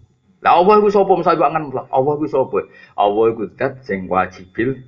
Lah 0.46 0.62
Allah 0.62 0.78
iku 0.78 0.94
sapa 0.94 1.10
misal 1.18 1.42
angan 1.42 1.66
mutlak? 1.66 1.90
Allah 1.90 2.12
iku 2.22 2.26
sapa? 2.30 2.58
Allah 2.94 3.24
iku 3.34 3.50
zat 3.58 3.82
sing 3.82 4.06
wajibil. 4.06 4.78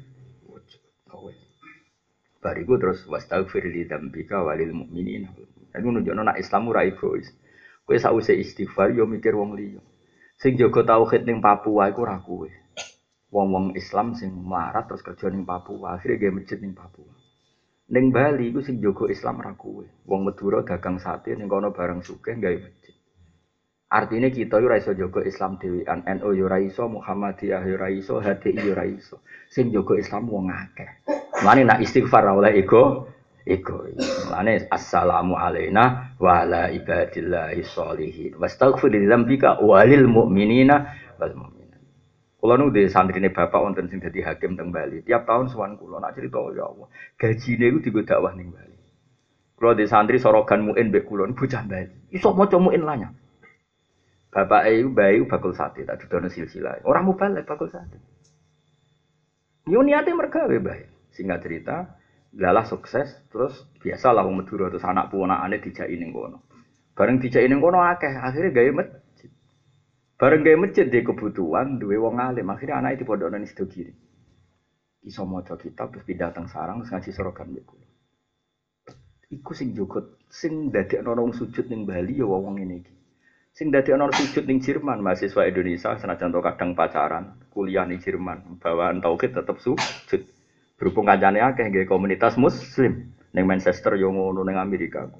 Bariku 2.38 2.78
terus 2.78 3.02
wastaghfir 3.10 3.66
li 3.66 3.82
dzambika 3.82 4.38
walil 4.46 4.70
mu'minin. 4.70 5.26
Iku 5.74 5.90
nunjukno 5.90 6.22
nek 6.22 6.38
Islam 6.38 6.70
ora 6.70 6.86
egois. 6.86 7.26
Kowe 7.82 7.98
sakwise 7.98 8.38
istighfar 8.38 8.94
yo 8.94 9.10
mikir 9.10 9.34
wong 9.34 9.58
liya. 9.58 9.82
Sing 10.38 10.54
jaga 10.54 10.86
tauhid 10.94 11.26
ning 11.26 11.42
Papua 11.42 11.90
ora 11.90 12.22
kowe. 12.22 12.46
Wong-wong 13.34 13.74
Islam 13.74 14.14
sing 14.14 14.30
melarat 14.30 14.86
terus 14.86 15.02
kerja 15.02 15.26
ning 15.26 15.42
Papua, 15.42 15.98
akhirnya 15.98 16.22
gawe 16.22 16.38
masjid 16.38 16.62
ning 16.62 16.78
Papua. 16.78 17.10
Ning 17.90 18.14
Bali 18.14 18.54
iku 18.54 18.62
sing 18.62 18.78
jaga 18.78 19.10
Islam 19.10 19.42
kowe. 19.58 19.82
Wong 20.06 20.22
Madura 20.22 20.62
dagang 20.62 21.02
sate 21.02 21.34
ning 21.34 21.50
kono 21.50 21.74
bareng 21.74 22.06
sugih 22.06 22.38
gawe. 22.38 22.77
Artinya 23.88 24.28
kita 24.28 24.60
yo 24.60 24.68
iso 24.76 24.92
jaga 24.92 25.24
Islam 25.24 25.56
dhewean, 25.56 26.04
NU 26.04 26.36
yo 26.36 26.44
iso, 26.60 26.92
Muhammadiyah 26.92 27.64
yo 27.64 27.80
iso, 27.88 28.20
HTI 28.20 28.60
yo 28.60 28.76
iso. 28.84 29.24
Sing 29.48 29.72
jaga 29.72 29.96
Islam 29.96 30.28
wong 30.28 30.52
akeh. 30.52 31.08
Mulane 31.40 31.64
nak 31.64 31.80
istighfar 31.80 32.28
oleh 32.28 32.52
ego, 32.52 33.08
ego. 33.48 33.88
Mulane 34.28 34.68
assalamu 34.68 35.40
alaina 35.40 36.12
wa 36.20 36.44
ala 36.44 36.68
ibadillahi 36.68 37.64
sholihin. 37.64 38.36
Wastaghfir 38.36 38.92
li 38.92 39.08
dzambika 39.08 39.56
walil 39.64 40.04
mu'minina 40.04 40.76
wal 41.16 41.32
mu'minat. 41.32 41.80
Kula 42.36 42.60
nu 42.60 42.68
di 42.68 42.92
santrine 42.92 43.32
bapak 43.32 43.56
wonten 43.56 43.88
sing 43.88 44.04
dadi 44.04 44.20
hakim 44.20 44.52
teng 44.52 44.68
Bali. 44.68 45.00
Tiap 45.00 45.24
tahun 45.24 45.48
sowan 45.48 45.80
kula 45.80 45.96
nak 46.04 46.12
cerita 46.12 46.44
ya 46.52 46.68
Allah. 46.68 46.92
Gajine 47.16 47.72
iku 47.72 47.78
digo 47.80 48.00
dakwah 48.04 48.36
ning 48.36 48.52
Bali. 48.52 48.76
Kula 49.56 49.72
di 49.72 49.88
santri 49.88 50.20
sorogan 50.20 50.68
muin 50.68 50.92
mbek 50.92 51.08
kula 51.08 51.24
bocah 51.32 51.64
Bali. 51.64 52.12
Iso 52.12 52.36
maca 52.36 52.60
muin 52.60 52.84
lanya. 52.84 53.08
Bapak 54.28 54.68
Ayu 54.68 54.92
bayu 54.92 55.24
bakul 55.24 55.56
sate 55.56 55.88
tak 55.88 56.04
dudono 56.04 56.28
silsilah. 56.28 56.84
Orang 56.84 57.08
balik 57.16 57.48
bakul 57.48 57.72
sate. 57.72 57.96
Yo 59.64 59.80
niate 59.80 60.12
mergawe 60.12 60.56
bae. 60.60 60.84
Singkat 61.12 61.40
cerita, 61.40 61.76
lalah 62.36 62.68
sukses 62.68 63.08
terus 63.32 63.64
biasa 63.80 64.12
lah 64.12 64.24
wong 64.24 64.44
terus 64.44 64.84
anak 64.84 65.08
punakane 65.08 65.60
dijaki 65.64 65.96
ning 65.96 66.12
kono. 66.12 66.44
Bareng 66.92 67.16
dijaki 67.16 67.48
ning 67.48 67.64
kono 67.64 67.80
akeh, 67.80 68.12
akhirnya 68.12 68.52
gawe 68.52 68.70
masjid. 68.84 69.30
Bareng 70.20 70.44
gawe 70.44 70.56
masjid 70.60 70.84
di 70.84 71.00
kebutuhan 71.00 71.80
duwe 71.80 71.96
wong 71.96 72.20
alim, 72.20 72.52
akhirnya 72.52 72.84
anak 72.84 73.00
itu 73.00 73.04
pondok 73.08 73.32
nang 73.32 73.48
kiri. 73.48 73.92
Iso 75.08 75.24
maca 75.24 75.56
kitab 75.56 75.94
terus 75.94 76.04
pindah 76.04 76.34
teng 76.36 76.50
sarang 76.50 76.84
terus 76.84 76.92
ngaji 76.92 77.10
sorogan 77.14 77.48
mbek. 77.54 77.70
Iku 79.30 79.52
sing 79.56 79.72
jogot 79.72 80.20
sing 80.28 80.68
dadekno 80.68 81.16
wong 81.16 81.32
sujud 81.32 81.70
ning 81.70 81.86
Bali 81.88 82.18
ya 82.18 82.26
wong 82.26 82.60
iki. 82.60 82.97
Sing 83.58 83.74
dadekno 83.74 84.06
sujud 84.14 84.46
ning 84.46 84.62
Jerman 84.62 85.02
mahasiswa 85.02 85.42
Indonesia 85.50 85.90
senajan 85.98 86.30
to 86.30 86.38
kadang 86.38 86.78
pacaran, 86.78 87.42
kuliah 87.50 87.82
ning 87.82 87.98
Jerman, 87.98 88.54
bawaan 88.62 89.02
tauhid 89.02 89.34
tetep 89.34 89.58
sujud. 89.58 90.22
Berhubung 90.78 91.10
kancane 91.10 91.42
akeh 91.42 91.66
nggih 91.66 91.90
komunitas 91.90 92.38
muslim 92.38 93.10
ning 93.34 93.44
Manchester 93.50 93.98
yo 93.98 94.14
ngono 94.14 94.46
ning 94.46 94.54
Amerika. 94.54 95.10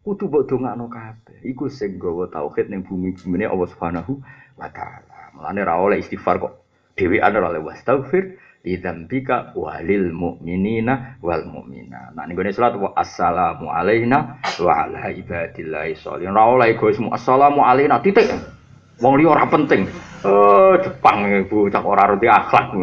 Kudu 0.00 0.32
mbok 0.32 0.48
dongakno 0.48 0.88
kabeh. 0.88 1.44
Iku 1.44 1.68
sing 1.68 2.00
gawa 2.00 2.32
tauhid 2.32 2.72
ning 2.72 2.88
bumi-bumine 2.88 3.44
Allah 3.44 3.68
Subhanahu 3.68 4.16
wa 4.56 4.68
taala. 4.72 5.36
Mulane 5.36 5.60
ra 5.60 5.76
oleh 5.76 6.00
istighfar 6.00 6.40
kok 6.40 6.64
dhewean 6.96 7.36
ora 7.36 7.52
oleh 7.52 7.60
wastaghfir 7.60 8.40
lidzambika 8.66 9.54
walil 9.54 10.10
mu'minina 10.10 11.18
wal 11.22 11.46
mu'mina. 11.46 12.14
Nah 12.14 12.24
niku 12.26 12.42
salat 12.50 12.74
wa 12.78 12.90
assalamu 12.98 13.70
alaina 13.70 14.42
wa 14.58 14.72
ala 14.84 15.14
ibadillahi 15.14 15.94
sholihin. 15.94 16.34
Ora 16.34 16.44
oleh 16.50 16.74
egoisme 16.74 17.08
assalamu 17.14 17.62
alaina 17.62 18.02
titik. 18.02 18.26
Wong 18.98 19.14
liya 19.14 19.30
ora 19.30 19.46
penting. 19.46 19.86
Oh, 20.26 20.74
Jepang 20.82 21.22
ibu 21.30 21.70
cak 21.70 21.86
ora 21.86 22.10
roti 22.10 22.26
akhlak. 22.26 22.74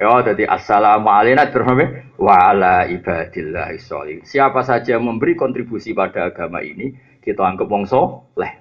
Ya, 0.00 0.10
jadi 0.24 0.48
assalamu 0.48 1.12
terus 1.52 1.68
wa 2.16 2.36
ala 2.50 2.88
ibadillahi 2.88 3.76
sholihin. 3.76 4.24
Siapa 4.24 4.64
saja 4.64 4.96
memberi 4.96 5.36
kontribusi 5.36 5.92
pada 5.92 6.32
agama 6.32 6.64
ini, 6.64 6.96
kita 7.20 7.44
anggap 7.44 7.68
wong 7.68 7.84
soleh. 7.84 8.52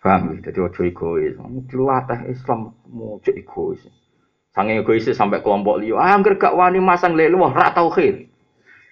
Paham? 0.00 0.40
Jadi 0.40 0.56
ojo 0.56 0.80
egois. 0.86 1.36
Jelatah 1.68 2.24
Islam 2.24 2.72
mau 2.88 3.20
egois. 3.20 3.84
Sange 4.60 4.84
egois 4.84 5.08
sampai 5.08 5.40
kelompok 5.40 5.80
liya. 5.80 5.96
Ah 5.96 6.12
anggere 6.12 6.36
gak 6.36 6.52
wani 6.52 6.84
masang 6.84 7.16
lelu 7.16 7.40
wah 7.40 7.48
ra 7.48 7.72
tauhid. 7.72 8.28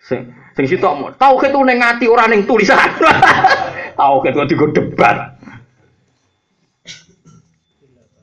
Sing 0.01 0.33
sing 0.57 0.65
sitok 0.65 1.13
tauhid 1.21 1.53
ku 1.53 1.61
ning 1.61 1.85
ati 1.85 2.09
ora 2.09 2.25
ning 2.25 2.49
tulisan. 2.49 2.81
tauhid 4.01 4.33
kok 4.33 4.49
digo 4.49 4.73
debat. 4.73 5.37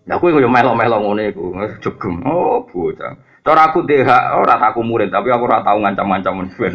Nah, 0.06 0.22
aku 0.22 0.30
yo 0.30 0.46
melok-melok 0.46 1.02
ngene 1.02 1.34
iku, 1.34 1.50
jegem. 1.82 2.22
Oh, 2.30 2.62
bocah. 2.70 3.18
Cara 3.42 3.74
aku 3.74 3.90
DH 3.90 4.38
ora 4.38 4.54
aku 4.62 4.86
murid, 4.86 5.10
tapi 5.10 5.34
aku 5.34 5.50
ora 5.50 5.66
tau 5.66 5.82
ngancam-ngancam 5.82 6.46
ben. 6.46 6.74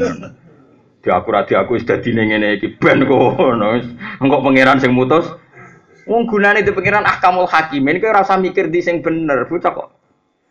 Di 0.99 1.09
aku 1.15 1.31
ra 1.31 1.47
di 1.47 1.55
aku 1.55 1.79
wis 1.79 1.87
dadi 1.87 2.11
ngene 2.11 2.59
iki 2.59 2.75
ben 2.79 3.07
kono. 3.07 3.79
Engko 4.19 4.37
pangeran 4.43 4.83
sing 4.83 4.95
mutus. 4.95 5.31
Wong 6.11 6.27
gunane 6.27 6.67
di 6.67 6.75
pangeran 6.75 7.07
ahkamul 7.07 7.47
hakimin 7.47 8.03
kowe 8.03 8.11
ora 8.11 8.27
usah 8.27 8.39
mikir 8.39 8.67
di 8.67 8.83
sing 8.83 8.99
bener, 8.99 9.47
bocah 9.47 9.71
kok. 9.75 9.90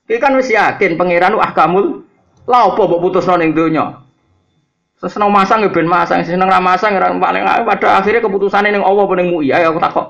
Iki 0.10 0.18
kan 0.18 0.34
wis 0.42 0.50
yakin 0.50 0.98
pangeran 0.98 1.38
ah 1.38 1.54
kamu 1.54 2.02
lah 2.50 2.74
apa 2.74 2.82
mbok 2.82 3.02
putusno 3.06 3.38
ning 3.38 3.54
donya. 3.54 4.02
Seneng 5.00 5.32
masang 5.32 5.64
ya 5.64 5.70
ben 5.70 5.86
masang, 5.86 6.26
seneng 6.26 6.50
ra 6.50 6.60
masang 6.60 6.98
ya 6.98 7.14
paling 7.14 7.46
pada 7.46 8.02
akhirnya 8.02 8.26
keputusan 8.26 8.66
ning 8.66 8.82
Allah 8.82 9.06
apa 9.06 9.14
ning 9.16 9.30
MUI. 9.32 9.54
Ayo 9.54 9.72
aku 9.72 9.80
takok. 9.80 10.08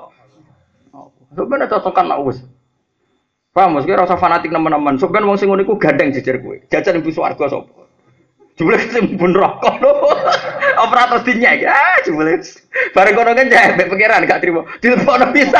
Sebenarnya 1.36 1.70
cocokan 1.70 2.06
nak 2.10 2.20
wis. 2.26 2.40
Paham, 3.54 3.78
mesti 3.78 3.92
rasa 3.94 4.16
fanatik 4.18 4.50
teman-teman. 4.50 4.98
Sebenarnya 4.98 5.30
wong 5.30 5.38
sing 5.38 5.52
ngono 5.52 5.62
iku 5.68 5.76
gandeng 5.78 6.16
jejer 6.16 6.42
kowe. 6.42 6.58
Jajan 6.72 7.04
ibu 7.04 7.10
swarga 7.12 7.46
sapa? 7.50 7.86
Jumlah 8.58 8.82
timbun 8.96 9.36
rokok 9.36 9.76
lho. 9.84 9.92
Operator 10.88 11.20
dinyek. 11.28 11.68
Ah, 11.68 12.00
jumlah. 12.08 12.40
Bareng 12.96 13.14
kono 13.14 13.32
kan 13.36 13.52
jahe 13.52 13.76
pengiran 13.78 14.26
gak 14.26 14.42
trimo. 14.42 14.64
Dilepokno 14.80 15.30
bisa. 15.36 15.60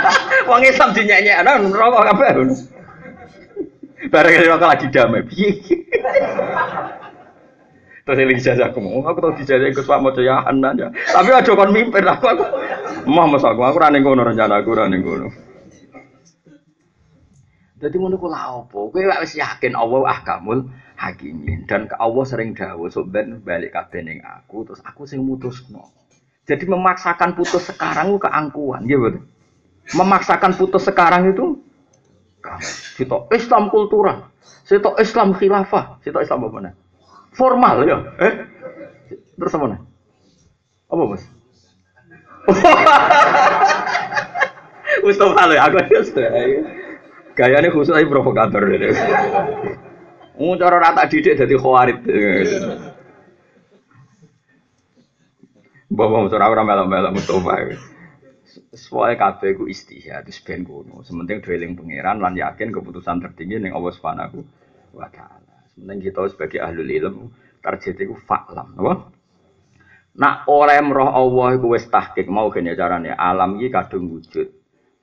Wong 0.50 0.66
Islam 0.66 0.90
dinyek-nyek 0.92 1.36
ana 1.46 1.64
rokok 1.64 2.02
kabeh. 2.12 2.30
Bareng 4.10 4.34
rokok 4.46 4.68
lagi 4.70 4.86
damai. 4.92 5.26
Piye? 5.26 5.50
Terus 8.06 8.22
eling 8.22 8.38
jajah 8.38 8.70
aku 8.70 8.78
mau, 8.78 9.02
aku 9.02 9.18
tau 9.18 9.34
dijajah 9.34 9.66
ikut 9.66 9.82
Pak 9.82 9.98
Mojo 9.98 10.22
ya 10.22 10.46
aja. 10.46 10.86
Tapi 10.94 11.30
aja 11.34 11.50
kon 11.58 11.74
mimpin 11.74 12.06
aku 12.06 12.24
aku. 12.30 12.44
Mah 13.10 13.26
mas 13.26 13.42
aku, 13.42 13.66
aku 13.66 13.82
rane 13.82 13.98
ngono 13.98 14.22
rencana 14.22 14.62
aku 14.62 14.70
rane 14.78 15.02
ngono. 15.02 15.26
Jadi 17.82 17.96
ngono 17.98 18.14
ku 18.14 18.30
lha 18.30 18.62
opo? 18.62 18.94
Kowe 18.94 19.02
yakin 19.02 19.74
Allah 19.74 20.00
ahkamul 20.06 20.70
hakimin 20.94 21.66
dan 21.66 21.90
ke 21.90 21.98
Allah 21.98 22.24
sering 22.24 22.54
dawuh 22.54 22.86
sok 22.88 23.10
ben 23.10 23.42
balik 23.42 23.74
kabeh 23.74 24.06
aku 24.22 24.70
terus 24.70 24.80
aku 24.86 25.02
sing 25.10 25.26
mutusno. 25.26 25.90
Jadi 26.46 26.62
memaksakan 26.62 27.34
putus 27.34 27.74
sekarang 27.74 28.14
itu 28.14 28.22
keangkuhan, 28.22 28.86
ya. 28.86 29.02
Memaksakan 29.98 30.54
putus 30.54 30.86
sekarang 30.86 31.34
itu 31.34 31.58
kita 32.96 33.16
Islam 33.34 33.68
kultural, 33.68 34.30
kita 34.66 34.96
Islam 34.98 35.34
khilafah, 35.36 36.00
kita 36.02 36.22
Islam 36.22 36.48
apa 36.48 36.58
nih? 36.64 36.74
Formal 37.36 37.76
ya, 37.84 37.98
eh? 38.22 38.34
Terus 39.36 39.56
apa 39.56 39.66
nih? 39.68 39.80
Apa 40.88 41.02
bos? 41.04 41.22
Mustafa 45.06 45.42
lo, 45.46 45.54
aku 45.54 45.76
Gaya 47.36 47.60
ini 47.60 47.68
khusus 47.68 47.92
aja 47.92 48.08
provokator 48.08 48.64
deh. 48.64 48.96
Mau 50.40 50.56
cara 50.56 50.80
rata 50.80 51.04
didik 51.04 51.36
jadi 51.36 51.54
khawarit. 51.60 52.00
Bapak 55.92 56.18
Mustafa 56.24 56.48
orang 56.48 56.64
melok-melok 56.64 57.12
Mustafa. 57.12 57.54
Soalnya 58.72 59.16
kabeh 59.20 59.56
ku 59.56 59.64
istihad 59.68 60.26
wis 60.26 60.40
ben 60.42 60.64
ngono. 60.64 61.04
Sementing 61.04 61.44
dweling 61.44 61.76
pangeran 61.76 62.20
lan 62.20 62.34
yakin 62.34 62.72
keputusan 62.72 63.22
tertinggi 63.22 63.60
ning 63.60 63.72
Allah 63.76 63.92
Subhanahu 63.92 64.38
wa 64.96 65.08
taala. 65.12 65.66
Sementing 65.72 66.10
kita 66.10 66.26
sebagai 66.32 66.60
ahli 66.64 66.96
ilmu 66.96 67.30
target 67.60 67.98
faklam, 68.24 68.78
napa? 68.78 69.16
Nak 70.16 70.48
ora 70.48 70.80
roh 70.80 71.12
Allah 71.12 71.60
iku 71.60 71.76
wis 71.76 71.84
tahqiq 71.92 72.24
mau 72.32 72.48
kene 72.48 72.72
carane 72.72 73.12
alam 73.12 73.60
iki 73.60 73.68
kadung 73.68 74.08
wujud. 74.08 74.48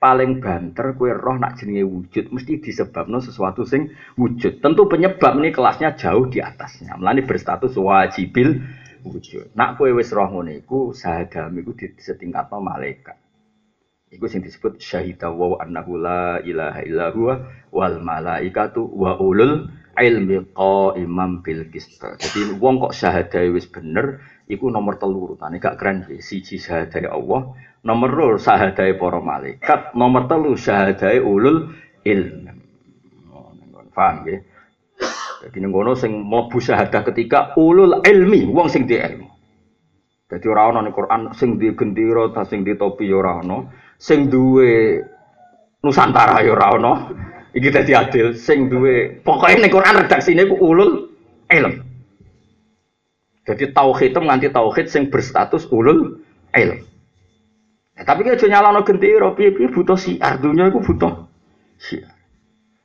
Paling 0.01 0.41
banter 0.41 0.97
kue 0.97 1.13
roh 1.13 1.37
nak 1.37 1.61
jenenge 1.61 1.85
wujud 1.85 2.33
mesti 2.33 2.59
disebabno 2.59 3.21
sesuatu 3.21 3.63
sing 3.63 3.93
wujud. 4.17 4.59
Tentu 4.59 4.89
penyebab 4.89 5.37
ini 5.37 5.53
kelasnya 5.53 5.93
jauh 5.93 6.27
di 6.27 6.41
atasnya. 6.41 6.97
Melani 6.97 7.23
berstatus 7.23 7.77
wajibil 7.77 8.57
wujud. 9.05 9.53
Nak 9.53 9.77
kue 9.77 9.93
wis 9.93 10.09
roh 10.11 10.27
ngono 10.27 10.51
iku 10.51 10.97
sahadam 10.97 11.55
iku 11.61 11.77
disetingkatno 11.77 12.57
malaikat. 12.57 13.22
Iku 14.13 14.29
sing 14.29 14.45
disebut 14.45 14.77
syahida 14.77 15.33
wa 15.33 15.57
annahu 15.57 15.97
la 15.97 16.37
ilaha 16.45 16.85
illa 16.85 17.09
huwa 17.09 17.49
wal 17.73 17.97
malaikatu 17.97 18.85
wa 18.85 19.17
ulul 19.17 19.65
ilmi 19.97 20.53
qaimam 20.53 21.41
bil 21.41 21.65
qist. 21.73 21.97
Jadi 21.97 22.53
wong 22.61 22.77
kok 22.77 22.93
syahadae 22.93 23.49
wis 23.49 23.65
bener 23.65 24.21
iku 24.45 24.69
nomor 24.69 25.01
telu 25.01 25.33
urutane 25.33 25.57
gak 25.57 25.81
keren 25.81 26.05
sih. 26.05 26.21
Siji 26.21 26.61
syahadae 26.61 27.09
Allah, 27.09 27.57
nomor 27.81 28.09
loro 28.13 28.37
syahadae 28.37 28.93
para 29.01 29.17
malaikat, 29.17 29.97
nomor 29.97 30.29
telu 30.29 30.53
syahadae 30.53 31.17
ulul 31.17 31.73
ilm. 32.05 32.53
Oh, 33.33 33.49
paham 33.97 34.29
nggih? 34.29 34.45
Jadi 35.43 35.57
ngono 35.59 35.97
sing 35.97 36.13
mlebu 36.23 36.61
syahadah 36.61 37.01
ketika 37.01 37.57
ulul 37.57 37.99
ilmi, 38.05 38.45
wong 38.45 38.69
sing 38.69 38.85
di 38.85 38.95
ilmu. 38.95 39.27
Jadi 40.29 40.45
ora 40.47 40.71
ana 40.71 40.87
Quran 40.93 41.33
sing 41.35 41.57
di 41.57 41.73
gendera 41.75 42.31
ta 42.31 42.47
sing 42.47 42.63
di 42.63 42.77
topi 42.79 43.11
ya 43.11 43.19
ora 43.19 43.43
ana 43.43 43.82
sing 44.03 44.27
duwe 44.27 44.99
Nusantara 45.83 46.43
ya 46.43 46.51
ora 46.51 46.75
ana. 46.75 46.93
Iki 47.55 47.69
dadi 47.71 47.91
adil 47.95 48.35
sing 48.35 48.67
duwe 48.67 49.23
pokoke 49.23 49.55
ning 49.59 49.71
Quran 49.71 50.03
redaksine 50.03 50.43
ku 50.47 50.55
ulul 50.59 51.11
ilm. 51.47 51.73
Jadi 53.43 53.75
tauhid 53.75 54.15
nganti 54.15 54.47
tauhid 54.51 54.87
sing 54.87 55.11
berstatus 55.11 55.67
ulul 55.71 56.23
ilm. 56.55 56.79
Ya, 57.93 58.01
tapi 58.07 58.25
aja 58.25 58.47
nyalano 58.49 58.81
gendera 58.81 59.37
piye-piye 59.37 59.69
butuh 59.69 59.93
siar 59.93 60.41
dunya 60.41 60.71
iku 60.71 60.81
butuh 60.81 61.29
siar. 61.77 62.09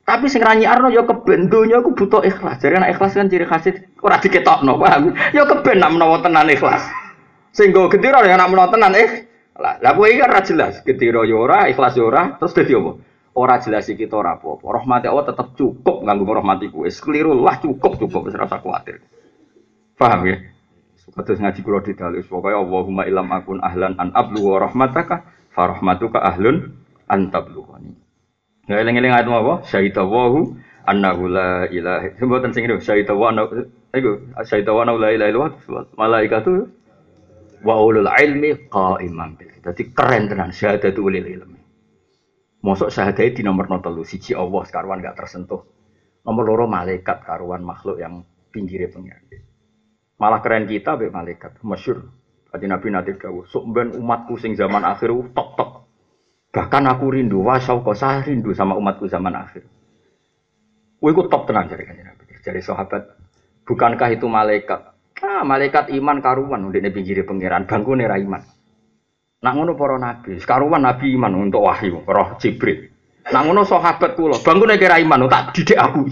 Tapi 0.05 0.29
sing 0.29 0.45
ra 0.45 0.53
nyiarno 0.53 0.93
ya 0.93 1.01
keben 1.07 1.49
dunya 1.49 1.81
iku 1.81 1.95
butuh 1.97 2.21
ikhlas. 2.21 2.61
Jadi 2.61 2.77
nek 2.77 2.93
ikhlas 2.93 3.17
kan 3.17 3.31
ciri 3.31 3.47
khas 3.47 3.73
ora 4.05 4.21
diketokno, 4.21 4.77
paham? 4.77 5.17
Ya 5.33 5.49
keben 5.49 5.81
nak 5.81 5.97
menawa 5.97 6.21
tenan 6.21 6.51
ikhlas. 6.51 6.83
Sing 7.55 7.73
go 7.73 7.89
gendera 7.89 8.21
ya 8.27 8.37
nak 8.37 8.51
menawa 8.53 8.69
tenan 8.69 8.93
ikhlas. 8.93 9.28
Lah, 9.59 9.75
lah 9.83 9.91
kowe 9.91 10.07
iki 10.07 10.23
ora 10.23 10.39
jelas, 10.39 10.79
getira 10.87 11.27
yo 11.27 11.43
ora, 11.43 11.67
ikhlas 11.67 11.99
yo 11.99 12.07
ora, 12.07 12.39
terus 12.39 12.55
dadi 12.55 12.71
apa? 12.79 12.91
Ora 13.35 13.59
jelas 13.59 13.85
iki 13.91 14.07
ora 14.07 14.39
apa-apa. 14.39 14.65
Allah 14.87 15.25
tetap 15.27 15.53
cukup 15.59 16.07
nganggo 16.07 16.31
rahmati 16.31 16.71
kuwi. 16.71 16.87
Keliru 16.89 17.35
lah 17.43 17.59
cukup 17.59 17.99
cukup 17.99 18.31
wis 18.31 18.35
ora 18.39 18.47
usah 18.47 18.63
kuwatir. 18.63 19.03
Paham 19.99 20.23
ya? 20.27 20.39
Kados 21.09 21.41
ngaji 21.41 21.59
kula 21.65 21.81
di 21.81 21.97
dalil 21.97 22.21
pokoke 22.21 22.53
Allahumma 22.53 23.03
ilam 23.09 23.27
akun 23.33 23.57
ahlan 23.65 23.97
an 23.97 24.13
ablu 24.13 24.45
wa 24.45 24.61
rahmataka 24.61 25.25
fa 25.51 25.63
rahmatuka 25.73 26.21
ahlun 26.21 26.79
an 27.09 27.33
tablughani. 27.33 27.97
Nah, 28.69 28.77
eling-eling 28.77 29.09
ayat 29.09 29.25
apa? 29.25 29.65
Syahidallahu 29.65 30.53
annahu 30.85 31.25
la 31.25 31.65
ilaha 31.73 32.13
Sebutan 32.21 32.53
sing 32.53 32.69
syahidallahu 32.69 33.29
annahu 33.33 33.47
iku 33.89 34.11
syahidallahu 34.45 35.01
la 35.01 35.09
ilaha 35.09 35.29
illallah 35.33 35.85
malaikatu 35.97 36.69
wa 37.63 37.75
ulul 37.79 38.07
ilmi 38.07 38.69
qaiman 38.71 39.35
bil 39.35 39.51
Jadi 39.59 39.91
keren 39.91 40.31
tenan 40.31 40.51
syahadat 40.55 40.95
ulil 40.95 41.27
ilmi. 41.27 41.61
Mosok 42.63 42.91
syahadat 42.91 43.35
di 43.35 43.41
nomor 43.43 43.67
telu 43.79 44.03
siji 44.03 44.35
Allah 44.35 44.63
karuan 44.67 45.03
gak 45.03 45.19
tersentuh. 45.19 45.63
Nomor 46.23 46.43
loro 46.43 46.65
malaikat 46.67 47.23
karuan 47.23 47.63
makhluk 47.63 47.99
yang 47.99 48.23
pinggirnya 48.51 48.91
pengiran. 48.91 49.23
Malah 50.19 50.43
keren 50.43 50.67
kita 50.67 50.99
be 50.99 51.07
malaikat, 51.07 51.63
masyur. 51.63 52.03
Tadi 52.49 52.65
Nabi 52.67 52.91
nanti 52.91 53.15
dawuh, 53.15 53.47
sok 53.47 53.71
umatku 53.71 54.35
sing 54.35 54.57
zaman 54.57 54.83
akhir 54.83 55.13
tok 55.31 55.49
tok. 55.55 55.71
Bahkan 56.49 56.83
aku 56.89 57.13
rindu, 57.13 57.45
wah 57.45 57.61
saya 57.61 58.25
rindu 58.25 58.51
sama 58.57 58.73
umatku 58.75 59.05
zaman 59.05 59.37
akhir. 59.37 59.63
Wah, 60.99 61.09
itu 61.13 61.21
top 61.31 61.47
tenang 61.47 61.71
jadi 61.71 61.87
Nabi. 61.87 62.35
Jadi 62.41 62.59
sahabat, 62.59 63.15
bukankah 63.63 64.09
itu 64.11 64.27
malaikat? 64.27 64.91
Ah, 65.19 65.43
malaikat 65.43 65.91
iman 65.91 66.23
karuan 66.23 66.63
udah 66.67 66.79
nih 66.79 66.91
pinggir 66.95 67.23
pangeran, 67.27 67.67
bangku 67.67 67.91
nih 67.95 68.07
iman. 68.07 68.41
Nak 69.39 69.53
ngono 69.55 69.75
para 69.75 69.95
nabi, 69.99 70.39
karuan 70.43 70.83
nabi 70.83 71.15
iman 71.15 71.35
untuk 71.35 71.63
wahyu, 71.63 72.03
roh 72.07 72.35
Jibril. 72.39 72.87
Nak 73.31 73.43
ngono 73.43 73.67
sahabat 73.67 74.15
kula, 74.15 74.39
bangku 74.39 74.67
kira 74.79 74.99
iman, 74.99 75.27
tak 75.27 75.55
didik 75.55 75.79
aku. 75.79 76.07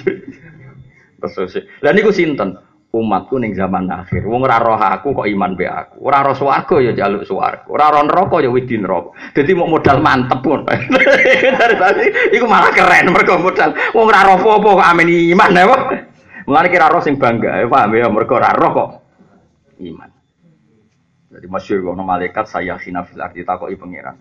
Terus, 1.24 1.56
lah 1.82 1.92
niku 1.96 2.14
sinten? 2.14 2.68
umatku 2.96 3.36
ning 3.38 3.54
zaman 3.54 3.92
akhir. 3.92 4.24
Wong 4.26 4.48
ora 4.48 4.58
roh 4.58 4.80
aku 4.80 5.12
kok 5.12 5.28
iman 5.28 5.54
be 5.54 5.68
aku. 5.68 6.08
Ora 6.08 6.24
roh 6.24 6.36
swarga 6.36 6.76
ya 6.80 6.92
jaluk 6.96 7.28
swarga. 7.28 7.68
Ora 7.68 7.92
roh 7.92 8.04
neraka 8.08 8.40
ya 8.42 8.50
wedi 8.50 8.80
neraka. 8.80 9.14
Dadi 9.36 9.52
mau 9.54 9.68
modal 9.68 10.00
mantep 10.00 10.40
pun. 10.42 10.64
Dari 11.60 11.76
tadi 11.76 12.06
iku 12.34 12.46
malah 12.48 12.72
keren 12.72 13.12
mergo 13.12 13.36
modal. 13.38 13.76
Wong 13.92 14.06
ora 14.08 14.26
roh 14.26 14.38
apa 14.40 14.70
kok 14.72 14.88
amen 14.96 15.08
iman 15.36 15.52
ya. 15.54 15.66
Mulane 16.48 16.72
kira 16.72 16.88
roh 16.88 17.04
sing 17.04 17.20
bangga, 17.20 17.60
ya 17.60 17.68
paham 17.68 17.92
ya 17.92 18.08
mergo 18.08 18.40
ora 18.40 18.56
roh 18.56 18.72
kok 18.72 18.90
iman. 19.84 20.10
Jadi 21.28 21.48
masyhur 21.52 21.92
ono 21.92 22.08
malaikat 22.08 22.48
saya 22.48 22.80
khina 22.80 23.04
fil 23.04 23.20
ardi 23.20 23.44
takoki 23.44 23.76
pangeran. 23.76 24.16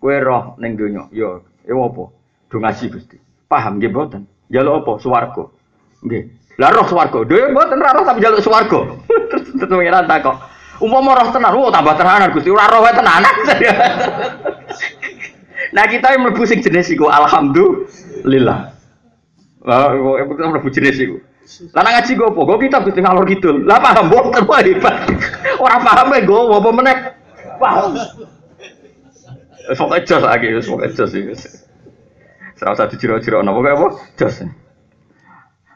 Kowe 0.00 0.16
roh 0.16 0.56
ning 0.56 0.80
donya, 0.80 1.04
yo, 1.12 1.44
ya 1.68 1.76
apa? 1.76 2.08
Do 2.48 2.56
ngaji 2.56 2.84
Gusti. 2.88 3.20
Paham 3.44 3.76
nggih 3.76 3.92
mboten? 3.92 4.24
Jaluk 4.48 4.80
apa? 4.80 4.92
Swarga. 4.96 5.44
Nggih. 6.08 6.22
Lah 6.56 6.72
roh 6.72 6.88
swarga. 6.88 7.18
Dhewe 7.28 7.52
mboten 7.52 7.84
roh 7.84 8.04
tapi 8.08 8.18
njaluk 8.24 8.40
swarga. 8.40 8.80
Terus 9.60 9.68
pengiran 9.68 10.08
takok. 10.08 10.40
Umpama 10.80 11.20
roh 11.20 11.28
tenan, 11.28 11.52
oh 11.52 11.68
tambah 11.68 12.00
tenanan 12.00 12.32
Gusti. 12.32 12.48
Ora 12.48 12.64
roh 12.64 12.80
tenanan. 12.88 13.28
nah 15.76 15.84
kita 15.84 16.16
yang 16.16 16.24
mlebu 16.24 16.48
jenis 16.48 16.96
iku 16.96 17.12
alhamdulillah. 17.12 18.72
Lah 19.68 19.92
kita 20.24 20.48
mlebu 20.48 20.72
jenis 20.72 20.96
iku. 20.96 21.27
Lah 21.72 21.82
ngaji 21.82 22.12
go 22.14 22.28
apa? 22.28 22.40
Go 22.44 22.54
kitab 22.60 22.84
Gusti 22.84 23.00
ngalor 23.00 23.24
kidul. 23.24 23.64
Lah 23.64 23.80
paham 23.80 24.12
mboten 24.12 24.44
wae 24.44 24.68
hebat. 24.68 25.08
Ora 25.56 25.80
paham 25.80 26.12
e 26.12 26.20
go 26.28 26.52
apa 26.52 26.70
meneh. 26.70 26.96
Paham. 27.56 27.96
Sok 29.72 29.96
jos 30.04 30.22
lagi, 30.24 30.48
sok 30.60 30.84
jos 30.92 31.12
iki. 31.16 31.34
Serasa 32.58 32.90
dijiro-jiro 32.90 33.40
napa 33.40 33.60
kaya 33.64 33.76
apa? 33.76 33.88
Jos. 34.18 34.36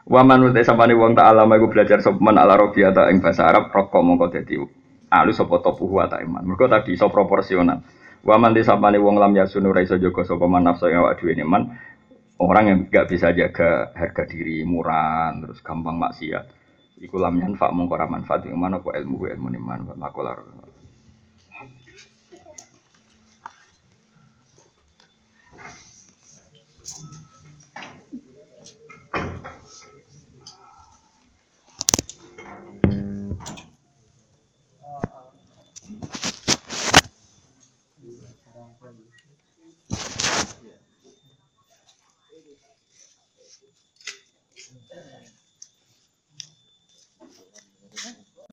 Waman 0.03 0.51
utai 0.51 0.67
sampani 0.67 0.91
wong 0.93 1.15
tak 1.15 1.31
alama 1.31 1.55
iku 1.55 1.71
belajar 1.71 2.03
sopeman 2.03 2.35
ala 2.35 2.59
robi 2.59 2.83
atau 2.83 3.07
ing 3.07 3.23
bahasa 3.23 3.47
Arab 3.47 3.71
rokok 3.71 4.03
mongko 4.03 4.35
dadi 4.35 4.59
alu 5.07 5.31
sapa 5.31 5.63
topuhu 5.63 5.95
ta 6.11 6.19
iman. 6.19 6.43
Mergo 6.43 6.67
tadi 6.67 6.91
iso 6.91 7.07
proporsional. 7.07 7.79
Waman 8.27 8.51
di 8.51 8.67
sampani 8.67 8.99
wong 8.99 9.15
lam 9.15 9.31
yasunu 9.31 9.71
ra 9.71 9.79
iso 9.79 9.95
jaga 9.95 10.27
sapa 10.27 10.43
man 10.43 10.67
nafsu 10.67 10.91
ing. 10.91 10.99
Orang 12.43 12.65
yang 12.67 12.79
gak 12.91 13.07
bisa 13.07 13.31
jaga 13.31 13.95
harga 13.95 14.23
diri 14.27 14.67
murah 14.67 15.31
terus 15.39 15.63
gampang 15.63 15.95
maksiat. 15.95 16.45
Iku 16.99 17.15
lam 17.15 17.39
yanfa 17.39 17.71
ra 17.71 18.05
manfaat 18.07 18.43
iman 18.51 18.83
apa 18.83 18.99
ilmu 18.99 19.31
ilmu 19.31 19.47
iman 19.63 19.79
makolar. 19.95 20.43